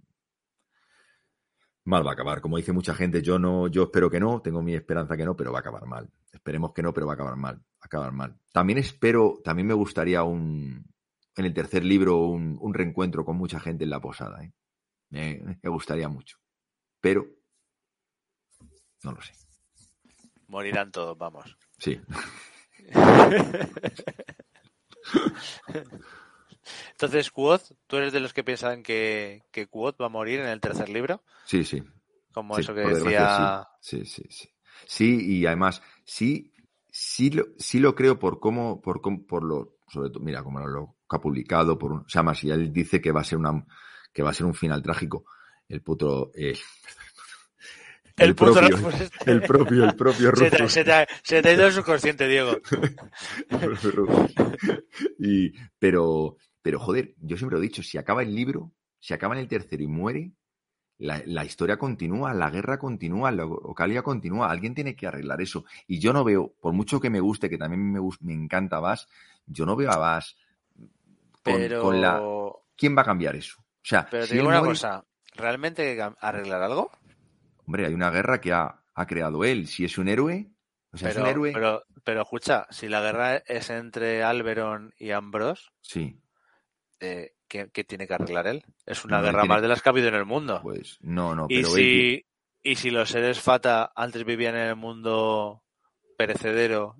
mal 1.86 2.06
va 2.06 2.12
a 2.12 2.14
acabar. 2.14 2.42
Como 2.42 2.58
dice 2.58 2.74
mucha 2.74 2.94
gente, 2.94 3.22
yo 3.22 3.40
no, 3.40 3.68
yo 3.68 3.84
espero 3.84 4.10
que 4.10 4.20
no, 4.20 4.42
tengo 4.42 4.62
mi 4.62 4.76
esperanza 4.76 5.16
que 5.16 5.26
no, 5.26 5.36
pero 5.36 5.52
va 5.52 5.60
a 5.60 5.62
acabar 5.62 5.86
mal. 5.86 6.10
Esperemos 6.32 6.74
que 6.74 6.84
no, 6.84 6.94
pero 6.94 7.08
va 7.08 7.14
a 7.14 7.16
acabar 7.16 7.36
mal. 7.36 7.56
Va 7.56 7.82
a 7.82 7.86
acabar 7.86 8.12
mal. 8.12 8.38
También 8.52 8.80
espero, 8.80 9.40
también 9.44 9.68
me 9.68 9.74
gustaría 9.74 10.24
un, 10.24 10.86
en 11.38 11.46
el 11.46 11.54
tercer 11.54 11.84
libro, 11.84 12.18
un, 12.18 12.58
un 12.62 12.74
reencuentro 12.74 13.26
con 13.26 13.38
mucha 13.38 13.60
gente 13.60 13.84
en 13.84 13.90
la 13.90 14.00
posada. 14.00 14.44
¿eh? 14.44 14.54
Me, 15.10 15.42
me 15.62 15.70
gustaría 15.70 16.08
mucho. 16.10 16.38
Pero, 17.02 17.26
no 19.04 19.12
lo 19.12 19.22
sé. 19.22 19.34
Morirán 20.48 20.92
todos, 20.92 21.18
vamos. 21.18 21.58
Sí. 21.78 22.00
Entonces, 26.92 27.32
Quoth, 27.32 27.72
¿tú 27.88 27.98
eres 27.98 28.14
de 28.14 28.20
los 28.20 28.34
que 28.34 28.44
piensan 28.44 28.82
que, 28.84 29.44
que 29.52 29.68
Quoth 29.68 30.00
va 30.02 30.08
a 30.08 30.10
morir 30.10 30.40
en 30.40 30.48
el 30.48 30.62
tercer 30.62 30.90
libro? 30.90 31.22
Sí, 31.46 31.64
sí. 31.64 31.84
Como 32.34 32.56
Sí, 32.56 32.62
eso 32.64 32.74
que 32.74 32.82
decía... 32.82 33.68
Sí, 33.82 34.06
sí, 34.06 34.24
sí. 34.30 34.50
Sí, 34.88 35.38
y 35.40 35.46
además, 35.46 35.82
sí, 36.06 36.54
sí 36.90 37.30
lo, 37.30 37.46
sí 37.58 37.80
lo 37.80 37.96
creo 37.96 38.20
por 38.20 38.40
cómo, 38.40 38.82
por 38.82 39.02
cómo- 39.02 39.26
por 39.26 39.44
lo, 39.44 39.78
sobre 39.88 40.10
todo, 40.10 40.24
mira, 40.24 40.44
como 40.44 40.60
lo 40.68 40.98
que 41.10 41.16
ha 41.16 41.20
publicado, 41.22 41.78
por 41.78 41.92
un, 41.92 42.00
o 42.00 42.10
sea, 42.10 42.24
más, 42.24 42.44
y 42.44 42.52
él 42.52 42.72
dice 42.72 43.02
que 43.02 43.12
va 43.12 43.22
a 43.22 43.26
ser 43.26 43.38
una, 43.38 43.66
que 44.14 44.24
va 44.24 44.30
a 44.32 44.34
ser 44.34 44.46
un 44.46 44.54
final 44.56 44.82
trágico. 44.82 45.26
El 45.68 45.82
puto, 45.82 46.32
eh, 46.36 46.58
El, 48.18 48.34
puto 48.34 48.54
propio, 48.54 48.78
Rufus 48.78 49.02
este. 49.02 49.32
el 49.32 49.42
propio, 49.42 49.84
el 49.86 49.96
propio 49.96 50.36
Se 50.36 50.50
te, 50.50 50.58
Rufus. 50.58 50.72
se 50.74 50.84
te- 50.86 51.08
se 51.24 51.42
te 51.42 51.50
ha 51.50 51.54
ido 51.54 51.68
el 51.68 51.74
subconsciente, 51.74 52.28
Diego. 52.28 52.58
y, 55.20 55.52
pero, 55.80 56.38
pero 56.62 56.80
joder, 56.80 57.14
yo 57.20 57.38
siempre 57.38 57.58
lo 57.58 57.64
he 57.64 57.68
dicho, 57.68 57.84
si 57.84 57.98
acaba 57.98 58.24
el 58.24 58.34
libro, 58.34 58.72
si 59.00 59.14
acaba 59.14 59.36
en 59.36 59.42
el 59.42 59.48
tercero 59.48 59.84
y 59.84 59.88
muere, 59.88 60.32
la, 60.98 61.22
la 61.26 61.44
historia 61.44 61.78
continúa, 61.78 62.34
la 62.34 62.50
guerra 62.50 62.80
continúa, 62.80 63.32
la 63.32 63.46
Ocalia 63.46 64.02
continúa, 64.02 64.50
alguien 64.50 64.74
tiene 64.76 64.96
que 64.96 65.08
arreglar 65.08 65.42
eso. 65.42 65.66
Y 65.88 66.00
yo 66.00 66.14
no 66.14 66.24
veo, 66.24 66.54
por 66.62 66.74
mucho 66.74 67.02
que 67.02 67.10
me 67.10 67.20
guste, 67.20 67.50
que 67.50 67.58
también 67.58 67.92
me, 67.92 68.00
me 68.22 68.34
encanta 68.34 68.80
Bass, 68.80 69.08
yo 69.46 69.66
no 69.66 69.76
veo 69.76 69.92
a 69.92 69.98
Bass 69.98 70.38
con, 71.46 71.56
Pero, 71.62 71.82
con 71.82 72.02
la... 72.02 72.22
¿Quién 72.76 72.98
va 72.98 73.04
a 73.04 73.06
cambiar 73.06 73.36
eso? 73.36 73.58
O 73.62 73.66
sea, 73.88 74.08
pero 74.10 74.24
te 74.24 74.30
si 74.30 74.34
digo 74.36 74.48
una 74.48 74.60
muere- 74.62 74.72
cosa. 74.72 75.06
¿Realmente 75.36 75.90
hay 75.92 75.96
que 75.96 76.16
arreglar 76.20 76.62
algo? 76.64 76.92
hombre, 77.68 77.86
hay 77.86 77.94
una 77.94 78.10
guerra 78.10 78.42
que 78.42 78.52
ha, 78.54 78.84
ha 78.94 79.06
creado 79.08 79.44
él. 79.46 79.68
Si 79.68 79.86
es 79.86 79.98
un 79.98 80.08
héroe, 80.08 80.50
o 80.92 80.98
sea, 80.98 81.10
es 81.10 81.16
un 81.18 81.22
Pero, 81.24 81.32
héroe. 81.32 81.52
pero, 81.54 81.84
pero 82.04 82.22
escucha, 82.24 82.66
si 82.72 82.88
la 82.90 83.02
guerra 83.02 83.38
es 83.38 83.70
entre 83.70 84.24
Alberon 84.24 84.94
y 84.98 85.12
Ambrose, 85.12 85.64
Sí, 85.82 86.20
eh, 87.00 87.34
¿qué, 87.48 87.70
qué 87.72 87.84
tiene 87.84 88.08
que 88.08 88.14
arreglar 88.16 88.48
él? 88.48 88.64
Es 88.86 89.06
una 89.06 89.18
No, 89.18 89.24
guerra 89.24 89.42
tiene- 89.42 89.54
más 89.56 89.62
de 89.62 89.68
las 89.68 89.82
que 89.82 89.90
ha 89.90 89.92
habido 89.92 90.08
en 90.08 90.16
el 90.16 90.26
mundo. 90.26 90.60
pues 90.64 90.98
no, 91.02 91.36
no, 91.36 91.46
y, 91.50 91.62
pero 91.62 91.68
él 91.70 91.74
si, 91.76 92.26
y 92.64 92.76
si 92.76 92.90
los 92.92 93.10
seres 93.10 93.40
Fata 93.40 93.92
antes 93.96 94.24
vivían 94.26 94.56
en 94.56 94.68
el 94.70 94.76
mundo 94.76 95.64
perecedero 96.18 96.96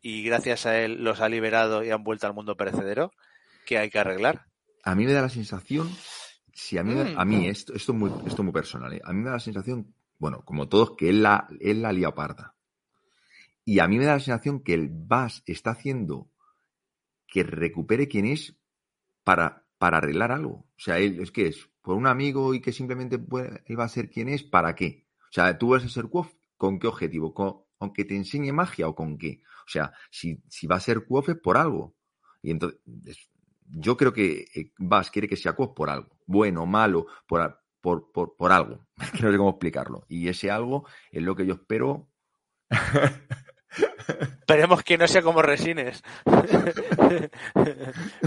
y 0.00 0.22
gracias 0.22 0.66
a 0.66 0.78
él 0.78 1.02
los 1.02 1.20
ha 1.20 1.28
liberado 1.28 1.82
y 1.84 1.90
han 1.90 2.04
vuelto 2.04 2.26
al 2.26 2.34
mundo 2.34 2.56
perecedero, 2.56 3.12
¿qué 3.68 3.78
hay 3.78 3.90
que 3.90 3.98
arreglar? 3.98 4.46
a 4.84 4.94
mí 4.94 5.04
me 5.04 5.12
da 5.12 5.20
la 5.20 5.28
sensación, 5.28 5.86
si 6.54 6.78
a 6.78 6.82
mí, 6.82 6.94
me- 6.94 7.12
Mm. 7.12 7.18
a 7.18 7.24
mí 7.26 7.46
esto, 7.48 7.74
esto, 7.74 7.92
es 7.92 7.98
muy, 7.98 8.10
esto 8.24 8.40
es 8.42 8.44
muy 8.44 8.52
personal, 8.52 8.90
¿eh? 8.94 9.00
a 9.04 9.12
mí 9.12 9.18
me 9.20 9.26
da 9.26 9.32
la 9.34 9.40
sensación, 9.40 9.94
bueno, 10.18 10.42
como 10.46 10.66
todos, 10.68 10.96
que 10.96 11.10
él 11.10 11.22
la, 11.22 11.46
él 11.60 11.82
la 11.82 11.92
lía 11.92 12.14
parda. 12.14 12.54
Y 13.66 13.80
a 13.80 13.86
mí 13.88 13.98
me 13.98 14.06
da 14.06 14.14
la 14.14 14.20
sensación 14.20 14.60
que 14.60 14.72
el 14.72 14.88
Bass 14.90 15.42
está 15.44 15.72
haciendo 15.72 16.30
que 17.26 17.42
recupere 17.42 18.08
quién 18.08 18.24
es 18.24 18.56
para, 19.24 19.66
para 19.76 19.98
arreglar 19.98 20.32
algo. 20.32 20.54
O 20.74 20.80
sea, 20.80 20.98
él 20.98 21.20
es 21.20 21.30
que 21.32 21.48
es 21.48 21.68
por 21.82 21.94
un 21.96 22.06
amigo 22.06 22.54
y 22.54 22.60
que 22.62 22.72
simplemente 22.72 23.18
puede- 23.18 23.62
él 23.66 23.78
va 23.78 23.84
a 23.84 23.88
ser 23.88 24.08
quien 24.08 24.30
es, 24.30 24.42
¿para 24.42 24.74
qué? 24.74 25.06
O 25.24 25.32
sea, 25.32 25.58
tú 25.58 25.68
vas 25.70 25.84
a 25.84 25.88
ser 25.90 26.06
Quoth, 26.08 26.32
¿con 26.56 26.78
qué 26.78 26.86
objetivo? 26.86 27.34
¿Con, 27.34 27.58
¿Aunque 27.80 28.06
te 28.06 28.16
enseñe 28.16 28.52
magia 28.52 28.88
o 28.88 28.94
con 28.94 29.18
qué? 29.18 29.42
O 29.66 29.70
sea, 29.70 29.92
si, 30.10 30.42
si 30.48 30.66
va 30.66 30.76
a 30.76 30.80
ser 30.80 31.04
es 31.06 31.36
por 31.42 31.58
algo. 31.58 31.94
Y 32.40 32.50
entonces, 32.52 32.80
es- 33.04 33.28
yo 33.70 33.96
creo 33.96 34.12
que 34.12 34.46
eh, 34.54 34.72
Bass 34.78 35.10
quiere 35.10 35.28
que 35.28 35.36
sea 35.36 35.54
Quoth 35.54 35.74
por 35.74 35.90
algo. 35.90 36.18
Bueno, 36.26 36.66
malo, 36.66 37.06
por, 37.26 37.60
por, 37.80 38.10
por, 38.12 38.36
por 38.36 38.52
algo. 38.52 38.86
No 39.22 39.30
sé 39.30 39.36
cómo 39.36 39.50
explicarlo. 39.50 40.04
Y 40.08 40.28
ese 40.28 40.50
algo 40.50 40.86
es 41.10 41.22
lo 41.22 41.36
que 41.36 41.46
yo 41.46 41.54
espero. 41.54 42.08
Esperemos 44.40 44.82
que 44.82 44.96
no 44.96 45.06
sea 45.06 45.22
como 45.22 45.42
Resines. 45.42 46.02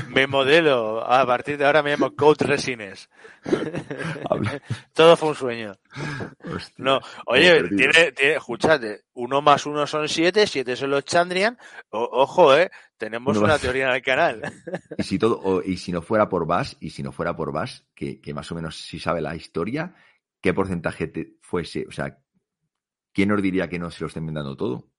me 0.09 0.27
modelo. 0.27 1.03
A 1.05 1.25
partir 1.25 1.57
de 1.57 1.65
ahora 1.65 1.81
me 1.83 1.91
llamo 1.91 2.15
Coach 2.15 2.41
Resines. 2.41 3.09
Todo 4.93 5.17
fue 5.17 5.29
un 5.29 5.35
sueño. 5.35 5.73
Hostia, 6.43 6.75
No, 6.77 6.99
oye, 7.25 7.63
tiene, 7.69 8.11
tiene, 8.11 8.33
escuchad, 8.35 8.81
uno 9.13 9.41
más 9.41 9.65
uno 9.65 9.87
son 9.87 10.07
siete, 10.07 10.45
siete 10.47 10.75
son 10.75 10.91
los 10.91 11.05
Chandrian. 11.05 11.57
O- 11.89 12.09
ojo, 12.11 12.55
eh, 12.55 12.69
tenemos 12.97 13.37
una 13.37 13.57
teoría 13.57 13.87
en 13.89 13.95
el 13.95 14.01
canal. 14.01 14.41
Y 14.97 15.03
si 15.03 15.17
todo, 15.17 15.39
o- 15.43 15.61
y 15.63 15.77
si 15.77 15.91
no 15.91 16.01
fuera 16.01 16.29
por 16.29 16.45
Bass, 16.45 16.77
y 16.79 16.91
si 16.91 17.01
no 17.03 17.11
fuera 17.11 17.35
por 17.35 17.51
Bass, 17.51 17.85
que, 17.95 18.21
que 18.21 18.33
más 18.33 18.51
o 18.51 18.55
menos 18.55 18.77
sí 18.77 18.99
sabe 18.99 19.21
la 19.21 19.35
historia, 19.35 19.95
¿qué 20.41 20.53
porcentaje 20.53 21.07
te 21.07 21.33
fuese? 21.41 21.85
O 21.87 21.91
sea, 21.91 22.17
¿quién 23.11 23.29
nos 23.29 23.41
diría 23.41 23.67
que 23.67 23.79
no 23.79 23.89
se 23.91 24.01
lo 24.01 24.07
está 24.07 24.19
inventando 24.19 24.55
todo? 24.55 24.90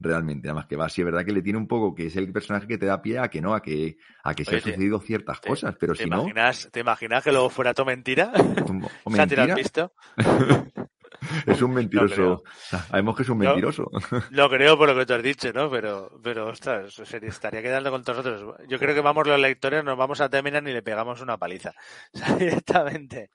Realmente, 0.00 0.48
nada 0.48 0.56
más 0.60 0.66
que 0.66 0.76
Bass, 0.76 0.92
sí 0.92 1.00
es 1.00 1.04
verdad 1.06 1.24
que 1.24 1.32
le 1.32 1.40
tiene 1.42 1.58
un 1.58 1.68
poco, 1.68 1.94
que 1.94 2.06
es 2.06 2.16
el 2.16 2.30
personaje 2.32 2.66
que 2.66 2.78
te 2.78 2.86
da 2.86 3.00
pie 3.00 3.18
a 3.18 3.28
que 3.28 3.40
no, 3.40 3.54
a 3.54 3.62
que, 3.62 3.96
a 4.22 4.34
que 4.34 4.44
se 4.44 4.50
Oye, 4.50 4.58
han 4.58 4.62
sucedido 4.62 5.00
ciertas 5.00 5.40
te- 5.40 5.48
cosas, 5.48 5.76
pero 5.78 5.94
¿Te 5.94 6.02
si 6.02 6.10
no, 6.10 6.24
imaginas, 6.24 6.68
¿Te 6.72 6.80
imaginas 6.80 7.22
que 7.24 7.32
luego 7.32 7.48
fuera 7.48 7.72
todo 7.74 7.86
mentira? 7.86 8.32
o 9.04 9.10
¿Se 9.10 9.22
ha 9.22 9.26
tirado 9.26 9.48
mentira, 9.48 9.54
el 9.54 9.62
pisto? 9.62 9.92
es 11.46 11.62
un 11.62 11.72
mentiroso. 11.74 12.42
sabemos 12.70 13.16
que 13.16 13.22
es 13.22 13.28
un 13.28 13.38
mentiroso. 13.38 13.90
Lo 14.30 14.50
creo 14.50 14.76
por 14.76 14.88
lo 14.88 14.96
que 14.96 15.06
tú 15.06 15.14
has 15.14 15.22
dicho, 15.22 15.52
¿no? 15.52 15.70
Pero, 15.70 16.20
pero 16.22 16.48
ostras, 16.48 16.92
se 16.94 17.16
estaría 17.26 17.62
quedando 17.62 17.90
con 17.90 18.02
todos 18.02 18.24
nosotros. 18.24 18.68
Yo 18.68 18.78
creo 18.78 18.94
que 18.94 19.00
vamos 19.00 19.26
los 19.26 19.38
lectores, 19.40 19.84
nos 19.84 19.96
vamos 19.96 20.20
a 20.20 20.28
terminar 20.28 20.66
y 20.68 20.72
le 20.72 20.82
pegamos 20.82 21.20
una 21.20 21.38
paliza. 21.38 21.72
O 22.12 22.18
sea, 22.18 22.34
directamente. 22.36 23.30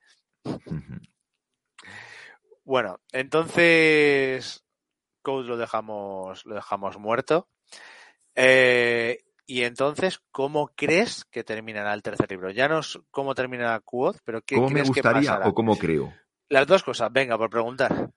Bueno, 2.63 2.99
entonces 3.11 4.63
Code 5.21 5.47
lo 5.47 5.57
dejamos, 5.57 6.45
lo 6.45 6.55
dejamos 6.55 6.97
muerto. 6.97 7.47
Eh, 8.35 9.23
y 9.45 9.63
entonces, 9.63 10.21
¿cómo 10.31 10.71
crees 10.75 11.25
que 11.25 11.43
terminará 11.43 11.93
el 11.93 12.03
tercer 12.03 12.29
libro? 12.29 12.51
Ya 12.51 12.67
no 12.67 12.79
es 12.79 12.99
cómo 13.11 13.33
termina 13.35 13.79
Quoth, 13.79 14.17
pero 14.23 14.41
¿qué 14.41 14.55
¿Cómo 14.55 14.67
me 14.67 14.73
crees 14.81 14.91
que 14.91 15.01
gustaría 15.01 15.31
pasará? 15.31 15.49
o 15.49 15.53
cómo 15.53 15.77
creo? 15.77 16.13
Las 16.49 16.67
dos 16.67 16.83
cosas, 16.83 17.11
venga, 17.11 17.37
por 17.37 17.49
preguntar. 17.49 18.11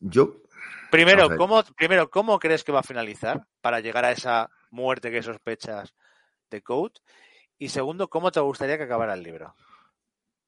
Yo, 0.00 0.42
Primero. 0.90 1.36
¿cómo, 1.36 1.62
primero, 1.76 2.10
¿cómo 2.10 2.38
crees 2.38 2.64
que 2.64 2.72
va 2.72 2.80
a 2.80 2.84
finalizar 2.84 3.46
para 3.60 3.80
llegar 3.80 4.04
a 4.04 4.12
esa 4.12 4.50
muerte 4.70 5.10
que 5.10 5.22
sospechas 5.22 5.94
de 6.50 6.62
Code? 6.62 6.94
Y 7.58 7.68
segundo, 7.68 8.08
¿cómo 8.08 8.30
te 8.30 8.40
gustaría 8.40 8.76
que 8.76 8.84
acabara 8.84 9.14
el 9.14 9.22
libro? 9.22 9.54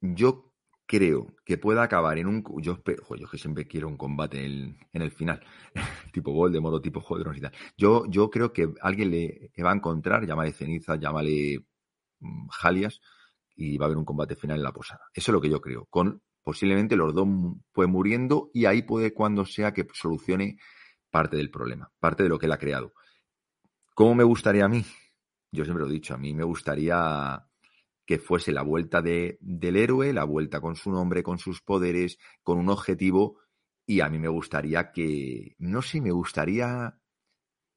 Yo 0.01 0.48
creo 0.89 1.37
que 1.47 1.59
pueda 1.59 1.85
acabar 1.85 2.19
en 2.19 2.29
un. 2.29 2.45
Yo 2.63 2.75
espero. 2.75 3.05
yo 3.17 3.29
que 3.31 3.39
siempre 3.39 3.69
quiero 3.69 3.89
un 3.89 3.99
combate 3.99 4.39
en 4.41 4.47
el, 4.47 4.79
en 4.95 5.03
el 5.03 5.13
final. 5.13 5.41
tipo 6.15 6.33
Voldemort 6.33 6.77
o 6.77 6.83
tipo 6.83 7.01
Juego 7.03 7.19
de 7.19 7.25
Tronos 7.25 7.39
y 7.39 7.43
tal. 7.43 7.53
Yo, 7.79 8.07
yo 8.09 8.31
creo 8.31 8.53
que 8.55 8.73
alguien 8.83 9.11
le, 9.13 9.53
va 9.65 9.73
a 9.73 9.77
encontrar, 9.77 10.27
llámale 10.27 10.53
ceniza, 10.53 10.97
llámale 10.97 11.61
mm, 12.21 12.49
Jalias, 12.51 13.01
y 13.57 13.79
va 13.79 13.87
a 13.87 13.89
haber 13.89 13.99
un 13.99 14.05
combate 14.07 14.37
final 14.37 14.59
en 14.59 14.65
la 14.65 14.73
posada. 14.73 15.03
Eso 15.15 15.33
es 15.33 15.35
lo 15.35 15.41
que 15.41 15.51
yo 15.51 15.61
creo. 15.61 15.87
Con 15.91 16.23
posiblemente 16.45 16.97
los 16.97 17.15
dos 17.15 17.27
mu- 17.27 17.61
muriendo, 17.89 18.51
y 18.55 18.67
ahí 18.67 18.83
puede 18.83 19.15
cuando 19.15 19.47
sea 19.47 19.73
que 19.75 19.87
solucione 19.95 20.59
parte 21.11 21.37
del 21.37 21.51
problema, 21.51 21.91
parte 22.01 22.25
de 22.25 22.31
lo 22.31 22.39
que 22.39 22.47
él 22.47 22.53
ha 22.53 22.59
creado. 22.59 22.93
¿Cómo 23.95 24.15
me 24.15 24.25
gustaría 24.25 24.65
a 24.65 24.69
mí? 24.69 24.85
Yo 25.53 25.65
siempre 25.65 25.85
lo 25.85 25.91
he 25.91 25.95
dicho, 25.95 26.15
a 26.15 26.19
mí 26.19 26.35
me 26.35 26.45
gustaría 26.45 27.48
que 28.09 28.19
fuese 28.19 28.53
la 28.53 28.63
vuelta 28.63 29.03
de, 29.03 29.37
del 29.43 29.77
héroe, 29.77 30.15
la 30.15 30.25
vuelta 30.25 30.63
con 30.63 30.77
su 30.77 30.91
nombre, 30.91 31.23
con 31.23 31.39
sus 31.39 31.61
poderes, 31.61 32.17
con 32.43 32.57
un 32.59 32.71
objetivo, 32.71 33.37
y 33.85 34.01
a 34.01 34.09
mí 34.09 34.19
me 34.19 34.29
gustaría 34.29 34.93
que, 34.93 35.55
no 35.59 35.83
sé, 35.83 36.01
me 36.01 36.11
gustaría 36.11 36.99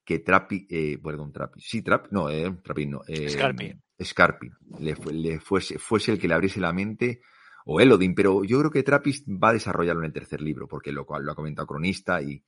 que 0.05 0.19
Trapi, 0.19 0.67
eh, 0.69 0.97
perdón, 1.03 1.33
Trapi, 1.33 1.59
sí, 1.59 1.81
Trap, 1.81 2.13
no, 2.13 2.29
eh, 2.29 2.49
Trapi 2.63 2.85
no, 2.85 3.01
eh, 3.09 3.27
Scarpi. 3.27 3.73
Scarpi, 4.01 4.49
le, 4.79 4.95
fu- 4.95 5.09
le 5.11 5.41
fuese, 5.41 5.77
fuese 5.77 6.13
el 6.13 6.17
que 6.17 6.29
le 6.29 6.33
abriese 6.35 6.61
la 6.61 6.71
mente, 6.71 7.19
o 7.65 7.81
Elodin, 7.81 8.15
pero 8.15 8.45
yo 8.45 8.59
creo 8.59 8.71
que 8.71 8.83
Trappist 8.83 9.27
va 9.27 9.49
a 9.49 9.53
desarrollarlo 9.53 10.01
en 10.01 10.05
el 10.07 10.13
tercer 10.13 10.39
libro, 10.39 10.65
porque 10.65 10.93
lo, 10.93 11.05
cual 11.05 11.25
lo 11.25 11.33
ha 11.33 11.35
comentado 11.35 11.67
Cronista, 11.67 12.21
y, 12.21 12.41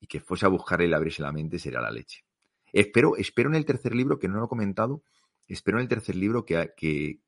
y 0.00 0.06
que 0.06 0.20
fuese 0.20 0.44
a 0.44 0.50
buscarle 0.50 0.84
y 0.84 0.88
le 0.90 0.96
abriese 0.96 1.22
la 1.22 1.32
mente 1.32 1.58
sería 1.58 1.80
la 1.80 1.90
leche. 1.90 2.24
Espero, 2.74 3.16
espero 3.16 3.48
en 3.48 3.54
el 3.54 3.64
tercer 3.64 3.94
libro, 3.94 4.18
que 4.18 4.28
no 4.28 4.38
lo 4.38 4.44
he 4.44 4.48
comentado, 4.48 5.02
espero 5.54 5.78
en 5.78 5.82
el 5.82 5.88
tercer 5.88 6.16
libro 6.16 6.44
que, 6.44 6.72
que 6.76 7.20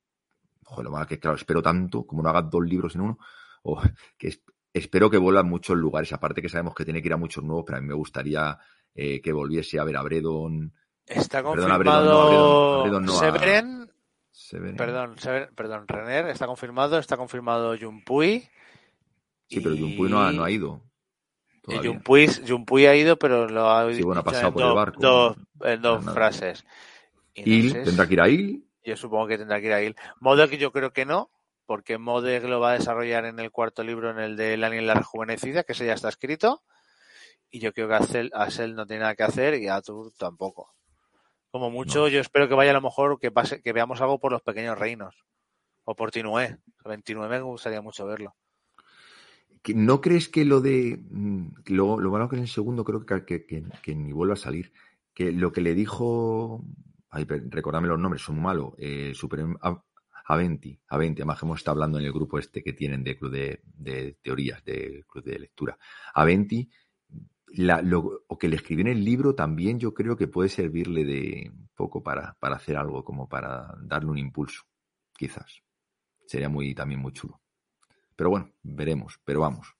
joder, 0.64 0.84
lo 0.84 0.90
malo 0.90 1.06
que 1.06 1.18
claro, 1.18 1.36
espero 1.36 1.62
tanto, 1.62 2.04
como 2.06 2.22
no 2.22 2.28
haga 2.28 2.42
dos 2.42 2.64
libros 2.64 2.94
en 2.94 3.02
uno, 3.02 3.18
o 3.62 3.80
que 4.16 4.28
es- 4.28 4.42
espero 4.72 5.10
que 5.10 5.16
vuelva 5.18 5.40
a 5.40 5.44
muchos 5.44 5.76
lugares, 5.76 6.12
aparte 6.12 6.42
que 6.42 6.48
sabemos 6.48 6.74
que 6.74 6.84
tiene 6.84 7.00
que 7.02 7.08
ir 7.08 7.14
a 7.14 7.18
muchos 7.18 7.42
nuevos, 7.44 7.64
pero 7.66 7.78
a 7.78 7.80
mí 7.80 7.86
me 7.86 7.94
gustaría 7.94 8.58
eh, 8.94 9.20
que 9.20 9.32
volviese 9.32 9.78
a 9.78 9.84
ver 9.84 9.96
a 9.96 10.02
Bredon, 10.02 10.72
Está 11.06 11.42
confirmado 11.42 11.74
Abredon 11.74 12.04
no, 12.04 12.20
Abredon- 12.28 12.78
Abredon 12.80 13.04
no, 13.06 13.12
a- 13.14 13.18
Severen, 13.18 14.76
perdón, 14.76 15.16
perdón, 15.56 15.88
Renner, 15.88 16.26
está 16.28 16.46
confirmado, 16.46 16.98
está 16.98 17.16
confirmado 17.16 17.74
Junpui. 17.80 18.46
Sí, 19.48 19.60
pero 19.60 19.74
y- 19.74 19.80
Junpui 19.80 20.10
no 20.10 20.20
ha, 20.22 20.30
no 20.32 20.44
ha 20.44 20.50
ido. 20.50 20.82
y 21.54 21.60
todavía. 21.62 21.90
Junpui, 21.92 22.26
Junpui 22.46 22.86
ha 22.86 22.94
ido, 22.94 23.18
pero 23.18 23.48
lo 23.48 23.70
ha 23.70 23.90
Sí, 23.92 24.02
bueno, 24.02 24.20
ha 24.20 24.24
pasado 24.24 24.48
en 24.48 24.52
por 24.54 24.62
el 24.62 24.74
barco. 24.74 25.00
dos- 25.00 25.36
en 25.62 25.80
dos 25.82 26.04
frases. 26.04 26.64
No 27.46 27.52
Il, 27.52 27.72
sé 27.72 27.82
tendrá 27.82 28.06
que 28.06 28.14
ir 28.14 28.20
a 28.20 28.28
Il. 28.28 28.64
Yo 28.84 28.96
supongo 28.96 29.26
que 29.26 29.38
tendrá 29.38 29.60
que 29.60 29.66
ir 29.66 29.72
a 29.72 29.82
Il. 29.82 29.96
Modek 30.20 30.52
yo 30.56 30.72
creo 30.72 30.92
que 30.92 31.04
no, 31.04 31.30
porque 31.66 31.98
Modek 31.98 32.44
lo 32.44 32.60
va 32.60 32.70
a 32.70 32.78
desarrollar 32.78 33.24
en 33.26 33.38
el 33.38 33.50
cuarto 33.50 33.82
libro, 33.82 34.10
en 34.10 34.18
el 34.18 34.36
de 34.36 34.54
El 34.54 34.64
Alien 34.64 34.86
la 34.86 34.94
Rejuvenecida, 34.94 35.64
que 35.64 35.72
ese 35.72 35.86
ya 35.86 35.94
está 35.94 36.08
escrito. 36.08 36.62
y 37.50 37.60
yo 37.60 37.72
creo 37.72 37.88
que 37.88 37.94
Axel, 37.94 38.30
Axel 38.34 38.74
no 38.74 38.86
tiene 38.86 39.00
nada 39.00 39.14
que 39.14 39.22
hacer 39.22 39.54
y 39.60 39.68
Arthur 39.68 40.12
tampoco. 40.18 40.74
Como 41.50 41.70
mucho, 41.70 42.06
yo 42.08 42.20
espero 42.20 42.46
que 42.46 42.54
vaya 42.54 42.72
a 42.72 42.74
lo 42.74 42.82
mejor 42.82 43.18
que 43.18 43.30
pase, 43.30 43.62
que 43.62 43.72
veamos 43.72 44.00
algo 44.02 44.18
por 44.20 44.32
los 44.32 44.42
pequeños 44.42 44.78
reinos. 44.78 45.24
O 45.84 45.94
por 45.96 46.10
Tinué. 46.10 46.58
29 46.84 47.36
me 47.38 47.42
gustaría 47.42 47.80
mucho 47.80 48.04
verlo. 48.06 48.36
Que- 49.62 49.72
¿No 49.74 50.00
crees 50.02 50.28
que 50.28 50.44
lo 50.44 50.60
de. 50.60 50.98
mm, 51.10 51.46
Lo, 51.68 51.98
lo 51.98 52.10
malo 52.10 52.28
que 52.28 52.36
en 52.36 52.42
el 52.42 52.48
segundo 52.48 52.84
creo 52.84 53.06
que, 53.06 53.24
que, 53.24 53.46
que- 53.46 53.64
que 53.82 53.94
ni 53.94 54.12
vuelva 54.12 54.34
a 54.34 54.36
salir. 54.36 54.72
Que 55.14 55.32
lo 55.32 55.50
que 55.52 55.62
le 55.62 55.74
dijo. 55.74 56.62
Ay, 57.10 57.24
recordadme 57.24 57.88
los 57.88 57.98
nombres, 57.98 58.22
son 58.22 58.36
muy 58.36 58.44
malos. 58.44 58.74
Eh, 58.78 59.12
Aventi. 60.26 60.78
Aventi, 60.88 61.22
además 61.22 61.42
hemos 61.42 61.58
estado 61.58 61.76
hablando 61.76 61.98
en 61.98 62.04
el 62.04 62.12
grupo 62.12 62.38
este 62.38 62.62
que 62.62 62.74
tienen 62.74 63.02
de 63.02 63.16
club 63.16 63.32
de, 63.32 64.18
teorías, 64.22 64.62
de 64.64 65.04
club 65.08 65.24
de 65.24 65.38
lectura. 65.38 65.78
Aventi. 66.14 66.68
La, 67.52 67.80
lo, 67.80 68.26
que 68.38 68.46
le 68.46 68.56
escribió 68.56 68.82
en 68.82 68.92
el 68.92 69.02
libro 69.02 69.34
también 69.34 69.78
yo 69.78 69.94
creo 69.94 70.18
que 70.18 70.28
puede 70.28 70.50
servirle 70.50 71.06
de 71.06 71.50
un 71.50 71.70
poco 71.74 72.02
para, 72.02 72.36
para 72.38 72.56
hacer 72.56 72.76
algo, 72.76 73.02
como 73.02 73.26
para 73.26 73.74
darle 73.80 74.10
un 74.10 74.18
impulso, 74.18 74.64
quizás. 75.16 75.62
Sería 76.26 76.50
muy, 76.50 76.74
también 76.74 77.00
muy 77.00 77.12
chulo. 77.12 77.40
Pero 78.14 78.28
bueno, 78.28 78.50
veremos. 78.62 79.18
Pero 79.24 79.40
vamos. 79.40 79.74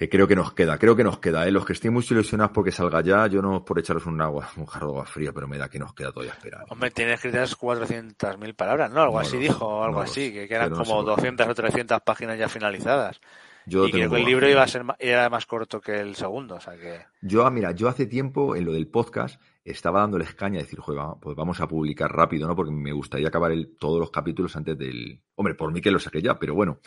Que 0.00 0.08
creo 0.08 0.26
que 0.26 0.34
nos 0.34 0.54
queda, 0.54 0.78
creo 0.78 0.96
que 0.96 1.04
nos 1.04 1.18
queda. 1.18 1.46
¿eh? 1.46 1.52
Los 1.52 1.66
que 1.66 1.74
estén 1.74 1.92
muy 1.92 2.02
ilusionados 2.10 2.52
porque 2.52 2.72
salga 2.72 3.02
ya, 3.02 3.26
yo 3.26 3.42
no 3.42 3.58
es 3.58 3.62
por 3.62 3.78
echaros 3.78 4.06
un 4.06 4.18
agua, 4.20 4.48
un 4.56 4.64
jarro 4.64 4.86
de 4.86 4.92
agua 4.94 5.04
fría, 5.06 5.30
pero 5.32 5.46
me 5.46 5.58
da 5.58 5.68
que 5.68 5.78
nos 5.78 5.92
queda 5.92 6.10
todavía 6.10 6.32
esperar. 6.32 6.64
Hombre, 6.70 6.90
tiene 6.90 7.12
escritas 7.12 7.54
400.000 7.56 8.54
palabras, 8.54 8.90
¿no? 8.90 9.02
Algo 9.02 9.14
No 9.14 9.20
así 9.20 9.36
dijo, 9.36 9.84
algo 9.84 9.98
no 9.98 10.02
así, 10.04 10.32
que, 10.32 10.48
que 10.48 10.54
eran 10.54 10.68
pero 10.70 10.78
no 10.78 10.84
como 10.84 11.00
sé 11.02 11.04
por 11.06 11.14
qué. 11.16 11.20
200 11.22 11.48
o 11.48 11.54
300 11.54 12.00
páginas 12.00 12.38
ya 12.38 12.48
finalizadas. 12.48 13.20
Yo 13.66 13.86
y 13.86 13.92
creo 13.92 14.10
que 14.10 14.16
el 14.16 14.24
libro 14.24 14.48
iba 14.48 14.62
a 14.62 14.66
ser 14.66 14.84
ma- 14.84 14.96
era 14.98 15.28
más 15.28 15.44
corto 15.44 15.82
que 15.82 16.00
el 16.00 16.14
segundo, 16.16 16.54
o 16.54 16.60
sea 16.60 16.76
que... 16.78 17.00
Yo, 17.20 17.44
ah, 17.44 17.50
mira, 17.50 17.72
yo 17.72 17.88
hace 17.88 18.06
tiempo 18.06 18.56
en 18.56 18.64
lo 18.64 18.72
del 18.72 18.88
podcast 18.88 19.38
estaba 19.64 20.00
dándoles 20.00 20.34
caña 20.34 20.60
a 20.60 20.62
decir, 20.62 20.80
juega, 20.80 21.14
pues 21.20 21.36
vamos 21.36 21.60
a 21.60 21.68
publicar 21.68 22.10
rápido, 22.10 22.48
¿no? 22.48 22.56
Porque 22.56 22.72
me 22.72 22.92
gustaría 22.92 23.28
acabar 23.28 23.52
el- 23.52 23.76
todos 23.78 24.00
los 24.00 24.10
capítulos 24.10 24.56
antes 24.56 24.78
del. 24.78 25.20
Hombre, 25.34 25.54
por 25.54 25.70
mí 25.72 25.82
que 25.82 25.90
lo 25.90 25.98
saqué 25.98 26.22
ya, 26.22 26.38
pero 26.38 26.54
bueno, 26.54 26.78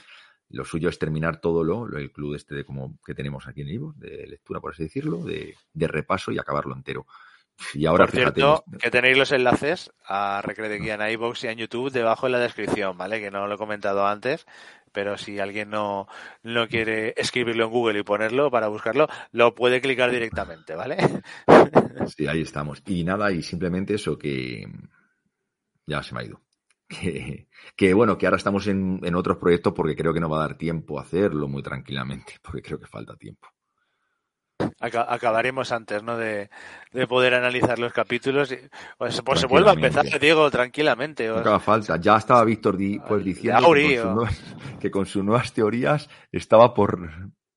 lo 0.53 0.63
suyo 0.65 0.89
es 0.89 0.97
terminar 0.97 1.41
todo 1.41 1.63
lo, 1.63 1.85
lo- 1.87 1.97
el 1.99 2.11
club 2.11 2.35
este 2.35 2.55
de 2.55 2.65
como 2.65 2.97
que 3.05 3.13
tenemos 3.13 3.47
aquí 3.47 3.61
en 3.61 3.69
Ivo, 3.69 3.93
de 3.97 4.25
lectura, 4.27 4.61
por 4.61 4.71
así 4.73 4.83
decirlo, 4.83 5.17
de, 5.23 5.55
de 5.73 5.87
repaso 5.87 6.31
y 6.31 6.39
acabarlo 6.39 6.73
entero. 6.75 7.05
Y 7.75 7.85
ahora, 7.85 8.05
Por 8.05 8.11
fíjate, 8.11 8.41
cierto, 8.41 8.63
que 8.79 8.89
tenéis 8.91 9.17
los 9.17 9.31
enlaces 9.31 9.91
a 10.05 10.41
Recre 10.43 10.69
de 10.69 10.79
Guía 10.79 10.95
en 10.95 11.11
iVoox 11.11 11.43
y 11.43 11.47
en 11.47 11.57
YouTube 11.59 11.91
debajo 11.91 12.25
en 12.25 12.31
la 12.31 12.39
descripción, 12.39 12.97
¿vale? 12.97 13.19
Que 13.21 13.29
no 13.29 13.47
lo 13.47 13.55
he 13.55 13.57
comentado 13.59 14.07
antes, 14.07 14.45
pero 14.91 15.17
si 15.17 15.39
alguien 15.39 15.69
no, 15.69 16.07
no 16.41 16.67
quiere 16.67 17.13
escribirlo 17.15 17.65
en 17.65 17.71
Google 17.71 17.99
y 17.99 18.03
ponerlo 18.03 18.49
para 18.49 18.69
buscarlo, 18.69 19.07
lo 19.31 19.53
puede 19.53 19.81
clicar 19.81 20.09
directamente, 20.11 20.75
¿vale? 20.75 20.97
Sí, 22.15 22.27
ahí 22.27 22.41
estamos. 22.41 22.81
Y 22.87 23.03
nada, 23.03 23.31
y 23.31 23.41
simplemente 23.41 23.95
eso 23.95 24.17
que 24.17 24.65
ya 25.85 26.01
se 26.03 26.13
me 26.15 26.21
ha 26.21 26.25
ido. 26.25 26.41
Que, 26.99 27.47
que, 27.75 27.93
bueno, 27.93 28.17
que 28.17 28.25
ahora 28.27 28.37
estamos 28.37 28.67
en, 28.67 28.99
en 29.03 29.15
otros 29.15 29.37
proyectos 29.37 29.73
porque 29.73 29.95
creo 29.95 30.13
que 30.13 30.19
no 30.19 30.29
va 30.29 30.37
a 30.43 30.47
dar 30.47 30.57
tiempo 30.57 30.99
a 30.99 31.01
hacerlo 31.03 31.47
muy 31.47 31.63
tranquilamente, 31.63 32.33
porque 32.41 32.61
creo 32.61 32.79
que 32.79 32.85
falta 32.87 33.15
tiempo. 33.15 33.47
Aca- 34.79 35.11
acabaremos 35.11 35.71
antes, 35.71 36.03
¿no? 36.03 36.15
De, 36.17 36.49
de 36.91 37.07
poder 37.07 37.33
analizar 37.33 37.79
los 37.79 37.91
capítulos. 37.91 38.53
Pues, 38.97 39.21
pues 39.21 39.39
se 39.39 39.47
vuelve 39.47 39.69
a 39.71 39.73
empezar. 39.73 40.05
Diego, 40.19 40.49
tranquilamente. 40.51 41.27
No 41.27 41.59
falta. 41.59 41.97
Ya 41.97 42.17
estaba 42.17 42.43
Víctor 42.45 42.77
di- 42.77 42.99
pues, 42.99 43.23
diciendo 43.23 43.65
Auri, 43.65 43.87
que, 43.89 43.95
con 43.97 44.03
sus 44.03 44.05
o- 44.05 44.13
nuevas, 44.13 44.55
que 44.79 44.91
con 44.91 45.05
sus 45.05 45.23
nuevas 45.23 45.53
teorías 45.53 46.09
estaba 46.31 46.73
por, 46.73 47.09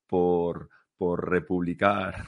por, 0.06 0.70
por 0.96 1.28
republicar 1.30 2.26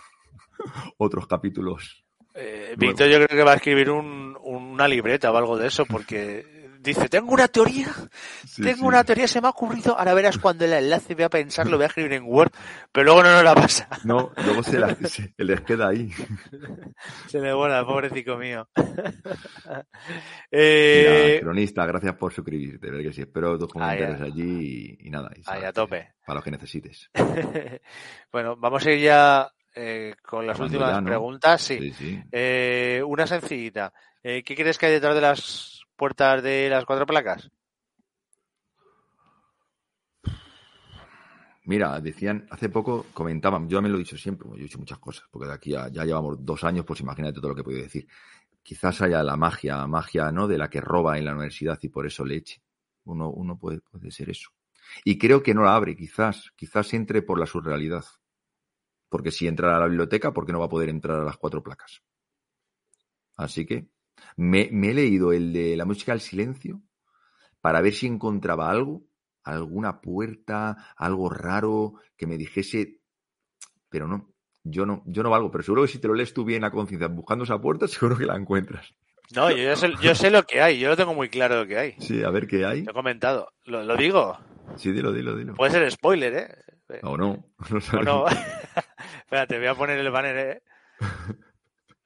otros 0.98 1.26
capítulos. 1.26 2.04
Eh. 2.34 2.74
Víctor 2.76 3.08
yo 3.08 3.16
creo 3.16 3.28
que 3.28 3.42
va 3.44 3.52
a 3.52 3.56
escribir 3.56 3.90
un- 3.90 4.36
una 4.42 4.86
libreta 4.86 5.32
o 5.32 5.36
algo 5.36 5.56
de 5.56 5.66
eso 5.68 5.86
porque 5.86 6.57
dice, 6.88 7.08
tengo 7.08 7.32
una 7.32 7.48
teoría, 7.48 7.88
Sí, 8.46 8.62
tengo 8.62 8.78
sí. 8.78 8.84
una 8.84 9.04
teoría, 9.04 9.26
se 9.28 9.40
me 9.40 9.46
ha 9.48 9.50
ocurrido, 9.50 9.98
ahora 9.98 10.14
verás 10.14 10.38
cuando 10.38 10.64
el 10.64 10.72
enlace 10.72 11.14
voy 11.14 11.24
a 11.24 11.28
pensarlo, 11.30 11.76
voy 11.76 11.84
a 11.84 11.88
escribir 11.88 12.12
en 12.14 12.24
Word, 12.24 12.50
pero 12.92 13.04
luego 13.04 13.22
no 13.22 13.32
nos 13.32 13.44
la 13.44 13.54
pasa. 13.54 13.88
No, 14.04 14.32
luego 14.44 14.62
se, 14.62 14.78
la- 14.78 14.94
se 15.04 15.32
les 15.38 15.60
queda 15.62 15.88
ahí. 15.88 16.10
Se 17.28 17.40
le 17.40 17.52
vuela, 17.52 17.84
pobrecito 17.86 18.36
mío. 18.38 18.68
Mira, 19.66 19.86
eh, 20.50 21.40
cronista, 21.42 21.86
gracias 21.86 22.14
por 22.16 22.32
suscribirte. 22.32 22.86
Verdad 22.90 23.02
que 23.04 23.12
sí. 23.12 23.20
Espero 23.22 23.58
tus 23.58 23.68
comentarios 23.72 24.20
allí 24.20 24.96
y, 25.00 25.06
y 25.06 25.10
nada. 25.10 25.30
y 25.36 25.42
sabes 25.42 25.64
a 25.64 25.72
tope. 25.72 26.14
Para 26.26 26.38
lo 26.40 26.42
que 26.44 26.50
necesites. 26.50 27.10
bueno, 28.32 28.56
vamos 28.56 28.84
a 28.86 28.90
ir 28.92 29.00
ya 29.00 29.50
eh, 29.74 30.14
con 30.22 30.46
las 30.46 30.58
últimas 30.58 30.90
ya, 30.94 31.00
¿no? 31.00 31.06
preguntas. 31.06 31.62
Sí. 31.62 31.78
Sí, 31.78 31.92
sí. 31.92 32.22
Eh, 32.32 33.02
una 33.06 33.26
sencillita. 33.26 33.92
Eh, 34.22 34.42
¿Qué 34.42 34.54
crees 34.56 34.78
que 34.78 34.86
hay 34.86 34.92
detrás 34.92 35.14
de 35.14 35.20
las 35.20 35.77
puertas 35.98 36.42
de 36.42 36.70
las 36.70 36.86
cuatro 36.86 37.04
placas? 37.04 37.50
Mira, 41.64 42.00
decían, 42.00 42.46
hace 42.50 42.70
poco 42.70 43.04
comentaban, 43.12 43.68
yo 43.68 43.82
me 43.82 43.90
lo 43.90 43.96
he 43.96 43.98
dicho 43.98 44.16
siempre, 44.16 44.48
yo 44.48 44.56
he 44.56 44.62
dicho 44.62 44.78
muchas 44.78 44.98
cosas, 44.98 45.26
porque 45.30 45.48
de 45.48 45.52
aquí 45.52 45.70
ya 45.72 46.04
llevamos 46.04 46.42
dos 46.42 46.64
años, 46.64 46.86
pues 46.86 47.00
imagínate 47.00 47.40
todo 47.40 47.50
lo 47.50 47.54
que 47.54 47.60
he 47.60 47.64
podido 47.64 47.82
decir. 47.82 48.08
Quizás 48.62 49.02
haya 49.02 49.22
la 49.22 49.36
magia, 49.36 49.86
magia, 49.86 50.32
¿no? 50.32 50.48
De 50.48 50.56
la 50.56 50.70
que 50.70 50.80
roba 50.80 51.18
en 51.18 51.26
la 51.26 51.32
universidad 51.32 51.78
y 51.82 51.88
por 51.90 52.06
eso 52.06 52.24
le 52.24 52.36
eche. 52.36 52.62
Uno, 53.04 53.28
uno 53.28 53.58
puede, 53.58 53.80
puede 53.80 54.10
ser 54.10 54.30
eso. 54.30 54.50
Y 55.04 55.18
creo 55.18 55.42
que 55.42 55.52
no 55.52 55.62
la 55.62 55.74
abre, 55.74 55.94
quizás, 55.94 56.52
quizás 56.56 56.94
entre 56.94 57.20
por 57.20 57.38
la 57.38 57.44
surrealidad. 57.44 58.04
Porque 59.10 59.30
si 59.30 59.46
entra 59.46 59.76
a 59.76 59.80
la 59.80 59.88
biblioteca, 59.88 60.32
¿por 60.32 60.46
qué 60.46 60.52
no 60.52 60.60
va 60.60 60.66
a 60.66 60.70
poder 60.70 60.88
entrar 60.88 61.18
a 61.18 61.24
las 61.24 61.36
cuatro 61.36 61.62
placas? 61.62 62.02
Así 63.36 63.66
que 63.66 63.88
me, 64.36 64.68
me 64.72 64.90
he 64.90 64.94
leído 64.94 65.32
el 65.32 65.52
de 65.52 65.76
la 65.76 65.84
música 65.84 66.12
del 66.12 66.20
silencio 66.20 66.80
para 67.60 67.80
ver 67.80 67.92
si 67.92 68.06
encontraba 68.06 68.70
algo, 68.70 69.04
alguna 69.42 70.00
puerta, 70.00 70.76
algo 70.96 71.28
raro 71.28 71.94
que 72.16 72.26
me 72.26 72.36
dijese, 72.36 73.00
pero 73.88 74.06
no, 74.06 74.32
yo 74.64 74.86
no, 74.86 75.02
yo 75.06 75.22
no 75.22 75.30
valgo, 75.30 75.50
pero 75.50 75.64
seguro 75.64 75.82
que 75.82 75.88
si 75.88 75.98
te 75.98 76.08
lo 76.08 76.14
lees 76.14 76.34
tú 76.34 76.44
bien 76.44 76.64
a 76.64 76.70
conciencia 76.70 77.08
buscando 77.08 77.44
esa 77.44 77.60
puerta, 77.60 77.88
seguro 77.88 78.16
que 78.16 78.26
la 78.26 78.36
encuentras. 78.36 78.94
No, 79.34 79.50
yo, 79.50 79.76
sé, 79.76 79.92
yo 80.00 80.14
sé 80.14 80.30
lo 80.30 80.44
que 80.44 80.62
hay, 80.62 80.78
yo 80.78 80.88
lo 80.88 80.96
tengo 80.96 81.12
muy 81.12 81.28
claro 81.28 81.56
lo 81.56 81.66
que 81.66 81.78
hay. 81.78 81.94
Sí, 81.98 82.22
a 82.22 82.30
ver 82.30 82.46
qué 82.46 82.64
hay. 82.64 82.84
Lo 82.84 82.92
he 82.92 82.94
comentado. 82.94 83.52
Lo, 83.64 83.82
lo 83.84 83.94
digo. 83.94 84.38
Sí, 84.76 84.90
dilo, 84.90 85.12
dilo, 85.12 85.36
dilo. 85.36 85.54
Puede 85.54 85.72
ser 85.72 85.90
spoiler, 85.90 86.34
¿eh? 86.34 87.00
O 87.02 87.16
no. 87.18 87.44
no 87.70 87.98
O 87.98 88.02
no. 88.02 88.26
Espérate, 89.24 89.58
voy 89.58 89.66
a 89.66 89.74
poner 89.74 89.98
el 89.98 90.10
banner, 90.10 90.36
¿eh? 90.38 90.62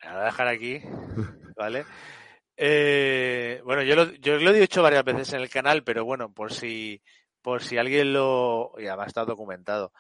Voy 0.03 0.13
a 0.13 0.25
dejar 0.25 0.49
aquí, 0.49 0.81
¿vale? 1.57 1.85
Eh, 2.57 3.61
bueno, 3.65 3.83
yo 3.83 3.97
lo, 3.97 4.13
yo 4.15 4.37
lo 4.37 4.51
he 4.51 4.61
dicho 4.61 4.83
varias 4.83 5.05
veces 5.05 5.33
en 5.33 5.41
el 5.41 5.49
canal, 5.51 5.83
pero 5.85 6.05
bueno, 6.05 6.33
por 6.33 6.53
si, 6.53 7.03
por 7.41 7.63
si 7.63 7.79
alguien 7.79 8.13
lo, 8.13 8.73
ya 8.79 8.95
va 8.97 9.05
a 9.05 9.07
estar 9.07 9.27
documentado, 9.27 9.93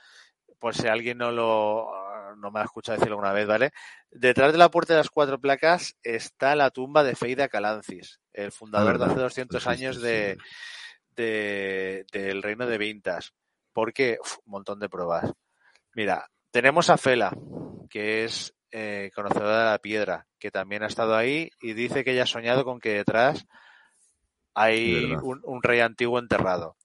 por 0.58 0.74
si 0.74 0.86
alguien 0.86 1.18
no 1.18 1.30
lo, 1.32 1.90
no 2.36 2.50
me 2.50 2.60
ha 2.60 2.64
escuchado 2.64 2.96
decirlo 2.98 3.14
alguna 3.16 3.32
vez, 3.32 3.46
¿vale? 3.46 3.70
Detrás 4.10 4.52
de 4.52 4.58
la 4.58 4.70
puerta 4.70 4.92
de 4.92 4.98
las 5.00 5.10
cuatro 5.10 5.40
placas 5.40 5.96
está 6.02 6.54
la 6.54 6.70
tumba 6.70 7.02
de 7.02 7.16
Feida 7.16 7.48
Calancis, 7.48 8.20
el 8.32 8.52
fundador 8.52 8.98
de 8.98 9.06
hace 9.06 9.20
200 9.20 9.64
Pues 9.64 9.78
años 9.78 10.00
de, 10.00 10.36
de- 11.16 12.04
del 12.12 12.42
reino 12.42 12.66
de 12.66 12.78
Vintas. 12.78 13.32
Porque, 13.72 14.18
uf, 14.20 14.36
un 14.44 14.50
montón 14.52 14.78
de 14.78 14.88
pruebas. 14.90 15.32
Mira, 15.94 16.28
tenemos 16.50 16.90
a 16.90 16.98
Fela, 16.98 17.32
que 17.88 18.24
es 18.24 18.54
eh, 18.72 19.10
conocedora 19.14 19.58
de 19.58 19.70
la 19.70 19.78
piedra, 19.78 20.26
que 20.38 20.50
también 20.50 20.82
ha 20.82 20.86
estado 20.86 21.14
ahí 21.14 21.50
y 21.60 21.74
dice 21.74 22.02
que 22.02 22.12
ella 22.12 22.24
ha 22.24 22.26
soñado 22.26 22.64
con 22.64 22.80
que 22.80 22.94
detrás 22.94 23.46
hay 24.54 25.14
un, 25.22 25.40
un 25.44 25.62
rey 25.62 25.80
antiguo 25.80 26.18
enterrado. 26.18 26.76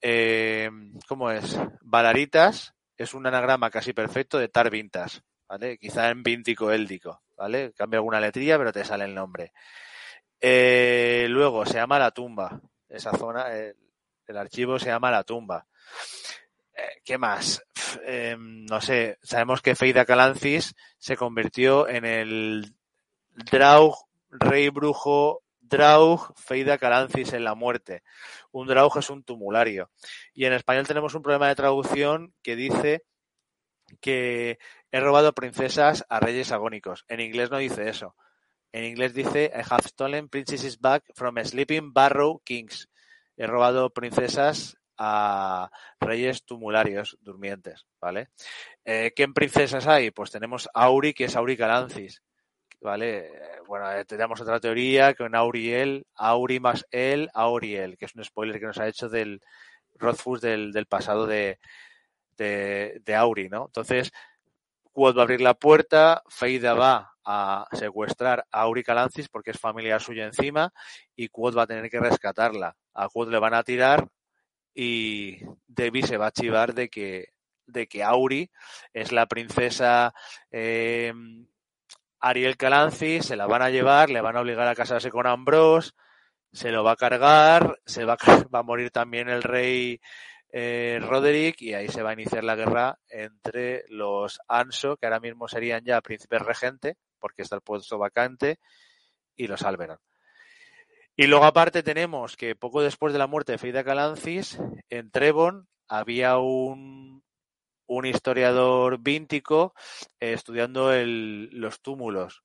Eh, 0.00 0.70
¿Cómo 1.06 1.30
es? 1.30 1.58
Valaritas 1.80 2.74
es 2.96 3.14
un 3.14 3.26
anagrama 3.26 3.70
casi 3.70 3.92
perfecto 3.92 4.38
de 4.38 4.48
Tar 4.48 4.70
Vintas, 4.70 5.22
¿vale? 5.48 5.78
Quizá 5.78 6.10
en 6.10 6.22
víntico 6.22 6.70
éldico, 6.70 7.22
¿vale? 7.36 7.72
Cambia 7.74 7.98
alguna 7.98 8.20
letrilla, 8.20 8.58
pero 8.58 8.72
te 8.72 8.84
sale 8.84 9.04
el 9.04 9.14
nombre. 9.14 9.52
Eh, 10.40 11.26
luego 11.28 11.64
se 11.66 11.74
llama 11.74 11.98
La 11.98 12.10
Tumba. 12.10 12.60
Esa 12.88 13.12
zona, 13.16 13.46
el 13.52 14.36
archivo 14.36 14.78
se 14.78 14.86
llama 14.86 15.10
La 15.10 15.24
Tumba. 15.24 15.66
Eh, 16.78 17.00
¿Qué 17.04 17.18
más? 17.18 17.60
Eh, 18.06 18.36
no 18.38 18.80
sé, 18.80 19.18
sabemos 19.20 19.62
que 19.62 19.74
Feida 19.74 20.04
Calancis 20.04 20.76
se 20.96 21.16
convirtió 21.16 21.88
en 21.88 22.04
el 22.04 22.72
Draug, 23.50 23.96
rey 24.30 24.68
brujo 24.68 25.42
Draug 25.60 26.34
Feida 26.36 26.78
Calancis 26.78 27.32
en 27.32 27.42
la 27.42 27.56
muerte. 27.56 28.04
Un 28.52 28.68
Draug 28.68 28.96
es 28.96 29.10
un 29.10 29.24
tumulario. 29.24 29.90
Y 30.32 30.44
en 30.44 30.52
español 30.52 30.86
tenemos 30.86 31.14
un 31.14 31.22
problema 31.22 31.48
de 31.48 31.56
traducción 31.56 32.32
que 32.42 32.54
dice 32.54 33.02
que 34.00 34.60
he 34.92 35.00
robado 35.00 35.32
princesas 35.32 36.04
a 36.08 36.20
reyes 36.20 36.52
agónicos. 36.52 37.04
En 37.08 37.18
inglés 37.18 37.50
no 37.50 37.58
dice 37.58 37.88
eso. 37.88 38.14
En 38.70 38.84
inglés 38.84 39.14
dice 39.14 39.50
I 39.52 39.62
have 39.68 39.88
stolen 39.88 40.28
princesses 40.28 40.78
back 40.78 41.02
from 41.14 41.42
sleeping 41.42 41.92
barrow 41.92 42.40
kings. 42.44 42.88
He 43.36 43.46
robado 43.46 43.90
princesas 43.90 44.77
a 44.98 45.70
reyes 46.00 46.44
tumularios 46.44 47.16
durmientes, 47.20 47.86
¿vale? 48.00 48.28
Eh, 48.84 49.12
¿Qué 49.14 49.28
princesas 49.28 49.86
hay? 49.86 50.10
Pues 50.10 50.30
tenemos 50.30 50.68
Auri, 50.74 51.14
que 51.14 51.24
es 51.24 51.36
Auri 51.36 51.56
Calancis, 51.56 52.22
¿vale? 52.80 53.30
Bueno, 53.66 53.90
eh, 53.92 54.04
tenemos 54.04 54.40
otra 54.40 54.60
teoría 54.60 55.14
con 55.14 55.34
Auriel, 55.34 56.06
Auri 56.14 56.60
más 56.60 56.86
él, 56.90 57.30
Auriel, 57.34 57.96
que 57.96 58.06
es 58.06 58.14
un 58.14 58.24
spoiler 58.24 58.58
que 58.58 58.66
nos 58.66 58.78
ha 58.78 58.88
hecho 58.88 59.08
del 59.08 59.40
Rothfuss 59.94 60.40
del, 60.40 60.72
del 60.72 60.86
pasado 60.86 61.26
de, 61.26 61.58
de, 62.36 63.00
de 63.04 63.14
Auri, 63.14 63.48
¿no? 63.48 63.66
Entonces, 63.66 64.12
a 65.06 65.22
abrir 65.22 65.40
la 65.40 65.54
puerta, 65.54 66.22
Feida 66.28 66.74
va 66.74 67.14
a 67.24 67.66
secuestrar 67.72 68.46
a 68.50 68.62
Auri 68.62 68.82
Calancis 68.82 69.28
porque 69.28 69.52
es 69.52 69.58
familiar 69.58 70.00
suya 70.00 70.24
encima 70.24 70.72
y 71.14 71.28
Quod 71.28 71.56
va 71.56 71.62
a 71.62 71.66
tener 71.66 71.88
que 71.88 72.00
rescatarla. 72.00 72.74
A 72.94 73.08
Quod 73.08 73.30
le 73.30 73.38
van 73.38 73.54
a 73.54 73.62
tirar 73.62 74.08
y 74.80 75.40
Debbie 75.66 76.06
se 76.06 76.18
va 76.18 76.28
a 76.28 76.30
chivar 76.30 76.72
de 76.72 76.88
que, 76.88 77.32
de 77.66 77.88
que 77.88 78.04
Auri 78.04 78.48
es 78.92 79.10
la 79.10 79.26
princesa 79.26 80.14
eh, 80.52 81.12
Ariel 82.20 82.56
Calancis, 82.56 83.26
se 83.26 83.34
la 83.34 83.48
van 83.48 83.62
a 83.62 83.70
llevar, 83.70 84.08
le 84.08 84.20
van 84.20 84.36
a 84.36 84.40
obligar 84.40 84.68
a 84.68 84.76
casarse 84.76 85.10
con 85.10 85.26
Ambrose, 85.26 85.90
se 86.52 86.70
lo 86.70 86.84
va 86.84 86.92
a 86.92 86.96
cargar, 86.96 87.80
se 87.86 88.04
va 88.04 88.12
a, 88.12 88.44
va 88.54 88.60
a 88.60 88.62
morir 88.62 88.92
también 88.92 89.28
el 89.28 89.42
rey 89.42 90.00
eh, 90.52 91.00
Roderick 91.02 91.60
y 91.60 91.74
ahí 91.74 91.88
se 91.88 92.04
va 92.04 92.10
a 92.10 92.12
iniciar 92.14 92.44
la 92.44 92.54
guerra 92.54 93.00
entre 93.08 93.84
los 93.88 94.38
Anso, 94.46 94.96
que 94.96 95.06
ahora 95.06 95.18
mismo 95.18 95.48
serían 95.48 95.84
ya 95.84 96.00
príncipes 96.02 96.42
regente, 96.42 96.98
porque 97.18 97.42
está 97.42 97.56
el 97.56 97.62
puesto 97.62 97.98
vacante, 97.98 98.60
y 99.34 99.48
los 99.48 99.62
Alberon. 99.62 99.98
Y 101.20 101.26
luego 101.26 101.46
aparte 101.46 101.82
tenemos 101.82 102.36
que 102.36 102.54
poco 102.54 102.80
después 102.80 103.12
de 103.12 103.18
la 103.18 103.26
muerte 103.26 103.50
de 103.50 103.58
Feida 103.58 103.82
Calancis, 103.82 104.56
en 104.88 105.10
Trebon 105.10 105.66
había 105.88 106.38
un, 106.38 107.24
un 107.88 108.06
historiador 108.06 109.00
víntico 109.00 109.74
eh, 110.20 110.32
estudiando 110.34 110.92
los 110.94 111.82
túmulos, 111.82 112.44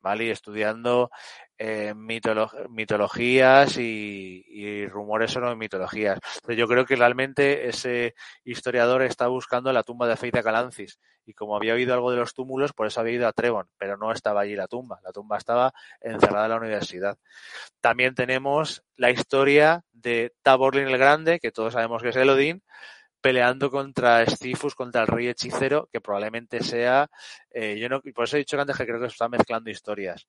¿vale? 0.00 0.26
Y 0.26 0.30
estudiando 0.30 1.10
eh, 1.64 1.94
mitolo 1.94 2.50
mitologías 2.70 3.78
y, 3.78 4.44
y, 4.48 4.84
rumores 4.88 5.30
sobre 5.30 5.54
mitologías. 5.54 6.18
Pero 6.44 6.58
yo 6.58 6.66
creo 6.66 6.84
que 6.84 6.96
realmente 6.96 7.68
ese 7.68 8.16
historiador 8.42 9.02
está 9.02 9.28
buscando 9.28 9.72
la 9.72 9.84
tumba 9.84 10.08
de 10.08 10.16
Feita 10.16 10.42
Calancis. 10.42 10.98
Y 11.24 11.34
como 11.34 11.54
había 11.54 11.74
oído 11.74 11.94
algo 11.94 12.10
de 12.10 12.16
los 12.16 12.34
túmulos, 12.34 12.72
por 12.72 12.88
eso 12.88 12.98
había 12.98 13.14
ido 13.14 13.28
a 13.28 13.32
Trebon, 13.32 13.68
pero 13.78 13.96
no 13.96 14.10
estaba 14.10 14.40
allí 14.40 14.56
la 14.56 14.66
tumba. 14.66 14.98
La 15.04 15.12
tumba 15.12 15.38
estaba 15.38 15.72
encerrada 16.00 16.46
en 16.46 16.50
la 16.50 16.56
universidad. 16.56 17.16
También 17.80 18.16
tenemos 18.16 18.82
la 18.96 19.12
historia 19.12 19.84
de 19.92 20.34
Taborlin 20.42 20.88
el 20.88 20.98
Grande, 20.98 21.38
que 21.38 21.52
todos 21.52 21.74
sabemos 21.74 22.02
que 22.02 22.08
es 22.08 22.16
Elodin, 22.16 22.60
peleando 23.20 23.70
contra 23.70 24.26
Stifus, 24.26 24.74
contra 24.74 25.02
el 25.02 25.06
rey 25.06 25.28
hechicero, 25.28 25.88
que 25.92 26.00
probablemente 26.00 26.60
sea, 26.64 27.08
eh, 27.52 27.78
yo 27.78 27.88
no, 27.88 28.00
por 28.00 28.24
eso 28.24 28.34
he 28.34 28.40
dicho 28.40 28.60
antes 28.60 28.76
que 28.76 28.84
creo 28.84 28.98
que 28.98 29.06
se 29.06 29.12
están 29.12 29.30
mezclando 29.30 29.70
historias. 29.70 30.26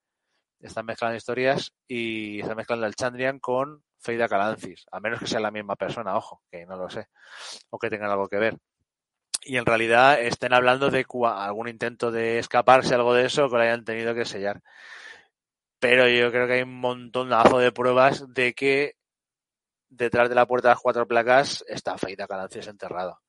Están 0.63 0.85
mezclando 0.85 1.17
historias 1.17 1.73
y 1.87 2.39
están 2.39 2.55
mezclando 2.55 2.85
el 2.85 2.95
Chandrian 2.95 3.39
con 3.39 3.83
Feida 3.99 4.29
Calancis, 4.29 4.85
a 4.91 5.01
menos 5.01 5.19
que 5.19 5.27
sea 5.27 5.41
la 5.41 5.51
misma 5.51 5.75
persona, 5.75 6.15
ojo, 6.15 6.41
que 6.49 6.65
no 6.65 6.77
lo 6.77 6.89
sé, 6.89 7.07
o 7.69 7.77
que 7.77 7.89
tengan 7.89 8.09
algo 8.09 8.29
que 8.29 8.37
ver. 8.37 8.57
Y 9.43 9.57
en 9.57 9.65
realidad 9.65 10.21
estén 10.21 10.53
hablando 10.53 10.89
de 10.89 11.05
algún 11.35 11.67
intento 11.67 12.11
de 12.11 12.39
escaparse, 12.39 12.95
algo 12.95 13.13
de 13.13 13.25
eso, 13.25 13.49
que 13.49 13.57
lo 13.57 13.61
hayan 13.61 13.83
tenido 13.83 14.15
que 14.15 14.23
sellar. 14.23 14.61
Pero 15.79 16.07
yo 16.07 16.31
creo 16.31 16.47
que 16.47 16.53
hay 16.53 16.61
un 16.61 16.79
montonazo 16.79 17.59
de 17.59 17.73
pruebas 17.73 18.33
de 18.33 18.53
que 18.53 18.95
detrás 19.89 20.29
de 20.29 20.35
la 20.35 20.45
puerta 20.45 20.69
de 20.69 20.75
las 20.75 20.81
cuatro 20.81 21.05
placas 21.05 21.65
está 21.67 21.97
Feida 21.97 22.25
Calancis 22.25 22.67
enterrado. 22.67 23.19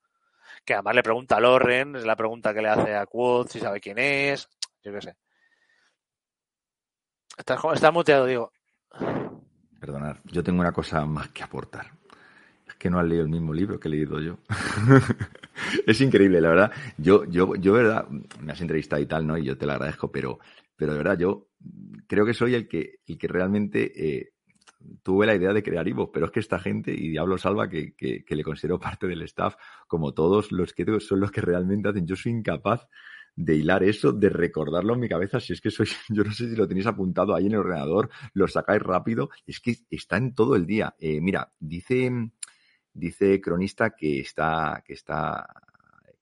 Que 0.65 0.75
además 0.75 0.95
le 0.95 1.03
pregunta 1.03 1.37
a 1.37 1.41
Loren, 1.41 1.97
es 1.97 2.05
la 2.05 2.15
pregunta 2.15 2.55
que 2.55 2.63
le 2.63 2.69
hace 2.69 2.95
a 2.95 3.07
Quoth, 3.07 3.51
si 3.51 3.59
sabe 3.59 3.81
quién 3.81 3.99
es, 3.99 4.49
yo 4.85 4.93
qué 4.93 5.01
sé. 5.01 5.17
Está, 7.37 7.59
está 7.73 7.91
muteado, 7.91 8.27
digo. 8.27 8.53
Perdonad, 9.81 10.17
yo 10.25 10.43
tengo 10.43 10.61
una 10.61 10.73
cosa 10.73 11.05
más 11.05 11.29
que 11.29 11.43
aportar. 11.43 11.93
Es 12.67 12.75
que 12.77 12.89
no 12.89 12.99
has 12.99 13.07
leído 13.07 13.25
el 13.25 13.31
mismo 13.31 13.53
libro 13.53 13.79
que 13.79 13.89
he 13.89 13.91
leído 13.91 14.21
yo. 14.21 14.39
es 15.87 16.01
increíble, 16.01 16.41
la 16.41 16.49
verdad. 16.49 16.73
Yo, 16.97 17.25
yo, 17.25 17.55
yo, 17.57 17.73
verdad, 17.73 18.09
me 18.41 18.53
has 18.53 18.61
entrevistado 18.61 19.03
y 19.03 19.07
tal, 19.07 19.27
¿no? 19.27 19.37
Y 19.37 19.45
yo 19.45 19.59
te 19.59 19.67
lo 19.67 19.73
agradezco, 19.73 20.11
pero, 20.11 20.39
pero 20.77 20.93
de 20.93 20.99
verdad, 20.99 21.19
yo 21.19 21.49
creo 22.07 22.25
que 22.25 22.35
soy 22.35 22.55
el 22.55 22.69
que, 22.69 23.01
el 23.07 23.19
que 23.19 23.29
realmente 23.29 23.93
eh, 23.95 24.33
tuve 25.03 25.27
la 25.27 25.35
idea 25.35 25.53
de 25.53 25.63
crear 25.63 25.87
Ivo, 25.87 26.11
pero 26.11 26.27
es 26.27 26.33
que 26.33 26.41
esta 26.41 26.59
gente, 26.59 26.93
y 26.93 27.11
Diablo 27.11 27.37
Salva, 27.37 27.69
que, 27.69 27.95
que, 27.95 28.25
que, 28.25 28.37
le 28.37 28.45
considero 28.45 28.79
parte 28.81 29.07
del 29.07 29.23
staff, 29.23 29.57
como 29.87 30.15
todos 30.15 30.53
los 30.53 30.73
que 30.73 30.85
son 31.01 31.21
los 31.21 31.31
que 31.31 31.41
realmente 31.41 31.89
hacen, 31.89 32.07
yo 32.07 32.17
soy 32.17 32.33
incapaz 32.33 32.87
de 33.37 33.57
hilar 33.57 33.83
eso, 33.83 34.13
de 34.13 34.29
recordarlo 34.29 34.95
en 34.95 35.01
mi 35.01 35.09
cabeza, 35.09 35.41
si 35.41 35.53
es 35.53 35.61
que 35.61 35.71
soy, 35.71 35.87
yo 36.09 36.25
no 36.25 36.33
sé 36.33 36.49
si 36.49 36.57
lo 36.57 36.69
tenéis 36.69 36.87
apuntado 36.87 37.35
ahí 37.35 37.47
en 37.47 37.53
el 37.53 37.59
ordenador, 37.59 38.11
lo 38.33 38.47
sacáis 38.49 38.83
rápido, 38.83 39.31
es 39.47 39.61
que 39.61 39.77
está 39.91 40.17
en 40.17 40.35
todo 40.35 40.57
el 40.57 40.67
día. 40.67 40.95
Eh, 40.99 41.21
mira, 41.21 41.53
dice, 41.59 42.31
dice 42.93 43.41
Cronista 43.41 43.91
que 43.91 44.21
está, 44.21 44.83
que 44.87 44.95
está, 44.95 45.47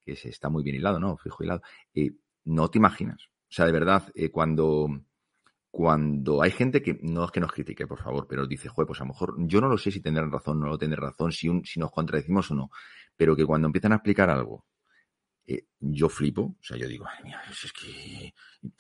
que 0.05 0.17
se 0.17 0.31
está 0.31 0.49
muy 0.49 0.63
bien 0.63 0.77
hilado, 0.77 0.99
¿no? 0.99 1.17
Fijo 1.17 1.45
hilado. 1.45 1.63
Eh, 1.95 2.13
no 2.45 2.71
te 2.71 2.79
imaginas. 2.79 3.23
O 3.25 3.55
sea, 3.55 3.67
de 3.67 3.73
verdad, 3.73 4.11
eh, 4.15 4.31
cuando, 4.31 4.89
cuando 5.71 6.43
hay 6.43 6.51
gente 6.51 6.83
que 6.83 6.99
no 7.03 7.25
es 7.25 7.31
que 7.31 7.41
nos 7.41 7.53
critique, 7.53 7.87
por 7.87 7.99
favor, 7.99 8.27
pero 8.29 8.47
dice, 8.47 8.69
joder, 8.69 8.87
pues 8.87 9.01
a 9.01 9.05
lo 9.05 9.09
mejor 9.09 9.35
yo 9.47 9.61
no 9.61 9.69
lo 9.69 9.77
sé 9.77 9.91
si 9.91 10.01
tendrán 10.01 10.33
razón 10.33 10.63
o 10.63 10.67
no 10.67 10.79
tendrán 10.79 11.11
razón, 11.11 11.33
si, 11.33 11.49
si 11.65 11.79
nos 11.79 11.91
contradecimos 11.91 12.51
o 12.51 12.55
no, 12.55 12.71
pero 13.17 13.37
que 13.37 13.45
cuando 13.45 13.67
empiezan 13.67 13.93
a 13.93 13.97
explicar 13.97 14.31
algo, 14.31 14.65
eh, 15.47 15.67
yo 15.81 16.09
flipo, 16.09 16.43
o 16.43 16.63
sea, 16.63 16.77
yo 16.77 16.87
digo, 16.87 17.05
ay, 17.09 17.25
mía, 17.25 17.41
es 17.51 17.73
que, 17.73 18.35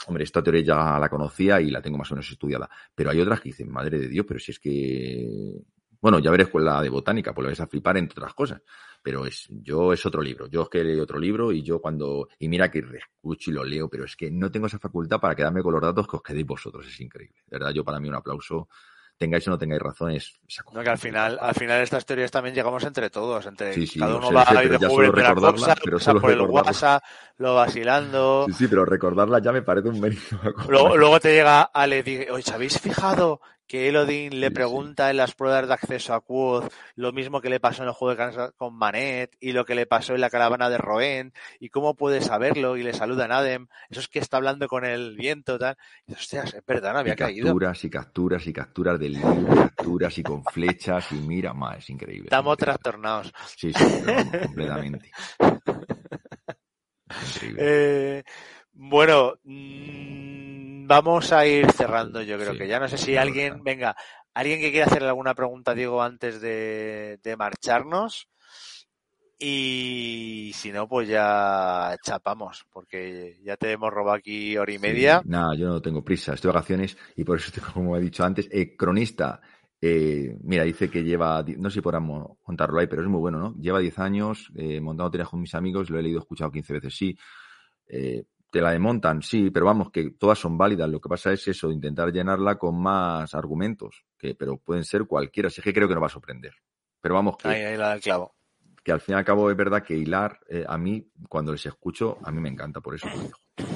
hombre, 0.06 0.24
esta 0.24 0.42
teoría 0.42 0.62
ya 0.62 0.98
la 0.98 1.08
conocía 1.08 1.60
y 1.60 1.70
la 1.70 1.82
tengo 1.82 1.98
más 1.98 2.10
o 2.12 2.14
menos 2.14 2.30
estudiada, 2.30 2.68
pero 2.94 3.10
hay 3.10 3.20
otras 3.20 3.40
que 3.40 3.48
dicen, 3.48 3.70
madre 3.70 3.98
de 3.98 4.08
Dios, 4.08 4.24
pero 4.26 4.38
si 4.38 4.52
es 4.52 4.60
que, 4.60 5.28
bueno, 6.00 6.18
ya 6.18 6.30
veré 6.30 6.44
escuela 6.44 6.82
de 6.82 6.88
botánica, 6.88 7.32
pues 7.32 7.44
lo 7.44 7.48
vais 7.48 7.60
a 7.60 7.66
flipar 7.66 7.96
entre 7.96 8.20
otras 8.20 8.34
cosas, 8.34 8.62
pero 9.02 9.26
es, 9.26 9.48
yo 9.50 9.92
es 9.92 10.04
otro 10.06 10.22
libro, 10.22 10.46
yo 10.48 10.62
es 10.62 10.68
que 10.68 10.84
leí 10.84 10.98
otro 10.98 11.18
libro 11.18 11.52
y 11.52 11.62
yo 11.62 11.80
cuando, 11.80 12.28
y 12.38 12.48
mira 12.48 12.70
que 12.70 12.80
escucho 12.80 13.50
y 13.50 13.54
lo 13.54 13.64
leo, 13.64 13.88
pero 13.88 14.04
es 14.04 14.16
que 14.16 14.30
no 14.30 14.50
tengo 14.50 14.66
esa 14.66 14.78
facultad 14.78 15.20
para 15.20 15.34
quedarme 15.34 15.62
con 15.62 15.72
los 15.72 15.82
datos 15.82 16.06
que 16.06 16.16
os 16.16 16.22
quedéis 16.22 16.46
vosotros, 16.46 16.86
es 16.86 17.00
increíble. 17.00 17.40
De 17.46 17.58
verdad, 17.58 17.72
yo 17.72 17.84
para 17.84 17.98
mí 17.98 18.08
un 18.08 18.14
aplauso, 18.14 18.68
tengáis 19.22 19.46
o 19.46 19.50
no 19.52 19.58
tengáis 19.58 19.80
razón, 19.80 20.10
es... 20.10 20.34
No, 20.72 20.82
que 20.82 20.90
al 20.90 20.98
final, 20.98 21.38
al 21.40 21.54
final 21.54 21.80
estas 21.80 22.04
teorías 22.04 22.30
también 22.30 22.56
llegamos 22.56 22.82
entre 22.82 23.08
todos, 23.08 23.46
entre 23.46 23.72
sí, 23.72 23.86
sí, 23.86 24.00
cada 24.00 24.16
uno 24.16 24.28
sé, 24.28 24.34
va 24.34 24.44
a 24.48 24.64
ir 24.64 24.78
de 24.78 24.86
juguete 24.88 25.22
la 25.22 25.34
cosa, 25.34 25.76
pero 25.82 26.00
solo 26.00 26.20
por 26.20 26.30
el. 26.32 26.40
WhatsApp, 26.40 27.04
lo 27.38 27.54
vacilando. 27.54 28.46
Sí, 28.48 28.54
sí, 28.54 28.68
pero 28.68 28.84
recordarla 28.84 29.40
ya 29.40 29.52
me 29.52 29.62
parece 29.62 29.88
un 29.88 30.00
mérito. 30.00 30.36
Luego, 30.68 30.96
luego 30.96 31.20
te 31.20 31.32
llega 31.32 31.62
Ale 31.62 31.98
y 31.98 32.02
dice, 32.02 32.30
oye, 32.32 32.52
¿habéis 32.52 32.80
fijado 32.80 33.40
que 33.72 33.88
Elodin 33.88 34.38
le 34.38 34.50
Sí, 34.50 34.52
sí. 34.52 34.54
pregunta 34.54 35.08
en 35.08 35.16
las 35.16 35.34
pruebas 35.34 35.66
de 35.66 35.72
acceso 35.72 36.12
a 36.12 36.20
Quoth 36.20 36.70
lo 36.94 37.10
mismo 37.12 37.40
que 37.40 37.48
le 37.48 37.58
pasó 37.58 37.82
en 37.82 37.88
el 37.88 37.94
juego 37.94 38.22
de 38.22 38.52
con 38.54 38.76
Manet 38.76 39.34
y 39.40 39.52
lo 39.52 39.64
que 39.64 39.74
le 39.74 39.86
pasó 39.86 40.14
en 40.14 40.20
la 40.20 40.28
caravana 40.28 40.68
de 40.68 40.76
Roen 40.76 41.32
y 41.58 41.70
cómo 41.70 41.94
puede 41.96 42.20
saberlo 42.20 42.76
y 42.76 42.82
le 42.82 42.92
saluda 42.92 43.24
a 43.24 43.28
Nadem, 43.28 43.68
eso 43.88 44.00
es 44.00 44.08
que 44.08 44.18
está 44.18 44.36
hablando 44.36 44.68
con 44.68 44.84
el 44.84 45.16
viento 45.16 45.58
tal, 45.58 45.78
y 46.06 46.12
hostias, 46.12 46.52
es 46.52 46.62
verdad, 46.66 46.92
no 46.92 46.98
había 46.98 47.14
y 47.14 47.16
caído. 47.16 47.46
capturas 47.46 47.82
y 47.84 47.88
capturas 47.88 48.46
y 48.46 48.52
capturas 48.52 49.00
del 49.00 49.12
libro, 49.14 49.46
capturas 49.74 50.18
y 50.18 50.22
con 50.22 50.44
flechas 50.44 51.10
y 51.12 51.14
mira, 51.14 51.54
más 51.54 51.78
es 51.78 51.88
increíble. 51.88 52.24
Estamos 52.24 52.52
increíble. 52.52 52.78
trastornados. 52.78 53.32
Sí, 53.56 53.72
sí, 53.72 53.84
no, 54.04 54.22
no, 54.22 54.32
completamente. 54.42 55.10
Increíble. 57.34 57.62
Eh, 57.64 58.22
bueno, 58.74 59.34
mm, 59.44 60.31
vamos 60.92 61.32
a 61.32 61.46
ir 61.46 61.70
cerrando, 61.72 62.20
yo 62.22 62.36
creo 62.38 62.54
Sí, 62.54 62.58
que 62.58 62.68
ya 62.68 62.78
no 62.78 62.86
sé 62.88 62.98
si 62.98 63.16
alguien, 63.16 63.62
venga, 63.64 63.96
alguien 64.34 64.60
que 64.60 64.70
quiera 64.70 64.86
hacerle 64.86 65.08
alguna 65.08 65.34
pregunta, 65.34 65.74
Diego, 65.74 66.02
antes 66.02 66.40
de, 66.40 67.18
de 67.22 67.36
marcharnos. 67.36 68.28
Y 69.38 70.52
si 70.54 70.70
no, 70.72 70.88
pues 70.88 71.08
ya 71.08 71.96
chapamos, 72.02 72.64
porque 72.70 73.40
ya 73.42 73.56
te 73.56 73.72
hemos 73.72 73.90
robado 73.92 74.16
aquí 74.16 74.56
hora 74.56 74.72
y 74.72 74.78
Sí, 74.80 74.80
media. 74.80 75.24
nada, 75.24 75.54
yo 75.54 75.68
no 75.68 75.80
tengo 75.82 76.02
prisa, 76.04 76.34
estoy 76.34 76.48
de 76.50 76.54
vacaciones 76.54 76.96
y 77.16 77.24
por 77.24 77.38
eso, 77.38 77.52
tengo, 77.52 77.68
como 77.72 77.96
he 77.96 78.00
dicho 78.00 78.24
antes, 78.24 78.48
eh, 78.50 78.76
cronista, 78.76 79.40
eh, 79.80 80.36
mira, 80.42 80.64
dice 80.64 80.90
que 80.90 81.02
lleva, 81.04 81.44
no 81.58 81.70
sé 81.70 81.74
si 81.74 81.80
podamos 81.80 82.38
contarlo 82.42 82.78
ahí, 82.80 82.86
pero 82.86 83.02
es 83.02 83.08
muy 83.08 83.20
bueno, 83.20 83.38
¿no? 83.38 83.54
Lleva 83.60 83.78
10 83.80 83.98
años 83.98 84.50
eh, 84.56 84.80
montando 84.80 85.10
teorías 85.10 85.28
con 85.28 85.40
mis 85.40 85.54
amigos, 85.54 85.90
lo 85.90 85.98
he 85.98 86.02
leído, 86.02 86.20
escuchado 86.20 86.50
15 86.52 86.72
veces, 86.74 86.94
sí. 86.96 87.16
Eh, 87.88 88.24
te 88.52 88.60
la 88.60 88.72
demontan, 88.72 89.22
sí, 89.22 89.50
pero 89.50 89.64
vamos, 89.64 89.90
que 89.90 90.10
todas 90.10 90.38
son 90.38 90.58
válidas. 90.58 90.86
Lo 90.90 91.00
que 91.00 91.08
pasa 91.08 91.32
es 91.32 91.48
eso, 91.48 91.72
intentar 91.72 92.12
llenarla 92.12 92.58
con 92.58 92.78
más 92.78 93.34
argumentos, 93.34 94.04
que, 94.18 94.34
pero 94.34 94.58
pueden 94.58 94.84
ser 94.84 95.06
cualquiera. 95.06 95.46
Así 95.46 95.62
que 95.62 95.72
creo 95.72 95.88
que 95.88 95.94
nos 95.94 96.02
va 96.02 96.08
a 96.08 96.10
sorprender. 96.10 96.52
Pero 97.00 97.14
vamos, 97.14 97.38
que, 97.38 97.48
Ahí, 97.48 97.62
ahí 97.62 97.78
la 97.78 97.92
del 97.92 98.02
clavo. 98.02 98.34
que 98.84 98.92
al 98.92 99.00
fin 99.00 99.14
y 99.14 99.18
al 99.18 99.24
cabo 99.24 99.50
es 99.50 99.56
verdad 99.56 99.82
que 99.82 99.96
hilar, 99.96 100.38
eh, 100.50 100.66
a 100.68 100.76
mí, 100.76 101.10
cuando 101.30 101.50
les 101.50 101.64
escucho, 101.64 102.18
a 102.22 102.30
mí 102.30 102.42
me 102.42 102.50
encanta 102.50 102.82
por 102.82 102.94
eso. 102.94 103.08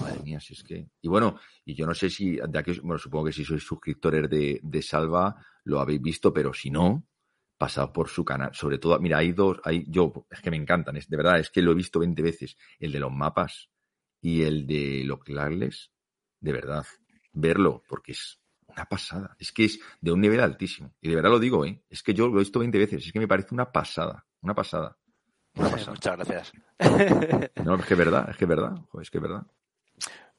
madre 0.03 0.21
mía, 0.23 0.41
si 0.41 0.53
es 0.53 0.63
que. 0.63 0.87
Y 1.01 1.09
bueno, 1.09 1.41
y 1.65 1.75
yo 1.75 1.87
no 1.87 1.95
sé 1.95 2.11
si, 2.11 2.37
de 2.37 2.59
aquí, 2.59 2.79
bueno, 2.81 2.99
supongo 2.99 3.25
que 3.25 3.33
si 3.33 3.47
sois 3.47 3.63
suscriptores 3.63 4.29
de, 4.29 4.61
de 4.63 4.83
Salva, 4.83 5.35
lo 5.65 5.81
habéis 5.81 6.03
visto, 6.03 6.35
pero 6.35 6.53
si 6.53 6.71
no, 6.71 7.03
pasado 7.57 7.95
por 7.95 8.11
su 8.11 8.27
canal. 8.27 8.55
Sobre 8.55 8.77
todo, 8.77 9.01
mira, 9.01 9.17
hay 9.17 9.33
dos, 9.33 9.59
hay, 9.65 9.87
yo, 9.89 10.27
es 10.31 10.43
que 10.43 10.51
me 10.51 10.59
encantan, 10.59 10.99
es, 10.99 11.09
de 11.09 11.17
verdad, 11.17 11.39
es 11.39 11.49
que 11.49 11.63
lo 11.63 11.73
he 11.73 11.75
visto 11.75 11.99
20 11.99 12.21
veces. 12.21 12.59
El 12.79 12.93
de 12.93 13.01
los 13.01 13.11
mapas 13.11 13.71
y 14.21 14.43
el 14.43 14.67
de 14.67 15.03
los 15.05 15.21
clagles, 15.21 15.91
de 16.41 16.53
verdad, 16.53 16.87
verlo, 17.33 17.83
porque 17.89 18.13
es 18.13 18.41
una 18.67 18.87
pasada. 18.87 19.37
Es 19.39 19.53
que 19.53 19.65
es 19.65 19.81
de 20.01 20.13
un 20.13 20.21
nivel 20.21 20.41
altísimo. 20.41 20.95
Y 21.01 21.09
de 21.09 21.17
verdad 21.17 21.31
lo 21.31 21.39
digo, 21.39 21.65
¿eh? 21.65 21.83
Es 21.89 22.03
que 22.03 22.15
yo 22.15 22.29
lo 22.29 22.37
he 22.37 22.41
visto 22.41 22.59
20 22.59 22.79
veces, 22.79 23.07
es 23.07 23.13
que 23.13 23.21
me 23.21 23.29
parece 23.29 23.55
una 23.55 23.71
pasada, 23.71 24.27
una 24.41 24.55
pasada. 24.55 24.97
Una 25.55 25.71
pasada. 25.71 25.93
Muchas 25.93 26.17
gracias. 26.17 26.53
No, 27.65 27.75
es 27.77 27.87
que 27.87 27.95
es 27.95 27.99
verdad, 27.99 28.29
es 28.31 28.37
que 28.37 28.45
es 28.45 28.49
verdad, 28.49 28.77
joder, 28.91 29.03
es 29.03 29.11
que 29.11 29.19
es 29.19 29.23
verdad. 29.23 29.43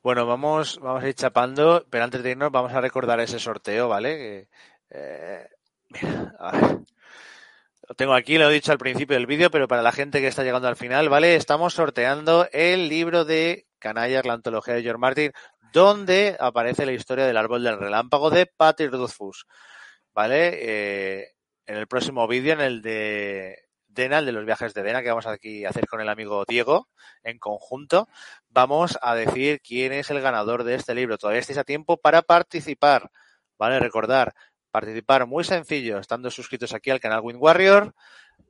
Bueno, 0.02 0.26
vamos, 0.26 0.80
vamos 0.80 1.04
a 1.04 1.10
ir 1.10 1.16
chapando, 1.16 1.86
pero 1.90 2.04
antes 2.04 2.24
de 2.24 2.32
irnos 2.32 2.52
vamos 2.52 2.72
a 2.72 2.80
recordar 2.80 3.20
ese 3.20 3.40
sorteo, 3.40 3.90
¿vale? 3.90 4.18
Que, 4.18 4.50
eh, 4.92 5.50
mira, 5.90 6.36
a 6.40 6.52
ver. 6.52 6.80
Lo 7.90 7.96
tengo 7.96 8.14
aquí, 8.14 8.38
lo 8.38 8.50
he 8.50 8.54
dicho 8.54 8.72
al 8.72 8.78
principio 8.78 9.16
del 9.16 9.28
vídeo, 9.28 9.50
pero 9.50 9.68
para 9.68 9.82
la 9.82 9.94
gente 9.94 10.20
que 10.20 10.28
está 10.28 10.44
llegando 10.44 10.68
al 10.68 10.76
final, 10.76 11.10
¿vale? 11.10 11.36
Estamos 11.36 11.74
sorteando 11.74 12.48
el 12.52 12.90
libro 12.90 13.24
de 13.24 13.67
Canallas, 13.80 14.26
la 14.26 14.34
antología 14.34 14.74
de 14.74 14.84
George 14.84 15.00
Martin, 15.00 15.32
donde 15.72 16.38
aparece 16.40 16.86
la 16.86 16.94
historia 16.94 17.26
del 17.26 17.38
árbol 17.38 17.64
del 17.64 17.78
relámpago 17.78 18.30
de 18.30 18.46
Patrick 18.46 18.92
Rothfuss, 18.92 19.46
¿vale? 20.14 20.52
Eh, 20.54 21.32
en 21.66 21.78
el 21.78 21.88
próximo 21.88 22.28
vídeo, 22.28 22.54
en 22.54 22.62
el 22.62 22.82
de 22.82 23.68
Dena, 23.88 24.20
el 24.20 24.26
de 24.26 24.32
los 24.32 24.46
viajes 24.46 24.74
de 24.74 24.84
Dena, 24.84 25.02
que 25.02 25.10
vamos 25.10 25.28
aquí 25.28 25.66
a 25.66 25.70
hacer 25.70 25.88
con 25.88 26.02
el 26.02 26.10
amigo 26.10 26.46
Diego 26.48 26.88
en 27.24 27.40
conjunto, 27.40 28.08
vamos 28.50 28.98
a 29.02 29.16
decir 29.16 29.60
quién 29.62 29.92
es 29.92 30.10
el 30.10 30.22
ganador 30.22 30.64
de 30.64 30.76
este 30.76 30.96
libro. 30.96 31.18
Todavía 31.18 31.42
estáis 31.42 31.60
a 31.60 31.64
tiempo 31.64 31.98
para 31.98 32.22
participar, 32.22 33.12
¿vale? 33.58 33.80
Recordar, 33.80 34.34
participar 34.72 35.26
muy 35.26 35.44
sencillo, 35.44 36.00
estando 36.00 36.30
suscritos 36.30 36.74
aquí 36.74 36.90
al 36.92 37.00
canal 37.00 37.22
Wind 37.22 37.42
Warrior, 37.42 37.94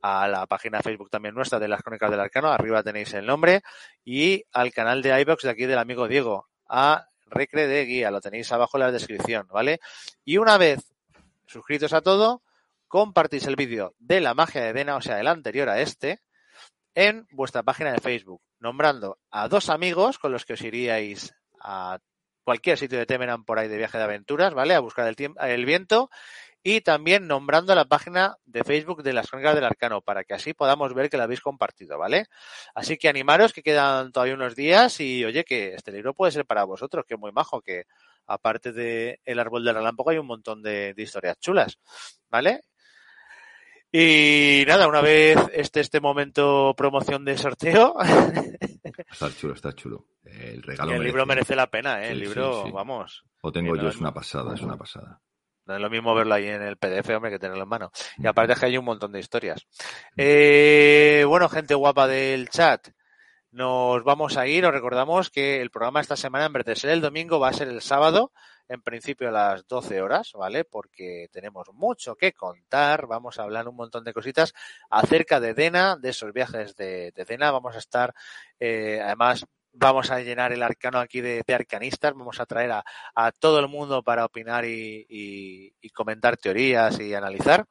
a 0.02 0.28
la 0.28 0.46
página 0.46 0.80
Facebook 0.80 1.10
también 1.10 1.34
nuestra 1.34 1.58
de 1.58 1.68
las 1.68 1.82
Crónicas 1.82 2.10
del 2.10 2.20
Arcano, 2.20 2.50
arriba 2.50 2.82
tenéis 2.82 3.14
el 3.14 3.26
nombre, 3.26 3.62
y 4.04 4.44
al 4.52 4.72
canal 4.72 5.02
de 5.02 5.20
iBox 5.20 5.42
de 5.44 5.50
aquí 5.50 5.66
del 5.66 5.78
amigo 5.78 6.08
Diego, 6.08 6.48
a 6.68 7.06
Recre 7.26 7.66
de 7.66 7.84
Guía, 7.84 8.10
lo 8.10 8.20
tenéis 8.20 8.50
abajo 8.52 8.76
en 8.76 8.84
la 8.84 8.92
descripción, 8.92 9.46
¿vale? 9.48 9.80
Y 10.24 10.38
una 10.38 10.58
vez 10.58 10.94
suscritos 11.46 11.92
a 11.92 12.00
todo, 12.00 12.42
compartís 12.86 13.46
el 13.46 13.56
vídeo 13.56 13.94
de 13.98 14.20
la 14.20 14.34
magia 14.34 14.62
de 14.62 14.72
Dena, 14.72 14.96
o 14.96 15.02
sea, 15.02 15.20
el 15.20 15.26
anterior 15.26 15.68
a 15.68 15.80
este, 15.80 16.20
en 16.94 17.26
vuestra 17.30 17.62
página 17.62 17.92
de 17.92 18.00
Facebook, 18.00 18.42
nombrando 18.58 19.18
a 19.30 19.48
dos 19.48 19.68
amigos 19.68 20.18
con 20.18 20.32
los 20.32 20.44
que 20.44 20.54
os 20.54 20.62
iríais 20.62 21.34
a 21.60 21.98
cualquier 22.44 22.78
sitio 22.78 22.98
de 22.98 23.06
Temeran 23.06 23.44
por 23.44 23.58
ahí 23.58 23.68
de 23.68 23.76
viaje 23.76 23.98
de 23.98 24.04
aventuras, 24.04 24.54
¿vale? 24.54 24.74
A 24.74 24.80
buscar 24.80 25.06
el, 25.06 25.34
el 25.38 25.66
viento 25.66 26.08
y 26.70 26.80
también 26.82 27.26
nombrando 27.26 27.74
la 27.74 27.86
página 27.86 28.36
de 28.44 28.62
Facebook 28.62 29.02
de 29.02 29.12
las 29.14 29.28
Crónicas 29.30 29.54
del 29.54 29.64
Arcano 29.64 30.02
para 30.02 30.24
que 30.24 30.34
así 30.34 30.52
podamos 30.52 30.92
ver 30.92 31.08
que 31.08 31.16
la 31.16 31.24
habéis 31.24 31.40
compartido, 31.40 31.96
¿vale? 31.98 32.26
Así 32.74 32.98
que 32.98 33.08
animaros 33.08 33.52
que 33.52 33.62
quedan 33.62 34.12
todavía 34.12 34.34
unos 34.34 34.54
días 34.54 35.00
y 35.00 35.24
oye 35.24 35.44
que 35.44 35.74
este 35.74 35.92
libro 35.92 36.12
puede 36.14 36.32
ser 36.32 36.44
para 36.44 36.64
vosotros, 36.64 37.04
que 37.06 37.14
es 37.14 37.20
muy 37.20 37.32
majo, 37.32 37.62
que 37.62 37.84
aparte 38.26 38.72
de 38.72 39.20
El 39.24 39.38
árbol 39.38 39.64
del 39.64 39.76
relámpago 39.76 40.10
hay 40.10 40.18
un 40.18 40.26
montón 40.26 40.62
de, 40.62 40.92
de 40.92 41.02
historias 41.02 41.38
chulas, 41.38 41.78
¿vale? 42.28 42.60
Y 43.90 44.64
nada, 44.66 44.86
una 44.86 45.00
vez 45.00 45.38
este, 45.54 45.80
este 45.80 46.00
momento 46.00 46.74
promoción 46.76 47.24
de 47.24 47.38
sorteo, 47.38 47.94
Está 49.10 49.30
chulo, 49.34 49.54
está 49.54 49.72
chulo. 49.72 50.06
El 50.24 50.62
regalo 50.62 50.90
el 50.92 50.98
merece. 50.98 51.06
libro 51.06 51.26
merece 51.26 51.56
la 51.56 51.68
pena, 51.68 52.04
¿eh? 52.04 52.10
El 52.10 52.18
Sí, 52.18 52.24
libro, 52.24 52.64
sí. 52.66 52.70
vamos. 52.72 53.24
Lo 53.42 53.52
tengo 53.52 53.74
yo, 53.76 53.82
no 53.84 53.88
es- 53.88 53.96
una 53.96 54.12
pasada, 54.12 54.54
es 54.54 54.60
una 54.60 54.76
pasada. 54.76 55.20
No 55.68 55.74
es 55.74 55.82
lo 55.82 55.90
mismo 55.90 56.14
verlo 56.14 56.34
ahí 56.34 56.46
en 56.46 56.62
el 56.62 56.78
PDF, 56.78 57.10
hombre, 57.10 57.30
que 57.30 57.38
tenerlo 57.38 57.64
en 57.64 57.68
mano. 57.68 57.92
Y 58.16 58.26
aparte 58.26 58.54
es 58.54 58.58
que 58.58 58.66
hay 58.66 58.78
un 58.78 58.86
montón 58.86 59.12
de 59.12 59.20
historias. 59.20 59.66
Eh, 60.16 61.24
bueno, 61.28 61.46
gente 61.50 61.74
guapa 61.74 62.08
del 62.08 62.48
chat, 62.48 62.88
nos 63.50 64.02
vamos 64.02 64.38
a 64.38 64.46
ir. 64.46 64.64
Os 64.64 64.72
recordamos 64.72 65.28
que 65.28 65.60
el 65.60 65.70
programa 65.70 66.00
esta 66.00 66.16
semana, 66.16 66.46
en 66.46 66.54
vez 66.54 66.64
de 66.64 66.74
ser 66.74 66.90
el 66.90 67.02
domingo, 67.02 67.38
va 67.38 67.48
a 67.48 67.52
ser 67.52 67.68
el 67.68 67.82
sábado, 67.82 68.32
en 68.66 68.80
principio 68.80 69.28
a 69.28 69.32
las 69.32 69.66
12 69.66 70.00
horas, 70.00 70.32
¿vale? 70.32 70.64
Porque 70.64 71.28
tenemos 71.32 71.68
mucho 71.74 72.16
que 72.16 72.32
contar. 72.32 73.06
Vamos 73.06 73.38
a 73.38 73.42
hablar 73.42 73.68
un 73.68 73.76
montón 73.76 74.04
de 74.04 74.14
cositas 74.14 74.54
acerca 74.88 75.38
de 75.38 75.52
Dena, 75.52 75.96
de 75.96 76.08
esos 76.08 76.32
viajes 76.32 76.76
de, 76.76 77.12
de 77.12 77.24
Dena. 77.26 77.50
Vamos 77.50 77.76
a 77.76 77.78
estar, 77.78 78.14
eh, 78.58 79.02
además, 79.04 79.44
vamos 79.72 80.10
a 80.10 80.20
llenar 80.20 80.52
el 80.52 80.62
arcano 80.62 80.98
aquí 80.98 81.20
de, 81.20 81.42
arcanistas. 81.52 82.14
Vamos 82.14 82.40
a 82.40 82.46
traer 82.46 82.72
a, 82.72 83.32
todo 83.38 83.58
el 83.60 83.68
mundo 83.68 84.02
para 84.02 84.24
opinar 84.24 84.64
y, 84.64 85.06
y- 85.08 85.74
y 85.80 85.90
comentar 85.90 86.36
teorías 86.36 86.98
y 87.00 87.14
analizar. 87.14 87.66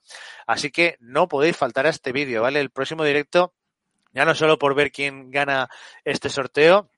Así 0.46 0.72
que 0.72 0.98
no 1.00 1.28
podéis 1.28 1.58
faltar 1.58 1.86
a 1.86 1.90
este 1.90 2.12
vídeo, 2.12 2.42
¿vale? 2.42 2.60
El 2.60 2.72
próximo 2.72 3.04
directo, 3.04 3.54
ya 4.14 4.26
no 4.26 4.36
solo 4.36 4.58
por 4.58 4.76
ver 4.76 4.92
quién 4.92 5.32
gana 5.32 5.70
este 6.04 6.30
sorteo, 6.30 6.90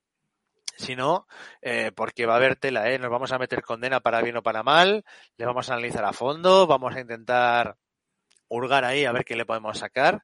sino 0.78 1.28
eh, 1.62 1.92
porque 1.94 2.26
va 2.26 2.34
a 2.34 2.38
haber 2.38 2.56
tela, 2.56 2.90
¿eh? 2.90 2.98
Nos 3.00 3.12
vamos 3.12 3.32
a 3.32 3.38
meter 3.38 3.62
condena 3.62 4.00
para 4.00 4.22
bien 4.22 4.38
o 4.38 4.44
para 4.44 4.64
mal, 4.64 5.04
le 5.38 5.46
vamos 5.46 5.70
a 5.70 5.74
analizar 5.74 6.06
a 6.06 6.14
fondo, 6.14 6.68
vamos 6.68 6.96
a 6.96 7.02
intentar 7.02 7.76
hurgar 8.48 8.86
ahí 8.86 9.06
a 9.06 9.12
ver 9.12 9.26
qué 9.26 9.36
le 9.36 9.46
podemos 9.46 9.78
sacar. 9.78 10.24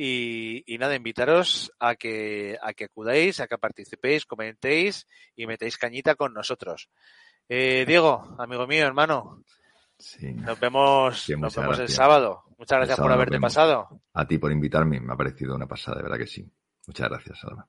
Y, 0.00 0.62
y 0.72 0.78
nada, 0.78 0.94
invitaros 0.94 1.72
a 1.80 1.96
que, 1.96 2.56
a 2.62 2.72
que 2.72 2.84
acudáis, 2.84 3.40
a 3.40 3.48
que 3.48 3.58
participéis, 3.58 4.24
comentéis 4.26 5.06
y 5.34 5.46
metéis 5.48 5.76
cañita 5.76 6.14
con 6.14 6.32
nosotros. 6.32 6.88
Eh, 7.48 7.84
Diego, 7.84 8.36
amigo 8.38 8.66
mío, 8.68 8.86
hermano, 8.86 9.42
Sí. 9.98 10.32
nos 10.32 10.60
vemos, 10.60 11.20
Sí, 11.22 11.34
nos 11.36 11.56
vemos 11.56 11.78
el 11.80 11.88
sábado. 11.88 12.44
Muchas 12.58 12.78
gracias 12.78 12.96
por 12.96 13.06
sábado 13.06 13.14
haberte 13.14 13.40
pasado. 13.40 13.88
A 14.14 14.24
ti 14.28 14.38
por 14.38 14.52
invitarme, 14.52 15.00
me 15.00 15.12
ha 15.12 15.16
parecido 15.16 15.56
una 15.56 15.66
pasada, 15.66 15.96
de 15.96 16.04
verdad 16.04 16.18
que 16.18 16.26
sí. 16.28 16.48
Muchas 16.86 17.08
gracias, 17.08 17.42
Alba. 17.42 17.66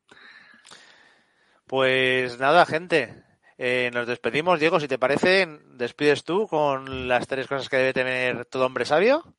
Pues 1.65 2.39
nada, 2.39 2.65
gente. 2.65 3.23
eh, 3.57 3.89
nos 3.93 4.07
despedimos. 4.07 4.59
Diego, 4.59 4.79
si 4.79 4.87
te 4.87 4.97
parece, 4.97 5.45
despides 5.73 6.23
tú 6.23 6.47
con 6.47 7.07
las 7.07 7.27
tres 7.27 7.45
cosas 7.47 7.67
que 7.67 7.77
debe 7.77 7.93
tener 7.93 8.45
todo 8.45 8.65
hombre 8.65 8.85
sabio. 8.85 9.35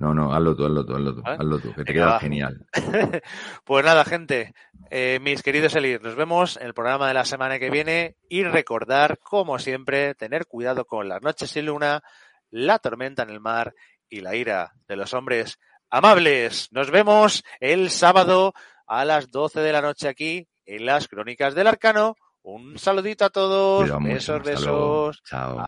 No, 0.00 0.14
no, 0.14 0.34
hazlo 0.34 0.56
tú, 0.56 0.64
hazlo 0.64 0.84
tú, 0.86 0.94
hazlo 0.94 1.14
tú, 1.14 1.22
¿Vale? 1.22 1.36
hazlo 1.38 1.58
tú, 1.58 1.74
que 1.74 1.84
te 1.84 1.92
queda 1.92 2.18
genial. 2.18 2.66
Pues 3.64 3.84
nada, 3.84 4.04
gente, 4.06 4.54
eh, 4.90 5.18
mis 5.20 5.42
queridos 5.42 5.76
Elir, 5.76 6.02
nos 6.02 6.16
vemos 6.16 6.56
en 6.56 6.66
el 6.66 6.74
programa 6.74 7.06
de 7.06 7.14
la 7.14 7.26
semana 7.26 7.58
que 7.58 7.68
viene 7.68 8.16
y 8.28 8.42
recordar, 8.42 9.18
como 9.18 9.58
siempre, 9.58 10.14
tener 10.14 10.46
cuidado 10.46 10.86
con 10.86 11.06
las 11.06 11.20
noches 11.20 11.50
sin 11.50 11.66
luna, 11.66 12.02
la 12.50 12.78
tormenta 12.78 13.24
en 13.24 13.30
el 13.30 13.40
mar 13.40 13.74
y 14.08 14.20
la 14.22 14.34
ira 14.34 14.72
de 14.88 14.96
los 14.96 15.12
hombres 15.12 15.58
amables. 15.90 16.68
Nos 16.72 16.90
vemos 16.90 17.44
el 17.60 17.90
sábado 17.90 18.54
a 18.86 19.04
las 19.04 19.30
12 19.30 19.60
de 19.60 19.72
la 19.72 19.82
noche 19.82 20.08
aquí 20.08 20.48
en 20.64 20.86
las 20.86 21.08
Crónicas 21.08 21.54
del 21.54 21.66
Arcano. 21.66 22.16
Un 22.42 22.78
saludito 22.78 23.26
a 23.26 23.30
todos, 23.30 23.82
mucho, 24.00 24.40
besos, 24.40 24.42
luego. 24.46 25.06
besos. 25.08 25.22
Chao. 25.24 25.58